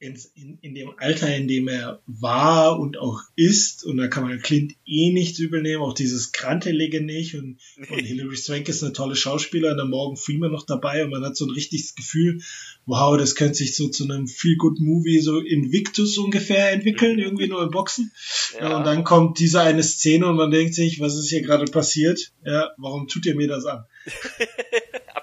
in, 0.02 0.58
in, 0.60 0.74
dem 0.74 0.92
Alter, 0.96 1.34
in 1.34 1.46
dem 1.46 1.68
er 1.68 2.02
war 2.06 2.80
und 2.80 2.98
auch 2.98 3.20
ist, 3.36 3.84
und 3.84 3.98
da 3.98 4.08
kann 4.08 4.24
man 4.24 4.40
Clint 4.40 4.74
eh 4.84 5.12
nichts 5.12 5.38
übel 5.38 5.62
nehmen, 5.62 5.82
auch 5.82 5.94
dieses 5.94 6.32
Krantelige 6.32 7.00
nicht, 7.00 7.36
und, 7.36 7.58
und 7.76 8.00
Hilary 8.00 8.36
Swank 8.36 8.68
ist 8.68 8.82
eine 8.82 8.92
tolle 8.92 9.14
Schauspielerin, 9.14 9.76
dann 9.76 9.90
Morgan 9.90 10.16
Freeman 10.16 10.50
noch 10.50 10.66
dabei, 10.66 11.04
und 11.04 11.10
man 11.10 11.24
hat 11.24 11.36
so 11.36 11.46
ein 11.46 11.52
richtiges 11.52 11.94
Gefühl, 11.94 12.40
wow, 12.84 13.16
das 13.16 13.36
könnte 13.36 13.54
sich 13.54 13.76
so 13.76 13.88
zu 13.88 14.04
einem 14.04 14.26
Feel-Good-Movie, 14.26 15.20
so 15.20 15.38
Invictus 15.38 16.18
ungefähr 16.18 16.72
entwickeln, 16.72 17.20
irgendwie 17.20 17.46
nur 17.46 17.62
im 17.62 17.70
Boxen. 17.70 18.10
Ja. 18.58 18.76
und 18.76 18.84
dann 18.84 19.04
kommt 19.04 19.38
diese 19.38 19.60
eine 19.60 19.84
Szene 19.84 20.26
und 20.26 20.36
man 20.36 20.50
denkt 20.50 20.74
sich, 20.74 20.98
was 20.98 21.16
ist 21.16 21.28
hier 21.28 21.42
gerade 21.42 21.70
passiert? 21.70 22.32
Ja, 22.44 22.72
warum 22.76 23.06
tut 23.06 23.24
ihr 23.26 23.36
mir 23.36 23.48
das 23.48 23.66
an? 23.66 23.84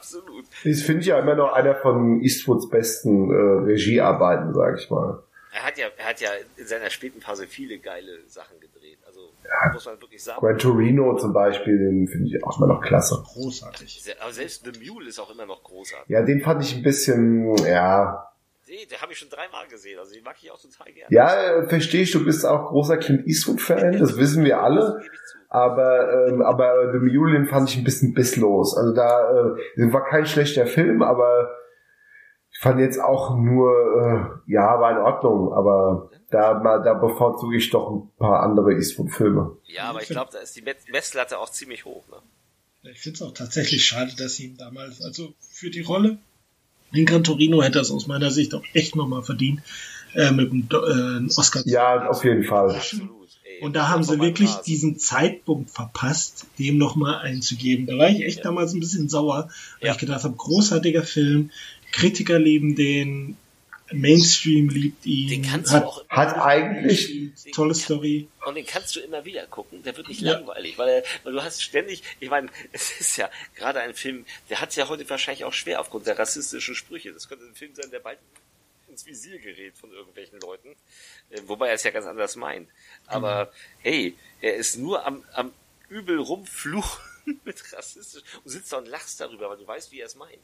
Absolut. 0.09 0.45
Das 0.63 0.81
finde 0.81 1.01
ich 1.01 1.07
ja 1.07 1.19
immer 1.19 1.35
noch 1.35 1.53
einer 1.53 1.75
von 1.75 2.21
Eastwoods 2.21 2.69
besten 2.69 3.31
äh, 3.31 3.71
Regiearbeiten, 3.71 4.53
sag 4.53 4.79
ich 4.79 4.89
mal. 4.89 5.23
Er 5.51 5.65
hat 5.65 5.77
ja, 5.77 5.87
er 5.97 6.05
hat 6.05 6.21
ja 6.21 6.29
in 6.57 6.65
seiner 6.65 6.89
späten 6.89 7.21
Phase 7.21 7.47
viele 7.47 7.79
geile 7.79 8.19
Sachen 8.27 8.59
gedreht. 8.59 8.99
Also 9.05 9.31
ja, 9.43 9.73
muss 9.73 9.85
man 9.85 9.99
wirklich 9.99 10.23
sagen. 10.23 10.39
Gran 10.39 10.57
Torino 10.57 11.17
zum 11.17 11.33
Beispiel, 11.33 11.77
den 11.77 12.07
finde 12.07 12.27
ich 12.27 12.43
auch 12.43 12.57
immer 12.57 12.67
noch 12.67 12.81
klasse. 12.81 13.23
Großartig. 13.23 14.15
Aber 14.19 14.31
selbst 14.31 14.63
The 14.63 14.79
Mule 14.85 15.09
ist 15.09 15.19
auch 15.19 15.31
immer 15.31 15.45
noch 15.45 15.63
großartig. 15.63 16.09
Ja, 16.09 16.21
den 16.21 16.41
fand 16.41 16.63
ich 16.63 16.75
ein 16.75 16.83
bisschen, 16.83 17.55
ja. 17.65 18.25
Nee, 18.69 18.85
den 18.85 19.01
habe 19.01 19.11
ich 19.11 19.17
schon 19.17 19.29
dreimal 19.29 19.67
gesehen. 19.67 19.97
Also 19.97 20.13
den 20.13 20.23
mag 20.23 20.35
ich 20.41 20.51
auch 20.51 20.61
total 20.61 20.91
gerne. 20.93 21.13
Ja, 21.13 21.67
verstehe 21.67 22.03
ich, 22.03 22.11
du 22.11 22.23
bist 22.23 22.45
auch 22.45 22.67
großer 22.67 22.97
Clint 22.97 23.25
Eastwood-Fan, 23.25 23.97
das 23.97 24.17
wissen 24.17 24.45
wir 24.45 24.61
alle. 24.61 25.01
Aber, 25.49 26.27
ähm, 26.27 26.43
aber 26.43 26.91
The 26.91 26.99
Mule 26.99 27.47
fand 27.47 27.69
ich 27.69 27.77
ein 27.77 27.83
bisschen 27.83 28.13
bisslos. 28.13 28.77
Also 28.77 28.93
da 28.93 29.31
äh, 29.31 29.91
war 29.91 30.05
kein 30.05 30.27
schlechter 30.27 30.67
Film, 30.67 31.01
aber 31.01 31.49
ich 32.51 32.59
fand 32.59 32.79
jetzt 32.79 32.99
auch 32.99 33.35
nur, 33.35 34.41
äh, 34.47 34.51
ja, 34.51 34.79
war 34.79 34.91
in 34.91 34.97
Ordnung, 34.97 35.51
aber 35.51 36.11
da, 36.29 36.53
da 36.83 36.93
bevorzuge 36.93 37.57
ich 37.57 37.71
doch 37.71 37.89
ein 37.89 38.11
paar 38.19 38.43
andere 38.43 38.73
Eastwood-Filme. 38.73 39.57
Ja, 39.63 39.85
aber 39.85 40.03
ich 40.03 40.09
glaube, 40.09 40.29
da 40.31 40.39
ist 40.39 40.55
die 40.55 40.63
Messlatte 40.91 41.39
auch 41.39 41.49
ziemlich 41.49 41.85
hoch. 41.85 42.07
Ne? 42.09 42.91
Ich 42.91 43.01
finde 43.01 43.15
es 43.15 43.21
auch 43.23 43.33
tatsächlich 43.33 43.83
schade, 43.83 44.11
dass 44.15 44.35
sie 44.35 44.47
ihn 44.47 44.57
damals, 44.57 45.01
also 45.01 45.33
für 45.39 45.71
die 45.71 45.81
Rolle 45.81 46.19
in 46.91 47.05
Gran 47.05 47.23
Torino 47.23 47.61
hätte 47.61 47.79
es 47.79 47.91
aus 47.91 48.07
meiner 48.07 48.31
Sicht 48.31 48.53
auch 48.53 48.63
echt 48.73 48.95
nochmal 48.95 49.23
verdient, 49.23 49.61
äh, 50.15 50.31
mit 50.31 50.51
dem 50.51 50.67
äh, 50.71 51.33
Oscar. 51.37 51.61
Ja, 51.65 52.09
auf 52.09 52.23
jeden 52.23 52.43
Fall. 52.43 52.79
Und 53.61 53.75
da 53.75 53.89
haben 53.89 54.03
sie 54.03 54.19
wirklich 54.19 54.51
diesen 54.65 54.97
Zeitpunkt 54.97 55.69
verpasst, 55.69 56.45
dem 56.57 56.77
nochmal 56.77 57.15
einzugeben. 57.19 57.87
Da 57.87 57.97
war 57.97 58.09
ich 58.09 58.23
echt 58.23 58.37
ja. 58.37 58.43
damals 58.43 58.73
ein 58.73 58.79
bisschen 58.79 59.09
sauer, 59.09 59.49
weil 59.79 59.87
ja. 59.87 59.93
ich 59.93 59.99
gedacht 59.99 60.23
habe, 60.23 60.35
großartiger 60.35 61.03
Film, 61.03 61.51
Kritiker 61.91 62.39
lieben 62.39 62.75
den, 62.75 63.35
Mainstream 63.91 64.69
liebt 64.69 65.05
ihn. 65.05 65.29
Den 65.29 65.41
kannst 65.43 65.71
hat, 65.71 65.83
du 65.83 65.87
auch 65.87 66.09
Hat 66.09 66.35
eigentlich, 66.37 67.31
tolle 67.53 67.73
Story. 67.75 68.27
Und 68.45 68.55
den 68.55 68.65
kannst 68.65 68.95
du 68.95 68.99
immer 68.99 69.25
wieder 69.25 69.45
gucken, 69.47 69.83
der 69.83 69.95
wird 69.97 70.07
nicht 70.07 70.21
Ja. 70.21 70.33
langweilig, 70.33 70.77
weil, 70.77 70.89
er, 70.89 71.03
weil 71.23 71.33
du 71.33 71.41
hast 71.43 71.61
ständig, 71.63 72.03
ich 72.19 72.29
meine, 72.29 72.49
es 72.71 72.99
ist 72.99 73.17
ja 73.17 73.29
gerade 73.55 73.81
ein 73.81 73.93
Film, 73.93 74.25
der 74.49 74.61
hat 74.61 74.69
es 74.69 74.75
ja 74.75 74.87
heute 74.89 75.09
wahrscheinlich 75.09 75.43
auch 75.43 75.53
schwer 75.53 75.79
aufgrund 75.79 76.07
der 76.07 76.17
rassistischen 76.19 76.75
Sprüche. 76.75 77.11
Das 77.13 77.27
könnte 77.27 77.45
ein 77.45 77.55
Film 77.55 77.73
sein, 77.75 77.89
der 77.91 77.99
bald 77.99 78.19
ins 78.87 79.05
Visier 79.05 79.37
gerät 79.39 79.77
von 79.77 79.91
irgendwelchen 79.91 80.39
Leuten, 80.39 80.75
äh, 81.29 81.41
wobei 81.45 81.67
er 81.67 81.75
es 81.75 81.83
ja 81.83 81.91
ganz 81.91 82.05
anders 82.07 82.35
meint. 82.35 82.69
Aber 83.07 83.45
Mhm. 83.45 83.49
hey, 83.79 84.15
er 84.41 84.55
ist 84.55 84.77
nur 84.77 85.05
am, 85.05 85.23
am 85.33 85.51
übel 85.89 86.19
rumfluchen 86.19 87.03
mit 87.45 87.73
rassistisch 87.73 88.23
und 88.43 88.49
sitzt 88.51 88.71
da 88.73 88.77
und 88.77 88.87
lachst 88.87 89.19
darüber, 89.21 89.49
weil 89.49 89.57
du 89.57 89.67
weißt, 89.67 89.91
wie 89.91 89.99
er 89.99 90.07
es 90.07 90.15
meint. 90.15 90.39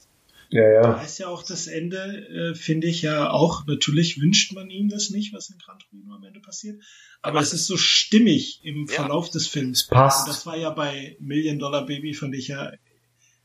Ja, 0.50 0.82
Da 0.82 0.98
ja. 0.98 1.02
ist 1.02 1.18
ja 1.18 1.28
auch 1.28 1.44
das 1.44 1.68
Ende, 1.68 1.98
äh, 2.30 2.56
finde 2.56 2.88
ich 2.88 3.02
ja 3.02 3.30
auch, 3.32 3.66
natürlich 3.68 4.20
wünscht 4.22 4.54
man 4.54 4.70
ihm 4.70 4.90
das 4.90 5.10
nicht, 5.10 5.34
was 5.34 5.50
in 5.50 5.58
Gran 5.58 5.80
Torino 5.80 6.16
am 6.16 6.24
Ende 6.24 6.40
passiert. 6.40 6.82
Aber 7.22 7.34
Aber 7.34 7.42
es 7.42 7.54
ist 7.54 7.66
so 7.68 7.78
stimmig 7.78 8.62
im 8.64 8.86
Ja. 8.88 8.94
Verlauf 8.96 9.30
des 9.30 9.48
Films. 9.48 9.82
Es 9.82 9.88
passt. 9.88 10.28
Das 10.28 10.46
war 10.46 10.58
ja 10.58 10.70
bei 10.70 11.18
Million 11.20 11.60
Dollar 11.60 11.86
Baby, 11.86 12.14
fand 12.14 12.36
ich 12.36 12.48
ja, 12.50 12.72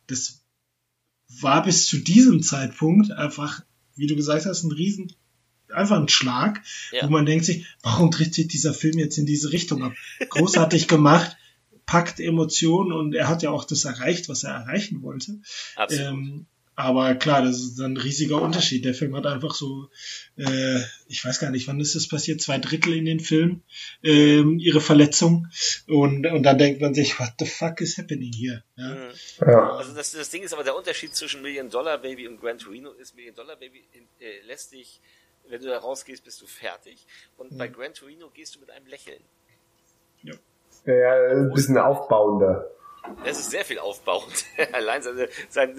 das 0.07 0.45
war 1.41 1.63
bis 1.63 1.87
zu 1.87 1.99
diesem 1.99 2.43
Zeitpunkt 2.43 3.11
einfach, 3.13 3.63
wie 3.97 4.07
du 4.07 4.17
gesagt 4.17 4.47
hast, 4.47 4.65
ein 4.65 4.73
riesen, 4.73 5.13
einfach 5.73 5.97
ein 6.01 6.09
Schlag, 6.09 6.61
Ja. 6.93 7.07
wo 7.07 7.11
man 7.11 7.25
denkt 7.27 7.45
sich, 7.45 7.67
warum 7.83 8.11
dreht 8.11 8.35
sich 8.35 8.49
dieser 8.49 8.75
Film 8.75 8.99
jetzt 8.99 9.17
in 9.19 9.27
diese 9.27 9.53
Richtung 9.53 9.83
ab? 9.85 9.93
Großartig 10.29 10.89
gemacht, 10.89 11.37
packt 11.87 12.19
Emotionen 12.21 12.93
und 12.93 13.15
er 13.15 13.29
hat 13.29 13.43
ja 13.43 13.51
auch 13.51 13.65
das 13.65 13.85
erreicht, 13.85 14.29
was 14.29 14.43
er 14.45 14.51
erreichen 14.53 15.03
wollte. 15.03 15.41
Absolut. 15.77 16.07
Ähm, 16.13 16.47
aber 16.83 17.15
klar, 17.15 17.43
das 17.43 17.57
ist 17.61 17.81
ein 17.81 17.97
riesiger 17.97 18.41
Unterschied. 18.41 18.85
Der 18.85 18.95
Film 18.95 19.15
hat 19.17 19.27
einfach 19.27 19.55
so, 19.55 19.89
äh, 20.37 20.81
ich 21.09 21.25
weiß 21.25 21.41
gar 21.41 21.51
nicht, 21.51 21.67
wann 21.69 21.81
ist 21.81 21.95
das 21.95 22.09
passiert, 22.09 22.41
zwei 22.41 22.59
Drittel 22.59 22.95
in 22.95 23.05
den 23.05 23.21
Film, 23.21 23.63
ähm, 24.03 24.59
ihre 24.59 24.81
Verletzung. 24.81 25.47
Und, 25.89 26.27
und 26.27 26.43
dann 26.43 26.59
denkt 26.59 26.81
man 26.81 26.95
sich, 26.95 27.19
what 27.21 27.33
the 27.39 27.47
fuck 27.47 27.81
is 27.81 27.99
happening 27.99 28.33
here? 28.33 28.63
Ja, 28.77 28.89
Mhm. 28.95 29.11
ja. 29.47 29.71
Also 29.77 29.95
das, 29.95 30.13
das 30.13 30.31
Ding 30.31 30.43
ist 30.43 30.53
aber 30.53 30.65
der 30.65 30.77
Unterschied 30.77 31.15
zwischen 31.15 31.43
Million 31.43 31.71
Dollar 31.71 31.99
Baby 31.99 32.29
und 32.29 32.41
Gran 32.41 32.59
Torino 32.59 32.91
ist, 32.93 33.15
Million 33.17 33.35
Dollar 33.35 33.57
Baby 33.57 33.85
äh, 34.21 34.41
lässt 34.47 34.73
dich, 34.73 35.01
wenn 35.49 35.61
du 35.61 35.69
da 35.69 35.79
rausgehst, 35.79 36.23
bist 36.25 36.41
du 36.43 36.47
fertig. 36.47 37.07
Und 37.37 37.57
bei 37.59 37.69
Gran 37.69 37.95
Torino 37.95 38.31
gehst 38.31 38.55
du 38.55 38.61
mit 38.61 38.71
einem 38.71 38.87
Lächeln. 38.87 39.23
ja. 40.23 40.35
ja, 40.87 40.95
ja 40.95 41.31
ein 41.37 41.51
bisschen 41.53 41.79
aufbauender. 41.79 42.71
Das 43.25 43.39
ist 43.41 43.51
sehr 43.51 43.65
viel 43.65 43.79
aufbauend. 43.79 44.45
Allein 44.73 45.03
seine, 45.03 45.29
sein, 45.49 45.75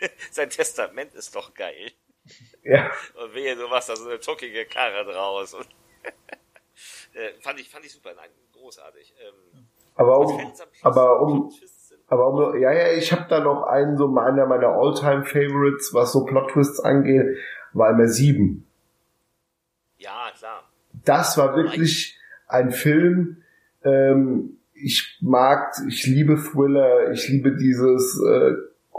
sein 0.30 0.50
Testament 0.50 1.14
ist 1.14 1.34
doch 1.34 1.54
geil. 1.54 1.92
Ja. 2.62 2.90
Und 3.22 3.34
wehe, 3.34 3.54
du 3.56 3.68
machst 3.68 3.88
da 3.88 3.96
so 3.96 4.08
eine 4.08 4.20
tuckige 4.20 4.64
Karre 4.66 5.04
draus. 5.04 5.54
Und 5.54 5.66
äh, 7.14 7.32
fand 7.40 7.60
ich, 7.60 7.68
fand 7.68 7.84
ich 7.84 7.92
super, 7.92 8.12
nein, 8.14 8.30
großartig. 8.52 9.14
Ähm, 9.20 9.66
Aber 9.94 10.18
um, 10.20 10.52
aber 10.82 11.20
um, 11.20 11.52
aber 12.08 12.26
um, 12.28 12.60
ja, 12.60 12.72
ja, 12.72 12.92
ich 12.92 13.12
habe 13.12 13.26
da 13.28 13.40
noch 13.40 13.62
einen, 13.64 13.96
so 13.96 14.06
einer 14.16 14.46
meiner 14.46 14.68
Alltime 14.68 15.24
Favorites, 15.24 15.94
was 15.94 16.12
so 16.12 16.24
Plot-Twists 16.24 16.80
angeht, 16.80 17.38
war 17.72 17.90
immer 17.90 18.08
sieben. 18.08 18.66
Ja, 19.98 20.30
klar. 20.36 20.68
Das 21.04 21.36
war 21.36 21.56
wirklich 21.56 22.18
ein 22.48 22.70
Film, 22.70 23.42
ähm, 23.84 24.58
ich 24.74 25.18
mag, 25.20 25.74
ich 25.88 26.06
liebe 26.06 26.36
Thriller, 26.36 27.10
ich 27.10 27.28
liebe 27.28 27.56
dieses 27.56 28.20
äh, 28.20 28.52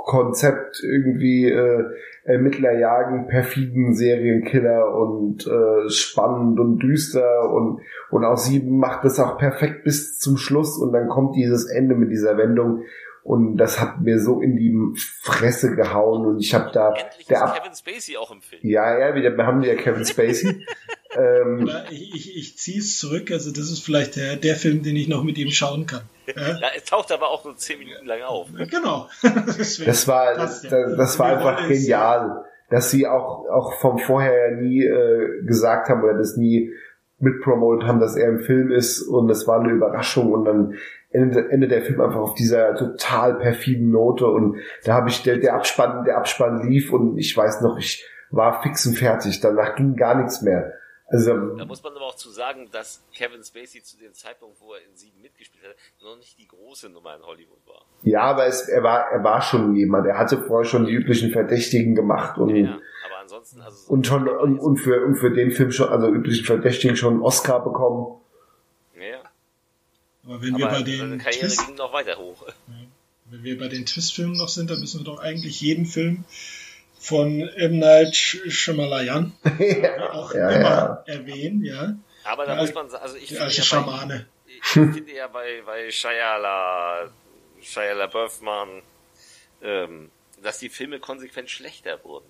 Konzept 0.07 0.81
irgendwie 0.81 1.49
äh, 1.51 1.83
Ermittler 2.23 2.71
jagen 2.79 3.27
perfiden 3.27 3.93
Serienkiller 3.93 4.95
und 4.95 5.45
äh, 5.45 5.89
spannend 5.89 6.59
und 6.59 6.79
düster 6.79 7.51
und 7.51 7.81
und 8.09 8.23
auch 8.23 8.37
sieben 8.37 8.79
macht 8.79 9.03
das 9.03 9.19
auch 9.19 9.37
perfekt 9.37 9.83
bis 9.83 10.17
zum 10.17 10.37
Schluss 10.37 10.77
und 10.77 10.93
dann 10.93 11.09
kommt 11.09 11.35
dieses 11.35 11.69
Ende 11.69 11.93
mit 11.93 12.09
dieser 12.09 12.37
Wendung 12.37 12.83
und 13.27 13.57
das 13.57 13.81
hat 13.81 13.99
mir 13.99 14.19
so 14.19 14.39
in 14.39 14.55
die 14.55 14.73
Fresse 15.21 15.75
gehauen 15.75 16.25
und 16.25 16.39
ich 16.39 16.53
habe 16.53 16.71
da 16.71 16.93
Endlich 16.93 17.27
der 17.27 17.39
Kevin 17.39 17.75
Spacey 17.75 18.15
auch 18.15 18.31
im 18.31 18.41
Film. 18.41 18.61
ja 18.63 18.97
ja 18.97 19.15
wieder 19.15 19.35
wir 19.35 19.45
haben 19.45 19.61
wieder 19.61 19.75
Kevin 19.75 20.05
Spacey 20.05 20.65
ähm, 21.17 21.69
ich, 21.89 22.15
ich, 22.15 22.37
ich 22.37 22.57
ziehe 22.57 22.79
es 22.79 22.99
zurück. 22.99 23.31
Also 23.31 23.51
das 23.51 23.71
ist 23.71 23.83
vielleicht 23.83 24.15
der, 24.15 24.35
der 24.35 24.55
Film, 24.55 24.83
den 24.83 24.95
ich 24.95 25.07
noch 25.07 25.23
mit 25.23 25.37
ihm 25.37 25.51
schauen 25.51 25.85
kann. 25.85 26.03
Ja? 26.25 26.33
Ja, 26.61 26.67
es 26.75 26.85
taucht 26.85 27.11
aber 27.11 27.29
auch 27.29 27.43
nur 27.45 27.57
zehn 27.57 27.79
Minuten 27.79 28.05
lang 28.05 28.21
auf. 28.21 28.47
Genau. 28.53 29.07
Deswegen 29.23 29.87
Das 29.87 30.07
war, 30.07 30.35
passt 30.35 30.65
das, 30.65 30.71
ja. 30.71 30.95
das 30.95 31.19
war 31.19 31.27
einfach 31.27 31.67
genial, 31.67 32.45
dass 32.69 32.91
sie 32.91 33.07
auch, 33.07 33.45
auch 33.49 33.73
vom 33.79 33.97
vorher 33.97 34.51
nie 34.55 34.83
äh, 34.83 35.43
gesagt 35.45 35.89
haben 35.89 36.03
oder 36.03 36.17
das 36.17 36.37
nie 36.37 36.71
mitpromotet 37.19 37.87
haben, 37.87 37.99
dass 37.99 38.15
er 38.15 38.29
im 38.29 38.39
Film 38.39 38.71
ist 38.71 39.01
und 39.01 39.29
es 39.29 39.47
war 39.47 39.59
eine 39.59 39.71
Überraschung 39.71 40.31
und 40.31 40.45
dann 40.45 40.75
endet, 41.17 41.51
endet 41.51 41.71
der 41.71 41.81
Film 41.81 41.99
einfach 42.01 42.19
auf 42.19 42.35
dieser 42.35 42.75
total 42.75 43.35
perfiden 43.35 43.91
Note 43.91 44.27
und 44.27 44.57
da 44.83 44.93
habe 44.93 45.09
ich, 45.09 45.23
der, 45.23 45.37
der 45.37 45.55
Abspann, 45.55 46.05
der 46.05 46.17
Abspann 46.17 46.67
lief 46.67 46.93
und 46.93 47.17
ich 47.17 47.35
weiß 47.35 47.61
noch, 47.61 47.77
ich 47.77 48.05
war 48.29 48.61
fix 48.61 48.85
und 48.85 48.95
fertig, 48.97 49.39
danach 49.39 49.75
ging 49.75 49.95
gar 49.95 50.15
nichts 50.15 50.41
mehr. 50.41 50.73
Also, 51.09 51.55
Da 51.55 51.63
muss 51.63 51.81
man 51.81 51.95
aber 51.95 52.07
auch 52.07 52.15
zu 52.15 52.29
sagen, 52.29 52.67
dass 52.69 53.01
Kevin 53.15 53.41
Spacey 53.41 53.81
zu 53.81 53.97
dem 53.97 54.13
Zeitpunkt, 54.13 54.59
wo 54.59 54.73
er 54.73 54.79
in 54.79 54.93
sieben 54.93 55.21
mitgespielt 55.21 55.63
hat, 55.63 55.75
noch 56.03 56.17
nicht 56.17 56.37
die 56.37 56.47
große 56.47 56.89
Nummer 56.89 57.15
in 57.15 57.21
Hollywood 57.23 57.65
war. 57.65 57.85
ja, 58.01 58.23
aber 58.23 58.45
es, 58.45 58.67
er 58.67 58.83
war, 58.83 59.09
er 59.09 59.23
war 59.23 59.41
schon 59.41 59.73
jemand, 59.77 60.05
er 60.05 60.17
hatte 60.17 60.37
vorher 60.41 60.65
schon 60.65 60.85
die 60.85 60.91
üblichen 60.91 61.31
Verdächtigen 61.31 61.95
gemacht 61.95 62.37
und 62.37 62.53
Ja, 62.53 62.77
aber 63.05 63.21
ansonsten, 63.21 63.61
also 63.61 63.77
so 63.77 63.93
und 63.93 64.05
schon 64.05 64.27
und, 64.27 64.59
und 64.59 64.77
für 64.77 65.05
und 65.05 65.15
für 65.15 65.31
den 65.31 65.51
Film 65.51 65.71
schon 65.71 65.87
also 65.87 66.09
üblichen 66.09 66.45
Verdächtigen 66.45 66.97
schon 66.97 67.13
einen 67.13 67.21
Oscar 67.21 67.63
bekommen. 67.63 68.19
Aber 70.27 70.41
wenn 70.41 70.57
wir 70.57 70.65
aber 70.67 70.83
bei 70.83 70.91
seine 70.97 71.09
den 71.11 71.19
Karriere 71.19 71.47
Twist, 71.47 71.65
ging 71.65 71.75
noch 71.75 71.93
weiter 71.93 72.17
hoch. 72.17 72.45
wenn 73.25 73.43
wir 73.43 73.57
bei 73.57 73.69
den 73.69 73.85
Twist-Filmen 73.85 74.35
noch 74.35 74.49
sind, 74.49 74.69
dann 74.69 74.79
müssen 74.81 74.99
wir 74.99 75.05
doch 75.05 75.19
eigentlich 75.19 75.61
jeden 75.61 75.85
Film 75.85 76.25
von 76.99 77.41
M. 77.41 77.79
Night 77.79 78.13
Sh- 78.13 78.49
Shyamalan 78.49 79.33
ja, 79.59 80.11
auch 80.11 80.33
ja, 80.33 80.49
immer 80.49 80.69
ja. 80.69 81.03
erwähnen, 81.05 81.63
ja. 81.63 81.95
Aber 82.25 82.45
da 82.45 82.55
muss 82.55 82.73
man 82.73 82.89
sagen, 82.89 83.03
also 83.03 83.15
ich 83.15 83.29
finde 83.29 83.45
ja, 83.49 83.81
bei, 83.81 84.25
ich 84.49 84.67
finde 84.67 85.13
ja 85.13 85.27
bei, 85.27 85.61
bei 85.65 85.91
Shia 85.91 87.09
Shia 87.61 87.93
LaBeouf-Mann, 87.93 88.81
ähm, 89.61 90.11
dass 90.43 90.59
die 90.59 90.69
Filme 90.69 90.99
konsequent 90.99 91.49
schlechter 91.49 92.03
wurden. 92.03 92.27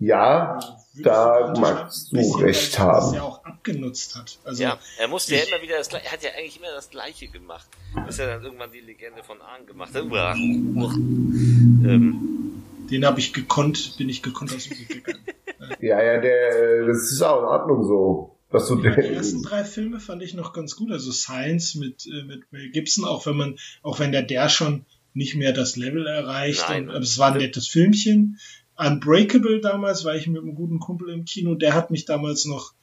Ja, 0.00 0.60
da 0.94 1.54
magst 1.58 2.12
du 2.12 2.36
recht 2.36 2.78
er 2.78 2.84
haben. 2.84 3.14
ja 3.14 3.22
auch 3.22 3.44
abgenutzt 3.44 4.16
hat. 4.16 4.38
Also, 4.44 4.62
Ja, 4.62 4.78
er 4.98 5.08
musste 5.08 5.34
ja 5.34 5.42
immer 5.42 5.62
wieder 5.62 5.76
das 5.78 5.88
Gleiche, 5.88 6.06
er 6.06 6.12
hat 6.12 6.22
ja 6.22 6.30
eigentlich 6.38 6.58
immer 6.58 6.72
das 6.72 6.90
Gleiche 6.90 7.28
gemacht, 7.28 7.68
bis 8.06 8.18
er 8.18 8.28
dann 8.28 8.44
irgendwann 8.44 8.70
die 8.70 8.80
Legende 8.80 9.22
von 9.24 9.40
Ahn 9.42 9.66
gemacht 9.66 9.94
hat. 9.94 10.04
Uah, 10.04 10.34
uah. 10.34 10.94
Ähm, 10.94 12.62
den 12.90 13.04
habe 13.04 13.20
ich 13.20 13.32
gekonnt, 13.32 13.96
bin 13.98 14.08
ich 14.08 14.22
gekonnt 14.22 14.54
aus 14.54 14.68
dem 14.68 14.78
Weg 14.78 14.88
gegangen. 14.88 15.24
Ja, 15.80 16.02
ja, 16.02 16.20
der 16.20 16.86
das 16.86 17.10
ist 17.12 17.20
auch 17.20 17.40
in 17.40 17.44
Ordnung 17.44 17.84
so, 17.84 18.38
dass 18.50 18.68
du 18.68 18.76
Die 18.76 18.82
den, 18.82 18.94
ersten 19.14 19.42
drei 19.42 19.64
Filme 19.64 20.00
fand 20.00 20.22
ich 20.22 20.32
noch 20.32 20.52
ganz 20.52 20.76
gut. 20.76 20.90
Also 20.92 21.10
Science 21.12 21.74
mit, 21.74 22.06
äh, 22.06 22.22
mit 22.22 22.50
Mel 22.52 22.70
Gibson, 22.70 23.04
auch 23.04 23.26
wenn 23.26 23.36
man, 23.36 23.58
auch 23.82 23.98
wenn 23.98 24.12
der 24.12 24.22
der 24.22 24.48
schon 24.48 24.86
nicht 25.14 25.34
mehr 25.34 25.52
das 25.52 25.76
Level 25.76 26.06
erreicht. 26.06 26.64
Nein. 26.68 26.84
Und, 26.84 26.94
aber 26.94 27.02
es 27.02 27.18
war 27.18 27.32
ein 27.32 27.38
nettes 27.38 27.68
Filmchen. 27.68 28.38
Unbreakable 28.78 29.60
damals 29.60 30.04
war 30.04 30.14
ich 30.14 30.28
mit 30.28 30.40
einem 30.40 30.54
guten 30.54 30.78
Kumpel 30.78 31.10
im 31.10 31.24
Kino. 31.24 31.56
Der 31.56 31.74
hat 31.74 31.90
mich 31.90 32.04
damals 32.04 32.44
noch 32.44 32.74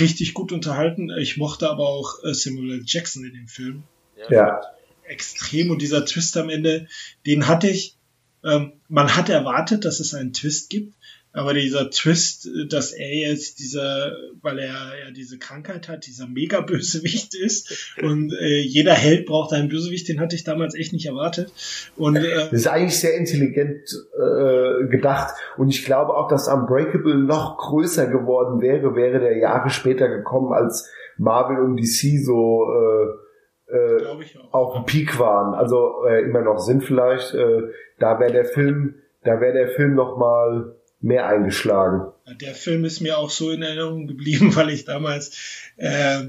richtig 0.00 0.32
gut 0.32 0.52
unterhalten. 0.52 1.10
Ich 1.18 1.36
mochte 1.36 1.68
aber 1.68 1.86
auch 1.86 2.24
äh, 2.24 2.32
Samuel 2.32 2.80
L. 2.80 2.82
Jackson 2.86 3.24
in 3.24 3.34
dem 3.34 3.48
Film. 3.48 3.82
ja, 4.30 4.60
Extrem. 5.04 5.70
Und 5.70 5.82
dieser 5.82 6.06
Twist 6.06 6.36
am 6.38 6.48
Ende, 6.48 6.88
den 7.26 7.46
hatte 7.46 7.68
ich. 7.68 7.96
Ähm, 8.42 8.72
man 8.88 9.16
hat 9.16 9.28
erwartet, 9.28 9.84
dass 9.84 10.00
es 10.00 10.14
einen 10.14 10.32
Twist 10.32 10.70
gibt. 10.70 10.94
Aber 11.36 11.52
dieser 11.52 11.90
Twist, 11.90 12.48
dass 12.68 12.92
er 12.92 13.12
jetzt 13.12 13.58
dieser, 13.58 14.12
weil 14.40 14.60
er 14.60 14.68
ja 15.04 15.10
diese 15.10 15.36
Krankheit 15.36 15.88
hat, 15.88 16.06
dieser 16.06 16.28
Mega-Bösewicht 16.28 17.34
ist 17.44 17.96
und 18.00 18.32
äh, 18.40 18.60
jeder 18.60 18.94
Held 18.94 19.26
braucht 19.26 19.52
einen 19.52 19.68
Bösewicht, 19.68 20.08
den 20.08 20.20
hatte 20.20 20.36
ich 20.36 20.44
damals 20.44 20.76
echt 20.76 20.92
nicht 20.92 21.06
erwartet. 21.06 21.52
Und 21.96 22.14
äh, 22.16 22.34
das 22.36 22.52
ist 22.52 22.66
eigentlich 22.68 23.00
sehr 23.00 23.16
intelligent 23.16 23.82
äh, 24.16 24.86
gedacht 24.86 25.34
und 25.56 25.70
ich 25.70 25.84
glaube 25.84 26.16
auch, 26.16 26.28
dass 26.28 26.46
Unbreakable 26.46 27.16
noch 27.16 27.58
größer 27.58 28.06
geworden 28.06 28.60
wäre, 28.60 28.94
wäre 28.94 29.18
der 29.18 29.36
Jahre 29.36 29.70
später 29.70 30.08
gekommen, 30.08 30.52
als 30.52 30.88
Marvel 31.16 31.58
und 31.58 31.76
DC 31.76 32.24
so 32.24 32.68
äh, 32.70 33.76
äh, 33.76 34.06
auch. 34.06 34.52
auf 34.52 34.74
dem 34.74 34.84
Peak 34.86 35.18
waren, 35.18 35.54
also 35.54 36.04
äh, 36.06 36.22
immer 36.22 36.42
noch 36.42 36.58
sind 36.58 36.84
vielleicht, 36.84 37.34
äh, 37.34 37.62
da 37.98 38.20
wäre 38.20 38.30
der 38.30 38.44
Film, 38.44 38.94
da 39.24 39.40
wäre 39.40 39.52
der 39.52 39.68
Film 39.70 39.96
noch 39.96 40.16
mal 40.16 40.76
mehr 41.04 41.26
eingeschlagen. 41.26 42.12
Der 42.40 42.54
Film 42.54 42.84
ist 42.84 43.00
mir 43.00 43.18
auch 43.18 43.30
so 43.30 43.50
in 43.50 43.62
Erinnerung 43.62 44.06
geblieben, 44.06 44.52
weil 44.56 44.70
ich 44.70 44.84
damals 44.84 45.36
äh, 45.76 46.24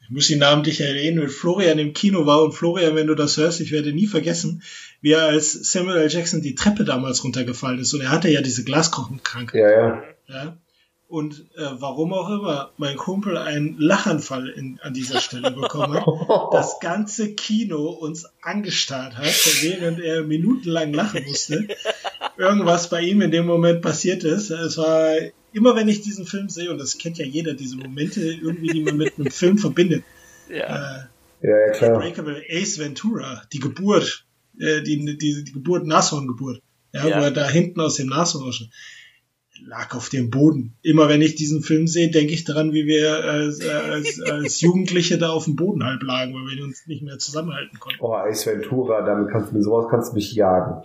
Ich 0.00 0.10
muss 0.10 0.28
ihn 0.28 0.40
namentlich 0.40 0.80
erwähnen, 0.80 1.22
wenn 1.22 1.28
Florian 1.28 1.78
im 1.78 1.94
Kino 1.94 2.26
war 2.26 2.42
und 2.42 2.52
Florian, 2.52 2.96
wenn 2.96 3.06
du 3.06 3.14
das 3.14 3.36
hörst, 3.36 3.60
ich 3.60 3.70
werde 3.70 3.92
nie 3.92 4.08
vergessen, 4.08 4.62
wie 5.00 5.12
er 5.12 5.26
als 5.26 5.52
Samuel 5.52 5.98
L. 5.98 6.10
Jackson 6.10 6.42
die 6.42 6.56
Treppe 6.56 6.84
damals 6.84 7.22
runtergefallen 7.22 7.78
ist 7.78 7.94
und 7.94 8.00
er 8.00 8.10
hatte 8.10 8.28
ja 8.28 8.42
diese 8.42 8.64
Glaskochenkrankheit. 8.64 9.60
Ja, 9.60 9.70
ja. 9.70 10.02
ja. 10.28 10.56
Und 11.06 11.44
äh, 11.56 11.66
warum 11.72 12.14
auch 12.14 12.30
immer 12.30 12.72
mein 12.78 12.96
Kumpel 12.96 13.36
einen 13.36 13.76
Lachanfall 13.78 14.48
in, 14.48 14.80
an 14.80 14.94
dieser 14.94 15.20
Stelle 15.20 15.50
bekommen 15.50 15.94
hat, 15.94 16.06
das 16.52 16.80
ganze 16.80 17.34
Kino 17.34 17.90
uns 17.90 18.26
angestarrt 18.40 19.18
hat, 19.18 19.34
während 19.60 20.00
er 20.00 20.22
minutenlang 20.22 20.94
lachen 20.94 21.24
musste. 21.26 21.68
Irgendwas 22.42 22.90
bei 22.90 23.00
ihm 23.02 23.20
in 23.22 23.30
dem 23.30 23.46
Moment 23.46 23.82
passiert 23.82 24.24
ist. 24.24 24.50
Es 24.50 24.76
war 24.76 25.14
immer, 25.52 25.76
wenn 25.76 25.88
ich 25.88 26.00
diesen 26.02 26.26
Film 26.26 26.48
sehe, 26.48 26.70
und 26.70 26.78
das 26.78 26.98
kennt 26.98 27.18
ja 27.18 27.24
jeder, 27.24 27.54
diese 27.54 27.76
Momente 27.76 28.20
irgendwie, 28.20 28.68
die 28.68 28.82
man 28.82 28.96
mit 28.96 29.12
einem 29.18 29.30
Film 29.30 29.58
verbindet. 29.58 30.02
Ja. 30.48 30.56
Äh, 30.66 31.46
Ja, 31.48 31.58
ja, 31.66 31.72
klar. 31.72 31.94
Unbreakable 31.96 32.42
Ace 32.50 32.78
Ventura, 32.78 33.42
die 33.52 33.58
Geburt, 33.60 34.24
äh, 34.58 34.82
die, 34.82 35.16
die, 35.18 35.44
die 35.44 35.52
Geburt, 35.52 35.86
Nashorngeburt, 35.86 36.60
ja, 36.92 37.06
Ja. 37.06 37.18
wo 37.20 37.24
er 37.24 37.30
da 37.30 37.48
hinten 37.48 37.80
aus 37.80 37.96
dem 37.96 38.08
Nashorn 38.08 38.44
rauscht, 38.44 38.68
lag 39.64 39.94
auf 39.94 40.08
dem 40.08 40.30
Boden. 40.30 40.74
Immer 40.82 41.08
wenn 41.08 41.22
ich 41.22 41.34
diesen 41.36 41.62
Film 41.62 41.86
sehe, 41.86 42.10
denke 42.10 42.32
ich 42.32 42.44
daran, 42.44 42.72
wie 42.72 42.86
wir 42.86 43.22
als, 43.24 43.60
als, 43.64 44.20
als 44.30 44.60
Jugendliche 44.60 45.18
da 45.18 45.30
auf 45.30 45.44
dem 45.44 45.54
Boden 45.56 45.84
halb 45.84 46.02
lagen, 46.02 46.34
weil 46.34 46.56
wir 46.56 46.64
uns 46.64 46.86
nicht 46.86 47.02
mehr 47.02 47.18
zusammenhalten 47.18 47.78
konnten. 47.78 47.98
Oh, 48.02 48.14
Ace 48.14 48.46
Ventura, 48.46 49.02
damit 49.02 49.30
kannst 49.30 49.50
du 49.52 49.54
mit 49.56 49.64
sowas 49.64 49.86
kannst 49.90 50.10
du 50.12 50.16
mich 50.16 50.32
jagen. 50.32 50.82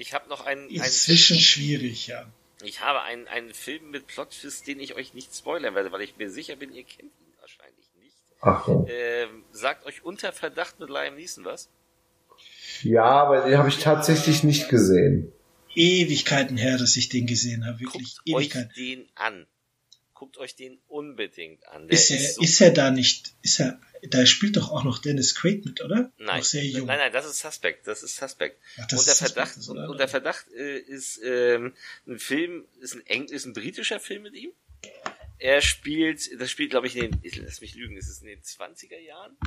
Ich 0.00 0.14
habe 0.14 0.30
noch 0.30 0.46
einen, 0.46 0.62
einen 0.62 0.70
Inzwischen 0.70 1.38
schwierig, 1.38 2.06
ja. 2.06 2.24
ich 2.62 2.80
habe 2.80 3.02
einen, 3.02 3.28
einen 3.28 3.52
Film 3.52 3.90
mit 3.90 4.06
Plot-Twist, 4.06 4.66
den 4.66 4.80
ich 4.80 4.94
euch 4.94 5.12
nicht 5.12 5.36
spoilern 5.36 5.74
werde, 5.74 5.92
weil 5.92 6.00
ich 6.00 6.16
mir 6.16 6.30
sicher 6.30 6.56
bin, 6.56 6.72
ihr 6.72 6.84
kennt 6.84 7.12
ihn 7.20 7.34
wahrscheinlich 7.38 7.86
nicht. 8.02 8.16
Ach 8.40 8.64
so. 8.64 8.86
Ähm, 8.88 9.44
sagt 9.52 9.84
euch 9.84 10.02
unter 10.02 10.32
Verdacht 10.32 10.80
mit 10.80 10.88
Liam 10.88 11.16
Neeson 11.16 11.44
was? 11.44 11.68
Ja, 12.82 13.04
aber 13.04 13.42
den 13.42 13.58
habe 13.58 13.68
ich 13.68 13.78
tatsächlich 13.78 14.42
nicht 14.42 14.70
gesehen. 14.70 15.32
Ewigkeiten 15.74 16.56
her, 16.56 16.78
dass 16.78 16.96
ich 16.96 17.10
den 17.10 17.26
gesehen 17.26 17.66
habe, 17.66 17.80
wirklich 17.80 18.16
Guckt 18.16 18.36
euch 18.36 18.46
Ewigkeiten. 18.46 18.72
den 18.76 19.08
an. 19.16 19.46
Guckt 20.20 20.36
euch 20.36 20.54
den 20.54 20.78
unbedingt 20.86 21.66
an. 21.68 21.88
Der 21.88 21.96
Ist 21.98 22.10
er, 22.10 22.18
so- 22.20 22.42
ist 22.42 22.60
er 22.60 22.72
da 22.72 22.90
nicht, 22.90 23.32
ist 23.40 23.58
er, 23.58 23.80
da 24.02 24.26
spielt 24.26 24.54
doch 24.58 24.70
auch 24.70 24.84
noch 24.84 24.98
Dennis 24.98 25.34
Quaid 25.34 25.64
mit, 25.64 25.80
oder? 25.80 26.12
Nein, 26.18 26.40
Noch 26.40 26.44
sehr 26.44 26.62
jung. 26.62 26.86
nein, 26.86 26.98
nein, 26.98 27.10
das 27.10 27.24
ist 27.24 27.38
Suspect, 27.38 27.86
das 27.86 28.02
ist 28.02 28.16
Suspect. 28.16 28.60
Ach, 28.78 28.86
das 28.86 29.00
unter 29.00 29.12
ist 29.12 29.18
Suspect, 29.18 29.32
Verdacht, 29.32 29.56
das 29.56 29.62
ist 29.64 29.68
oder? 29.70 29.88
unter 29.88 30.08
Verdacht 30.08 30.46
äh, 30.52 30.78
ist 30.78 31.20
ähm, 31.24 31.74
ein 32.06 32.18
Film, 32.18 32.66
ist 32.80 32.94
ein 32.96 33.06
Eng, 33.06 33.24
ist 33.28 33.46
ein 33.46 33.54
britischer 33.54 33.98
Film 33.98 34.22
mit 34.24 34.34
ihm. 34.34 34.52
Er 35.38 35.62
spielt, 35.62 36.38
das 36.38 36.50
spielt, 36.50 36.68
glaube 36.68 36.86
ich, 36.86 36.96
in 36.96 37.12
den, 37.12 37.42
lass 37.42 37.62
mich 37.62 37.74
lügen, 37.74 37.96
ist 37.96 38.10
es 38.10 38.20
in 38.20 38.26
den 38.26 38.42
20er 38.42 38.98
Jahren? 38.98 39.38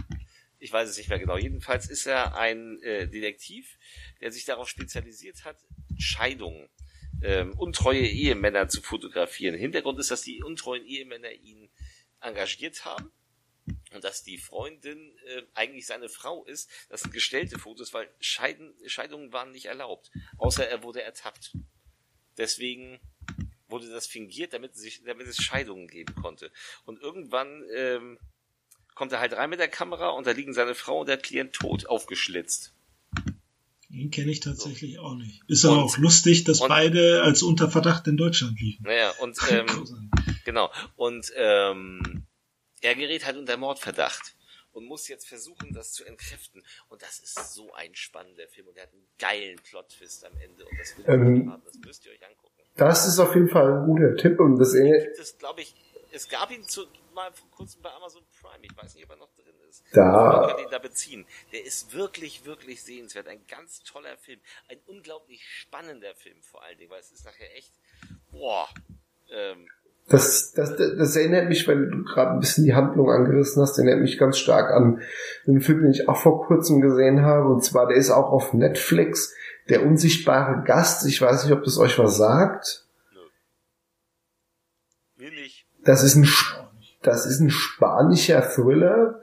Ich 0.57 0.73
weiß 0.73 0.89
es 0.89 0.97
nicht 0.97 1.07
mehr 1.09 1.19
genau. 1.19 1.37
Jedenfalls 1.37 1.87
ist 1.87 2.07
er 2.07 2.35
ein 2.35 2.81
äh, 2.81 3.07
Detektiv, 3.07 3.77
der 4.21 4.31
sich 4.31 4.45
darauf 4.45 4.67
spezialisiert 4.69 5.45
hat, 5.45 5.57
Scheidungen, 5.99 6.67
ähm, 7.23 7.53
untreue 7.57 8.05
Ehemänner 8.05 8.67
zu 8.67 8.81
fotografieren. 8.81 9.55
Hintergrund 9.55 9.99
ist, 9.99 10.11
dass 10.11 10.21
die 10.21 10.43
untreuen 10.43 10.85
Ehemänner 10.85 11.31
ihn 11.31 11.69
engagiert 12.19 12.85
haben 12.85 13.11
und 13.93 14.03
dass 14.03 14.23
die 14.23 14.37
Freundin 14.37 15.17
äh, 15.25 15.43
eigentlich 15.53 15.85
seine 15.85 16.09
Frau 16.09 16.45
ist. 16.45 16.69
Das 16.89 17.01
sind 17.01 17.13
gestellte 17.13 17.57
Fotos, 17.59 17.93
weil 17.93 18.09
Scheiden, 18.19 18.73
Scheidungen 18.85 19.31
waren 19.31 19.51
nicht 19.51 19.65
erlaubt, 19.65 20.11
außer 20.37 20.67
er 20.67 20.83
wurde 20.83 21.01
ertappt. 21.01 21.55
Deswegen 22.37 22.99
wurde 23.67 23.89
das 23.89 24.07
fingiert, 24.07 24.53
damit, 24.53 24.75
sich, 24.75 25.03
damit 25.03 25.27
es 25.27 25.37
Scheidungen 25.37 25.87
geben 25.87 26.15
konnte. 26.15 26.51
Und 26.85 27.01
irgendwann 27.01 27.63
ähm, 27.73 28.19
kommt 28.95 29.11
er 29.11 29.19
halt 29.19 29.33
rein 29.33 29.49
mit 29.49 29.59
der 29.59 29.69
Kamera 29.69 30.09
und 30.09 30.27
da 30.27 30.31
liegen 30.31 30.53
seine 30.53 30.75
Frau 30.75 31.01
und 31.01 31.07
der 31.07 31.17
Klient 31.17 31.53
tot, 31.53 31.85
aufgeschlitzt. 31.87 32.73
Den 33.93 34.09
kenne 34.09 34.31
ich 34.31 34.39
tatsächlich 34.39 34.97
auch 34.99 35.13
nicht. 35.15 35.41
Ist 35.47 35.65
aber 35.65 35.83
auch 35.83 35.97
lustig, 35.97 36.43
dass 36.45 36.61
und- 36.61 36.69
beide 36.69 37.21
als 37.21 37.43
unter 37.43 37.69
Verdacht 37.69 38.07
in 38.07 38.17
Deutschland 38.17 38.59
liefen. 38.59 38.83
Naja, 38.83 39.11
und 39.21 39.37
ähm, 39.51 40.09
Genau. 40.45 40.71
Und 40.95 41.31
ähm, 41.35 42.25
er 42.81 42.95
gerät 42.95 43.25
halt 43.25 43.37
unter 43.37 43.55
Mordverdacht 43.57 44.35
und 44.71 44.85
muss 44.85 45.07
jetzt 45.07 45.27
versuchen, 45.27 45.73
das 45.73 45.93
zu 45.93 46.03
entkräften. 46.05 46.63
Und 46.89 47.01
das 47.01 47.19
ist 47.19 47.53
so 47.53 47.73
ein 47.73 47.93
spannender 47.95 48.47
Film 48.47 48.67
und 48.67 48.77
er 48.77 48.83
hat 48.83 48.93
einen 48.93 49.07
geilen 49.19 49.57
Plot-Twist 49.63 50.25
am 50.25 50.35
Ende. 50.37 50.65
Und 50.65 50.79
das 50.79 50.95
Ähm. 51.07 51.53
Das 51.63 51.75
müsst 51.85 52.05
ihr 52.05 52.11
euch 52.11 52.27
angucken. 52.27 52.53
Das 52.75 53.07
ist 53.07 53.19
auf 53.19 53.35
jeden 53.35 53.49
Fall 53.49 53.71
ein 53.71 53.85
guter 53.85 54.15
Tipp 54.15 54.39
und 54.39 54.57
das 54.57 54.73
es, 54.73 55.37
glaube 55.37 55.61
ich, 55.61 55.75
es 56.11 56.27
gab 56.27 56.51
ihn 56.51 56.67
zu, 56.67 56.85
mal 57.13 57.31
vor 57.31 57.49
kurzem 57.51 57.83
bei 57.83 57.91
Amazon 57.91 58.23
Prime. 58.41 58.65
Ich 58.65 58.75
weiß 58.75 58.95
nicht, 58.95 59.03
ob 59.05 59.11
er 59.11 59.17
noch 59.17 59.29
ist. 59.81 59.83
Da- 59.97 60.41
Man 60.41 60.49
kann 60.49 60.59
ihn 60.59 60.71
da 60.71 60.79
beziehen. 60.79 61.25
Der 61.51 61.65
ist 61.65 61.93
wirklich, 61.93 62.45
wirklich 62.45 62.83
sehenswert. 62.83 63.27
Ein 63.27 63.41
ganz 63.47 63.83
toller 63.83 64.17
Film. 64.17 64.39
Ein 64.69 64.79
unglaublich 64.87 65.43
spannender 65.47 66.13
Film 66.15 66.41
vor 66.41 66.63
allen 66.63 66.77
Dingen, 66.77 66.91
weil 66.91 66.99
es 66.99 67.11
ist 67.11 67.25
nachher 67.25 67.55
echt, 67.55 67.71
boah, 68.31 68.67
ähm, 69.31 69.67
das, 70.09 70.51
das, 70.51 70.75
das, 70.75 71.15
erinnert 71.15 71.47
mich, 71.47 71.65
weil 71.65 71.89
du 71.89 72.03
gerade 72.03 72.31
ein 72.31 72.41
bisschen 72.41 72.65
die 72.65 72.73
Handlung 72.73 73.09
angerissen 73.09 73.61
hast, 73.61 73.77
erinnert 73.77 74.01
mich 74.01 74.17
ganz 74.17 74.37
stark 74.37 74.69
an 74.71 75.01
einen 75.47 75.61
Film, 75.61 75.81
den 75.81 75.91
ich 75.91 76.09
auch 76.09 76.17
vor 76.17 76.45
kurzem 76.45 76.81
gesehen 76.81 77.21
habe. 77.21 77.47
Und 77.47 77.63
zwar, 77.63 77.87
der 77.87 77.95
ist 77.95 78.11
auch 78.11 78.29
auf 78.31 78.53
Netflix, 78.53 79.33
Der 79.69 79.85
unsichtbare 79.85 80.61
Gast. 80.65 81.05
Ich 81.07 81.21
weiß 81.21 81.45
nicht, 81.45 81.53
ob 81.53 81.63
das 81.63 81.77
euch 81.77 81.97
was 81.97 82.17
sagt. 82.17 82.85
Das 85.85 86.03
ist 86.03 86.15
ein, 86.15 86.27
das 87.01 87.25
ist 87.25 87.39
ein 87.39 87.49
spanischer 87.49 88.41
Thriller. 88.41 89.21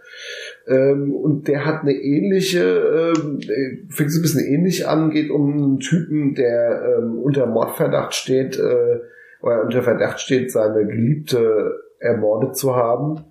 Ähm, 0.70 1.12
und 1.14 1.48
der 1.48 1.66
hat 1.66 1.82
eine 1.82 1.92
ähnliche, 1.92 3.12
ähm, 3.16 3.40
äh, 3.40 3.92
fängt 3.92 4.12
so 4.12 4.20
ein 4.20 4.22
bisschen 4.22 4.46
ähnlich 4.46 4.86
an, 4.86 5.10
geht 5.10 5.30
um 5.30 5.52
einen 5.52 5.80
Typen, 5.80 6.36
der 6.36 6.96
ähm, 6.98 7.18
unter 7.18 7.46
Mordverdacht 7.46 8.14
steht, 8.14 8.56
äh, 8.56 9.00
oder 9.42 9.62
unter 9.64 9.82
Verdacht 9.82 10.20
steht, 10.20 10.52
seine 10.52 10.86
Geliebte 10.86 11.80
ermordet 11.98 12.56
zu 12.56 12.76
haben, 12.76 13.24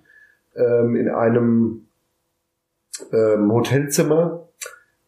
ähm, 0.54 0.96
in 0.96 1.08
einem 1.08 1.86
ähm, 3.10 3.50
Hotelzimmer. 3.50 4.48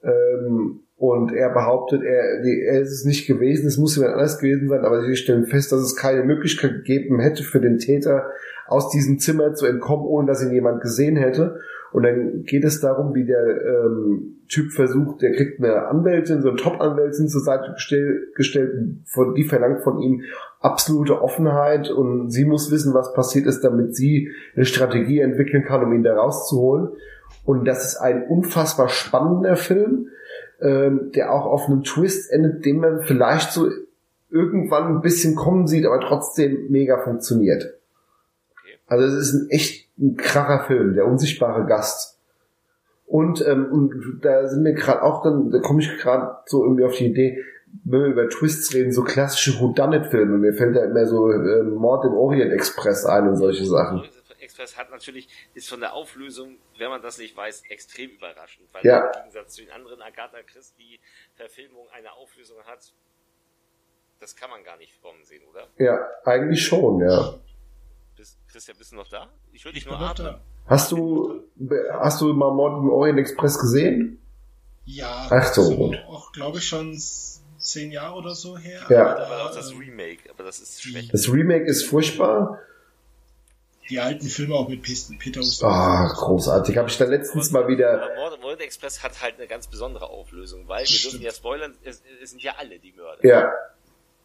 Ähm, 0.03 0.81
und 0.97 1.33
er 1.33 1.51
behauptet, 1.51 2.03
er, 2.03 2.45
er 2.45 2.81
ist 2.81 2.93
es 2.93 3.05
nicht 3.05 3.27
gewesen, 3.27 3.67
es 3.67 3.77
muss 3.77 3.97
jemand 3.97 4.15
anders 4.15 4.39
gewesen 4.39 4.69
sein, 4.69 4.85
aber 4.85 5.03
sie 5.03 5.17
stellen 5.17 5.47
fest, 5.47 5.73
dass 5.73 5.81
es 5.81 5.97
keine 5.97 6.23
Möglichkeit 6.23 6.85
gegeben 6.85 7.19
hätte 7.19 7.43
für 7.43 7.61
den 7.61 7.79
Täter, 7.79 8.31
aus 8.69 8.89
diesem 8.89 9.19
Zimmer 9.19 9.53
zu 9.55 9.67
entkommen, 9.67 10.07
ohne 10.07 10.29
dass 10.29 10.43
ihn 10.43 10.53
jemand 10.53 10.81
gesehen 10.81 11.17
hätte. 11.17 11.59
Und 11.93 12.05
dann 12.05 12.45
geht 12.45 12.65
es 12.65 12.81
darum, 12.81 13.15
wie 13.15 13.25
der 13.25 13.45
ähm, 13.45 14.37
Typ 14.49 14.73
versucht, 14.73 15.23
der 15.23 15.33
kriegt 15.33 15.63
eine 15.63 15.87
Anwältin, 15.87 16.43
so 16.43 16.49
eine 16.49 16.57
Top-Anwältin 16.57 17.29
zur 17.29 17.43
Seite 17.43 17.73
gestell, 17.73 18.29
gestellt, 18.35 18.73
von, 19.07 19.35
die 19.35 19.45
verlangt 19.45 19.83
von 19.83 20.01
ihm 20.01 20.23
absolute 20.61 21.21
Offenheit 21.21 21.91
und 21.91 22.31
sie 22.31 22.45
muss 22.45 22.71
wissen, 22.71 22.95
was 22.95 23.13
passiert 23.13 23.47
ist, 23.47 23.63
damit 23.63 23.95
sie 23.95 24.31
eine 24.55 24.65
Strategie 24.65 25.21
entwickeln 25.21 25.65
kann, 25.65 25.85
um 25.85 25.93
ihn 25.93 26.03
da 26.03 26.15
rauszuholen. 26.15 26.89
Und 27.45 27.67
das 27.67 27.85
ist 27.85 27.97
ein 27.97 28.27
unfassbar 28.27 28.89
spannender 28.89 29.57
Film, 29.57 30.09
ähm, 30.61 31.11
der 31.15 31.33
auch 31.33 31.47
auf 31.47 31.69
einem 31.69 31.83
Twist 31.83 32.31
endet, 32.31 32.65
den 32.65 32.79
man 32.79 33.03
vielleicht 33.03 33.53
so 33.53 33.69
irgendwann 34.31 34.97
ein 34.97 35.01
bisschen 35.03 35.35
kommen 35.35 35.67
sieht, 35.67 35.85
aber 35.85 36.01
trotzdem 36.01 36.69
mega 36.71 36.99
funktioniert. 36.99 37.75
Okay. 38.53 38.79
Also 38.87 39.05
es 39.07 39.29
ist 39.29 39.35
ein 39.35 39.51
echt 39.51 39.89
ein 40.03 40.17
kracher 40.17 40.65
Film, 40.67 40.95
der 40.95 41.07
unsichtbare 41.07 41.65
Gast. 41.67 42.19
Und, 43.07 43.47
ähm, 43.47 43.71
und 43.71 44.21
da 44.23 44.49
sind 44.49 44.65
wir 44.65 44.73
gerade 44.73 45.03
auch 45.03 45.23
dann, 45.23 45.51
da 45.51 45.61
komme 45.61 45.81
ich 45.81 45.99
gerade 45.99 46.39
so 46.47 46.65
irgendwie 46.65 46.85
auf 46.85 46.97
die 46.97 47.07
Idee, 47.07 47.45
wenn 47.85 48.01
wir 48.01 48.09
über 48.09 48.29
Twists 48.29 48.75
reden, 48.75 48.93
so 48.93 49.03
klassische 49.03 49.59
Whodunit-Filme. 49.61 50.39
Mir 50.39 50.55
fällt 50.55 50.77
da 50.77 50.85
immer 50.85 51.07
so 51.07 51.31
äh, 51.31 51.63
Mord 51.63 52.05
im 52.05 52.15
Orient 52.15 52.53
Express 52.53 53.05
ein 53.07 53.29
und 53.29 53.37
solche 53.37 53.65
Sachen. 53.65 54.03
Express 54.41 54.77
hat 54.77 54.91
natürlich, 54.91 55.29
ist 55.55 55.69
von 55.69 55.81
der 55.81 55.95
Auflösung, 55.95 56.57
wenn 56.79 56.91
man 56.91 57.01
das 57.01 57.19
nicht 57.19 57.37
weiß, 57.37 57.63
extrem 57.71 58.11
überraschend, 58.11 58.69
weil 58.73 58.85
Ja. 58.85 59.07
im 59.07 59.13
Gegensatz 59.13 59.55
zu 59.55 59.63
den 59.63 59.71
anderen 59.71 60.03
Agatha 60.03 60.39
Christie 60.47 60.99
Verfilmungen 61.35 61.89
eine 61.97 62.13
Auflösung 62.13 62.59
hat, 62.67 62.93
das 64.21 64.37
kann 64.37 64.51
man 64.51 64.63
gar 64.65 64.77
nicht 64.79 65.01
kommen 65.03 65.23
sehen, 65.25 65.43
oder? 65.51 65.69
Ja, 65.79 65.99
eigentlich 66.25 66.65
schon, 66.65 67.01
ja. 67.01 67.35
Bist, 68.23 68.39
Christian, 68.53 68.79
bist 68.79 68.93
du 68.93 68.97
noch 68.97 69.09
da? 69.09 69.29
Ich 69.53 69.65
höre 69.65 69.73
dich 69.73 69.83
Ich 69.83 69.91
nur 69.91 69.99
atmen. 70.01 70.37
Hast 70.69 70.93
du, 70.93 71.43
hast 71.99 72.21
du 72.21 72.33
mal 72.33 72.53
Mord 72.53 72.79
im 72.81 72.89
Orient 72.89 73.19
Express 73.19 73.59
gesehen? 73.59 74.23
Ja, 74.85 75.27
Ach 75.29 75.53
so, 75.53 75.75
gut. 75.77 75.99
Auch, 76.07 76.31
glaube 76.31 76.59
ich, 76.59 76.69
schon 76.69 76.97
zehn 77.59 77.91
Jahre 77.91 78.15
oder 78.15 78.37
so 78.37 78.57
her. 78.57 78.81
Ja. 78.89 79.17
Aber 79.17 79.37
Da 79.39 79.47
auch 79.47 79.55
das 79.57 79.73
Remake, 79.73 80.31
aber 80.31 80.45
das 80.45 80.61
ist 80.61 80.85
schwächer. 80.85 81.09
Das 81.11 81.33
Remake 81.33 81.65
ist 81.65 81.83
furchtbar. 81.85 82.61
die 83.91 83.99
alten 83.99 84.29
Filme 84.29 84.55
auch 84.55 84.69
mit 84.69 84.85
Pes- 84.85 85.13
Peter 85.19 85.41
Ustinov. 85.41 85.73
Ah, 85.75 86.07
großartig. 86.15 86.77
Habe 86.77 86.89
ich 86.89 86.97
da 86.99 87.05
letztens 87.07 87.51
mal 87.51 87.67
wieder. 87.67 88.05
Aber 88.05 88.15
Mord, 88.15 88.41
Mord 88.41 88.61
Express 88.61 89.03
hat 89.03 89.21
halt 89.21 89.39
eine 89.39 89.49
ganz 89.49 89.67
besondere 89.67 90.07
Auflösung, 90.09 90.69
weil 90.69 90.83
wir 90.83 90.87
Stimmt. 90.87 91.15
dürfen 91.15 91.25
ja 91.25 91.33
spoilern, 91.33 91.75
es, 91.83 92.01
es 92.23 92.31
sind 92.31 92.41
ja 92.41 92.55
alle 92.57 92.79
die 92.79 92.93
Mörder. 92.93 93.27
Ja, 93.27 93.51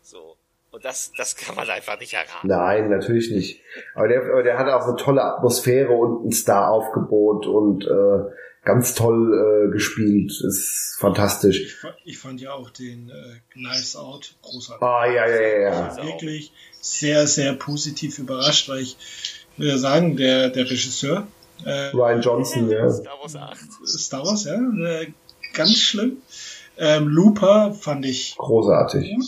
So. 0.03 0.36
Und 0.78 0.86
das, 0.86 1.12
das 1.18 1.36
kann 1.36 1.56
man 1.56 1.68
einfach 1.68 1.99
nicht 1.99 2.14
erraten. 2.14 2.48
Nein, 2.48 2.91
natürlich 2.91 3.32
nicht. 3.32 3.62
Aber 3.95 4.08
der, 4.08 4.22
aber 4.22 4.44
der 4.44 4.60
hat 4.60 4.68
auch 4.68 4.86
eine 4.88 4.95
tolle 4.95 5.24
Atmosphäre 5.24 5.91
und 5.91 6.28
ein 6.28 6.32
Star-Aufgebot 6.32 7.48
und 7.48 7.84
äh, 7.84 8.32
ganz 8.64 8.94
toll 8.94 9.34
äh, 9.34 9.72
gespielt. 9.72 10.30
Ist 10.40 10.98
fantastisch. 10.99 11.62
Ich, 11.62 11.74
fa- 11.74 11.95
ich 12.06 12.20
fand 12.20 12.41
ja 12.41 12.52
auch 12.52 12.70
den 12.70 13.10
äh, 13.10 13.40
Knives 13.54 13.95
Out 13.95 14.36
großartig. 14.44 14.84
Ah, 14.88 15.08
ja, 15.08 15.28
ja, 15.28 15.41
ja, 15.41 15.58
ja. 15.58 15.95
Ja. 15.98 16.04
Wirklich 16.04 16.54
sehr, 16.80 17.26
sehr 17.26 17.54
positiv 17.54 18.20
überrascht, 18.20 18.70
weil 18.70 18.82
ich 18.82 18.98
will 19.58 19.70
ja 19.70 19.80
sagen, 19.80 20.16
der, 20.16 20.49
der 20.52 20.66
Regisseur, 20.70 21.26
äh, 21.66 21.88
Ryan 21.88 22.22
Johnson, 22.22 22.70
ja. 22.70 22.88
Star 22.91 23.20
Wars 23.20 23.36
8. 23.36 23.58
Star 23.84 24.24
Wars, 24.24 24.44
ja, 24.44 24.54
äh, 24.54 25.08
ganz 25.56 25.76
schlimm. 25.76 26.18
Ähm, 26.78 27.08
Looper 27.08 27.74
fand 27.74 28.06
ich 28.06 28.36
Großartig. 28.38 29.16
gut. 29.16 29.26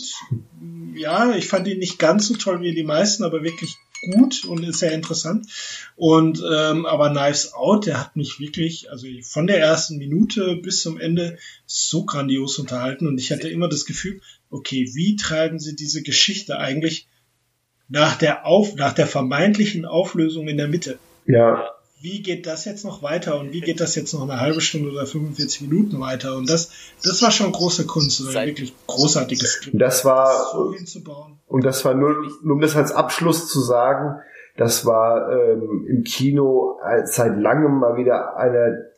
Ja, 0.94 1.34
ich 1.34 1.48
fand 1.48 1.66
ihn 1.68 1.78
nicht 1.78 1.98
ganz 1.98 2.28
so 2.28 2.34
toll 2.34 2.60
wie 2.60 2.74
die 2.74 2.82
meisten, 2.82 3.24
aber 3.24 3.42
wirklich 3.42 3.76
gut 4.12 4.44
und 4.44 4.64
ist 4.64 4.78
sehr 4.78 4.92
interessant. 4.92 5.46
Und 5.96 6.42
ähm, 6.50 6.86
aber 6.86 7.10
Knives 7.10 7.52
Out, 7.52 7.86
der 7.86 8.00
hat 8.00 8.16
mich 8.16 8.40
wirklich, 8.40 8.90
also 8.90 9.06
von 9.22 9.46
der 9.46 9.60
ersten 9.60 9.98
Minute 9.98 10.56
bis 10.56 10.82
zum 10.82 10.98
Ende 10.98 11.38
so 11.66 12.04
grandios 12.04 12.58
unterhalten 12.58 13.06
und 13.06 13.18
ich 13.18 13.30
hatte 13.30 13.48
immer 13.48 13.68
das 13.68 13.84
Gefühl, 13.84 14.20
okay, 14.50 14.90
wie 14.94 15.16
treiben 15.16 15.58
sie 15.58 15.76
diese 15.76 16.02
Geschichte 16.02 16.58
eigentlich 16.58 17.06
nach 17.88 18.16
der 18.16 18.46
Auf, 18.46 18.74
nach 18.76 18.92
der 18.92 19.06
vermeintlichen 19.06 19.84
Auflösung 19.84 20.48
in 20.48 20.56
der 20.56 20.68
Mitte? 20.68 20.98
Ja, 21.26 21.70
wie 22.00 22.22
geht 22.22 22.46
das 22.46 22.64
jetzt 22.64 22.84
noch 22.84 23.02
weiter 23.02 23.38
und 23.38 23.52
wie 23.52 23.60
geht 23.60 23.80
das 23.80 23.94
jetzt 23.94 24.14
noch 24.14 24.22
eine 24.22 24.40
halbe 24.40 24.62
Stunde 24.62 24.90
oder 24.90 25.04
45 25.04 25.62
Minuten 25.62 26.00
weiter? 26.00 26.34
Und 26.34 26.48
das, 26.48 26.72
das 27.04 27.22
war 27.22 27.30
schon 27.30 27.52
große 27.52 27.86
Kunst, 27.86 28.22
oder 28.22 28.46
wirklich 28.46 28.74
großartiges 28.86 29.52
Skript. 29.52 29.80
das 29.80 30.04
war 30.04 30.30
so 30.52 30.72
hinzubauen. 30.72 31.38
Und 31.46 31.64
das 31.64 31.84
war 31.84 31.94
nur, 31.94 32.16
nur 32.42 32.54
um 32.54 32.60
das 32.60 32.74
als 32.74 32.92
Abschluss 32.92 33.48
zu 33.48 33.60
sagen, 33.60 34.20
das 34.56 34.86
war 34.86 35.30
ähm, 35.30 35.86
im 35.88 36.02
Kino 36.02 36.78
als 36.82 37.16
seit 37.16 37.36
langem 37.36 37.78
mal 37.78 37.96
wieder 37.96 38.36
eine, 38.36 38.90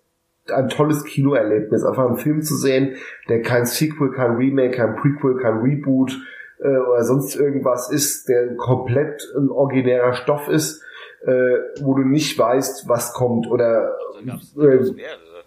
ein 0.48 0.68
tolles 0.68 1.04
Kinoerlebnis. 1.04 1.84
Einfach 1.84 2.06
einen 2.06 2.18
Film 2.18 2.42
zu 2.42 2.56
sehen, 2.56 2.94
der 3.28 3.42
kein 3.42 3.66
Sequel, 3.66 4.12
kein 4.12 4.36
Remake, 4.36 4.76
kein 4.76 4.94
Prequel, 4.94 5.38
kein 5.38 5.58
Reboot 5.58 6.20
äh, 6.60 6.76
oder 6.76 7.02
sonst 7.02 7.34
irgendwas 7.34 7.90
ist, 7.90 8.28
der 8.28 8.54
komplett 8.56 9.22
ein 9.36 9.50
originärer 9.50 10.14
Stoff 10.14 10.48
ist, 10.48 10.82
äh, 11.24 11.82
wo 11.82 11.94
du 11.94 12.02
nicht 12.02 12.38
weißt, 12.38 12.88
was 12.88 13.12
kommt 13.12 13.46
oder 13.46 13.96
Da 14.14 14.22
gab 14.32 14.40
es 14.40 14.54
äh, 14.56 14.92
mehrere. 14.92 15.44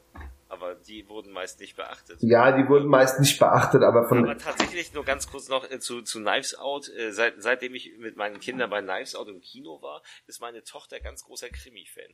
Aber 0.48 0.76
die 0.76 1.08
wurden 1.10 1.34
meist 1.34 1.60
nicht 1.60 1.76
beachtet. 1.76 2.18
ja, 2.22 2.56
die 2.56 2.68
wurden 2.70 2.88
meist 2.88 3.20
nicht 3.20 3.38
beachtet, 3.40 3.84
aber 3.84 4.08
von 4.08 4.20
Aber 4.20 4.38
tatsächlich 4.38 4.94
nur 4.94 5.04
ganz 5.04 5.30
kurz 5.30 5.50
noch 5.50 5.70
äh, 5.70 5.80
zu, 5.80 6.02
zu 6.02 6.20
Knives 6.20 6.58
Out. 6.58 6.90
Äh, 6.98 7.12
seit, 7.12 7.34
seitdem 7.40 7.76
ich 7.76 7.92
mit 8.00 8.16
meinen 8.16 8.40
Kindern 8.40 8.70
bei 8.70 8.82
Knives 8.82 9.16
Out 9.16 9.28
im 9.28 9.42
Kino 9.42 9.82
war, 9.82 10.02
ist 10.28 10.40
meine 10.40 10.64
Tochter 10.64 11.00
ganz 11.02 11.26
großer 11.26 11.50
Krimi-Fan. 11.50 12.14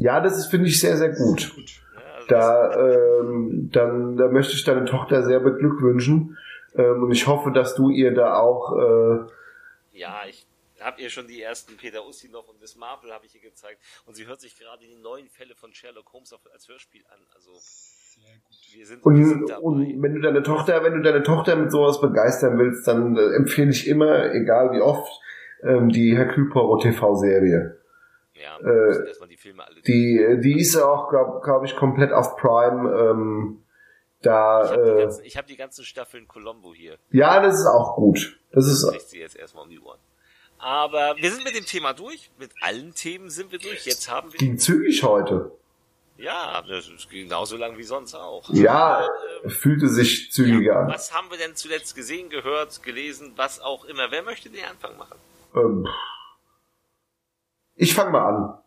ja, 0.00 0.20
das 0.20 0.38
ist 0.38 0.46
finde 0.46 0.66
ich 0.66 0.80
sehr 0.80 0.96
sehr 0.96 1.10
gut. 1.10 1.54
Gut. 1.54 1.82
Ne? 1.94 2.02
Also 2.14 2.28
Da, 2.28 3.20
ähm, 3.20 3.70
dann, 3.72 4.16
da 4.16 4.28
möchte 4.28 4.54
ich 4.54 4.64
deine 4.64 4.84
Tochter 4.84 5.22
sehr 5.22 5.38
beglückwünschen. 5.38 6.36
Ähm, 6.74 7.02
und 7.04 7.12
ich 7.12 7.28
hoffe, 7.28 7.52
dass 7.52 7.76
du 7.76 7.90
ihr 7.90 8.12
da 8.12 8.38
auch, 8.40 8.76
äh, 8.76 9.18
Ja, 9.92 10.22
ich 10.28 10.47
habe 10.80 11.00
ihr 11.00 11.10
schon 11.10 11.26
die 11.26 11.42
ersten 11.42 11.76
Peter 11.76 12.06
Ustinov 12.06 12.48
und 12.48 12.60
Miss 12.60 12.76
Marple 12.76 13.12
habe 13.12 13.26
ich 13.26 13.34
ihr 13.34 13.40
gezeigt 13.40 13.80
und 14.06 14.14
sie 14.14 14.26
hört 14.26 14.40
sich 14.40 14.58
gerade 14.58 14.84
die 14.86 14.94
neuen 14.96 15.28
Fälle 15.28 15.54
von 15.54 15.72
Sherlock 15.72 16.12
Holmes 16.12 16.32
auf, 16.32 16.40
als 16.52 16.68
Hörspiel 16.68 17.04
an. 17.10 17.20
Also 17.34 17.50
Sehr 17.54 18.34
gut. 18.46 18.56
wir 18.74 18.86
sind, 18.86 19.00
wir 19.00 19.06
und, 19.06 19.24
sind 19.24 19.50
dabei. 19.50 19.60
und 19.62 20.02
wenn 20.02 20.14
du 20.14 20.20
deine 20.20 20.42
Tochter, 20.42 20.82
wenn 20.84 20.94
du 20.94 21.02
deine 21.02 21.22
Tochter 21.22 21.56
mit 21.56 21.70
sowas 21.70 22.00
begeistern 22.00 22.58
willst, 22.58 22.86
dann 22.86 23.16
äh, 23.16 23.34
empfehle 23.36 23.70
ich 23.70 23.86
immer, 23.88 24.32
egal 24.34 24.72
wie 24.72 24.80
oft, 24.80 25.10
ähm, 25.62 25.88
die 25.88 26.16
Hercule 26.16 26.48
Poirot 26.50 26.82
TV-Serie. 26.82 27.80
ja, 28.34 28.58
äh, 28.60 28.62
wir 28.64 29.26
die 29.26 29.36
Filme 29.36 29.64
alle 29.66 29.80
Die, 29.82 30.38
die 30.40 30.60
ist 30.60 30.76
auch, 30.76 31.08
glaube 31.10 31.40
glaub 31.42 31.64
ich, 31.64 31.74
komplett 31.76 32.12
auf 32.12 32.36
Prime. 32.36 32.88
Ähm, 33.10 33.64
da, 34.22 34.64
Ich 34.64 34.70
habe 34.70 34.82
die, 34.84 34.90
äh, 34.90 35.02
ganzen- 35.02 35.24
ich 35.24 35.36
hab 35.36 35.46
die 35.46 35.56
ganzen 35.56 35.84
Staffeln 35.84 36.26
Colombo 36.28 36.74
hier. 36.74 36.98
ja, 37.10 37.40
das 37.40 37.54
ist 37.60 37.66
auch 37.66 37.94
gut. 37.96 38.38
Das 38.52 38.66
ist, 38.66 38.88
kriegt 38.88 39.08
sie 39.08 39.18
jetzt 39.20 39.36
erstmal 39.36 39.64
um 39.64 39.70
die 39.70 39.78
Ohren. 39.80 39.98
Aber 40.58 41.14
wir 41.18 41.30
sind 41.30 41.44
mit 41.44 41.54
dem 41.56 41.64
Thema 41.64 41.92
durch. 41.92 42.30
Mit 42.38 42.50
allen 42.60 42.94
Themen 42.94 43.30
sind 43.30 43.52
wir 43.52 43.58
durch. 43.58 43.86
Jetzt 43.86 44.10
haben 44.10 44.32
wir, 44.32 44.38
ging 44.38 44.58
zügig 44.58 45.02
heute. 45.02 45.52
ja, 46.16 46.62
das 46.68 46.88
ist 46.88 47.08
genauso 47.10 47.56
lang 47.56 47.78
wie 47.78 47.84
sonst 47.84 48.14
auch. 48.14 48.48
Ja, 48.52 49.06
Ähm, 49.44 49.50
fühlte 49.50 49.88
sich 49.88 50.32
zügiger 50.32 50.72
ja, 50.72 50.80
an. 50.80 50.88
was 50.88 51.14
haben 51.14 51.30
wir 51.30 51.38
denn 51.38 51.54
zuletzt 51.54 51.94
gesehen, 51.94 52.28
gehört, 52.28 52.82
gelesen, 52.82 53.32
was 53.36 53.60
auch 53.60 53.84
immer? 53.84 54.10
Wer 54.10 54.22
möchte 54.24 54.50
den 54.50 54.64
Anfang 54.64 54.96
machen? 54.98 55.16
Ähm, 55.54 55.86
ich 57.76 57.94
fange 57.94 58.10
mal 58.10 58.26
an. 58.28 58.58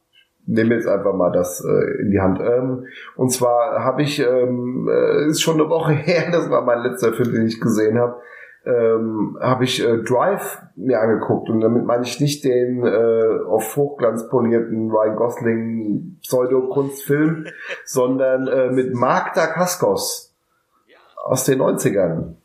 Nehme 0.47 0.73
jetzt 0.75 0.87
einfach 0.87 1.13
mal 1.13 1.31
das 1.31 1.63
äh, 1.63 2.01
in 2.01 2.11
die 2.11 2.19
Hand. 2.19 2.39
Ähm, 2.39 2.87
und 3.15 3.29
zwar 3.31 3.83
habe 3.83 4.01
ich, 4.01 4.17
ähm, 4.19 4.89
äh, 4.91 5.27
ist 5.27 5.41
schon 5.41 5.59
eine 5.59 5.69
Woche 5.69 5.91
her, 6.07 6.31
das 6.31 6.49
war 6.49 6.61
mein 6.63 6.81
letzter 6.83 7.13
Film, 7.13 7.33
den 7.33 7.47
ich 7.47 7.59
gesehen 7.59 7.99
habe, 7.99 8.19
ähm, 8.65 9.37
habe 9.41 9.63
ich 9.63 9.83
äh, 9.83 9.97
Drive 10.03 10.59
mir 10.75 10.99
angeguckt. 10.99 11.49
Und 11.49 11.61
damit 11.61 11.85
meine 11.85 12.03
ich 12.03 12.19
nicht 12.19 12.43
den 12.43 12.85
äh, 12.85 13.43
auf 13.47 13.75
Hochglanz 13.75 14.29
polierten 14.29 14.91
Ryan 14.91 15.15
Gosling 15.15 16.17
Pseudo-Kunstfilm, 16.21 17.47
sondern 17.85 18.47
äh, 18.47 18.69
mit 18.71 18.93
Mark 18.93 19.33
Dacascos 19.33 20.33
aus 21.15 21.43
den 21.45 21.59
90ern. 21.61 22.35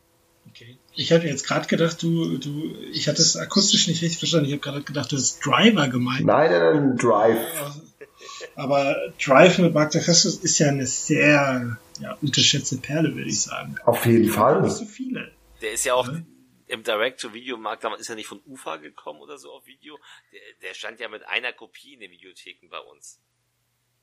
Okay. 0.49 0.77
Ich 0.95 1.11
hatte 1.11 1.27
jetzt 1.27 1.47
gerade 1.47 1.67
gedacht, 1.67 2.01
du, 2.01 2.37
du, 2.37 2.73
ich 2.91 3.07
hatte 3.07 3.21
es 3.21 3.37
akustisch 3.37 3.87
nicht 3.87 4.01
richtig 4.01 4.19
verstanden. 4.19 4.47
Ich 4.47 4.53
habe 4.53 4.61
gerade 4.61 4.81
gedacht, 4.81 5.11
du 5.11 5.17
hast 5.17 5.45
Driver 5.45 5.87
gemeint. 5.87 6.25
Nein, 6.25 6.51
nein, 6.51 6.61
nein, 6.61 6.95
Drive. 6.97 7.37
Aber 8.55 8.95
Drive 9.23 9.59
mit 9.59 9.73
Mark 9.73 9.91
Dacascos 9.91 10.37
ist 10.37 10.57
ja 10.57 10.69
eine 10.69 10.87
sehr 10.87 11.77
ja, 11.99 12.17
unterschätzte 12.23 12.77
Perle, 12.77 13.15
würde 13.15 13.29
ich 13.29 13.41
sagen. 13.41 13.75
Auf 13.85 14.05
jeden 14.07 14.29
Fall. 14.29 14.61
Nicht 14.61 14.77
so 14.77 14.85
viele. 14.85 15.31
Der 15.61 15.71
ist 15.71 15.85
ja 15.85 15.93
auch 15.93 16.07
Mhm. 16.07 16.25
im 16.67 16.83
Direct-to-Video-Markt, 16.83 17.83
damals 17.83 18.01
ist 18.01 18.09
er 18.09 18.15
nicht 18.15 18.27
von 18.27 18.41
UFA 18.45 18.77
gekommen 18.77 19.21
oder 19.21 19.37
so 19.37 19.51
auf 19.51 19.65
Video. 19.65 19.97
Der, 20.31 20.39
der 20.61 20.73
stand 20.73 20.99
ja 20.99 21.07
mit 21.09 21.23
einer 21.25 21.53
Kopie 21.53 21.93
in 21.93 21.99
den 22.01 22.11
Videotheken 22.11 22.67
bei 22.69 22.79
uns. 22.79 23.21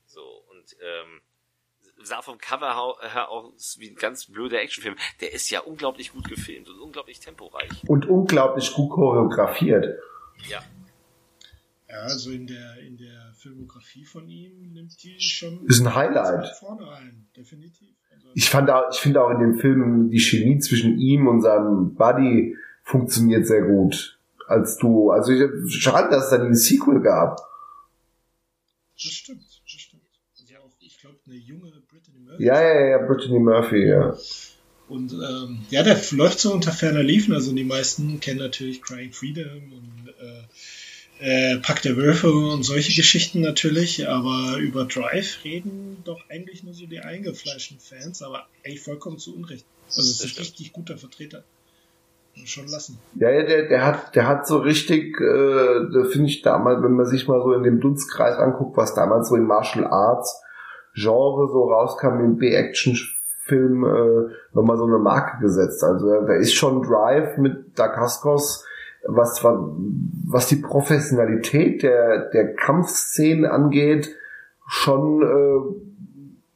So, 0.06 0.22
und 0.50 0.76
ähm, 0.80 1.20
sah 2.02 2.22
vom 2.22 2.38
Cover 2.38 2.98
her 3.02 3.28
aus 3.28 3.76
wie 3.78 3.90
ein 3.90 3.96
ganz 3.96 4.26
blöder 4.26 4.60
Actionfilm. 4.60 4.96
Der 5.20 5.32
ist 5.32 5.50
ja 5.50 5.60
unglaublich 5.60 6.12
gut 6.12 6.28
gefilmt 6.28 6.68
und 6.68 6.78
unglaublich 6.80 7.20
temporeich. 7.20 7.70
Und 7.86 8.06
unglaublich 8.06 8.72
gut 8.72 8.90
choreografiert. 8.90 9.98
Ja. 10.48 10.62
Ja, 11.88 12.00
also 12.00 12.30
in 12.32 12.46
der, 12.46 12.78
in 12.78 12.96
der 12.96 13.32
Filmografie 13.36 14.04
von 14.04 14.28
ihm 14.28 14.72
nimmt 14.72 15.00
die 15.02 15.20
schon 15.20 15.64
Ist 15.66 15.80
ein 15.80 15.94
Highlight. 15.94 16.56
vorne 16.58 16.86
rein, 16.90 17.28
definitiv. 17.36 17.94
Ich 18.34 18.50
fand 18.50 18.70
auch, 18.70 18.90
ich 18.90 18.98
finde 18.98 19.22
auch 19.22 19.30
in 19.30 19.38
dem 19.38 19.54
Film 19.58 20.10
die 20.10 20.18
Chemie 20.18 20.58
zwischen 20.58 20.98
ihm 20.98 21.28
und 21.28 21.40
seinem 21.40 21.94
Buddy 21.94 22.56
funktioniert 22.82 23.46
sehr 23.46 23.62
gut. 23.62 24.18
Als 24.46 24.76
du, 24.76 25.10
also 25.10 25.32
ich, 25.32 25.42
schade, 25.68 26.10
dass 26.10 26.24
es 26.24 26.30
dann 26.30 26.42
ein 26.42 26.54
Sequel 26.54 27.00
gab. 27.00 27.40
das 28.94 29.12
stimmt, 29.12 29.42
das 29.42 29.80
stimmt. 29.80 30.02
Also 30.32 30.54
auch, 30.56 30.70
ich 30.80 31.00
glaube, 31.00 31.16
eine 31.26 31.36
junge 31.36 31.72
Brittany 31.88 32.18
Murphy. 32.18 32.44
Ja, 32.44 32.60
ja, 32.60 32.86
ja, 32.86 32.98
Brittany 33.06 33.38
Murphy, 33.38 33.88
ja. 33.88 34.14
Und 34.88 35.12
ähm, 35.12 35.60
ja, 35.70 35.82
der 35.82 35.98
läuft 36.10 36.40
so 36.40 36.52
unter 36.52 36.72
ferner 36.72 37.02
Liefen. 37.02 37.32
Also 37.32 37.52
die 37.54 37.64
meisten 37.64 38.20
kennen 38.20 38.40
natürlich 38.40 38.82
Crying 38.82 39.12
Freedom 39.12 39.72
und 39.72 40.08
äh, 40.20 40.42
äh, 41.20 41.56
Pack 41.58 41.82
der 41.82 41.96
Wölfe 41.96 42.30
und 42.30 42.62
solche 42.62 42.94
Geschichten 42.94 43.40
natürlich. 43.40 44.08
Aber 44.08 44.58
über 44.58 44.84
Drive 44.84 45.44
reden 45.44 45.98
doch 46.04 46.20
eigentlich 46.28 46.64
nur 46.64 46.74
so 46.74 46.86
die 46.86 47.00
eingefleischten 47.00 47.78
Fans, 47.78 48.22
aber 48.22 48.46
eigentlich 48.64 48.82
vollkommen 48.82 49.18
zu 49.18 49.34
Unrecht. 49.34 49.66
Also 49.88 50.02
es 50.02 50.24
ist 50.24 50.36
ein 50.36 50.42
richtig 50.42 50.72
guter 50.72 50.96
Vertreter. 50.96 51.44
Schon 52.44 52.66
lassen. 52.66 52.98
Ja, 53.14 53.30
ja, 53.30 53.44
der, 53.44 53.68
der 53.68 53.86
hat, 53.86 54.16
der 54.16 54.26
hat 54.26 54.44
so 54.48 54.58
richtig, 54.58 55.20
äh, 55.20 55.86
da 55.94 56.04
finde 56.10 56.28
ich 56.28 56.42
damals, 56.42 56.82
wenn 56.82 56.94
man 56.94 57.06
sich 57.06 57.28
mal 57.28 57.40
so 57.40 57.52
in 57.52 57.62
dem 57.62 57.80
Dunstkreis 57.80 58.36
anguckt, 58.36 58.76
was 58.76 58.92
damals 58.92 59.28
so 59.28 59.36
im 59.36 59.46
Martial 59.46 59.86
Arts 59.86 60.42
Genre 60.94 61.48
so 61.48 61.64
rauskam, 61.64 62.20
im 62.20 62.38
B-Action-Film, 62.38 63.84
äh, 63.84 64.34
nochmal 64.52 64.76
so 64.76 64.84
eine 64.84 64.98
Marke 64.98 65.40
gesetzt. 65.40 65.84
Also 65.84 66.08
da 66.08 66.20
da 66.22 66.34
ist 66.34 66.54
schon 66.54 66.82
Drive 66.82 67.36
mit 67.38 67.78
Dacascos, 67.78 68.64
was, 69.06 69.42
was 69.44 70.48
die 70.48 70.56
Professionalität 70.56 71.82
der, 71.82 72.30
der 72.30 72.54
Kampfszenen 72.54 73.44
angeht, 73.44 74.14
schon 74.66 75.22
äh, 75.22 75.84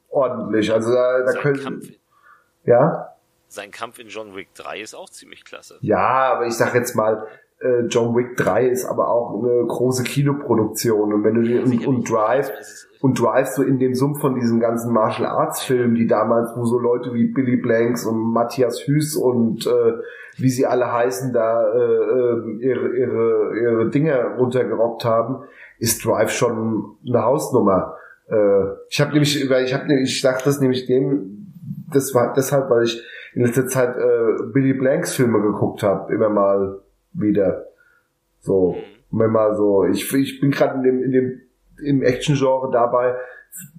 ordentlich. 0.09 0.73
Also 0.73 0.93
da, 0.93 1.25
da 1.25 1.33
können, 1.41 1.62
Kampf, 1.62 1.89
ja. 2.65 3.15
sein 3.49 3.70
Kampf 3.70 3.99
in 3.99 4.09
John 4.09 4.35
Wick 4.35 4.55
3 4.55 4.81
ist 4.81 4.95
auch 4.95 5.11
ziemlich 5.11 5.45
klasse. 5.45 5.79
Ja, 5.81 6.33
aber 6.33 6.47
ich 6.47 6.55
sag 6.55 6.75
jetzt 6.75 6.95
mal, 6.95 7.27
äh, 7.61 7.87
John 7.89 8.15
Wick 8.17 8.37
3 8.37 8.69
ist 8.69 8.85
aber 8.85 9.09
auch 9.09 9.43
eine 9.43 9.67
große 9.67 10.05
Kinoproduktion. 10.05 11.13
Und 11.13 11.25
wenn 11.25 11.35
du 11.35 11.43
die, 11.43 11.59
und, 11.59 11.87
und 11.87 12.11
Drive 12.11 12.53
und 13.01 13.21
Drive 13.21 13.49
so 13.49 13.63
in 13.63 13.79
dem 13.79 13.95
Sumpf 13.95 14.21
von 14.21 14.35
diesen 14.35 14.61
ganzen 14.61 14.93
Martial 14.93 15.27
Arts 15.27 15.63
Filmen, 15.63 15.95
die 15.95 16.07
damals, 16.07 16.51
wo 16.57 16.65
so 16.65 16.79
Leute 16.79 17.15
wie 17.15 17.27
Billy 17.33 17.57
Blanks 17.57 18.05
und 18.05 18.33
Matthias 18.33 18.87
Hüß 18.87 19.17
und 19.17 19.67
äh, 19.67 19.93
wie 20.37 20.51
sie 20.51 20.67
alle 20.67 20.93
heißen, 20.93 21.33
da 21.33 21.63
äh, 21.63 21.79
äh, 21.79 22.59
ihre, 22.61 22.97
ihre, 22.97 23.59
ihre 23.61 23.91
Dinge 23.91 24.37
runtergerockt 24.37 25.05
haben, 25.05 25.45
ist 25.79 26.05
Drive 26.05 26.31
schon 26.31 26.97
eine 27.07 27.23
Hausnummer. 27.23 27.97
Äh, 28.29 28.65
ich 28.89 29.01
habe 29.01 29.13
nämlich, 29.13 29.49
weil 29.49 29.65
ich 29.65 29.75
habe 29.75 29.93
ich 30.01 30.21
dachte 30.21 30.45
das 30.45 30.61
nämlich 30.61 30.87
dem, 30.87 31.55
das 31.93 32.15
war 32.15 32.33
deshalb, 32.35 32.69
weil 32.71 32.85
ich 32.85 33.03
in 33.35 33.45
letzter 33.45 33.67
Zeit 33.67 33.97
äh, 33.97 34.43
Billy 34.53 34.75
Blanks 34.75 35.15
Filme 35.15 35.41
geguckt 35.41 35.83
habe, 35.83 36.13
immer 36.13 36.29
mal 36.29 36.81
wieder. 37.20 37.66
So, 38.40 38.77
wenn 39.11 39.31
mal 39.31 39.57
so, 39.57 39.85
ich, 39.85 40.12
ich 40.15 40.40
bin 40.40 40.51
gerade 40.51 40.77
in 40.77 40.82
dem, 40.82 41.03
in 41.03 41.12
dem 41.12 41.40
im 41.85 42.03
Action-Genre 42.03 42.70
dabei, 42.73 43.16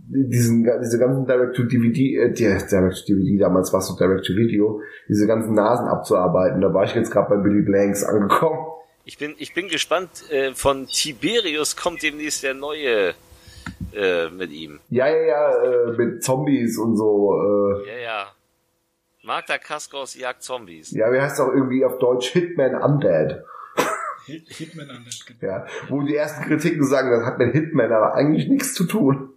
diesen, 0.08 0.64
diese 0.82 0.98
ganzen 0.98 1.26
Direct-to-DVD, 1.26 2.18
äh, 2.18 2.34
Direct-to-DVD, 2.34 3.38
damals 3.38 3.72
war 3.72 3.80
es 3.80 3.88
so 3.88 3.96
Direct-to-Video, 3.96 4.82
diese 5.08 5.28
ganzen 5.28 5.54
Nasen 5.54 5.88
abzuarbeiten. 5.88 6.62
Da 6.62 6.74
war 6.74 6.86
ich 6.86 6.96
jetzt 6.96 7.12
gerade 7.12 7.30
bei 7.30 7.38
Billy 7.38 7.62
Blanks 7.62 8.04
angekommen. 8.04 8.66
Ich 9.06 9.18
bin, 9.18 9.36
ich 9.38 9.54
bin 9.54 9.68
gespannt, 9.68 10.10
äh, 10.32 10.54
von 10.54 10.86
Tiberius 10.88 11.76
kommt 11.76 12.04
demnächst 12.04 12.44
der 12.44 12.54
neue 12.54 13.14
äh, 13.94 14.30
mit 14.30 14.52
ihm. 14.52 14.80
Ja, 14.90 15.08
ja, 15.08 15.22
ja, 15.22 15.64
äh, 15.64 15.98
mit 15.98 16.24
Zombies 16.24 16.78
und 16.78 16.98
so. 16.98 17.34
Äh. 17.34 17.90
Ja, 17.90 17.98
ja. 17.98 18.28
Magda 19.24 19.58
Kaskos 19.58 20.16
jagt 20.16 20.44
Zombies. 20.44 20.92
Ja, 20.92 21.12
wie 21.12 21.20
heißt 21.20 21.40
auch 21.42 21.52
irgendwie 21.54 21.84
auf 21.84 22.00
Deutsch 22.00 22.30
Hitman 22.30 22.76
Undead. 22.76 23.44
Hitman 24.26 24.90
Undead, 24.90 25.26
genau. 25.26 25.52
Ja, 25.52 25.66
wo 25.90 26.02
die 26.02 26.16
ersten 26.16 26.44
Kritiken 26.46 26.84
sagen, 26.84 27.12
das 27.12 27.26
hat 27.26 27.38
mit 27.38 27.54
Hitman 27.54 27.92
aber 27.92 28.14
eigentlich 28.16 28.48
nichts 28.48 28.74
zu 28.74 28.86
tun. 28.86 29.34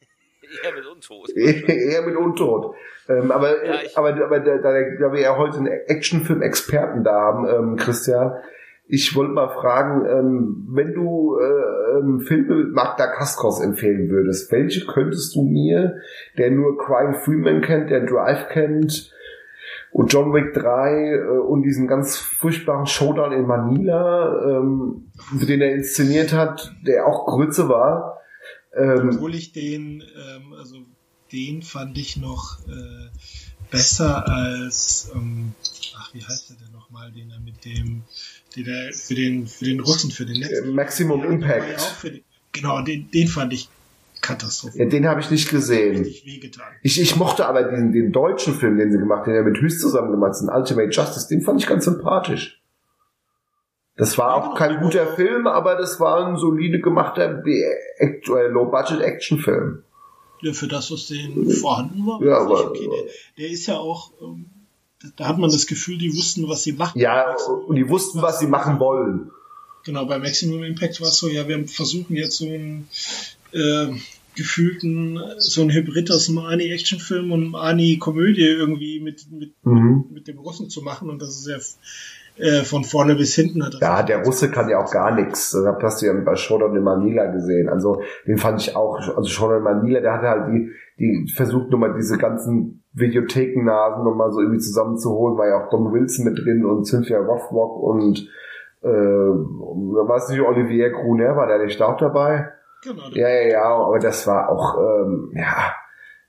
Eher 0.62 0.74
mit 0.74 0.86
Untot. 0.86 1.30
Eher 1.36 2.02
mit 2.02 2.16
Untot. 2.16 2.74
Ähm, 3.08 3.30
aber, 3.30 3.64
ja, 3.64 3.80
aber, 3.96 4.10
aber 4.22 4.40
da, 4.40 4.58
da, 4.58 4.72
da 4.72 5.12
wir 5.12 5.20
ja 5.20 5.36
heute 5.36 5.58
einen 5.58 5.66
Actionfilm-Experten 5.66 7.04
da 7.04 7.12
haben, 7.12 7.48
ähm, 7.48 7.76
Christian, 7.76 8.34
ich 8.86 9.16
wollte 9.16 9.32
mal 9.32 9.48
fragen, 9.48 10.04
ähm, 10.06 10.68
wenn 10.70 10.92
du 10.92 11.38
äh, 11.38 11.98
ähm, 11.98 12.20
Filme 12.20 12.56
mit 12.56 12.72
Magda 12.72 13.06
Kaskos 13.06 13.60
empfehlen 13.60 14.10
würdest, 14.10 14.52
welche 14.52 14.86
könntest 14.86 15.34
du 15.34 15.42
mir, 15.42 16.00
der 16.36 16.50
nur 16.50 16.76
Crying 16.78 17.14
Freeman 17.14 17.62
kennt, 17.62 17.90
der 17.90 18.04
Drive 18.04 18.48
kennt 18.48 19.10
und 19.90 20.12
John 20.12 20.34
Wick 20.34 20.52
3 20.54 21.14
äh, 21.14 21.38
und 21.38 21.62
diesen 21.62 21.86
ganz 21.86 22.16
furchtbaren 22.16 22.86
Showdown 22.86 23.32
in 23.32 23.46
Manila, 23.46 24.58
ähm, 24.58 25.10
den 25.32 25.62
er 25.62 25.74
inszeniert 25.74 26.32
hat, 26.32 26.74
der 26.86 27.06
auch 27.06 27.26
Grütze 27.26 27.68
war. 27.68 28.20
Ähm, 28.76 29.12
Obwohl 29.14 29.34
ich 29.34 29.52
den, 29.52 30.02
ähm, 30.02 30.52
also 30.58 30.76
den 31.32 31.62
fand 31.62 31.96
ich 31.96 32.16
noch 32.16 32.58
äh, 32.68 33.08
besser 33.70 34.28
als, 34.28 35.10
ähm, 35.14 35.54
ach 35.96 36.12
wie 36.12 36.22
heißt 36.22 36.50
der 36.50 36.56
denn 36.56 36.72
nochmal, 36.72 37.10
den 37.12 37.30
er 37.30 37.40
mit 37.40 37.64
dem 37.64 38.02
den 38.56 38.66
er 38.66 38.92
für 38.92 39.14
den, 39.14 39.46
für 39.46 39.64
den 39.64 39.80
Russen, 39.80 40.10
für 40.10 40.26
den 40.26 40.36
letzten. 40.36 40.74
Maximum 40.74 41.20
ja, 41.20 41.30
Impact. 41.30 42.02
Den, 42.02 42.20
genau, 42.52 42.82
den, 42.82 43.10
den 43.10 43.28
fand 43.28 43.52
ich 43.52 43.68
katastrophal. 44.20 44.80
Ja, 44.80 44.86
den 44.86 45.06
habe 45.06 45.20
ich 45.20 45.30
nicht 45.30 45.50
gesehen. 45.50 46.04
Ich, 46.82 47.00
ich 47.00 47.16
mochte 47.16 47.46
aber 47.46 47.62
den, 47.64 47.92
den 47.92 48.12
deutschen 48.12 48.54
Film, 48.54 48.78
den 48.78 48.90
sie 48.90 48.98
gemacht 48.98 49.26
haben, 49.26 49.32
den 49.32 49.36
er 49.36 49.50
mit 49.50 49.60
Hüst 49.60 49.80
zusammen 49.80 50.10
gemacht 50.10 50.34
hat, 50.40 50.56
Ultimate 50.56 50.90
Justice, 50.90 51.28
den 51.28 51.42
fand 51.42 51.60
ich 51.60 51.68
ganz 51.68 51.84
sympathisch. 51.84 52.60
Das 53.96 54.18
war 54.18 54.34
auch 54.34 54.42
genau, 54.42 54.56
kein 54.56 54.80
guter 54.80 55.06
Film, 55.06 55.46
aber 55.46 55.76
das 55.76 56.00
war 56.00 56.26
ein 56.26 56.36
solide 56.36 56.80
gemachter 56.80 57.44
Low-Budget-Action-Film. 57.44 59.84
Ja, 60.40 60.52
für 60.52 60.66
das, 60.66 60.90
was 60.90 61.06
den 61.06 61.48
vorhanden 61.50 62.04
war. 62.04 62.20
Ja, 62.22 62.38
aber, 62.38 62.70
okay. 62.70 62.88
der, 62.90 63.04
der 63.38 63.50
ist 63.52 63.66
ja 63.66 63.76
auch 63.76 64.10
ähm, 64.20 64.46
da 65.16 65.28
hat 65.28 65.38
man 65.38 65.50
das 65.50 65.66
Gefühl, 65.66 65.98
die 65.98 66.14
wussten, 66.14 66.48
was 66.48 66.62
sie 66.62 66.72
machen. 66.72 67.00
Ja, 67.00 67.36
und 67.66 67.76
die 67.76 67.88
wussten, 67.88 68.22
was 68.22 68.38
sie 68.38 68.46
machen 68.46 68.78
wollen. 68.80 69.30
Genau, 69.84 70.06
bei 70.06 70.18
Maximum 70.18 70.62
Impact 70.64 71.00
war 71.00 71.08
es 71.08 71.18
so, 71.18 71.28
ja, 71.28 71.46
wir 71.46 71.68
versuchen 71.68 72.16
jetzt 72.16 72.38
so 72.38 72.46
einen 72.46 72.88
äh, 73.52 73.88
gefühlten, 74.34 75.20
so 75.38 75.62
ein 75.62 75.70
Hybrid 75.70 76.10
aus 76.10 76.28
einem 76.28 76.38
Ani-Actionfilm 76.38 77.30
und 77.32 77.42
einem 77.42 77.54
Ani-Komödie 77.54 78.46
irgendwie 78.46 79.00
mit, 79.00 79.30
mit, 79.30 79.52
mhm. 79.62 80.06
mit 80.10 80.26
dem 80.26 80.38
Russen 80.38 80.70
zu 80.70 80.82
machen 80.82 81.10
und 81.10 81.20
das 81.20 81.38
ist 81.38 81.46
ja 81.46 81.58
äh, 82.36 82.64
von 82.64 82.84
vorne 82.84 83.14
bis 83.14 83.34
hinten 83.34 83.64
hat. 83.64 83.76
Ja, 83.80 84.02
der 84.02 84.24
Russe 84.24 84.50
kann 84.50 84.68
ja 84.68 84.78
auch 84.78 84.90
gar 84.90 85.14
nichts. 85.14 85.52
Das 85.52 85.64
hast 85.82 86.02
du 86.02 86.06
ja 86.06 86.12
bei 86.12 86.34
Showdown 86.34 86.76
in 86.76 86.82
Manila 86.82 87.26
gesehen. 87.26 87.68
Also 87.68 88.02
den 88.26 88.38
fand 88.38 88.60
ich 88.60 88.74
auch, 88.74 88.96
also 88.96 89.24
Showdown 89.24 89.58
in 89.58 89.62
Manila, 89.62 90.00
der 90.00 90.12
hatte 90.14 90.28
halt 90.28 90.48
die, 90.48 90.70
die 90.98 91.32
versucht 91.34 91.70
nur 91.70 91.80
mal 91.80 91.94
diese 91.94 92.18
ganzen 92.18 92.82
Videothekennasen 92.92 94.04
nochmal 94.04 94.32
so 94.32 94.40
irgendwie 94.40 94.60
zusammenzuholen, 94.60 95.36
war 95.36 95.48
ja 95.48 95.64
auch 95.64 95.70
Don 95.70 95.92
Wilson 95.92 96.24
mit 96.24 96.38
drin 96.38 96.64
und 96.64 96.84
Cynthia 96.84 97.18
Rothrock 97.18 97.82
und 97.82 98.28
äh, 98.82 98.88
weiß 98.88 100.28
nicht, 100.28 100.40
Olivier 100.40 100.90
Gruner 100.90 101.36
war 101.36 101.46
der 101.46 101.64
nicht 101.64 101.80
auch 101.82 101.96
dabei? 101.96 102.50
Genau. 102.82 103.02
Ja, 103.12 103.28
ja, 103.28 103.48
ja, 103.48 103.64
aber 103.64 103.98
das 103.98 104.26
war 104.26 104.48
auch, 104.48 104.78
ähm, 104.78 105.32
ja, 105.34 105.74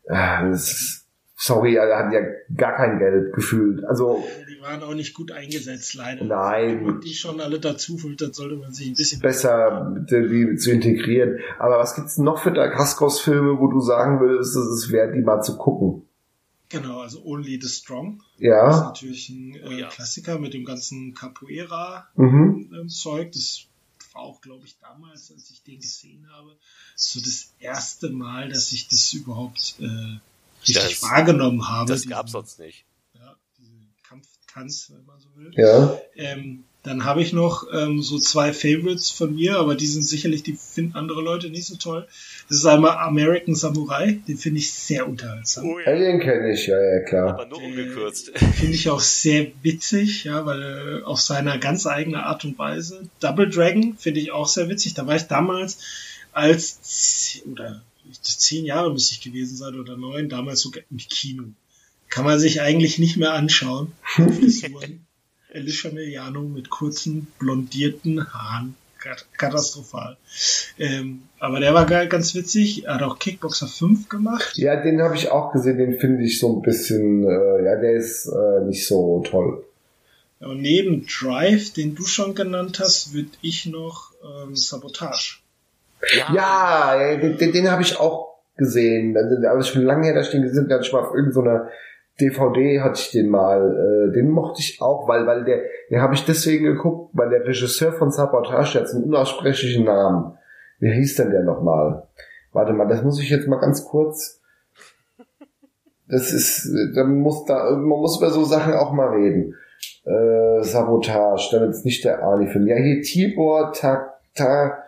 äh, 0.05 0.49
das 0.49 0.71
ist, 0.71 1.04
sorry, 1.35 1.75
er 1.75 1.97
hat 1.97 2.13
ja 2.13 2.21
gar 2.55 2.75
kein 2.75 2.99
Geld 2.99 3.33
gefühlt. 3.33 3.83
Also 3.85 4.23
die 4.49 4.61
waren 4.61 4.81
auch 4.83 4.93
nicht 4.93 5.13
gut 5.13 5.31
eingesetzt, 5.31 5.93
leider. 5.93 6.25
Nein. 6.25 6.85
Und 6.85 7.03
die 7.03 7.13
schon 7.13 7.39
alle 7.41 7.59
dazu 7.59 7.97
dann 8.17 8.33
sollte 8.33 8.55
man 8.55 8.73
sich 8.73 8.87
ein 8.87 8.95
bisschen 8.95 9.21
besser 9.21 9.95
die 10.09 10.55
zu 10.55 10.71
integrieren. 10.71 11.39
Aber 11.59 11.77
was 11.77 11.95
gibt's 11.95 12.17
noch 12.17 12.41
für 12.41 12.51
Dacascos-Filme, 12.51 13.59
wo 13.59 13.67
du 13.67 13.81
sagen 13.81 14.19
würdest, 14.19 14.55
es 14.55 14.83
ist 14.83 14.91
wert, 14.91 15.15
die 15.15 15.21
mal 15.21 15.41
zu 15.41 15.57
gucken? 15.57 16.03
Genau, 16.69 17.01
also 17.01 17.23
Only 17.23 17.59
the 17.61 17.69
Strong. 17.69 18.23
Ja. 18.37 18.67
Das 18.67 18.77
ist 18.77 18.83
natürlich 18.83 19.29
ein 19.29 19.55
äh, 19.55 19.67
oh, 19.67 19.71
ja. 19.71 19.87
Klassiker 19.89 20.39
mit 20.39 20.53
dem 20.53 20.65
ganzen 20.65 21.13
Capoeira-Zeug. 21.13 22.15
Mhm. 22.15 22.69
Ähm, 22.73 22.87
das 23.31 23.67
war 24.13 24.23
auch, 24.23 24.41
glaube 24.41 24.65
ich, 24.65 24.77
damals, 24.79 25.31
als 25.31 25.51
ich 25.51 25.61
den 25.63 25.79
gesehen 25.79 26.27
habe, 26.31 26.55
so 26.95 27.19
das 27.19 27.53
erste 27.59 28.09
Mal, 28.09 28.49
dass 28.49 28.71
ich 28.71 28.87
das 28.87 29.13
überhaupt 29.13 29.75
äh, 29.79 30.17
richtig 30.67 30.99
das, 30.99 31.03
wahrgenommen 31.03 31.67
habe. 31.67 31.91
Das 31.91 32.07
gab 32.07 32.29
sonst 32.29 32.59
nicht. 32.59 32.85
Ja, 33.13 33.35
diesen 33.57 33.93
Kampftanz, 34.07 34.91
wenn 34.93 35.05
man 35.05 35.19
so 35.19 35.29
will. 35.35 35.51
Ja. 35.55 35.99
Ähm, 36.15 36.63
dann 36.85 37.03
habe 37.03 37.23
ich 37.23 37.33
noch 37.33 37.65
ähm, 37.73 38.03
so 38.03 38.19
zwei 38.19 38.53
Favorites 38.53 39.09
von 39.09 39.33
mir, 39.33 39.57
aber 39.57 39.73
die 39.75 39.87
sind 39.87 40.03
sicherlich, 40.03 40.43
die 40.43 40.53
finden 40.53 40.95
andere 40.95 41.21
Leute 41.21 41.49
nicht 41.49 41.65
so 41.65 41.77
toll. 41.77 42.07
Das 42.47 42.59
ist 42.59 42.65
einmal 42.67 42.97
American 42.97 43.55
Samurai, 43.55 44.19
den 44.27 44.37
finde 44.37 44.59
ich 44.59 44.71
sehr 44.71 45.07
unterhaltsam. 45.07 45.65
Oh, 45.65 45.79
ja. 45.79 45.97
Den 45.97 46.19
kenne 46.19 46.53
ich, 46.53 46.67
ja, 46.67 46.79
ja, 46.79 46.99
klar. 46.99 47.29
Aber 47.29 47.47
nur 47.47 47.63
umgekürzt. 47.63 48.35
Äh, 48.35 48.39
finde 48.39 48.75
ich 48.75 48.87
auch 48.91 48.99
sehr 48.99 49.47
witzig, 49.63 50.25
ja, 50.25 50.45
weil 50.45 50.61
äh, 51.01 51.03
auf 51.03 51.19
seiner 51.21 51.57
ganz 51.57 51.87
eigene 51.87 52.23
Art 52.23 52.45
und 52.45 52.59
Weise. 52.59 53.09
Double 53.19 53.49
Dragon 53.49 53.97
finde 53.97 54.19
ich 54.19 54.31
auch 54.31 54.47
sehr 54.47 54.69
witzig. 54.69 54.93
Da 54.93 55.07
war 55.07 55.15
ich 55.15 55.23
damals 55.23 55.79
als, 56.33 57.41
oder 57.51 57.81
zehn 58.21 58.65
Jahre 58.65 58.91
müsste 58.91 59.13
ich 59.13 59.21
gewesen 59.21 59.55
sein 59.55 59.79
oder 59.79 59.97
neun, 59.97 60.29
damals 60.29 60.61
sogar 60.61 60.83
im 60.89 60.97
Kino. 60.97 61.45
Kann 62.09 62.25
man 62.25 62.39
sich 62.39 62.61
eigentlich 62.61 62.99
nicht 62.99 63.17
mehr 63.17 63.33
anschauen. 63.33 63.91
Alicia 65.53 65.91
Miliano 65.91 66.43
mit 66.43 66.69
kurzen, 66.69 67.27
blondierten 67.39 68.33
Haaren. 68.33 68.75
Katastrophal. 69.37 70.17
Ähm, 70.79 71.23
aber 71.39 71.59
der 71.59 71.73
war 71.73 71.85
ganz 71.85 72.33
witzig. 72.33 72.85
Er 72.85 72.95
hat 72.95 73.03
auch 73.03 73.19
Kickboxer 73.19 73.67
5 73.67 74.09
gemacht. 74.09 74.57
Ja, 74.57 74.81
den 74.81 75.01
habe 75.01 75.15
ich 75.15 75.29
auch 75.29 75.53
gesehen. 75.53 75.77
Den 75.77 75.99
finde 75.99 76.23
ich 76.23 76.39
so 76.39 76.55
ein 76.55 76.61
bisschen, 76.63 77.23
äh, 77.23 77.65
ja, 77.65 77.75
der 77.75 77.93
ist 77.93 78.25
äh, 78.25 78.65
nicht 78.65 78.87
so 78.87 79.23
toll. 79.25 79.63
Und 80.39 80.61
neben 80.61 81.05
Drive, 81.07 81.73
den 81.73 81.95
du 81.95 82.03
schon 82.05 82.35
genannt 82.35 82.79
hast, 82.79 83.13
würde 83.13 83.29
ich 83.41 83.65
noch 83.65 84.11
ähm, 84.23 84.55
Sabotage. 84.55 85.39
Ja, 86.33 86.33
ja 86.99 87.17
den, 87.17 87.37
den, 87.37 87.51
den 87.51 87.71
habe 87.71 87.81
ich 87.81 87.99
auch 87.99 88.35
gesehen. 88.57 89.15
Aber 89.49 89.61
schon 89.63 89.83
lange 89.83 90.07
her, 90.07 90.15
dass 90.15 90.27
ich 90.27 90.31
den 90.31 90.43
gesehen 90.43 90.69
habe, 90.71 90.83
ich 90.83 90.93
mal 90.93 91.03
auf 91.03 91.13
irgendeiner 91.13 91.69
DVD 92.19 92.79
hatte 92.79 92.99
ich 93.01 93.11
den 93.11 93.29
mal, 93.29 94.09
äh, 94.09 94.13
den 94.13 94.29
mochte 94.29 94.61
ich 94.61 94.81
auch, 94.81 95.07
weil, 95.07 95.27
weil 95.27 95.43
der, 95.43 95.63
den 95.89 96.01
habe 96.01 96.13
ich 96.13 96.25
deswegen 96.25 96.63
geguckt, 96.65 97.09
weil 97.13 97.29
der 97.29 97.45
Regisseur 97.45 97.91
von 97.91 98.11
Sabotage, 98.11 98.73
der 98.73 98.83
hat 98.83 98.93
einen 98.93 99.03
unaussprechlichen 99.03 99.83
Namen. 99.83 100.37
Wie 100.79 100.91
hieß 100.91 101.15
denn 101.15 101.31
der 101.31 101.43
nochmal? 101.43 102.07
Warte 102.53 102.71
mal, 102.71 102.87
das 102.87 103.03
muss 103.03 103.21
ich 103.21 103.29
jetzt 103.29 103.47
mal 103.47 103.59
ganz 103.59 103.85
kurz. 103.85 104.41
Das 106.07 106.31
ist, 106.31 106.69
da 106.95 107.03
muss 107.03 107.45
da, 107.45 107.71
man 107.71 107.99
muss 107.99 108.17
über 108.17 108.29
so 108.29 108.45
Sachen 108.45 108.73
auch 108.73 108.93
mal 108.93 109.09
reden. 109.09 109.55
Äh, 110.05 110.63
Sabotage, 110.63 111.49
damit 111.51 111.71
ist 111.71 111.83
nicht 111.83 112.05
der 112.05 112.23
Arnie-Film. 112.23 112.67
Ja, 112.67 112.75
hier 112.75 113.01
Tibor 113.01 113.73
Tak, 113.73 114.21
Tak, 114.35 114.84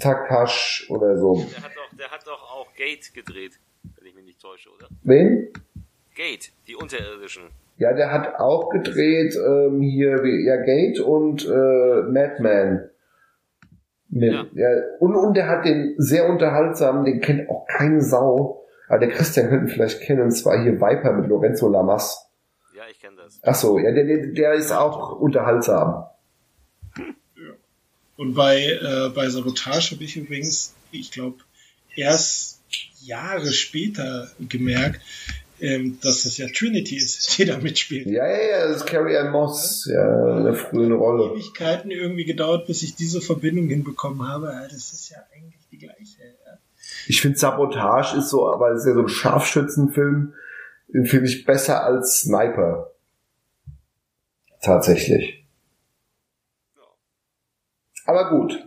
Takash 0.00 0.86
oder 0.90 1.16
so. 1.18 1.34
Der 1.34 1.62
hat 1.62 1.72
doch, 1.76 1.96
der 1.96 2.10
hat 2.10 2.26
doch 2.26 2.42
auch 2.42 2.74
Gate 2.74 3.14
gedreht, 3.14 3.60
wenn 3.96 4.06
ich 4.06 4.14
mich 4.14 4.24
nicht 4.24 4.40
täusche, 4.40 4.70
oder? 4.70 4.88
Wen? 5.02 5.52
Gate, 6.14 6.52
die 6.66 6.74
Unterirdischen. 6.74 7.44
Ja, 7.76 7.92
der 7.94 8.12
hat 8.12 8.34
auch 8.38 8.68
gedreht 8.68 9.34
ähm, 9.36 9.80
hier 9.80 10.22
ja 10.44 10.56
Gate 10.56 11.00
und 11.00 11.46
äh, 11.46 12.02
Madman. 12.02 12.90
Mit, 14.08 14.32
ja. 14.32 14.44
ja. 14.52 14.68
und, 14.98 15.14
und 15.14 15.36
der 15.36 15.48
hat 15.48 15.64
den 15.64 15.94
sehr 15.96 16.28
unterhaltsamen, 16.28 17.04
den 17.04 17.20
kennt 17.20 17.48
auch 17.48 17.66
keine 17.66 18.02
Sau. 18.02 18.66
Aber 18.88 18.98
der 18.98 19.10
Christian 19.10 19.48
könnten 19.48 19.68
vielleicht 19.68 20.00
kennen, 20.00 20.22
und 20.22 20.32
zwar 20.32 20.60
hier 20.60 20.80
Viper 20.80 21.12
mit 21.12 21.28
Lorenzo 21.28 21.68
Lamas. 21.68 22.28
Ja, 22.76 22.82
ich 22.90 23.00
kenne 23.00 23.16
das. 23.16 23.40
Ach 23.44 23.54
so, 23.54 23.78
ja, 23.78 23.92
der, 23.92 24.04
der, 24.04 24.26
der 24.32 24.52
ist 24.54 24.72
auch 24.72 25.20
unterhaltsam. 25.20 26.09
Und 28.20 28.34
bei, 28.34 28.64
äh, 28.66 29.08
bei 29.14 29.30
Sabotage 29.30 29.92
habe 29.92 30.04
ich 30.04 30.14
übrigens, 30.14 30.74
ich 30.92 31.10
glaube, 31.10 31.38
erst 31.96 32.60
Jahre 33.00 33.50
später 33.50 34.30
gemerkt, 34.38 35.00
ähm, 35.58 35.98
dass 36.02 36.24
das 36.24 36.36
ja 36.36 36.46
Trinity 36.54 36.96
ist, 36.96 37.34
die 37.38 37.46
da 37.46 37.56
mitspielt. 37.56 38.08
Ja, 38.08 38.26
ja, 38.26 38.42
ja, 38.42 38.68
das 38.68 38.76
ist 38.82 38.86
Carrie 38.86 39.16
Ann 39.16 39.30
Moss, 39.30 39.88
ja, 39.90 40.36
eine 40.36 40.54
frühe 40.54 40.92
Rolle. 40.92 41.32
Ewigkeiten 41.32 41.90
irgendwie 41.90 42.26
gedauert, 42.26 42.66
bis 42.66 42.82
ich 42.82 42.94
diese 42.94 43.22
Verbindung 43.22 43.68
hinbekommen 43.68 44.28
habe. 44.28 44.48
Das 44.70 44.92
ist 44.92 45.08
ja 45.08 45.16
eigentlich 45.34 45.66
die 45.72 45.78
gleiche. 45.78 46.22
Ja. 46.44 46.58
Ich 47.06 47.22
finde 47.22 47.38
Sabotage 47.38 48.18
ist 48.18 48.28
so, 48.28 48.52
aber 48.52 48.72
es 48.72 48.82
ist 48.82 48.88
ja 48.88 48.92
so 48.92 49.00
ein 49.00 49.08
Scharfschützenfilm, 49.08 50.34
den 50.92 51.06
finde 51.06 51.26
ich 51.26 51.46
besser 51.46 51.84
als 51.84 52.20
Sniper. 52.20 52.90
Tatsächlich. 54.60 55.39
Aber 58.10 58.30
gut. 58.30 58.58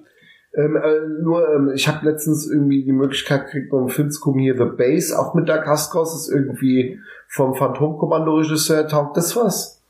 Ähm, 0.55 0.75
äh, 0.75 1.21
nur, 1.21 1.49
ähm, 1.53 1.71
ich 1.75 1.87
habe 1.87 2.09
letztens 2.09 2.47
irgendwie 2.47 2.83
die 2.83 2.91
Möglichkeit 2.91 3.45
gekriegt, 3.45 3.73
um 3.73 3.89
Film 3.89 4.11
zu 4.11 4.21
gucken, 4.21 4.41
hier 4.41 4.55
The 4.55 4.75
Base, 4.77 5.17
auch 5.17 5.33
mit 5.33 5.49
der 5.49 5.61
Kaskos, 5.61 6.15
ist 6.15 6.29
irgendwie 6.29 6.99
vom 7.27 7.55
Phantomkommando-Regisseur, 7.55 8.87
taugt 8.87 9.17
das 9.17 9.35
was? 9.35 9.81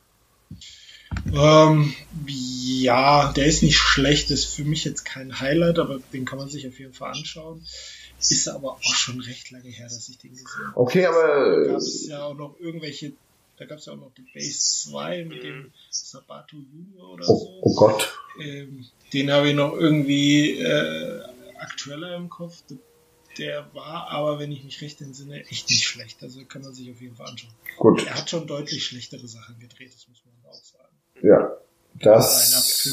Ähm, 1.33 1.93
ja, 2.25 3.31
der 3.33 3.45
ist 3.45 3.61
nicht 3.61 3.77
schlecht, 3.77 4.31
ist 4.31 4.45
für 4.45 4.63
mich 4.63 4.85
jetzt 4.85 5.03
kein 5.03 5.39
Highlight, 5.39 5.79
aber 5.79 5.99
den 6.13 6.25
kann 6.25 6.39
man 6.39 6.49
sich 6.49 6.67
auf 6.67 6.79
jeden 6.79 6.93
Fall 6.93 7.11
anschauen. 7.11 7.61
Ist 8.19 8.47
aber 8.47 8.71
auch 8.71 8.95
schon 8.95 9.19
recht 9.19 9.51
lange 9.51 9.67
her, 9.67 9.85
dass 9.85 10.07
ich 10.07 10.17
den 10.17 10.31
gesehen 10.31 10.47
habe. 10.65 10.79
Okay, 10.79 11.05
aber. 11.05 11.65
Da 11.65 11.71
gab 11.71 11.77
es 11.77 12.07
ja 12.07 12.23
auch 12.23 12.35
noch 12.35 12.57
irgendwelche, 12.59 13.11
da 13.63 13.69
gab 13.69 13.77
es 13.77 13.85
ja 13.85 13.93
auch 13.93 13.97
noch 13.97 14.11
The 14.15 14.23
Base 14.33 14.91
2 14.91 15.25
mit 15.25 15.43
dem 15.43 15.71
Sabato 15.89 16.57
Junior 16.57 17.13
oder 17.13 17.23
oh, 17.29 17.37
so. 17.37 17.59
Oh 17.61 17.75
Gott. 17.75 18.19
Ähm, 18.41 18.85
den 19.13 19.31
habe 19.31 19.49
ich 19.49 19.55
noch 19.55 19.73
irgendwie 19.73 20.59
äh, 20.59 21.21
aktueller 21.59 22.15
im 22.15 22.29
Kopf. 22.29 22.61
Der 23.37 23.73
war 23.73 24.09
aber, 24.09 24.39
wenn 24.39 24.51
ich 24.51 24.63
mich 24.63 24.81
recht 24.81 25.01
entsinne, 25.01 25.45
echt 25.45 25.69
nicht 25.69 25.85
schlecht. 25.85 26.21
Also 26.21 26.43
kann 26.45 26.61
man 26.61 26.73
sich 26.73 26.91
auf 26.91 26.99
jeden 27.01 27.15
Fall 27.15 27.27
anschauen. 27.27 27.53
Gut. 27.77 28.05
Er 28.05 28.15
hat 28.15 28.29
schon 28.29 28.47
deutlich 28.47 28.85
schlechtere 28.85 29.27
Sachen 29.27 29.57
gedreht, 29.59 29.93
das 29.93 30.07
muss 30.09 30.21
man 30.25 30.51
auch 30.51 30.63
sagen. 30.63 30.93
Ja, 31.21 31.57
das. 31.93 32.85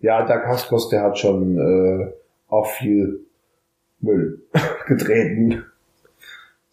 Ja, 0.00 0.24
der 0.24 0.40
Kaskos, 0.40 0.88
der 0.90 1.02
hat 1.02 1.18
schon 1.18 1.58
äh, 1.58 2.12
auch 2.46 2.70
viel 2.70 3.26
Müll 3.98 4.46
getreten. 4.86 5.64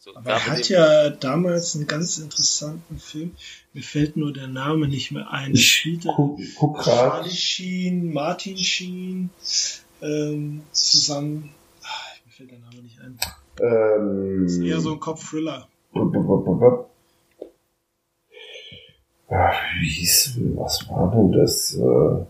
So, 0.06 0.16
Aber 0.16 0.30
er 0.34 0.46
hat 0.46 0.70
ja 0.70 1.10
damals 1.10 1.76
einen 1.76 1.88
ganz 1.88 2.20
interessanten 2.20 3.00
Film. 3.00 3.32
Mir 3.74 3.82
fällt 3.82 4.16
nur 4.18 4.32
der 4.32 4.46
Name 4.48 4.88
nicht 4.88 5.12
mehr 5.12 5.32
ein. 5.32 5.56
Ich 5.56 5.78
spielte 5.78 6.14
guck, 6.16 6.84
Charlie 6.84 7.32
Sheen, 7.32 8.14
Martin 8.14 8.56
Sheen 8.56 9.32
ähm, 10.04 10.62
zusammen. 10.72 11.56
Ach, 11.82 12.18
mir 12.24 12.32
fällt 12.32 12.52
der 12.52 12.60
Name 12.60 12.84
nicht 12.84 13.00
ein. 13.02 13.18
Ähm, 13.60 14.44
das 14.44 14.52
ist 14.52 14.64
eher 14.64 14.80
so 14.80 14.92
ein 14.92 15.00
Kopf-Thriller. 15.00 15.68
Wie 19.28 19.90
hieß, 19.90 20.38
was 20.54 20.88
war 20.88 21.12
denn 21.16 21.32
das? 21.32 21.74
Äh, 21.74 22.26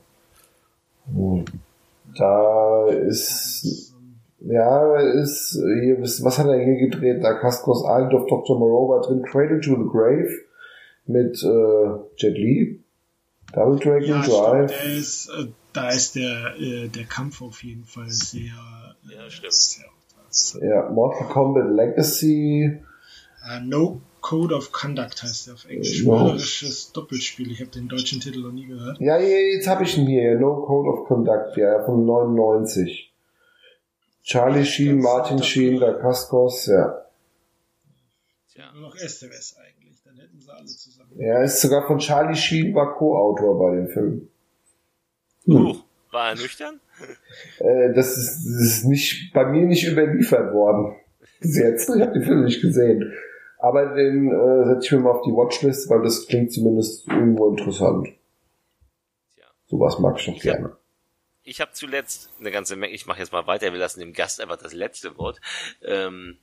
da 2.18 2.88
ist 2.88 3.95
ja, 4.48 4.98
ist 4.98 5.60
hier, 5.82 6.00
was 6.02 6.38
hat 6.38 6.48
er 6.48 6.64
hier 6.64 6.78
gedreht? 6.78 7.24
Da 7.24 7.34
Cascos 7.34 7.84
Island 7.84 8.14
of 8.14 8.28
Dr. 8.28 8.60
Moreau 8.60 8.90
war 8.90 9.02
drin, 9.02 9.24
Cradle 9.24 9.60
to 9.60 9.72
the 9.72 9.90
Grave 9.90 10.30
mit 11.08 11.44
äh, 11.44 12.00
Jet 12.18 12.38
Li, 12.38 12.84
Double 13.54 13.80
Dragon 13.80 14.08
ja, 14.08 14.22
Drive. 14.22 14.72
Stimmt, 14.72 14.98
ist, 14.98 15.30
äh, 15.30 15.48
da 15.74 15.90
ist 15.90 16.16
der, 16.16 16.56
äh, 16.60 16.88
der 16.90 17.06
Kampf 17.06 17.42
auf 17.42 17.64
jeden 17.64 17.86
Fall 17.86 18.10
sehr, 18.10 18.54
ja, 19.04 19.30
stimmt. 19.30 19.54
sehr 20.30 20.68
ja, 20.68 20.90
Mortal 20.90 21.28
Kombat 21.28 21.72
Legacy. 21.72 22.80
Uh, 23.46 23.64
no 23.64 24.02
Code 24.22 24.56
of 24.56 24.72
Conduct 24.72 25.22
heißt 25.22 25.48
der 25.48 25.54
auf 25.54 25.66
Englisch. 25.70 26.04
No. 26.04 26.18
Mörderisches 26.18 26.92
Doppelspiel. 26.92 27.52
Ich 27.52 27.62
habe 27.62 27.70
den 27.70 27.88
deutschen 27.88 28.20
Titel 28.20 28.42
noch 28.42 28.52
nie 28.52 28.66
gehört. 28.66 29.00
Ja, 29.00 29.20
jetzt 29.20 29.68
habe 29.68 29.84
ich 29.84 29.98
ihn 29.98 30.08
hier. 30.08 30.40
No 30.40 30.56
Code 30.66 30.90
of 30.90 31.08
Conduct, 31.08 31.56
ja, 31.58 31.84
von 31.84 32.06
99. 32.06 33.15
Charlie 34.26 34.66
Sheen, 34.66 35.00
Martin 35.02 35.42
Sheen, 35.44 35.80
Da 35.80 35.94
Cascos, 35.94 36.66
ja. 36.66 37.06
Tja. 38.52 38.72
Nur 38.74 38.90
noch 38.90 38.96
Esteves 38.96 39.56
eigentlich, 39.56 40.02
dann 40.04 40.18
hätten 40.18 40.40
sie 40.40 40.52
alle 40.52 40.66
zusammen. 40.66 41.12
Ja, 41.16 41.44
ist 41.44 41.62
sogar 41.62 41.86
von 41.86 42.00
Charlie 42.00 42.36
Sheen, 42.36 42.74
war 42.74 42.96
Co-Autor 42.96 43.60
bei 43.60 43.76
dem 43.76 43.88
Film. 43.88 44.30
Hm. 45.46 45.56
Uh, 45.56 45.76
war 46.10 46.30
er 46.30 46.36
nüchtern? 46.36 46.80
Äh, 47.60 47.94
das, 47.94 48.18
ist, 48.18 48.46
das 48.46 48.62
ist 48.62 48.86
nicht, 48.86 49.32
bei 49.32 49.46
mir 49.46 49.68
nicht 49.68 49.86
überliefert 49.86 50.54
worden. 50.56 50.96
Bis 51.40 51.60
jetzt. 51.60 51.90
Ich 51.90 52.02
habe 52.02 52.14
den 52.14 52.24
Film 52.24 52.46
nicht 52.46 52.62
gesehen. 52.62 53.14
Aber 53.60 53.94
den 53.94 54.32
äh, 54.32 54.66
setze 54.66 54.86
ich 54.86 54.92
mir 54.94 55.00
mal 55.02 55.12
auf 55.12 55.22
die 55.22 55.34
Watchlist, 55.34 55.88
weil 55.92 56.02
das 56.02 56.26
klingt 56.26 56.52
zumindest 56.52 57.08
irgendwo 57.08 57.50
interessant. 57.50 58.08
Tja. 59.36 59.46
Sowas 59.68 60.00
mag 60.00 60.20
ich 60.20 60.26
doch 60.26 60.42
gerne. 60.42 60.78
Ich 61.46 61.62
habe 61.62 61.72
zuletzt 61.74 62.32
eine 62.40 62.50
ganze 62.52 62.76
Menge, 62.76 62.94
ich 62.94 63.06
mache 63.06 63.20
jetzt 63.20 63.32
mal 63.32 63.46
weiter, 63.46 63.72
wir 63.72 63.80
lassen 63.80 64.00
dem 64.00 64.14
Gast 64.14 64.42
einfach 64.42 64.58
das 64.58 64.74
letzte 64.74 65.16
Wort. 65.18 65.40
Ähm, 65.84 66.40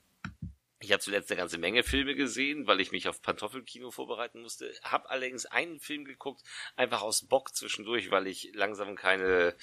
ich 0.78 0.92
habe 0.92 1.00
zuletzt 1.00 1.30
eine 1.30 1.38
ganze 1.38 1.58
Menge 1.58 1.82
Filme 1.82 2.14
gesehen, 2.14 2.68
weil 2.68 2.80
ich 2.80 2.92
mich 2.92 3.08
auf 3.08 3.20
Pantoffelkino 3.20 3.90
vorbereiten 3.90 4.42
musste. 4.42 4.72
Hab 4.82 5.10
allerdings 5.10 5.46
einen 5.46 5.80
Film 5.80 6.04
geguckt, 6.04 6.42
einfach 6.76 7.02
aus 7.02 7.22
Bock 7.22 7.54
zwischendurch, 7.54 8.12
weil 8.12 8.28
ich 8.28 8.52
langsam 8.54 8.94
keine 8.94 9.54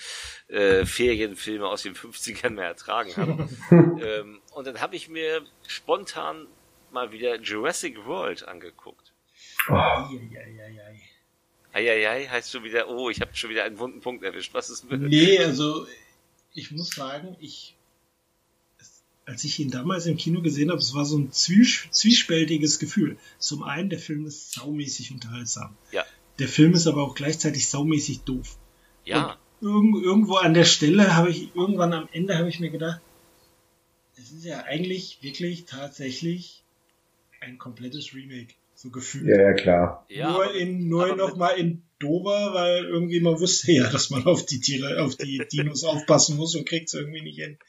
äh, 0.49 0.85
Ferienfilme 0.85 1.67
aus 1.67 1.83
den 1.83 1.95
50ern 1.95 2.51
mehr 2.51 2.67
ertragen 2.67 3.15
habe. 3.15 3.49
ähm, 3.71 4.41
und 4.51 4.67
dann 4.67 4.81
habe 4.81 4.97
ich 4.97 5.07
mir 5.07 5.45
spontan 5.67 6.47
mal 6.91 7.13
wieder 7.13 7.35
Jurassic 7.39 8.05
World 8.05 8.45
angeguckt. 8.45 9.13
Oh. 9.69 9.73
Ei, 9.73 10.29
ei, 10.35 10.63
ei, 10.63 10.81
ei. 10.85 11.08
Eieiei, 11.73 12.27
heißt 12.27 12.51
schon 12.51 12.63
wieder, 12.63 12.89
oh, 12.89 13.09
ich 13.09 13.21
habe 13.21 13.35
schon 13.35 13.49
wieder 13.49 13.63
einen 13.63 13.77
wunden 13.77 14.01
Punkt 14.01 14.23
erwischt. 14.23 14.53
Was 14.53 14.69
ist 14.69 14.89
mit? 14.89 15.01
Nee, 15.01 15.39
also 15.39 15.87
ich 16.53 16.71
muss 16.71 16.89
sagen, 16.91 17.35
ich 17.39 17.75
als 19.29 19.43
ich 19.43 19.59
ihn 19.59 19.69
damals 19.69 20.07
im 20.07 20.17
Kino 20.17 20.41
gesehen 20.41 20.71
habe, 20.71 20.79
es 20.79 20.95
war 20.95 21.05
so 21.05 21.15
ein 21.15 21.31
zwies 21.31 21.87
zwiespältiges 21.91 22.79
Gefühl. 22.79 23.17
Zum 23.37 23.61
einen, 23.61 23.89
der 23.89 23.99
Film 23.99 24.25
ist 24.25 24.53
saumäßig 24.53 25.11
unterhaltsam. 25.11 25.77
Ja. 25.91 26.03
Der 26.39 26.47
Film 26.47 26.73
ist 26.73 26.87
aber 26.87 27.03
auch 27.03 27.13
gleichzeitig 27.13 27.69
saumäßig 27.69 28.21
doof. 28.21 28.57
Ja. 29.05 29.37
Irg 29.61 30.03
irgendwo 30.03 30.37
an 30.37 30.55
der 30.55 30.65
Stelle 30.65 31.15
habe 31.15 31.29
ich, 31.29 31.53
irgendwann 31.53 31.93
am 31.93 32.09
Ende 32.11 32.39
habe 32.39 32.49
ich 32.49 32.59
mir 32.59 32.71
gedacht, 32.71 33.01
es 34.15 34.31
ist 34.31 34.45
ja 34.45 34.63
eigentlich 34.63 35.19
wirklich 35.21 35.65
tatsächlich 35.65 36.63
ein 37.39 37.59
komplettes 37.59 38.15
Remake 38.15 38.55
so 38.79 38.91
gefühlt. 38.91 39.27
Ja, 39.27 39.41
ja, 39.41 39.53
klar. 39.53 40.05
Ja, 40.07 40.31
nur 40.31 40.53
in, 40.55 40.87
nur 40.87 41.13
noch 41.17 41.35
mal 41.35 41.49
in 41.49 41.83
Dover, 41.99 42.53
weil 42.53 42.85
irgendwie 42.85 43.19
man 43.19 43.37
wusste 43.37 43.73
ja, 43.73 43.89
dass 43.89 44.09
man 44.09 44.25
auf 44.25 44.45
die 44.45 44.61
Tiere, 44.61 45.03
auf 45.03 45.17
die 45.17 45.45
Dinos 45.51 45.83
aufpassen 45.83 46.37
muss 46.37 46.55
und 46.55 46.65
kriegt 46.65 46.87
es 46.87 46.93
irgendwie 46.93 47.21
nicht 47.21 47.37
hin. 47.37 47.59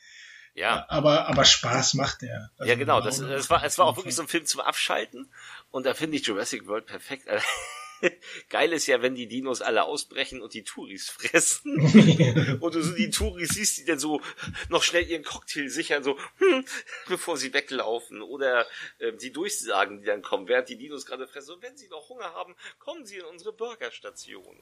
Ja. 0.54 0.86
Aber, 0.88 1.26
aber 1.26 1.44
Spaß 1.44 1.94
macht 1.94 2.22
er. 2.22 2.52
Also 2.58 2.70
ja, 2.70 2.78
genau. 2.78 3.00
Das, 3.00 3.18
das 3.18 3.50
war, 3.50 3.64
es 3.64 3.76
war 3.76 3.86
auch 3.86 3.96
wirklich 3.96 4.14
so 4.14 4.22
ein 4.22 4.28
Film 4.28 4.46
zum 4.46 4.60
Abschalten. 4.60 5.28
Und 5.72 5.84
da 5.84 5.94
finde 5.94 6.16
ich 6.16 6.24
Jurassic 6.24 6.68
World 6.68 6.86
perfekt. 6.86 7.26
Geil 8.48 8.72
ist 8.72 8.86
ja, 8.86 9.02
wenn 9.02 9.14
die 9.14 9.28
Dinos 9.28 9.62
alle 9.62 9.84
ausbrechen 9.84 10.42
und 10.42 10.54
die 10.54 10.64
Touris 10.64 11.08
fressen. 11.08 11.80
und 12.60 12.74
du 12.74 12.82
so 12.82 12.94
die 12.94 13.10
Touris 13.10 13.50
siehst, 13.50 13.78
die 13.78 13.84
dann 13.84 13.98
so 13.98 14.20
noch 14.68 14.82
schnell 14.82 15.06
ihren 15.06 15.24
Cocktail 15.24 15.68
sichern, 15.68 16.02
so, 16.02 16.16
hm, 16.38 16.64
bevor 17.08 17.36
sie 17.36 17.52
weglaufen. 17.52 18.22
Oder 18.22 18.66
äh, 18.98 19.12
die 19.12 19.32
Durchsagen, 19.32 20.00
die 20.00 20.06
dann 20.06 20.22
kommen, 20.22 20.48
während 20.48 20.68
die 20.68 20.76
Dinos 20.76 21.06
gerade 21.06 21.26
fressen. 21.26 21.54
Und 21.54 21.62
wenn 21.62 21.76
sie 21.76 21.88
noch 21.88 22.08
Hunger 22.08 22.32
haben, 22.34 22.54
kommen 22.78 23.04
sie 23.04 23.16
in 23.16 23.24
unsere 23.24 23.52
Burgerstation. 23.52 24.56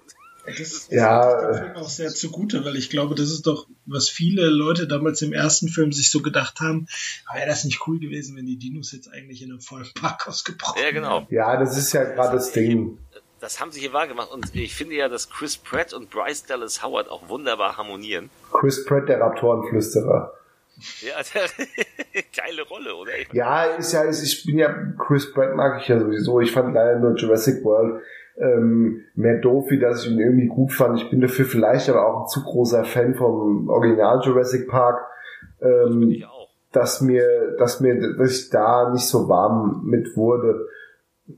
Das 0.47 0.60
ist 0.60 0.89
ja, 0.93 1.52
dem 1.52 1.55
Film 1.55 1.77
auch 1.77 1.89
sehr 1.89 2.10
zugute, 2.10 2.65
weil 2.65 2.77
ich 2.77 2.90
glaube, 2.90 3.15
das 3.15 3.31
ist 3.31 3.47
doch, 3.47 3.66
was 3.86 4.09
viele 4.09 4.48
Leute 4.48 4.86
damals 4.86 5.23
im 5.23 5.32
ersten 5.32 5.69
Film 5.69 5.93
sich 5.93 6.10
so 6.10 6.23
gedacht 6.23 6.60
haben, 6.60 6.86
wäre 7.32 7.47
das 7.47 7.65
nicht 7.65 7.86
cool 7.86 7.98
gewesen, 7.98 8.36
wenn 8.36 8.47
die 8.47 8.56
Dinos 8.59 8.93
jetzt 8.93 9.09
eigentlich 9.09 9.43
in 9.43 9.51
einem 9.51 9.60
vollen 9.60 9.89
Parkhaus 9.94 10.44
gebrochen 10.44 10.82
Ja, 10.82 10.90
genau. 10.90 11.27
Ja, 11.31 11.59
das 11.59 11.77
ist 11.77 11.93
ja 11.93 12.05
gerade 12.05 12.36
das 12.36 12.52
Ding 12.52 12.98
das 13.40 13.60
haben 13.60 13.70
sie 13.70 13.81
hier 13.81 13.93
wahrgemacht 13.93 14.32
und 14.32 14.55
ich 14.55 14.74
finde 14.74 14.94
ja, 14.94 15.09
dass 15.09 15.31
Chris 15.31 15.56
Pratt 15.56 15.93
und 15.93 16.10
Bryce 16.10 16.44
Dallas 16.44 16.82
Howard 16.82 17.10
auch 17.10 17.28
wunderbar 17.28 17.77
harmonieren. 17.77 18.31
Chris 18.52 18.85
Pratt, 18.85 19.09
der 19.09 19.20
Raptorenflüsterer. 19.20 20.32
Ja, 21.01 21.16
geile 22.36 22.62
Rolle, 22.62 22.94
oder? 22.94 23.10
Ja, 23.32 23.65
ist 23.65 23.93
ja, 23.93 24.02
ist, 24.02 24.23
ich 24.23 24.44
bin 24.44 24.59
ja, 24.59 24.73
Chris 24.98 25.32
Pratt 25.32 25.55
mag 25.56 25.81
ich 25.81 25.89
ja 25.89 25.98
sowieso. 25.98 26.40
Ich 26.40 26.52
fand 26.52 26.74
leider 26.74 26.98
nur 26.98 27.16
Jurassic 27.16 27.65
World 27.65 28.02
ähm, 28.40 29.05
mehr 29.15 29.40
doof, 29.40 29.66
wie 29.70 29.78
dass 29.78 30.05
ich 30.05 30.10
ihn 30.10 30.20
irgendwie 30.20 30.47
gut 30.47 30.73
fand. 30.73 31.01
Ich 31.01 31.10
bin 31.10 31.20
dafür 31.20 31.44
vielleicht 31.44 31.89
aber 31.89 32.06
auch 32.06 32.23
ein 32.23 32.28
zu 32.28 32.44
großer 32.44 32.85
Fan 32.85 33.15
vom 33.15 33.69
Original 33.69 34.20
Jurassic 34.24 34.69
Park. 34.69 35.05
Ähm, 35.60 36.24
das 36.70 36.98
dass 36.98 37.01
mir, 37.01 37.56
dass 37.59 37.81
mir, 37.81 38.16
dass 38.16 38.39
ich 38.39 38.51
da 38.51 38.90
nicht 38.90 39.06
so 39.06 39.28
warm 39.28 39.82
mit 39.85 40.16
wurde. 40.16 40.69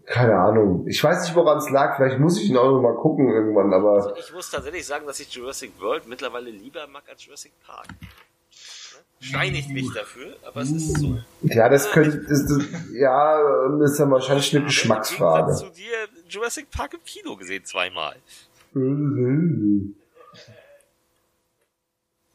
Keine 0.07 0.37
Ahnung. 0.37 0.87
Ich 0.87 1.03
weiß 1.03 1.25
nicht, 1.25 1.35
woran 1.35 1.59
es 1.59 1.69
lag. 1.71 1.97
Vielleicht 1.97 2.19
muss 2.19 2.41
ich 2.41 2.49
ihn 2.49 2.57
auch 2.57 2.71
noch 2.71 2.81
mal 2.81 2.95
gucken 2.95 3.29
irgendwann, 3.29 3.73
aber. 3.73 3.95
Also 3.95 4.17
ich 4.17 4.33
muss 4.33 4.51
tatsächlich 4.51 4.87
sagen, 4.87 5.07
dass 5.07 5.19
ich 5.19 5.33
Jurassic 5.33 5.73
World 5.81 6.07
mittlerweile 6.07 6.51
lieber 6.51 6.87
mag 6.87 7.03
als 7.09 7.25
Jurassic 7.25 7.53
Park 7.67 7.89
steinigt 9.21 9.71
mich 9.71 9.93
dafür, 9.93 10.35
aber 10.43 10.63
es 10.63 10.71
ist 10.71 10.99
so. 10.99 11.19
Ja, 11.43 11.69
das 11.69 11.91
könnte, 11.91 12.25
das, 12.27 12.47
das, 12.47 12.65
ja, 12.95 13.69
das 13.79 13.93
ist 13.93 13.99
ja 13.99 14.11
wahrscheinlich 14.11 14.57
eine 14.57 14.65
Geschmacksfrage. 14.65 15.53
Hast 15.53 15.63
du 15.63 15.71
dir 15.71 16.09
Jurassic 16.29 16.71
Park 16.71 16.95
im 16.95 17.05
Kino 17.05 17.37
gesehen 17.37 17.65
zweimal? 17.65 18.17
Haben 18.75 19.95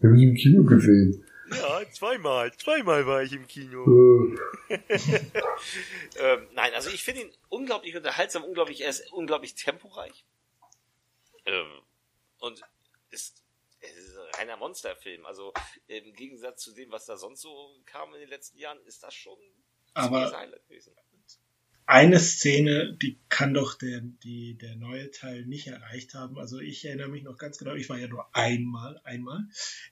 ich 0.02 0.24
im 0.24 0.36
Kino 0.36 0.64
gesehen. 0.64 1.24
Ja, 1.52 1.92
zweimal. 1.92 2.52
Zweimal 2.58 3.06
war 3.06 3.24
ich 3.24 3.34
im 3.34 3.48
Kino. 3.48 3.86
ähm, 4.70 6.48
nein, 6.54 6.74
also 6.74 6.90
ich 6.90 7.04
finde 7.04 7.22
ihn 7.22 7.32
unglaublich 7.50 7.96
unterhaltsam, 7.96 8.44
unglaublich, 8.44 8.82
er 8.82 8.90
ist 8.90 9.12
unglaublich 9.12 9.56
temporeich. 9.56 10.26
Ähm, 11.46 11.82
und 12.40 12.62
ist 13.12 13.44
reiner 14.38 14.58
Monsterfilm. 14.58 15.26
Also 15.26 15.54
im 15.88 16.14
Gegensatz 16.14 16.64
zu 16.64 16.74
dem, 16.74 16.92
was 16.92 17.06
da 17.06 17.18
sonst 17.18 17.42
so 17.42 17.80
kam 17.86 18.14
in 18.14 18.22
den 18.22 18.30
letzten 18.30 18.58
Jahren, 18.58 18.84
ist 18.86 19.04
das 19.04 19.14
schon 19.14 19.38
aber 19.94 20.50
gewesen. 20.68 20.96
Eine 21.88 22.20
Szene, 22.20 22.98
die 23.00 23.20
kann 23.30 23.54
doch 23.54 23.76
der, 23.76 24.02
die, 24.02 24.58
der 24.58 24.76
neue 24.76 25.12
Teil 25.12 25.46
nicht 25.46 25.68
erreicht 25.68 26.16
haben. 26.16 26.40
Also 26.40 26.60
ich 26.60 26.84
erinnere 26.86 27.10
mich 27.10 27.24
noch 27.24 27.38
ganz 27.38 27.58
genau, 27.60 27.76
ich 27.76 27.90
war 27.90 28.00
ja 28.00 28.08
nur 28.08 28.26
einmal, 28.36 29.00
einmal 29.04 29.46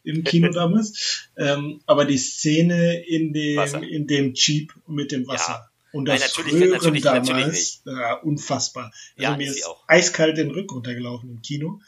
im 0.03 0.23
Kino 0.23 0.49
damals. 0.53 1.29
Ähm, 1.37 1.81
aber 1.85 2.05
die 2.05 2.17
Szene 2.17 3.05
in 3.05 3.31
dem, 3.33 3.83
in 3.83 4.07
dem 4.07 4.33
Jeep 4.33 4.73
mit 4.87 5.11
dem 5.11 5.27
Wasser. 5.27 5.51
Ja. 5.51 5.69
Und 5.91 6.05
das 6.05 6.19
Nein, 6.19 6.29
natürlich, 6.29 6.53
Röhren 6.53 6.71
natürlich, 6.71 7.03
damals, 7.03 7.29
natürlich 7.29 7.81
ja, 7.85 8.13
unfassbar. 8.15 8.85
Also 8.85 8.95
ja, 9.15 9.37
mir 9.37 9.47
ist 9.47 9.63
eiskalt 9.87 10.37
den 10.37 10.49
Rücken 10.49 10.73
runtergelaufen 10.73 11.29
im 11.29 11.41
Kino. 11.43 11.81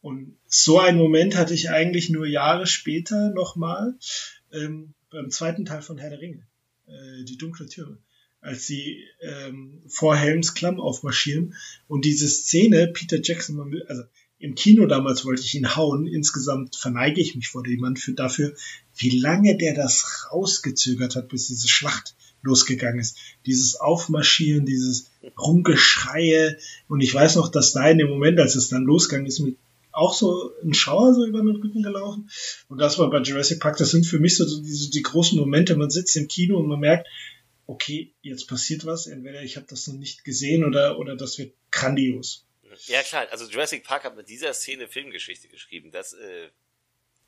Und 0.00 0.38
so 0.46 0.80
einen 0.80 0.96
Moment 0.96 1.36
hatte 1.36 1.52
ich 1.52 1.68
eigentlich 1.68 2.08
nur 2.08 2.26
Jahre 2.26 2.66
später 2.66 3.30
nochmal 3.30 3.98
ähm, 4.52 4.94
beim 5.10 5.30
zweiten 5.30 5.66
Teil 5.66 5.82
von 5.82 5.98
Herr 5.98 6.08
der 6.08 6.20
Ringe, 6.20 6.46
äh, 6.86 7.24
die 7.24 7.36
dunkle 7.36 7.66
Tür, 7.66 7.98
als 8.40 8.66
sie 8.66 9.04
ähm, 9.20 9.82
vor 9.88 10.16
Helms 10.16 10.54
Klamm 10.54 10.80
aufmarschieren. 10.80 11.54
Und 11.88 12.04
diese 12.04 12.28
Szene, 12.28 12.88
Peter 12.88 13.18
Jackson, 13.22 13.82
also 13.86 14.02
im 14.38 14.54
Kino 14.54 14.86
damals 14.86 15.26
wollte 15.26 15.42
ich 15.42 15.54
ihn 15.54 15.76
hauen, 15.76 16.06
insgesamt 16.06 16.74
verneige 16.74 17.20
ich 17.20 17.36
mich 17.36 17.48
vor 17.48 17.62
dem 17.62 17.80
Mann 17.80 17.96
für 17.96 18.12
dafür, 18.12 18.54
wie 18.96 19.18
lange 19.18 19.56
der 19.58 19.74
das 19.74 20.28
rausgezögert 20.32 21.14
hat, 21.14 21.28
bis 21.28 21.48
diese 21.48 21.68
Schlacht 21.68 22.14
losgegangen 22.42 23.00
ist. 23.00 23.18
Dieses 23.44 23.76
Aufmarschieren, 23.76 24.64
dieses 24.64 25.10
Rumgeschreie. 25.38 26.56
Und 26.88 27.02
ich 27.02 27.14
weiß 27.14 27.36
noch, 27.36 27.48
dass 27.48 27.72
da 27.72 27.88
in 27.90 27.98
dem 27.98 28.08
Moment, 28.08 28.40
als 28.40 28.54
es 28.54 28.70
dann 28.70 28.84
losgegangen 28.84 29.26
ist 29.26 29.40
mit 29.40 29.58
auch 29.92 30.14
so 30.14 30.52
ein 30.62 30.72
Schauer 30.72 31.14
so 31.14 31.26
über 31.26 31.40
den 31.40 31.56
Rücken 31.56 31.82
gelaufen. 31.82 32.30
Und 32.68 32.78
das 32.78 32.98
war 32.98 33.10
bei 33.10 33.20
Jurassic 33.20 33.60
Park, 33.60 33.76
das 33.76 33.90
sind 33.90 34.06
für 34.06 34.20
mich 34.20 34.36
so 34.36 34.44
diese, 34.62 34.90
die 34.90 35.02
großen 35.02 35.38
Momente, 35.38 35.76
man 35.76 35.90
sitzt 35.90 36.16
im 36.16 36.28
Kino 36.28 36.58
und 36.58 36.68
man 36.68 36.80
merkt, 36.80 37.08
okay, 37.70 38.12
jetzt 38.20 38.48
passiert 38.48 38.84
was, 38.84 39.06
entweder 39.06 39.42
ich 39.42 39.56
habe 39.56 39.66
das 39.68 39.86
noch 39.86 39.94
nicht 39.94 40.24
gesehen 40.24 40.64
oder, 40.64 40.98
oder 40.98 41.16
das 41.16 41.38
wird 41.38 41.54
grandios. 41.70 42.44
Ja 42.86 43.02
klar, 43.02 43.26
also 43.30 43.46
Jurassic 43.46 43.84
Park 43.84 44.04
hat 44.04 44.16
mit 44.16 44.28
dieser 44.28 44.52
Szene 44.54 44.88
Filmgeschichte 44.88 45.48
geschrieben. 45.48 45.90
Das, 45.92 46.12
äh, 46.12 46.48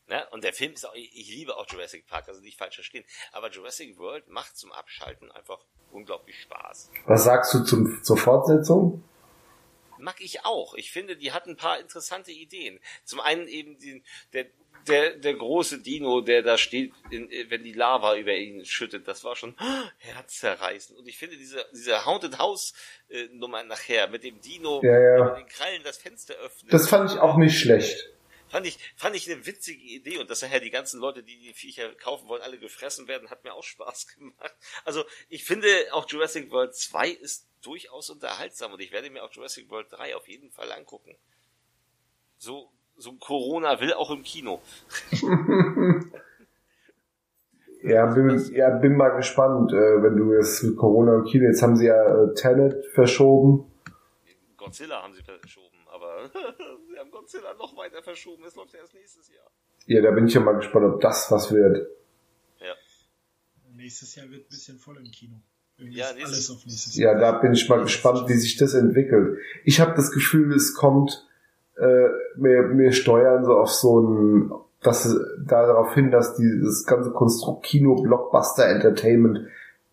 ne? 0.08 0.26
Und 0.30 0.44
der 0.44 0.52
Film 0.52 0.72
ist 0.72 0.84
auch, 0.84 0.94
ich 0.94 1.28
liebe 1.28 1.56
auch 1.56 1.66
Jurassic 1.70 2.06
Park, 2.06 2.28
also 2.28 2.40
nicht 2.40 2.58
falsch 2.58 2.74
verstehen. 2.74 3.04
Aber 3.30 3.50
Jurassic 3.50 3.96
World 3.98 4.28
macht 4.28 4.56
zum 4.56 4.72
Abschalten 4.72 5.30
einfach 5.30 5.64
unglaublich 5.92 6.40
Spaß. 6.40 6.90
Was 7.06 7.24
sagst 7.24 7.54
du 7.54 7.64
zum, 7.64 8.02
zur 8.02 8.16
Fortsetzung? 8.16 9.04
mag 9.98 10.20
ich 10.20 10.44
auch. 10.44 10.74
Ich 10.74 10.90
finde, 10.90 11.16
die 11.16 11.32
hat 11.32 11.46
ein 11.46 11.56
paar 11.56 11.78
interessante 11.78 12.32
Ideen. 12.32 12.80
Zum 13.04 13.20
einen 13.20 13.46
eben 13.46 13.78
die, 13.78 14.02
der, 14.32 14.46
der, 14.86 15.16
der 15.16 15.34
große 15.34 15.80
Dino, 15.80 16.20
der 16.20 16.42
da 16.42 16.58
steht, 16.58 16.92
in, 17.10 17.28
wenn 17.48 17.62
die 17.62 17.72
Lava 17.72 18.16
über 18.16 18.34
ihn 18.34 18.64
schüttet, 18.64 19.06
das 19.08 19.24
war 19.24 19.36
schon 19.36 19.56
oh, 19.60 19.88
herzzerreißend. 19.98 20.98
Und 20.98 21.08
ich 21.08 21.18
finde 21.18 21.36
diese, 21.36 21.64
diese 21.72 22.04
Haunted 22.04 22.38
House 22.38 22.74
äh, 23.08 23.28
Nummer 23.32 23.62
nachher 23.64 24.08
mit 24.08 24.24
dem 24.24 24.40
Dino, 24.40 24.80
ja, 24.82 24.92
ja. 24.92 25.16
der 25.16 25.24
mit 25.24 25.36
den 25.38 25.48
Krallen 25.48 25.82
das 25.82 25.98
Fenster 25.98 26.34
öffnet. 26.34 26.72
Das 26.72 26.88
fand 26.88 27.10
ich 27.10 27.18
auch 27.18 27.36
nicht 27.36 27.58
schlecht. 27.58 28.12
Fand 28.52 28.66
ich, 28.66 28.78
fand 28.96 29.16
ich 29.16 29.32
eine 29.32 29.46
witzige 29.46 29.82
Idee 29.82 30.18
und 30.18 30.28
dass 30.28 30.42
nachher 30.42 30.60
die 30.60 30.70
ganzen 30.70 31.00
Leute, 31.00 31.22
die 31.22 31.38
die 31.38 31.54
Viecher 31.54 31.94
kaufen 31.94 32.28
wollen, 32.28 32.42
alle 32.42 32.58
gefressen 32.58 33.08
werden, 33.08 33.30
hat 33.30 33.44
mir 33.44 33.54
auch 33.54 33.64
Spaß 33.64 34.08
gemacht. 34.14 34.54
Also 34.84 35.04
ich 35.30 35.44
finde 35.44 35.68
auch 35.92 36.06
Jurassic 36.06 36.50
World 36.50 36.74
2 36.74 37.08
ist 37.08 37.48
durchaus 37.62 38.10
unterhaltsam 38.10 38.72
und 38.74 38.80
ich 38.80 38.92
werde 38.92 39.08
mir 39.08 39.24
auch 39.24 39.32
Jurassic 39.32 39.70
World 39.70 39.90
3 39.90 40.16
auf 40.16 40.28
jeden 40.28 40.50
Fall 40.50 40.70
angucken. 40.70 41.16
So, 42.36 42.70
so 42.96 43.12
Corona 43.14 43.80
will 43.80 43.92
auch 43.94 44.10
im 44.10 44.22
Kino. 44.22 44.60
ja, 47.82 48.06
bin, 48.06 48.54
ja, 48.54 48.70
bin 48.78 48.96
mal 48.96 49.10
gespannt, 49.10 49.72
äh, 49.72 50.02
wenn 50.02 50.16
du 50.16 50.32
jetzt 50.34 50.62
mit 50.62 50.76
Corona 50.76 51.16
im 51.16 51.24
Kino, 51.24 51.44
jetzt 51.46 51.62
haben 51.62 51.76
sie 51.76 51.86
ja 51.86 52.24
äh, 52.24 52.34
Tenet 52.34 52.86
verschoben. 52.94 53.66
Godzilla 54.56 55.02
haben 55.02 55.12
sie 55.12 55.22
verschoben, 55.22 55.78
aber 55.92 56.28
sie 56.88 56.98
haben 56.98 57.10
Godzilla 57.10 57.54
noch 57.54 57.76
weiter 57.76 58.02
verschoben, 58.02 58.44
es 58.46 58.54
läuft 58.54 58.74
erst 58.74 58.94
nächstes 58.94 59.28
Jahr. 59.28 59.50
Ja, 59.86 60.00
da 60.00 60.12
bin 60.12 60.26
ich 60.26 60.34
ja 60.34 60.40
mal 60.40 60.52
gespannt, 60.52 60.86
ob 60.86 61.00
das 61.00 61.30
was 61.30 61.52
wird. 61.52 61.88
Ja. 62.60 62.74
Nächstes 63.74 64.14
Jahr 64.14 64.30
wird 64.30 64.46
ein 64.46 64.48
bisschen 64.48 64.78
voll 64.78 64.98
im 64.98 65.10
Kino. 65.10 65.40
Ja, 65.78 66.06
alles 66.10 66.50
auf 66.50 66.64
nächstes 66.64 66.96
Jahr. 66.96 67.14
Ja, 67.14 67.18
da 67.18 67.32
bin 67.40 67.52
ich 67.52 67.68
mal 67.68 67.82
gespannt, 67.82 68.28
wie 68.28 68.34
sich 68.34 68.56
das 68.56 68.74
entwickelt. 68.74 69.38
Ich 69.64 69.80
habe 69.80 69.94
das 69.94 70.12
Gefühl, 70.12 70.54
es 70.54 70.74
kommt, 70.74 71.26
äh, 71.76 72.08
wir, 72.36 72.76
wir 72.76 72.92
steuern 72.92 73.44
so 73.44 73.56
auf 73.56 73.70
so 73.70 74.00
ein, 74.00 74.52
dass 74.82 75.16
darauf 75.46 75.94
hin, 75.94 76.10
dass 76.10 76.36
dieses 76.36 76.86
ganze 76.86 77.12
Konstrukt 77.12 77.64
Kino, 77.64 77.94
Blockbuster, 78.02 78.68
Entertainment 78.68 79.46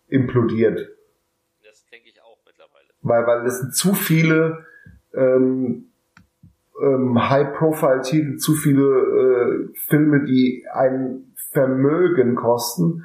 implodiert. 0.08 0.88
Das 1.64 1.86
denke 1.90 2.08
ich 2.08 2.20
auch 2.22 2.38
mittlerweile. 2.44 2.86
Weil, 3.02 3.26
weil 3.26 3.46
es 3.46 3.60
sind 3.60 3.74
zu 3.74 3.94
viele 3.94 4.64
ähm, 5.14 5.86
ähm, 6.82 7.30
High-Profile-Titel, 7.30 8.36
zu 8.36 8.54
viele 8.54 8.82
äh, 8.82 9.68
Filme, 9.88 10.24
die 10.24 10.66
ein 10.72 11.32
Vermögen 11.52 12.34
kosten, 12.34 13.04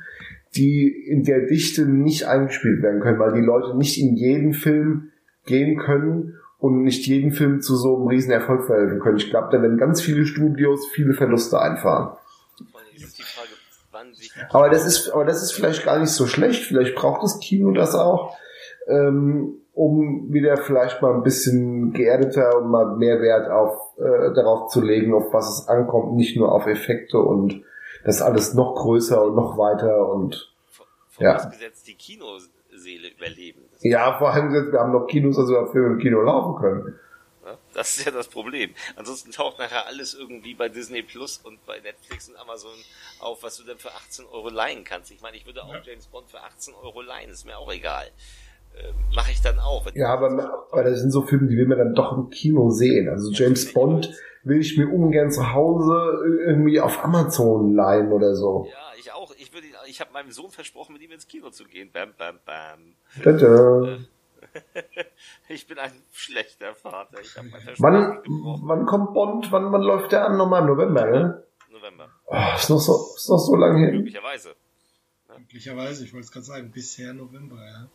die 0.55 0.87
in 0.87 1.23
der 1.23 1.45
Dichte 1.47 1.85
nicht 1.85 2.27
eingespielt 2.27 2.81
werden 2.81 3.01
können, 3.01 3.19
weil 3.19 3.33
die 3.33 3.45
Leute 3.45 3.77
nicht 3.77 3.99
in 3.99 4.15
jeden 4.15 4.53
Film 4.53 5.11
gehen 5.45 5.77
können 5.77 6.35
und 6.65 6.81
nicht 6.81 7.05
jeden 7.05 7.31
Film 7.31 7.61
zu 7.61 7.75
so 7.75 7.95
einem 7.95 8.07
riesen 8.07 8.31
Erfolg 8.31 8.65
verhelfen 8.65 8.99
können. 8.99 9.17
Ich 9.17 9.29
glaube, 9.29 9.49
da 9.51 9.61
werden 9.61 9.77
ganz 9.77 10.01
viele 10.01 10.25
Studios 10.25 10.87
viele 10.87 11.13
Verluste 11.13 11.59
einfahren. 11.59 12.17
Aber 14.49 14.69
das 14.69 14.83
ist, 14.83 15.11
aber 15.11 15.25
das 15.25 15.43
ist 15.43 15.51
vielleicht 15.51 15.85
gar 15.85 15.99
nicht 15.99 16.09
so 16.09 16.25
schlecht. 16.25 16.63
Vielleicht 16.63 16.95
braucht 16.95 17.21
das 17.21 17.39
Kino 17.39 17.71
das 17.71 17.93
auch, 17.93 18.35
ähm, 18.87 19.59
um 19.75 20.33
wieder 20.33 20.57
vielleicht 20.57 21.03
mal 21.03 21.13
ein 21.13 21.21
bisschen 21.21 21.93
geerdeter 21.93 22.57
und 22.57 22.71
mal 22.71 22.97
mehr 22.97 23.21
Wert 23.21 23.51
auf 23.51 23.95
äh, 23.99 24.33
darauf 24.33 24.69
zu 24.69 24.81
legen, 24.81 25.13
auf 25.13 25.31
was 25.33 25.47
es 25.47 25.67
ankommt, 25.67 26.15
nicht 26.15 26.35
nur 26.35 26.51
auf 26.51 26.65
Effekte 26.65 27.19
und 27.19 27.61
das 28.03 28.23
alles 28.23 28.55
noch 28.55 28.73
größer 28.73 29.23
und 29.23 29.35
noch 29.35 29.59
weiter 29.59 30.09
und 30.09 30.51
vorausgesetzt 31.09 31.87
ja. 31.87 31.93
die 31.93 31.97
Kinoseele 32.85 33.09
überleben. 33.09 33.61
Das 33.71 33.83
ja, 33.83 34.17
vor 34.17 34.31
allem, 34.31 34.51
wir 34.51 34.79
haben 34.79 34.91
noch 34.91 35.07
Kinos, 35.07 35.37
also 35.37 35.53
wir 35.53 35.67
Filme 35.71 35.93
im 35.93 35.99
Kino 35.99 36.21
laufen 36.21 36.55
können. 36.61 36.99
das 37.73 37.97
ist 37.97 38.05
ja 38.05 38.11
das 38.11 38.27
Problem. 38.27 38.71
Ansonsten 38.95 39.31
taucht 39.31 39.59
nachher 39.59 39.85
alles 39.87 40.13
irgendwie 40.13 40.53
bei 40.53 40.69
Disney 40.69 41.01
Plus 41.01 41.37
und 41.43 41.63
bei 41.65 41.79
Netflix 41.79 42.29
und 42.29 42.37
Amazon 42.37 42.71
auf, 43.19 43.43
was 43.43 43.57
du 43.57 43.63
dann 43.63 43.77
für 43.77 43.91
18 43.91 44.25
Euro 44.31 44.49
leihen 44.49 44.83
kannst. 44.83 45.11
Ich 45.11 45.21
meine, 45.21 45.37
ich 45.37 45.45
würde 45.45 45.63
auch 45.63 45.73
ja. 45.73 45.81
James 45.83 46.07
Bond 46.07 46.29
für 46.29 46.41
18 46.41 46.73
Euro 46.81 47.01
leihen, 47.01 47.29
ist 47.29 47.45
mir 47.45 47.57
auch 47.57 47.71
egal. 47.71 48.05
Äh, 48.75 48.91
Mache 49.15 49.31
ich 49.31 49.41
dann 49.41 49.59
auch. 49.59 49.85
Ja, 49.93 50.13
aber, 50.13 50.67
aber 50.71 50.83
das 50.83 50.99
sind 50.99 51.11
so 51.11 51.21
Filme, 51.21 51.47
die 51.47 51.57
will 51.57 51.67
man 51.67 51.77
dann 51.77 51.95
doch 51.95 52.17
im 52.17 52.29
Kino 52.29 52.71
sehen. 52.71 53.09
Also 53.09 53.31
ja, 53.31 53.39
James 53.39 53.73
Bond 53.73 54.13
will 54.43 54.59
ich 54.59 54.77
mir 54.77 54.87
ungern 54.87 55.31
zu 55.31 55.53
Hause 55.53 56.23
irgendwie 56.45 56.79
auf 56.79 57.03
Amazon 57.03 57.73
leihen 57.73 58.11
oder 58.11 58.35
so. 58.35 58.67
Ja, 58.69 58.77
ich 58.99 59.11
auch. 59.11 59.34
Ich 59.55 59.63
würde, 59.63 59.67
ich 59.87 60.01
habe 60.01 60.11
meinem 60.11 60.31
Sohn 60.31 60.51
versprochen, 60.51 60.91
mit 60.91 61.01
ihm 61.01 61.11
ins 61.11 61.29
Kino 61.29 61.49
zu 61.49 61.63
gehen. 61.63 61.89
Bam, 61.89 62.13
bam, 62.17 62.39
bam. 62.45 62.95
Tada. 63.23 63.99
ich 65.47 65.65
bin 65.65 65.79
ein 65.79 65.93
schlechter 66.11 66.75
Vater. 66.75 67.21
Ich 67.21 67.37
habe 67.37 67.47
mein 67.47 67.75
wann, 67.77 68.21
wann 68.67 68.85
kommt 68.85 69.13
Bond? 69.13 69.49
Wann, 69.53 69.71
wann 69.71 69.81
läuft 69.81 70.11
der 70.11 70.25
an? 70.25 70.35
Nochmal 70.35 70.65
November, 70.65 71.05
ne? 71.05 71.43
November. 71.71 72.09
Oh, 72.25 72.35
ist, 72.55 72.69
noch 72.69 72.79
so, 72.79 73.15
ist 73.15 73.29
noch 73.29 73.37
so 73.37 73.55
lange 73.55 73.85
hin. 73.85 73.95
Möglicherweise. 73.95 74.55
Möglicherweise, 75.37 76.03
ich 76.03 76.13
wollte 76.13 76.25
es 76.25 76.31
gerade 76.33 76.45
sagen, 76.45 76.71
bisher 76.71 77.13
November, 77.13 77.55
ja. 77.55 77.87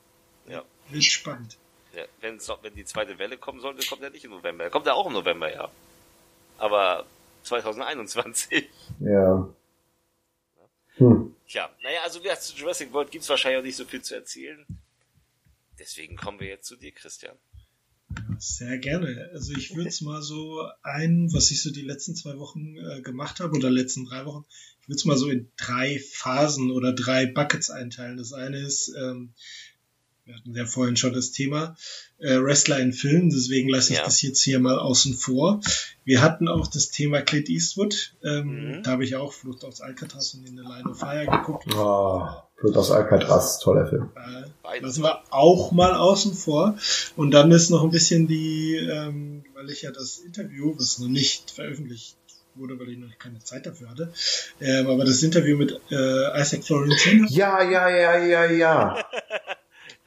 Ja. 0.55 0.63
Wird 0.89 1.05
spannend. 1.05 1.59
Ja, 1.95 2.05
noch, 2.49 2.63
wenn 2.63 2.75
die 2.75 2.87
zweite 2.87 3.19
Welle 3.19 3.37
kommen 3.37 3.61
sollte, 3.61 3.87
kommt 3.87 4.03
er 4.03 4.11
nicht 4.11 4.25
im 4.25 4.31
November. 4.31 4.65
Er 4.65 4.71
kommt 4.71 4.87
ja 4.87 4.95
auch 4.95 5.07
im 5.07 5.13
November, 5.13 5.53
ja. 5.53 5.69
Aber 6.57 7.05
2021. 7.43 8.71
Ja. 9.01 9.47
Hm. 10.97 11.35
Tja, 11.51 11.69
naja, 11.83 12.03
also 12.05 12.21
wie 12.21 12.25
gesagt, 12.25 12.43
zu 12.45 12.57
Jurassic 12.57 12.93
World 12.93 13.11
gibt's 13.11 13.29
wahrscheinlich 13.29 13.59
auch 13.59 13.65
nicht 13.65 13.75
so 13.75 13.85
viel 13.85 14.03
zu 14.03 14.15
erzählen. 14.15 14.65
Deswegen 15.81 16.15
kommen 16.15 16.39
wir 16.39 16.47
jetzt 16.47 16.69
zu 16.69 16.77
dir, 16.77 16.93
Christian. 16.93 17.37
Sehr 18.39 18.79
gerne. 18.79 19.31
Also 19.33 19.55
ich 19.55 19.75
würde 19.75 19.89
es 19.89 20.01
mal 20.01 20.23
so 20.23 20.65
ein, 20.85 21.33
was 21.33 21.51
ich 21.51 21.61
so 21.61 21.73
die 21.73 21.83
letzten 21.83 22.15
zwei 22.15 22.39
Wochen 22.39 22.77
äh, 22.77 23.01
gemacht 23.03 23.41
habe 23.41 23.57
oder 23.57 23.69
letzten 23.69 24.05
drei 24.05 24.27
Wochen, 24.27 24.45
ich 24.81 24.89
würde 24.89 24.97
es 24.97 25.05
mal 25.05 25.17
so 25.17 25.29
in 25.29 25.51
drei 25.57 26.01
Phasen 26.13 26.71
oder 26.71 26.93
drei 26.93 27.27
Buckets 27.27 27.69
einteilen. 27.69 28.17
Das 28.17 28.33
eine 28.33 28.61
ist, 28.61 28.95
ähm, 28.97 29.35
wir 30.31 30.37
hatten 30.37 30.55
ja 30.55 30.65
vorhin 30.65 30.97
schon 30.97 31.13
das 31.13 31.33
Thema, 31.33 31.75
äh, 32.19 32.39
Wrestler 32.41 32.79
in 32.79 32.93
Filmen, 32.93 33.31
deswegen 33.31 33.69
lasse 33.69 33.93
ich 33.93 33.99
Ja. 33.99 34.05
das 34.05 34.23
jetzt 34.23 34.43
hier 34.43 34.61
mal 34.61 34.79
außen 34.79 35.15
vor. 35.15 35.61
Wir 36.05 36.23
hatten 36.23 36.47
auch 36.49 36.69
das 36.69 36.91
Thema 36.91 37.21
Clint 37.23 37.49
Eastwood. 37.49 38.15
Ähm, 38.23 38.47
Mhm. 38.79 38.83
Da 38.85 38.93
habe 38.93 39.05
ich 39.05 39.17
auch 39.17 39.33
Flucht 39.33 39.65
aus 39.65 39.81
Alcatraz 39.81 40.35
und 40.35 40.47
in 40.49 40.57
the 40.57 40.63
Line 40.63 40.89
of 40.89 40.99
Fire 40.99 41.27
geguckt. 41.27 41.67
Oh, 41.75 42.23
Blut 42.61 42.77
aus 42.77 42.91
Alcatraz, 42.93 43.59
toller 43.59 43.87
Film. 43.89 44.11
Äh, 44.15 44.81
lassen 44.81 45.03
wir 45.03 45.21
auch 45.31 45.73
mal 45.73 45.95
außen 45.95 46.35
vor. 46.35 46.77
Und 47.17 47.33
dann 47.33 47.51
ist 47.51 47.71
noch 47.71 47.83
ein 47.83 47.91
bisschen 47.91 48.29
die, 48.29 48.77
ähm, 48.77 49.45
weil 49.55 49.69
ich 49.71 49.83
ja 49.83 49.91
das 49.91 50.19
Interview, 50.19 50.75
was 50.79 50.99
noch 51.01 51.09
nicht 51.09 51.51
veröffentlicht 51.51 52.17
wurde, 52.55 52.79
weil 52.79 52.91
ich 52.91 52.99
noch 52.99 53.17
keine 53.19 53.39
Zeit 53.39 53.65
dafür 53.67 53.91
hatte, 53.91 54.13
ähm, 54.61 54.89
aber 54.89 55.05
das 55.05 55.23
Interview 55.23 55.57
mit 55.57 55.81
äh, 55.91 56.41
Isaac 56.41 56.65
Florentino, 56.65 57.27
Ja, 57.31 57.63
ja, 57.63 57.89
ja, 57.89 58.19
ja, 58.19 58.45
ja. 58.51 59.05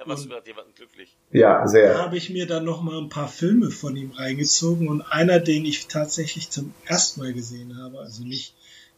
Da 0.03 0.09
machst 0.09 0.25
du 0.25 0.29
gerade 0.29 0.47
jemanden 0.47 0.73
glücklich. 0.75 1.15
Ja, 1.31 1.61
da 1.61 1.67
sehr. 1.67 1.97
habe 1.97 2.17
ich 2.17 2.29
mir 2.29 2.45
dann 2.45 2.65
noch 2.65 2.81
mal 2.81 2.97
ein 2.97 3.09
paar 3.09 3.27
Filme 3.29 3.71
von 3.71 3.95
ihm 3.95 4.11
reingezogen 4.11 4.87
und 4.89 5.01
einer, 5.01 5.39
den 5.39 5.65
ich 5.65 5.87
tatsächlich 5.87 6.49
zum 6.49 6.73
ersten 6.85 7.21
Mal 7.21 7.33
gesehen 7.33 7.77
habe, 7.81 7.99
also 7.99 8.23
nicht 8.23 8.53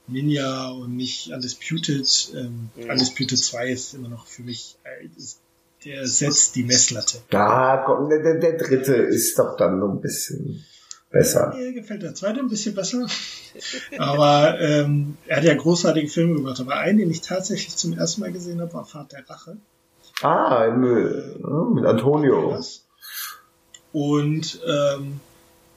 Ninja 0.07 0.69
und 0.69 0.95
nicht 0.95 1.31
Undisputed, 1.31 2.33
ähm, 2.35 2.69
Mhm. 2.75 2.89
Undisputed 2.89 3.37
2 3.37 3.69
ist 3.69 3.93
immer 3.93 4.09
noch 4.09 4.25
für 4.27 4.43
mich, 4.43 4.77
äh, 4.83 5.07
ist, 5.17 5.39
der 5.83 6.07
setzt 6.07 6.55
die 6.55 6.63
Messlatte. 6.63 7.21
Ah, 7.31 7.83
komm, 7.85 8.09
der, 8.09 8.23
der, 8.23 8.39
der 8.39 8.57
dritte 8.57 8.95
ist 8.95 9.37
doch 9.37 9.55
dann 9.57 9.79
so 9.79 9.87
ein 9.87 10.01
bisschen 10.01 10.65
besser. 11.11 11.53
Mir 11.55 11.73
gefällt 11.73 12.01
der 12.01 12.15
zweite 12.15 12.39
ein 12.39 12.49
bisschen 12.49 12.73
besser. 12.73 13.07
Aber 13.97 14.59
ähm, 14.59 15.17
er 15.27 15.37
hat 15.37 15.43
ja 15.43 15.53
großartige 15.53 16.07
Filme 16.07 16.35
gemacht. 16.35 16.59
Aber 16.59 16.77
einen, 16.77 16.97
den 16.97 17.11
ich 17.11 17.21
tatsächlich 17.21 17.75
zum 17.75 17.97
ersten 17.97 18.21
Mal 18.21 18.31
gesehen 18.31 18.59
habe, 18.61 18.73
war 18.73 18.85
Fahrt 18.85 19.11
der 19.11 19.27
Rache. 19.29 19.57
Ah, 20.21 20.65
im, 20.65 20.83
äh, 20.83 21.73
mit 21.73 21.85
Antonio. 21.85 22.59
Und 23.91 24.59
ähm, 24.67 25.19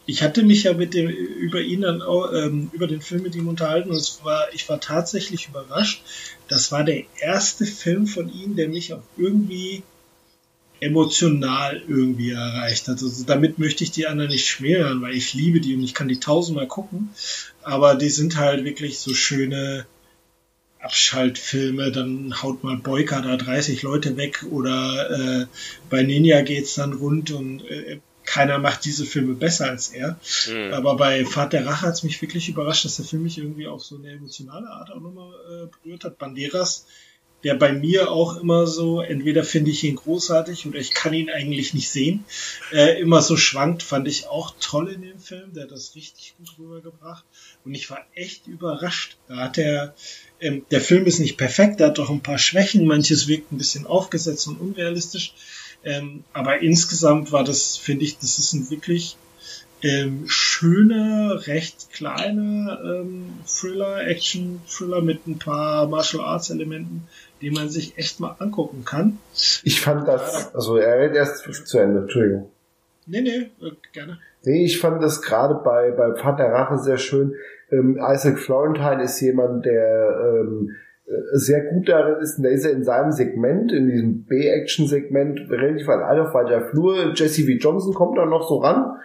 ich 0.07 0.23
hatte 0.23 0.43
mich 0.43 0.63
ja 0.63 0.73
mit 0.73 0.95
dem 0.95 1.09
über 1.09 1.61
ihn 1.61 1.83
dann 1.83 2.03
auch, 2.03 2.33
ähm, 2.33 2.71
über 2.73 2.87
den 2.87 3.03
Film 3.03 3.23
mit 3.23 3.35
ihm 3.35 3.47
unterhalten 3.47 3.91
und 3.91 3.97
es 3.97 4.21
war, 4.25 4.47
ich 4.55 4.69
war 4.69 4.81
tatsächlich 4.81 5.49
überrascht. 5.49 6.03
Das 6.49 6.73
war 6.73 6.83
der 6.83 7.05
erste 7.21 7.67
Film 7.67 8.07
von 8.07 8.33
ihm, 8.33 8.57
der 8.57 8.69
mich 8.69 8.95
auch 8.95 9.03
irgendwie 9.17 9.83
emotional 10.81 11.83
irgendwie 11.87 12.31
erreicht 12.31 12.89
hat. 12.89 13.03
Also 13.03 13.25
damit 13.25 13.59
möchte 13.59 13.85
ich 13.85 13.91
die 13.91 14.07
anderen 14.07 14.31
nicht 14.31 14.47
schmälern, 14.47 15.03
weil 15.03 15.15
ich 15.15 15.35
liebe 15.35 15.61
die 15.61 15.75
und 15.75 15.83
ich 15.83 15.95
kann 15.95 16.09
die 16.09 16.21
tausendmal 16.21 16.69
gucken. 16.69 17.11
Aber 17.63 17.95
die 17.95 18.11
sind 18.11 18.37
halt 18.37 18.65
wirklich 18.65 19.01
so 19.01 19.13
schöne 19.13 19.87
Abschaltfilme, 20.81 21.91
dann 21.91 22.43
haut 22.43 22.63
mal 22.63 22.77
Boyka 22.77 23.21
da 23.21 23.37
30 23.37 23.83
Leute 23.83 24.17
weg 24.17 24.45
oder 24.51 25.11
äh, 25.43 25.47
bei 25.91 26.03
Ninja 26.03 26.43
geht's 26.43 26.75
dann 26.75 26.93
rund 26.93 27.31
und 27.31 27.65
äh, 27.69 28.01
keiner 28.25 28.59
macht 28.59 28.85
diese 28.85 29.07
Filme 29.07 29.35
besser 29.35 29.71
als 29.71 29.89
er. 29.89 30.21
Mhm. 30.49 30.75
Aber 30.75 30.97
bei 30.97 31.25
Fahrt 31.25 31.55
der 31.55 31.67
Rache 31.67 31.87
hat's 31.87 32.03
mich 32.03 32.21
wirklich 32.21 32.49
überrascht, 32.49 32.85
dass 32.85 32.97
der 32.97 33.07
Film 33.07 33.23
mich 33.23 33.39
irgendwie 33.39 33.67
auf 33.67 33.83
so 33.83 33.97
eine 33.97 34.11
emotionale 34.11 34.69
Art 34.69 34.91
auch 34.91 35.01
nochmal 35.01 35.33
äh, 35.33 35.67
berührt 35.83 36.05
hat. 36.05 36.19
Banderas, 36.19 36.87
der 37.45 37.55
bei 37.55 37.73
mir 37.73 38.11
auch 38.11 38.37
immer 38.37 38.67
so, 38.67 39.01
entweder 39.01 39.45
finde 39.45 39.71
ich 39.71 39.85
ihn 39.85 39.97
großartig 39.97 40.67
oder 40.67 40.79
ich 40.79 40.93
kann 40.93 41.15
ihn 41.15 41.31
eigentlich 41.31 41.73
nicht 41.73 41.89
sehen, 41.89 42.25
äh, 42.73 43.01
immer 43.01 43.23
so 43.23 43.37
schwankt, 43.37 43.83
fand 43.83 44.09
ich 44.09 44.27
auch 44.27 44.55
toll 44.61 44.89
in 44.89 45.03
dem 45.03 45.21
Film. 45.21 45.53
Der 45.53 45.65
hat 45.65 45.71
das 45.71 45.95
richtig 45.95 46.35
gut 46.37 46.59
rübergebracht. 46.59 47.25
Und 47.65 47.75
ich 47.75 47.89
war 47.91 48.05
echt 48.15 48.49
überrascht. 48.49 49.17
Da 49.29 49.37
hat 49.37 49.59
er, 49.59 49.95
ähm, 50.41 50.65
der 50.71 50.81
Film 50.81 51.07
ist 51.07 51.21
nicht 51.21 51.37
perfekt, 51.37 51.79
der 51.79 51.89
hat 51.89 51.99
doch 51.99 52.11
ein 52.11 52.23
paar 52.23 52.39
Schwächen, 52.39 52.87
manches 52.87 53.29
wirkt 53.29 53.53
ein 53.53 53.59
bisschen 53.59 53.87
aufgesetzt 53.87 54.49
und 54.49 54.61
unrealistisch. 54.61 55.35
Ähm, 55.85 56.25
aber 56.33 56.59
insgesamt 56.61 57.31
war 57.31 57.45
das, 57.45 57.77
finde 57.77 58.05
ich, 58.05 58.19
das 58.19 58.39
ist 58.39 58.53
ein 58.53 58.69
wirklich 58.69 59.17
ähm, 59.83 60.25
schöner, 60.27 61.47
recht 61.47 61.91
kleiner 61.93 62.81
ähm, 62.85 63.35
Thriller, 63.47 64.07
Action-Thriller 64.07 65.03
mit 65.03 65.27
ein 65.27 65.39
paar 65.39 65.87
Martial 65.87 66.25
Arts 66.25 66.51
Die 67.41 67.51
man 67.51 67.69
sich 67.69 67.97
echt 67.97 68.21
mal 68.21 68.35
angucken 68.39 68.85
kann. 68.85 69.19
Ich 69.63 69.81
fand 69.81 70.09
das, 70.09 70.55
also 70.55 70.77
er 70.77 70.99
redet 70.99 71.17
erst 71.17 71.67
zu 71.67 71.79
Ende, 71.79 72.01
Entschuldigung. 72.01 72.51
Nee, 73.07 73.23
nee, 73.23 73.67
äh, 73.67 73.73
gerne. 73.93 74.19
Nee, 74.45 74.65
ich 74.65 74.81
fand 74.81 75.03
das 75.03 75.23
gerade 75.23 75.55
bei, 75.65 75.91
bei 75.93 76.15
Pfad 76.15 76.39
der 76.39 76.53
Rache 76.53 76.79
sehr 76.79 76.99
schön. 76.99 77.35
Ähm, 77.71 77.99
Isaac 78.01 78.39
Florentine 78.39 79.03
ist 79.03 79.21
jemand, 79.21 79.65
der 79.65 80.41
ähm, 80.41 80.77
äh, 81.07 81.13
sehr 81.33 81.65
gut 81.73 81.89
darin 81.89 82.21
ist, 82.21 82.39
der 82.39 82.51
ist 82.51 82.65
ja 82.65 82.71
in 82.71 82.85
seinem 82.85 83.13
Segment, 83.13 83.73
in 83.73 83.89
diesem 83.89 84.25
B-Action-Segment, 84.25 85.51
relativ 85.51 85.89
allein 85.89 86.21
auf 86.21 86.35
weiter 86.35 86.69
Flur. 86.69 87.13
Jesse 87.15 87.45
V. 87.45 87.53
Johnson 87.59 87.95
kommt 87.95 88.19
da 88.19 88.27
noch 88.27 88.47
so 88.47 88.59
ran, 88.59 88.97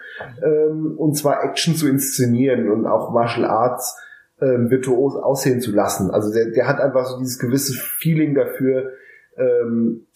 ähm, 0.42 0.94
und 0.98 1.14
zwar 1.14 1.42
Action 1.42 1.74
zu 1.74 1.88
inszenieren 1.88 2.70
und 2.70 2.86
auch 2.86 3.10
Martial 3.12 3.46
Arts 3.46 3.96
ähm, 4.40 4.70
virtuos 4.70 5.16
aussehen 5.16 5.60
zu 5.60 5.72
lassen. 5.72 6.10
Also 6.10 6.32
der, 6.32 6.50
der 6.50 6.66
hat 6.66 6.80
einfach 6.80 7.06
so 7.06 7.18
dieses 7.18 7.38
gewisse 7.38 7.72
Feeling 7.72 8.34
dafür, 8.34 8.92
ähm, 9.36 10.06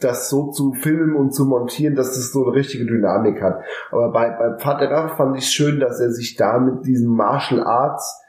das 0.00 0.28
so 0.30 0.50
zu 0.50 0.72
filmen 0.74 1.16
und 1.16 1.34
zu 1.34 1.44
montieren, 1.44 1.96
dass 1.96 2.16
es 2.16 2.32
so 2.32 2.46
eine 2.46 2.54
richtige 2.54 2.86
Dynamik 2.86 3.42
hat. 3.42 3.62
Aber 3.90 4.12
bei, 4.12 4.30
bei 4.30 4.84
Rache 4.86 5.16
fand 5.16 5.36
ich 5.36 5.46
schön, 5.46 5.80
dass 5.80 6.00
er 6.00 6.12
sich 6.12 6.36
da 6.36 6.58
mit 6.58 6.86
diesem 6.86 7.10
Martial 7.10 7.62
Arts 7.62 8.22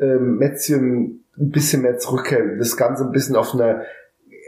ähm, 0.00 0.36
Mätzchen 0.38 1.24
ein 1.38 1.50
bisschen 1.50 1.82
mehr 1.82 1.98
zurückhält. 1.98 2.60
Das 2.60 2.76
Ganze 2.76 3.04
ein 3.04 3.12
bisschen 3.12 3.36
auf 3.36 3.54
einer 3.54 3.82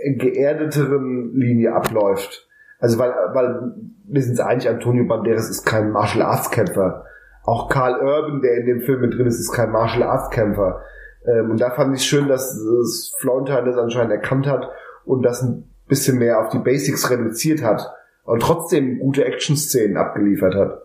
geerdeteren 0.05 1.35
Linie 1.35 1.75
abläuft. 1.75 2.49
Also 2.79 2.99
weil, 2.99 3.11
weil 3.33 3.75
wir 4.05 4.23
sind 4.23 4.41
eigentlich, 4.41 4.69
Antonio 4.69 5.07
Banderas 5.07 5.51
ist 5.51 5.65
kein 5.65 5.91
Martial 5.91 6.23
Arts 6.23 6.51
Kämpfer. 6.51 7.05
Auch 7.47 7.69
Carl 7.69 8.01
Urban, 8.01 8.43
der 8.43 8.59
in 8.59 8.67
dem 8.67 8.81
Film 8.81 9.01
mit 9.01 9.15
drin 9.15 9.27
ist, 9.27 9.39
ist 9.39 9.53
kein 9.53 9.71
Martial 9.71 10.03
Arts 10.03 10.31
Kämpfer. 10.31 10.83
Ähm, 11.27 11.53
und 11.53 11.61
da 11.61 11.71
fand 11.71 11.97
ich 11.97 12.05
schön, 12.05 12.27
dass 12.27 12.53
das 12.53 13.15
Florentine 13.21 13.65
das 13.65 13.77
anscheinend 13.77 14.13
erkannt 14.13 14.49
hat 14.49 14.69
und 15.05 15.23
das 15.23 15.43
ein 15.43 15.71
bisschen 15.87 16.19
mehr 16.19 16.41
auf 16.41 16.51
die 16.51 16.59
Basics 16.59 17.09
reduziert 17.09 17.63
hat 17.63 17.89
und 18.25 18.43
trotzdem 18.43 18.99
gute 18.99 19.25
Action-Szenen 19.25 19.97
abgeliefert 19.97 20.57
hat. 20.57 20.83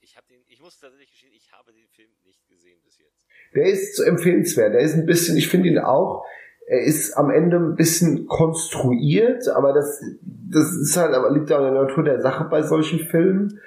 Ich, 0.00 0.16
hab 0.16 0.26
den, 0.26 0.38
ich 0.48 0.62
muss 0.62 0.80
tatsächlich 0.80 1.10
gestehen, 1.10 1.32
ich 1.36 1.52
habe 1.52 1.70
den 1.72 1.86
Film 1.94 2.08
nicht 2.24 2.48
gesehen 2.48 2.78
bis 2.84 2.98
jetzt. 2.98 3.26
Der 3.54 3.66
ist 3.66 3.96
so 3.96 4.04
empfehlenswert. 4.04 4.72
Der 4.72 4.80
ist 4.80 4.94
ein 4.94 5.04
bisschen, 5.04 5.36
ich 5.36 5.48
finde 5.48 5.68
ihn 5.68 5.78
auch, 5.78 6.24
er 6.66 6.82
ist 6.82 7.14
am 7.14 7.30
Ende 7.30 7.58
ein 7.58 7.76
bisschen 7.76 8.26
konstruiert, 8.26 9.48
aber 9.48 9.74
das, 9.74 10.02
das 10.22 10.72
ist 10.72 10.96
halt, 10.96 11.14
aber 11.14 11.30
liegt 11.30 11.52
auch 11.52 11.58
in 11.58 11.74
der 11.74 11.84
Natur 11.84 12.04
der 12.04 12.20
Sache 12.20 12.44
bei 12.50 12.62
solchen 12.62 13.00
Filmen. 13.00 13.60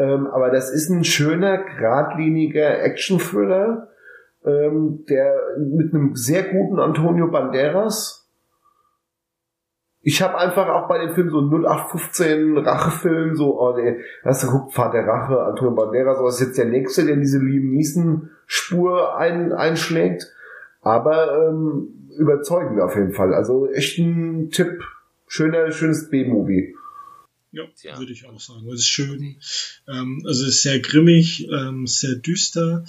Ähm, 0.00 0.28
aber 0.28 0.50
das 0.50 0.70
ist 0.70 0.88
ein 0.88 1.04
schöner, 1.04 1.58
geradliniger 1.58 2.82
Action-Thriller, 2.82 3.88
ähm, 4.46 5.04
der 5.10 5.36
mit 5.58 5.92
einem 5.92 6.16
sehr 6.16 6.44
guten 6.44 6.80
Antonio 6.80 7.28
Banderas. 7.28 8.26
Ich 10.00 10.22
habe 10.22 10.38
einfach 10.38 10.70
auch 10.70 10.88
bei 10.88 10.96
dem 10.96 11.10
Film 11.10 11.28
so 11.28 11.40
einen 11.40 11.50
0815 11.50 12.56
Rachefilm, 12.56 13.34
so, 13.34 13.60
oh 13.60 13.76
nee, 13.76 13.98
hast 14.24 14.42
du 14.42 14.46
geguckt, 14.46 14.72
Fahrt 14.72 14.94
der 14.94 15.06
Rache, 15.06 15.42
Antonio 15.42 15.74
Banderas, 15.74 16.18
das 16.18 16.40
ist 16.40 16.46
jetzt 16.46 16.58
der 16.58 16.64
nächste, 16.64 17.04
der 17.04 17.16
diese 17.16 17.38
Liam 17.38 17.70
Neeson 17.70 18.30
Spur 18.46 19.18
ein, 19.18 19.52
einschlägt. 19.52 20.32
Aber 20.80 21.46
ähm, 21.46 22.08
überzeugend 22.18 22.80
auf 22.80 22.96
jeden 22.96 23.12
Fall. 23.12 23.34
Also 23.34 23.68
echt 23.70 23.98
ein 23.98 24.48
Tipp. 24.48 24.82
Schöner, 25.26 25.70
schönes 25.70 26.08
B-Movie. 26.08 26.74
Ja, 27.52 27.64
Tja. 27.76 27.98
würde 27.98 28.12
ich 28.12 28.26
auch 28.26 28.40
sagen. 28.40 28.68
Es 28.68 28.80
ist 28.80 28.88
schön. 28.88 29.40
Ähm, 29.88 30.22
also 30.24 30.44
es 30.44 30.56
ist 30.56 30.62
sehr 30.62 30.80
grimmig, 30.80 31.48
ähm, 31.50 31.86
sehr 31.86 32.14
düster. 32.16 32.84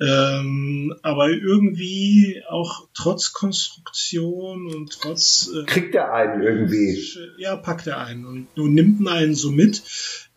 Ähm, 0.00 0.94
aber 1.02 1.30
irgendwie 1.30 2.42
auch 2.48 2.88
trotz 2.92 3.32
Konstruktion 3.32 4.66
und 4.66 4.90
trotz 4.90 5.48
äh, 5.54 5.64
Kriegt 5.64 5.94
er 5.94 6.12
einen 6.12 6.42
irgendwie. 6.42 7.00
ja, 7.38 7.54
packt 7.54 7.86
er 7.86 7.98
einen 7.98 8.24
und, 8.24 8.48
und 8.56 8.74
nimmt 8.74 9.06
einen 9.06 9.34
so 9.34 9.52
mit, 9.52 9.82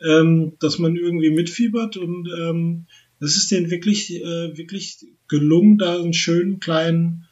ähm, 0.08 0.54
dass 0.60 0.78
man 0.78 0.96
irgendwie 0.96 1.32
mitfiebert 1.32 1.98
und 1.98 2.30
ähm, 2.38 2.86
das 3.20 3.38
ist 3.38 3.50
den 3.50 3.72
wirklich, 3.72 4.14
äh, 4.14 4.56
wirklich 4.56 5.08
gelungen, 5.28 5.80
da 5.80 5.96
einen 5.96 6.14
schönen 6.14 6.60
kleinen 6.60 7.25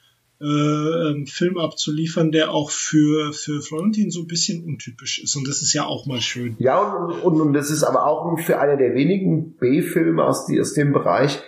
äh, 0.43 1.09
ähm, 1.09 1.25
Film 1.25 1.57
abzuliefern, 1.57 2.31
der 2.31 2.51
auch 2.51 2.69
für, 2.69 3.31
für 3.31 3.61
Florentin 3.61 4.11
so 4.11 4.21
ein 4.21 4.27
bisschen 4.27 4.65
untypisch 4.65 5.23
ist. 5.23 5.35
Und 5.35 5.47
das 5.47 5.61
ist 5.61 5.73
ja 5.73 5.85
auch 5.85 6.05
mal 6.05 6.19
schön. 6.19 6.55
Ja, 6.59 6.81
und, 6.81 7.13
und, 7.23 7.41
und 7.41 7.53
das 7.53 7.71
ist 7.71 7.83
aber 7.83 8.05
auch 8.05 8.37
für 8.39 8.59
einer 8.59 8.75
der 8.75 8.93
wenigen 8.93 9.53
B-Filme 9.53 10.23
aus, 10.23 10.47
aus 10.59 10.73
dem 10.73 10.91
Bereich, 10.91 11.41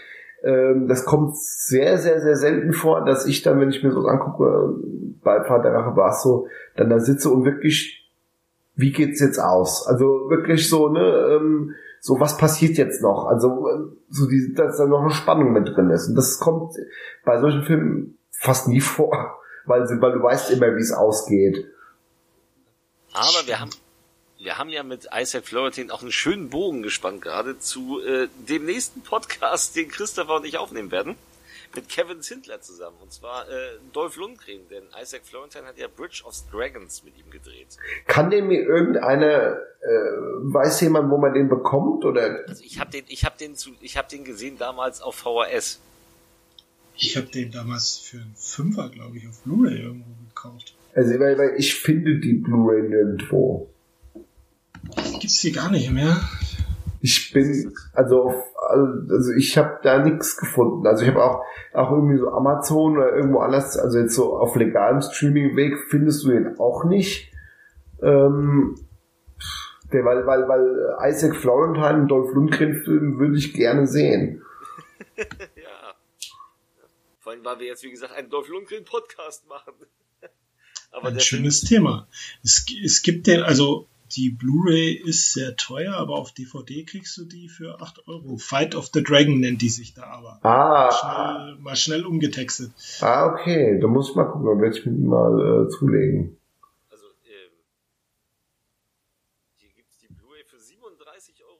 ähm, 0.43 0.87
das 0.87 1.05
kommt 1.05 1.37
sehr, 1.37 1.97
sehr, 1.97 2.21
sehr 2.21 2.35
selten 2.35 2.71
vor, 2.71 3.03
dass 3.03 3.25
ich 3.25 3.41
dann, 3.41 3.59
wenn 3.59 3.69
ich 3.69 3.83
mir 3.83 3.91
so 3.91 4.05
angucke, 4.05 4.75
bei 5.23 5.43
Vater 5.43 5.73
Rache 5.73 5.97
war 5.97 6.11
es 6.11 6.21
so, 6.21 6.47
dann 6.77 6.89
da 6.89 6.99
sitze 6.99 7.29
und 7.31 7.45
wirklich, 7.45 8.09
wie 8.75 8.91
geht's 8.91 9.19
jetzt 9.19 9.39
aus? 9.39 9.87
Also 9.87 10.29
wirklich 10.29 10.69
so, 10.69 10.89
ne, 10.89 11.01
ähm, 11.31 11.71
so 11.99 12.19
was 12.19 12.37
passiert 12.37 12.77
jetzt 12.77 13.01
noch? 13.01 13.25
Also 13.25 13.67
so 14.09 14.27
die, 14.29 14.53
dass 14.53 14.77
da 14.77 14.85
noch 14.85 15.01
eine 15.01 15.09
Spannung 15.09 15.51
mit 15.51 15.67
drin 15.67 15.89
ist. 15.89 16.09
Und 16.09 16.15
das 16.15 16.39
kommt 16.39 16.75
bei 17.25 17.39
solchen 17.41 17.63
Filmen 17.63 18.14
fast 18.39 18.67
nie 18.67 18.81
vor, 18.81 19.39
weil, 19.65 19.81
weil 19.81 20.11
du 20.11 20.23
weißt 20.23 20.51
immer, 20.51 20.75
wie 20.75 20.81
es 20.81 20.91
ausgeht. 20.91 21.65
Aber 23.13 23.47
wir 23.47 23.59
haben 23.59 23.71
wir 24.37 24.57
haben 24.57 24.69
ja 24.69 24.83
mit 24.83 25.07
Isaac 25.13 25.45
Florentin 25.45 25.91
auch 25.91 26.01
einen 26.01 26.11
schönen 26.11 26.49
Bogen 26.49 26.83
gespannt 26.83 27.21
gerade 27.21 27.57
zu 27.57 27.99
äh, 28.01 28.27
dem 28.47 28.65
nächsten 28.65 29.01
Podcast, 29.01 29.75
den 29.75 29.89
Christopher 29.89 30.35
und 30.35 30.45
ich 30.45 30.57
aufnehmen 30.57 30.91
werden. 30.91 31.15
Mit 31.73 31.89
Kevin 31.89 32.21
Zindler 32.21 32.61
zusammen. 32.61 32.95
Und 33.01 33.11
zwar 33.11 33.49
äh, 33.49 33.79
Dolph 33.91 34.15
Lundgren, 34.15 34.67
denn 34.69 34.83
Isaac 35.01 35.21
Florentin 35.25 35.65
hat 35.65 35.77
ja 35.77 35.87
Bridge 35.87 36.23
of 36.25 36.35
Dragons 36.51 37.03
mit 37.03 37.17
ihm 37.17 37.29
gedreht. 37.31 37.67
Kann 38.07 38.29
den 38.29 38.47
mir 38.47 38.61
irgendeiner, 38.61 39.57
äh, 39.81 39.87
weiß 40.53 40.81
jemand, 40.81 41.09
wo 41.09 41.17
man 41.17 41.33
den 41.33 41.49
bekommt? 41.49 42.05
Oder? 42.05 42.45
Also 42.47 42.63
ich 42.63 42.79
habe 42.79 42.91
den, 42.91 43.03
ich 43.07 43.25
habe 43.25 43.37
den 43.37 43.55
zu, 43.55 43.71
ich 43.81 43.97
habe 43.97 44.07
den 44.09 44.23
gesehen 44.23 44.57
damals 44.57 45.01
auf 45.01 45.15
VHS. 45.15 45.81
Ich 46.97 47.17
habe 47.17 47.27
den 47.27 47.51
damals 47.51 47.97
für 47.97 48.17
einen 48.17 48.35
Fünfer, 48.35 48.89
glaube 48.89 49.17
ich, 49.17 49.27
auf 49.27 49.41
Blu-ray 49.41 49.81
irgendwo 49.81 50.09
gekauft. 50.29 50.75
Also 50.93 51.19
weil, 51.19 51.37
weil 51.37 51.55
ich 51.57 51.75
finde 51.75 52.19
die 52.19 52.33
Blu-ray 52.33 52.83
nirgendwo. 52.83 53.69
Gibt's 55.19 55.41
die 55.41 55.51
gar 55.51 55.71
nicht 55.71 55.91
mehr? 55.91 56.21
Ich 57.01 57.33
bin, 57.33 57.73
also, 57.93 58.33
also 58.69 59.31
ich 59.33 59.57
habe 59.57 59.79
da 59.83 60.03
nichts 60.03 60.37
gefunden. 60.37 60.87
Also 60.87 61.03
ich 61.03 61.09
habe 61.09 61.23
auch, 61.23 61.43
auch 61.73 61.91
irgendwie 61.91 62.17
so 62.17 62.29
Amazon 62.29 62.97
oder 62.97 63.15
irgendwo 63.15 63.39
anders, 63.39 63.77
also 63.77 63.99
jetzt 63.99 64.15
so 64.15 64.37
auf 64.37 64.55
legalem 64.55 65.01
Streaming-Weg 65.01 65.77
findest 65.89 66.23
du 66.23 66.29
den 66.29 66.57
auch 66.59 66.85
nicht. 66.85 67.31
Ähm, 68.01 68.75
der, 69.91 70.05
weil, 70.05 70.25
weil, 70.25 70.47
weil 70.47 70.95
Isaac 71.09 71.35
Florentine 71.35 72.01
und 72.01 72.07
Dolph 72.07 72.33
Lundgren-Film 72.33 73.19
würde 73.19 73.37
ich 73.37 73.53
gerne 73.53 73.85
sehen. 73.85 74.41
Vor 77.25 77.33
allem, 77.33 77.43
weil 77.43 77.57
wir 77.57 77.65
jetzt, 77.65 77.81
wie 77.81 77.89
gesagt, 77.89 78.13
einen 78.13 78.29
Dolph 78.29 78.49
Lundgren-Podcast 78.49 79.47
machen. 79.47 79.73
Aber 80.91 81.07
Ein 81.07 81.19
schönes 81.19 81.61
Film 81.61 81.81
Thema. 81.81 82.07
Es, 82.43 82.67
es 82.83 83.01
gibt 83.01 83.25
den, 83.25 83.41
also 83.41 83.89
die 84.11 84.29
Blu-ray 84.29 84.93
ist 84.93 85.33
sehr 85.33 85.55
teuer, 85.55 85.95
aber 85.95 86.13
auf 86.19 86.33
DVD 86.33 86.83
kriegst 86.83 87.17
du 87.17 87.25
die 87.25 87.49
für 87.49 87.81
8 87.81 88.07
Euro. 88.07 88.37
Fight 88.37 88.75
of 88.75 88.91
the 88.93 89.01
Dragon 89.01 89.39
nennt 89.39 89.63
die 89.63 89.69
sich 89.69 89.95
da 89.95 90.03
aber. 90.03 90.39
Ah. 90.43 90.91
Mal 90.91 90.91
schnell, 90.91 91.55
mal 91.55 91.75
schnell 91.75 92.05
umgetextet. 92.05 92.71
Ah, 93.01 93.25
okay. 93.25 93.79
Da 93.81 93.87
muss 93.87 94.11
ich 94.11 94.15
mal 94.15 94.25
gucken, 94.25 94.45
dann 94.45 94.61
werde 94.61 94.77
ich 94.77 94.85
mir 94.85 94.91
die 94.91 95.01
mal 95.01 95.65
äh, 95.65 95.69
zulegen. 95.69 96.37
Also, 96.91 97.07
ähm, 97.25 97.51
hier 99.55 99.69
gibt's 99.73 99.97
die 99.97 100.13
Blu-ray 100.13 100.43
für 100.43 100.57
37,27 100.57 101.43
Euro. 101.43 101.59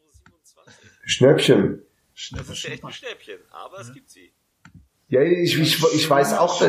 Schnäppchen. 1.06 1.82
Schnäppchen. 2.14 2.48
Das 2.48 2.56
ist 2.56 2.66
echt 2.66 2.86
ein 2.86 2.94
Schnäppchen, 2.94 3.40
aber 3.50 3.78
ja. 3.78 3.82
es 3.82 3.92
gibt 3.92 4.12
sie. 4.12 4.32
Ja, 5.08 5.22
ich, 5.22 5.60
ich, 5.60 5.84
ich, 5.94 6.10
weiß 6.10 6.38
auch, 6.38 6.62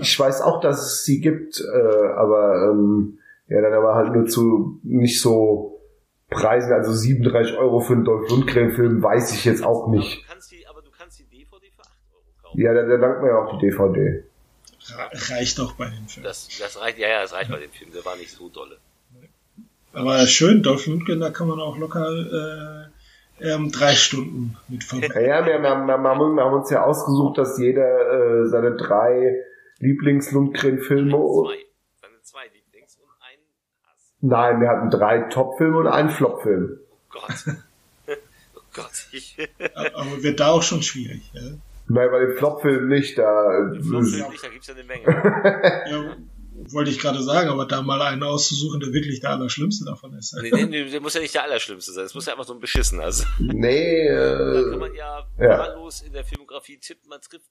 ich 0.00 0.18
weiß 0.18 0.40
auch, 0.40 0.60
dass 0.60 0.80
es 0.80 1.04
sie 1.04 1.20
gibt, 1.20 1.60
äh, 1.60 2.06
aber 2.16 2.70
ähm, 2.70 3.18
ja, 3.48 3.60
dann 3.60 3.74
aber 3.74 3.94
halt 3.94 4.14
nur 4.14 4.26
zu 4.26 4.80
nicht 4.82 5.20
so 5.20 5.80
Preisen, 6.30 6.72
also 6.72 6.92
37 6.92 7.56
Euro 7.56 7.80
für 7.80 7.92
einen 7.92 8.04
Dolph 8.04 8.30
Lundgren-Film, 8.30 9.02
weiß 9.02 9.32
ich 9.32 9.44
jetzt 9.44 9.62
auch 9.62 9.88
nicht. 9.88 10.16
Aber 10.16 10.22
du 10.22 10.32
kannst 10.32 10.52
die, 10.52 10.66
aber 10.66 10.82
du 10.82 10.90
kannst 10.96 11.18
die 11.18 11.24
DVD 11.24 11.70
für 11.76 11.82
8 11.82 11.90
Euro 12.14 12.24
kaufen. 12.42 12.60
Ja, 12.60 12.72
da, 12.72 12.82
da 12.82 12.96
dankt 12.96 13.20
man 13.20 13.30
ja 13.30 13.38
auch 13.38 13.58
die 13.58 13.66
DVD. 13.66 14.24
Reicht 15.30 15.58
doch 15.58 15.74
bei 15.74 15.86
dem 15.86 16.08
Film. 16.08 16.24
Das, 16.24 16.48
das 16.58 16.80
reicht, 16.80 16.98
ja, 16.98 17.08
ja, 17.08 17.22
das 17.22 17.34
reicht 17.34 17.50
bei 17.50 17.58
dem 17.58 17.70
Film, 17.70 17.90
der 17.92 18.04
war 18.04 18.16
nicht 18.16 18.30
so 18.30 18.48
dolle. 18.48 18.78
Aber 19.92 20.26
schön, 20.26 20.62
Dolph 20.62 20.86
Lundgren, 20.86 21.20
da 21.20 21.30
kann 21.30 21.46
man 21.46 21.60
auch 21.60 21.78
locker 21.78 22.08
äh, 22.10 22.88
ähm, 23.40 23.70
drei 23.70 23.94
Stunden 23.94 24.56
mit 24.68 24.84
verbringen. 24.84 25.26
Ja, 25.26 25.44
wir, 25.44 25.62
wir, 25.62 25.86
wir, 25.86 25.98
wir, 25.98 26.44
haben 26.44 26.54
uns 26.54 26.70
ja 26.70 26.84
ausgesucht, 26.84 27.38
dass 27.38 27.58
jeder 27.58 28.42
äh, 28.42 28.46
seine 28.46 28.76
drei 28.76 29.42
Lieblings-Lundgren-Filme 29.80 31.16
Nein, 34.26 34.62
wir 34.62 34.68
hatten 34.70 34.88
drei 34.88 35.18
Top-Filme 35.28 35.76
und 35.80 35.86
einen 35.86 36.08
Flop-Film. 36.08 36.78
Oh 36.80 36.96
Gott. 37.10 37.44
oh 38.56 38.60
Gott. 38.72 39.06
Ich 39.12 39.36
Aber 39.74 40.22
wird 40.22 40.40
da 40.40 40.48
auch 40.48 40.62
schon 40.62 40.82
schwierig, 40.82 41.30
ja? 41.34 41.42
Nein, 41.88 42.10
bei 42.10 42.20
dem 42.20 42.36
Flop-Film 42.38 42.88
nicht, 42.88 43.18
da. 43.18 43.70
Flop-Film 43.82 44.30
nicht, 44.30 44.42
da 44.42 44.48
gibt's 44.48 44.68
ja 44.68 44.74
eine 44.74 44.84
Menge. 44.84 45.04
ja, 45.06 46.16
wollte 46.72 46.90
ich 46.90 46.98
gerade 46.98 47.22
sagen, 47.22 47.48
aber 47.50 47.66
da 47.66 47.82
mal 47.82 48.00
einen 48.02 48.22
auszusuchen, 48.22 48.80
der 48.80 48.92
wirklich 48.92 49.20
der 49.20 49.30
Allerschlimmste 49.30 49.84
davon 49.84 50.14
ist. 50.14 50.34
Nee, 50.40 50.50
nee, 50.50 50.64
nee, 50.64 50.90
der 50.90 51.00
muss 51.00 51.14
ja 51.14 51.20
nicht 51.20 51.34
der 51.34 51.44
Allerschlimmste 51.44 51.92
sein. 51.92 52.04
Es 52.04 52.14
muss 52.14 52.26
ja 52.26 52.32
einfach 52.32 52.46
so 52.46 52.54
ein 52.54 52.60
beschissen 52.60 53.00
also. 53.00 53.24
Nee, 53.38 54.06
äh, 54.06 54.54
Da 54.54 54.70
kann 54.70 54.78
man 54.78 54.94
ja 54.94 55.26
wahllos 55.36 56.00
ja. 56.00 56.06
in 56.06 56.12
der 56.12 56.24
Filmografie 56.24 56.78
tippen, 56.78 57.08
man 57.08 57.20
trifft 57.20 57.50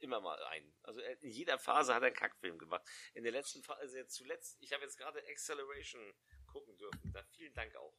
immer 0.00 0.20
mal 0.20 0.38
ein. 0.52 0.62
Also 0.82 1.00
in 1.20 1.30
jeder 1.30 1.58
Phase 1.58 1.94
hat 1.94 2.02
er 2.02 2.06
einen 2.06 2.16
Kackfilm 2.16 2.58
gemacht. 2.58 2.82
In 3.14 3.24
der 3.24 3.32
letzten 3.32 3.62
Phase, 3.62 3.80
also 3.80 3.96
jetzt 3.96 4.14
zuletzt, 4.14 4.56
ich 4.60 4.72
habe 4.72 4.82
jetzt 4.82 4.96
gerade 4.96 5.18
Acceleration 5.30 6.00
gucken 6.46 6.76
dürfen. 6.76 7.12
Da 7.12 7.20
vielen 7.36 7.52
Dank 7.54 7.74
auch. 7.76 7.94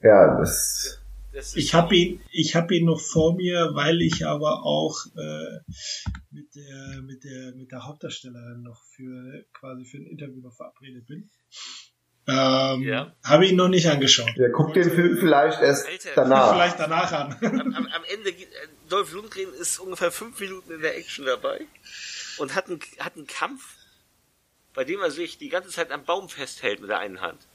Ja, 0.00 0.38
das. 0.38 1.02
Das 1.32 1.56
ich 1.56 1.74
habe 1.74 1.94
ihn, 1.94 2.20
ich 2.30 2.54
habe 2.56 2.74
ihn 2.74 2.86
noch 2.86 3.00
vor 3.00 3.36
mir, 3.36 3.70
weil 3.74 4.00
ich 4.02 4.26
aber 4.26 4.64
auch 4.64 4.96
äh, 5.16 5.58
mit 6.30 6.54
der 6.54 7.02
mit 7.02 7.24
der 7.24 7.54
mit 7.54 7.70
der 7.70 7.86
Hauptdarstellerin 7.86 8.62
noch 8.62 8.82
für 8.94 9.44
quasi 9.52 9.84
für 9.84 9.98
ein 9.98 10.06
Interview 10.06 10.40
noch 10.40 10.54
verabredet 10.54 11.06
bin. 11.06 11.28
Ähm, 12.28 12.82
ja. 12.82 13.16
Habe 13.24 13.46
ihn 13.46 13.56
noch 13.56 13.68
nicht 13.68 13.88
angeschaut. 13.88 14.36
Ja, 14.36 14.50
guck 14.50 14.74
den 14.74 14.90
Film 14.90 15.16
vielleicht 15.16 15.62
erst 15.62 15.88
Alter, 15.88 16.10
danach. 16.14 16.52
Vielleicht 16.52 16.78
danach 16.78 17.10
an. 17.10 17.36
am, 17.40 17.74
am, 17.74 17.86
am 17.86 18.04
Ende, 18.06 18.30
äh, 18.30 18.46
Dolph 18.90 19.12
Lundgren 19.14 19.52
ist 19.54 19.78
ungefähr 19.78 20.12
fünf 20.12 20.38
Minuten 20.38 20.72
in 20.72 20.82
der 20.82 20.98
Action 20.98 21.24
dabei 21.24 21.66
und 22.36 22.54
hat 22.54 22.66
einen, 22.66 22.80
hat 22.98 23.16
einen 23.16 23.26
Kampf, 23.26 23.76
bei 24.74 24.84
dem 24.84 25.00
er 25.00 25.10
sich 25.10 25.38
die 25.38 25.48
ganze 25.48 25.70
Zeit 25.70 25.90
am 25.90 26.04
Baum 26.04 26.28
festhält 26.28 26.80
mit 26.80 26.90
der 26.90 26.98
einen 26.98 27.22
Hand. 27.22 27.47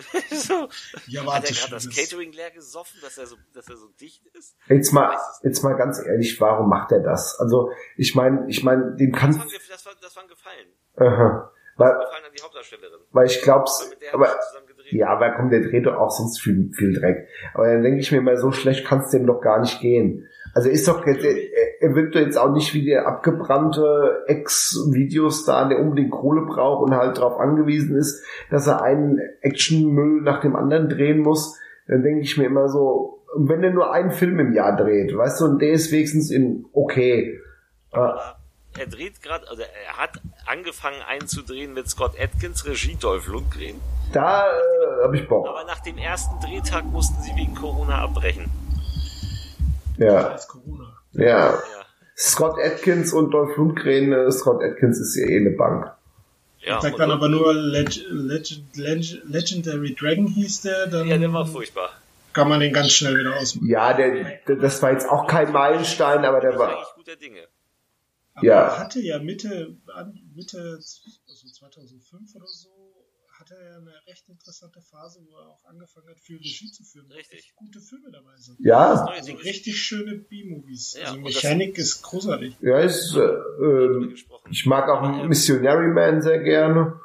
so. 0.30 0.68
Ja, 1.06 1.32
hat 1.32 1.44
er 1.44 1.54
gerade 1.54 1.72
das 1.72 1.88
Catering 1.88 2.32
leer 2.32 2.50
gesoffen, 2.50 3.00
dass 3.02 3.18
er 3.18 3.26
so, 3.26 3.36
dass 3.54 3.68
er 3.68 3.76
so 3.76 3.88
dicht 4.00 4.26
ist? 4.34 4.56
Jetzt 4.68 4.92
mal, 4.92 5.16
jetzt 5.42 5.62
mal 5.62 5.74
ganz 5.74 6.00
ehrlich, 6.04 6.40
warum 6.40 6.68
macht 6.68 6.92
er 6.92 7.00
das? 7.00 7.38
Also, 7.38 7.70
ich 7.96 8.14
meine, 8.14 8.44
ich 8.48 8.62
meine, 8.62 8.96
dem 8.96 9.12
kann. 9.12 9.30
Das 9.30 9.38
war, 9.38 9.46
das 9.46 9.86
war, 9.86 9.92
das 10.00 10.16
war 10.16 10.22
ein 10.22 10.28
Gefallen. 10.28 10.68
Aha. 10.96 11.52
Weil, 11.76 11.92
an 11.92 12.32
die 12.36 12.42
Hauptdarstellerin. 12.42 13.00
Weil 13.10 13.26
ich 13.26 13.40
glaub's, 13.40 13.90
aber, 14.12 14.38
ja, 14.90 15.08
aber 15.08 15.30
komm, 15.30 15.48
der 15.48 15.60
dreht 15.60 15.86
doch 15.86 15.96
auch 15.96 16.10
sonst 16.10 16.40
viel, 16.40 16.70
viel 16.74 16.92
Dreck. 16.92 17.26
Aber 17.54 17.72
dann 17.72 17.82
denke 17.82 18.00
ich 18.00 18.12
mir 18.12 18.20
mal, 18.20 18.36
so 18.36 18.52
schlecht 18.52 18.84
kann's 18.86 19.10
dem 19.10 19.26
doch 19.26 19.40
gar 19.40 19.60
nicht 19.60 19.80
gehen. 19.80 20.28
Also 20.54 20.68
ist 20.68 20.88
doch, 20.88 21.06
er, 21.06 21.16
er 21.16 21.94
wirkt 21.94 22.14
doch 22.14 22.20
jetzt 22.20 22.36
auch 22.36 22.52
nicht 22.52 22.74
wie 22.74 22.84
der 22.84 23.06
abgebrannte 23.06 24.24
Ex-Videostar, 24.26 25.68
der 25.68 25.78
unbedingt 25.78 26.10
Kohle 26.10 26.42
braucht 26.42 26.82
und 26.82 26.96
halt 26.96 27.18
darauf 27.18 27.38
angewiesen 27.38 27.96
ist, 27.96 28.24
dass 28.50 28.66
er 28.66 28.82
einen 28.82 29.20
Actionmüll 29.40 30.22
nach 30.22 30.40
dem 30.40 30.56
anderen 30.56 30.88
drehen 30.88 31.20
muss. 31.20 31.58
Dann 31.86 32.02
denke 32.02 32.22
ich 32.22 32.36
mir 32.36 32.46
immer 32.46 32.68
so, 32.68 33.22
wenn 33.36 33.62
er 33.62 33.70
nur 33.70 33.92
einen 33.92 34.10
Film 34.10 34.38
im 34.40 34.52
Jahr 34.52 34.76
dreht, 34.76 35.16
weißt 35.16 35.40
du, 35.40 35.44
und 35.44 35.62
der 35.62 35.72
ist 35.72 35.92
wenigstens 35.92 36.30
in 36.30 36.66
okay. 36.72 37.38
Aber 37.92 38.36
er 38.78 38.86
dreht 38.86 39.20
gerade, 39.22 39.48
also 39.48 39.62
er 39.62 39.96
hat 39.96 40.20
angefangen 40.46 41.02
einzudrehen 41.06 41.74
mit 41.74 41.88
Scott 41.88 42.12
Atkins, 42.20 42.64
Regie 42.66 42.96
Dolph 43.00 43.26
Lundgren. 43.26 43.80
Da 44.12 44.46
äh, 44.46 45.04
habe 45.04 45.16
ich 45.16 45.28
Bock. 45.28 45.46
Aber 45.48 45.64
nach 45.64 45.80
dem 45.80 45.98
ersten 45.98 46.40
Drehtag 46.40 46.84
mussten 46.84 47.20
sie 47.22 47.34
wegen 47.36 47.54
Corona 47.54 48.02
abbrechen. 48.02 48.50
Ja. 50.00 50.36
Ja. 51.12 51.22
ja. 51.22 51.62
Scott 52.16 52.58
Atkins 52.62 53.12
und 53.12 53.30
Dolph 53.30 53.56
Lundgren, 53.56 54.12
äh, 54.12 54.30
Scott 54.32 54.62
Atkins 54.62 54.98
ist 54.98 55.16
ja 55.16 55.26
eh 55.26 55.38
eine 55.38 55.50
Bank. 55.50 55.92
Ja, 56.60 56.76
ich 56.76 56.82
sag 56.82 56.96
dann 56.96 57.10
aber 57.10 57.28
nur 57.28 57.54
Leg 57.54 57.88
Legend 58.10 58.76
Legend 58.76 59.22
Legendary 59.24 59.94
Dragon 59.94 60.26
hieß 60.26 60.62
der, 60.62 60.86
dann. 60.88 61.08
Ja, 61.08 61.16
der 61.16 61.32
war 61.32 61.46
furchtbar. 61.46 61.90
Kann 62.32 62.48
man 62.48 62.60
den 62.60 62.72
ganz 62.72 62.92
schnell 62.92 63.18
wieder 63.18 63.36
ausmachen. 63.36 63.68
Ja, 63.68 63.94
der, 63.94 64.38
der 64.46 64.56
das 64.56 64.82
war 64.82 64.92
jetzt 64.92 65.08
auch 65.08 65.26
kein 65.26 65.52
Meilenstein, 65.52 66.24
aber 66.24 66.40
der 66.40 66.58
war. 66.58 66.86
guter 66.94 67.16
Dinge. 67.16 67.48
Aber 68.34 68.46
ja. 68.46 68.62
er 68.68 68.78
hatte 68.78 69.00
ja 69.00 69.18
Mitte, 69.18 69.76
Mitte, 70.34 70.78
also 70.78 71.48
2005 71.48 72.34
oder 72.36 72.46
so, 72.46 72.68
hatte 73.50 73.60
er 73.62 73.76
eine 73.78 73.92
recht 74.06 74.28
interessante 74.28 74.80
Phase, 74.80 75.20
wo 75.28 75.36
er 75.38 75.48
auch 75.48 75.64
angefangen 75.68 76.08
hat, 76.08 76.20
viel 76.20 76.36
Regie 76.36 76.70
zu 76.70 76.84
filmen. 76.84 77.10
Richtig. 77.12 77.38
Echt 77.40 77.56
gute 77.56 77.80
Filme 77.80 78.10
dabei 78.10 78.36
sind. 78.36 78.58
Ja, 78.60 79.04
Also 79.06 79.32
richtig 79.34 79.80
schöne 79.80 80.16
B-Movies. 80.16 80.94
Ja, 81.00 81.08
also 81.08 81.20
Mechanik 81.20 81.78
ist 81.78 82.02
großartig. 82.02 82.56
ja, 82.60 82.78
ist, 82.80 83.14
äh, 83.16 83.20
äh, 83.20 84.08
gesprochen. 84.08 84.48
ich 84.50 84.66
mag 84.66 84.88
auch 84.88 85.24
Missionary 85.26 85.88
Man 85.88 86.22
sehr 86.22 86.38
gerne. 86.40 87.00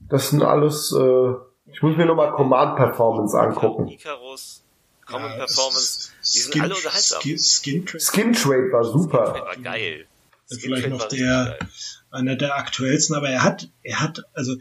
Das 0.00 0.30
sind 0.30 0.42
alles, 0.42 0.92
äh, 0.92 1.32
ich 1.72 1.82
muss 1.82 1.96
mir 1.96 2.06
nochmal 2.06 2.32
Command 2.32 2.76
Performance 2.76 3.38
angucken. 3.38 3.88
Icarus, 3.88 4.62
Common 5.06 5.30
Ja, 5.30 5.36
Performance, 5.38 6.10
die 6.22 6.38
sind 6.38 6.52
Skin- 6.54 6.62
alle 6.62 6.74
unterhaltsam. 6.74 7.20
Skin, 7.22 7.38
Skin 7.38 7.86
Trade, 7.86 8.00
Skin 8.00 8.32
Trade 8.32 8.72
war 8.72 8.82
Das 8.82 8.92
super. 8.92 9.18
war 9.34 9.56
geil. 9.56 10.06
Ja, 10.50 10.56
Skin 10.56 10.60
vielleicht 10.60 10.82
Trade 10.84 10.94
noch 10.94 11.00
war 11.00 11.08
der- 11.08 11.56
geil. 11.58 11.68
einer 12.10 12.36
der 12.36 12.56
aktuellsten, 12.56 13.16
aber 13.16 13.28
er 13.28 13.42
hat, 13.42 13.70
er 13.82 14.00
hat, 14.00 14.22
also 14.34 14.56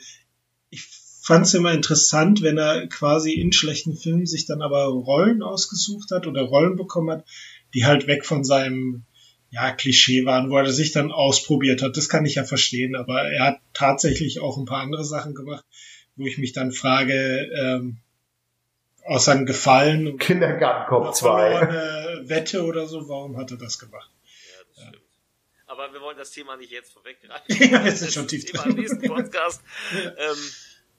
ich 0.70 0.86
fand 1.28 1.46
es 1.46 1.54
immer 1.54 1.74
interessant, 1.74 2.42
wenn 2.42 2.58
er 2.58 2.88
quasi 2.88 3.34
in 3.34 3.52
schlechten 3.52 3.98
Filmen 3.98 4.26
sich 4.26 4.46
dann 4.46 4.62
aber 4.62 4.86
Rollen 4.86 5.44
ausgesucht 5.44 6.12
hat 6.12 6.26
oder 6.26 6.44
Rollen 6.44 6.78
bekommen 6.78 7.12
hat, 7.12 7.26
die 7.74 7.86
halt 7.86 8.08
weg 8.08 8.26
von 8.26 8.46
seinem 8.46 9.04
ja, 9.50 9.74
Klischee 9.74 10.24
waren, 10.24 10.50
wo 10.50 10.58
er 10.58 10.72
sich 10.72 10.94
dann 10.94 11.12
ausprobiert 11.12 11.82
hat. 11.82 11.98
Das 11.98 12.08
kann 12.08 12.26
ich 12.26 12.36
ja 12.36 12.46
verstehen, 12.46 12.96
aber 12.96 13.24
er 13.24 13.44
hat 13.44 13.60
tatsächlich 13.74 14.40
auch 14.40 14.58
ein 14.58 14.64
paar 14.64 14.80
andere 14.80 15.04
Sachen 15.04 15.36
gemacht, 15.36 15.66
wo 16.16 16.26
ich 16.26 16.38
mich 16.38 16.54
dann 16.54 16.72
frage, 16.72 17.50
ähm, 17.62 17.98
aus 19.04 19.26
seinem 19.26 19.46
Gefallen 19.46 20.08
und 20.08 20.20
Kindergarten 20.20 20.88
Cop 20.88 21.04
einer 21.04 21.12
2. 21.12 21.58
verlorene 21.58 22.30
Wette 22.30 22.64
oder 22.64 22.88
so, 22.88 23.10
warum 23.10 23.36
hat 23.36 23.52
er 23.52 23.58
das 23.58 23.80
gemacht? 23.80 24.10
Ja, 24.50 24.64
das 24.64 24.88
stimmt. 24.88 25.04
Aber 25.66 25.92
wir 25.92 26.00
wollen 26.00 26.18
das 26.18 26.32
Thema 26.32 26.56
nicht 26.56 26.72
jetzt 26.72 26.94
vorweggreifen. 26.94 27.44
Ja, 27.70 27.84
wir 27.84 27.92
sind 27.92 28.14
schon 28.14 28.30
tief 28.30 28.46
Thema 28.46 28.64
drin. 28.64 28.72
im 28.72 28.78
nächsten 28.78 29.02
Podcast. 29.02 29.62
ähm, 29.94 30.38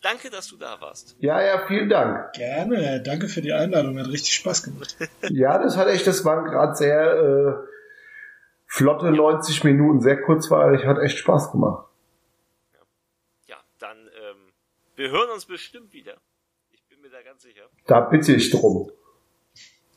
danke, 0.02 0.30
dass 0.30 0.48
du 0.48 0.56
da 0.56 0.80
warst. 0.80 1.16
Ja, 1.20 1.40
ja, 1.42 1.66
vielen 1.66 1.88
Dank. 1.88 2.32
Gerne, 2.34 3.02
danke 3.02 3.28
für 3.28 3.40
die 3.42 3.52
Einladung, 3.52 3.98
hat 3.98 4.08
richtig 4.08 4.34
Spaß 4.34 4.62
gemacht. 4.64 4.96
Ja, 5.30 5.58
das 5.62 5.76
hat 5.76 5.88
echt, 5.88 6.06
das 6.06 6.24
waren 6.24 6.44
gerade 6.44 6.74
sehr 6.74 7.12
äh, 7.12 7.54
flotte 8.66 9.10
90 9.10 9.64
Minuten, 9.64 10.00
sehr 10.00 10.20
kurzweilig, 10.22 10.84
hat 10.86 10.98
echt 10.98 11.18
Spaß 11.18 11.52
gemacht. 11.52 11.86
Ja, 13.46 13.56
dann, 13.78 13.96
ähm, 13.98 14.52
wir 14.96 15.10
hören 15.10 15.30
uns 15.30 15.44
bestimmt 15.46 15.92
wieder. 15.92 16.14
Ich 16.70 16.86
bin 16.88 17.00
mir 17.00 17.10
da 17.10 17.22
ganz 17.22 17.42
sicher, 17.42 17.62
Da 17.86 18.00
bitte 18.00 18.32
ich 18.34 18.50
drum. 18.50 18.90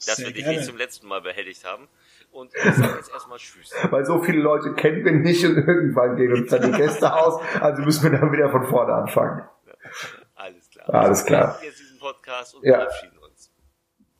dass 0.06 0.18
Sehr 0.18 0.28
wir 0.28 0.34
dich 0.34 0.44
gerne. 0.44 0.57
nicht 0.57 0.68
zum 0.68 0.78
letzten 0.78 1.07
Mal 1.07 1.22
behelligt 1.22 1.64
haben. 1.65 1.88
Und 2.32 2.53
ich 2.56 2.61
sage 2.76 2.95
jetzt 2.95 3.11
erstmal 3.11 3.38
Tschüss. 3.40 3.72
Weil 3.91 4.06
so 4.06 4.22
viele 4.23 4.40
Leute 4.40 4.73
kennen 4.73 5.03
wir 5.03 5.11
nicht 5.11 5.44
und 5.45 5.57
irgendwann 5.68 6.15
gehen 6.15 6.32
uns 6.34 6.49
dann 6.49 6.61
die 6.72 6.78
Gäste 6.78 7.14
aus. 7.14 7.41
Also 7.60 7.82
müssen 7.84 8.10
wir 8.10 8.18
dann 8.19 8.32
wieder 8.32 8.49
von 8.49 8.65
vorne 8.68 8.94
anfangen. 8.94 9.44
Alles 10.35 10.69
klar. 10.69 10.89
Alles 10.93 11.26
klar. 11.26 11.57
Wir 11.61 11.69
jetzt 11.69 11.80
diesen 11.80 11.99
Podcast 11.99 12.55
und 12.55 12.65
Ja. 12.65 12.76
verabschieden 12.80 13.18
uns. 13.19 13.51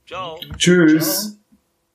Ciao. 0.06 0.40
Tschüss. 0.58 1.32
Ciao. 1.32 1.41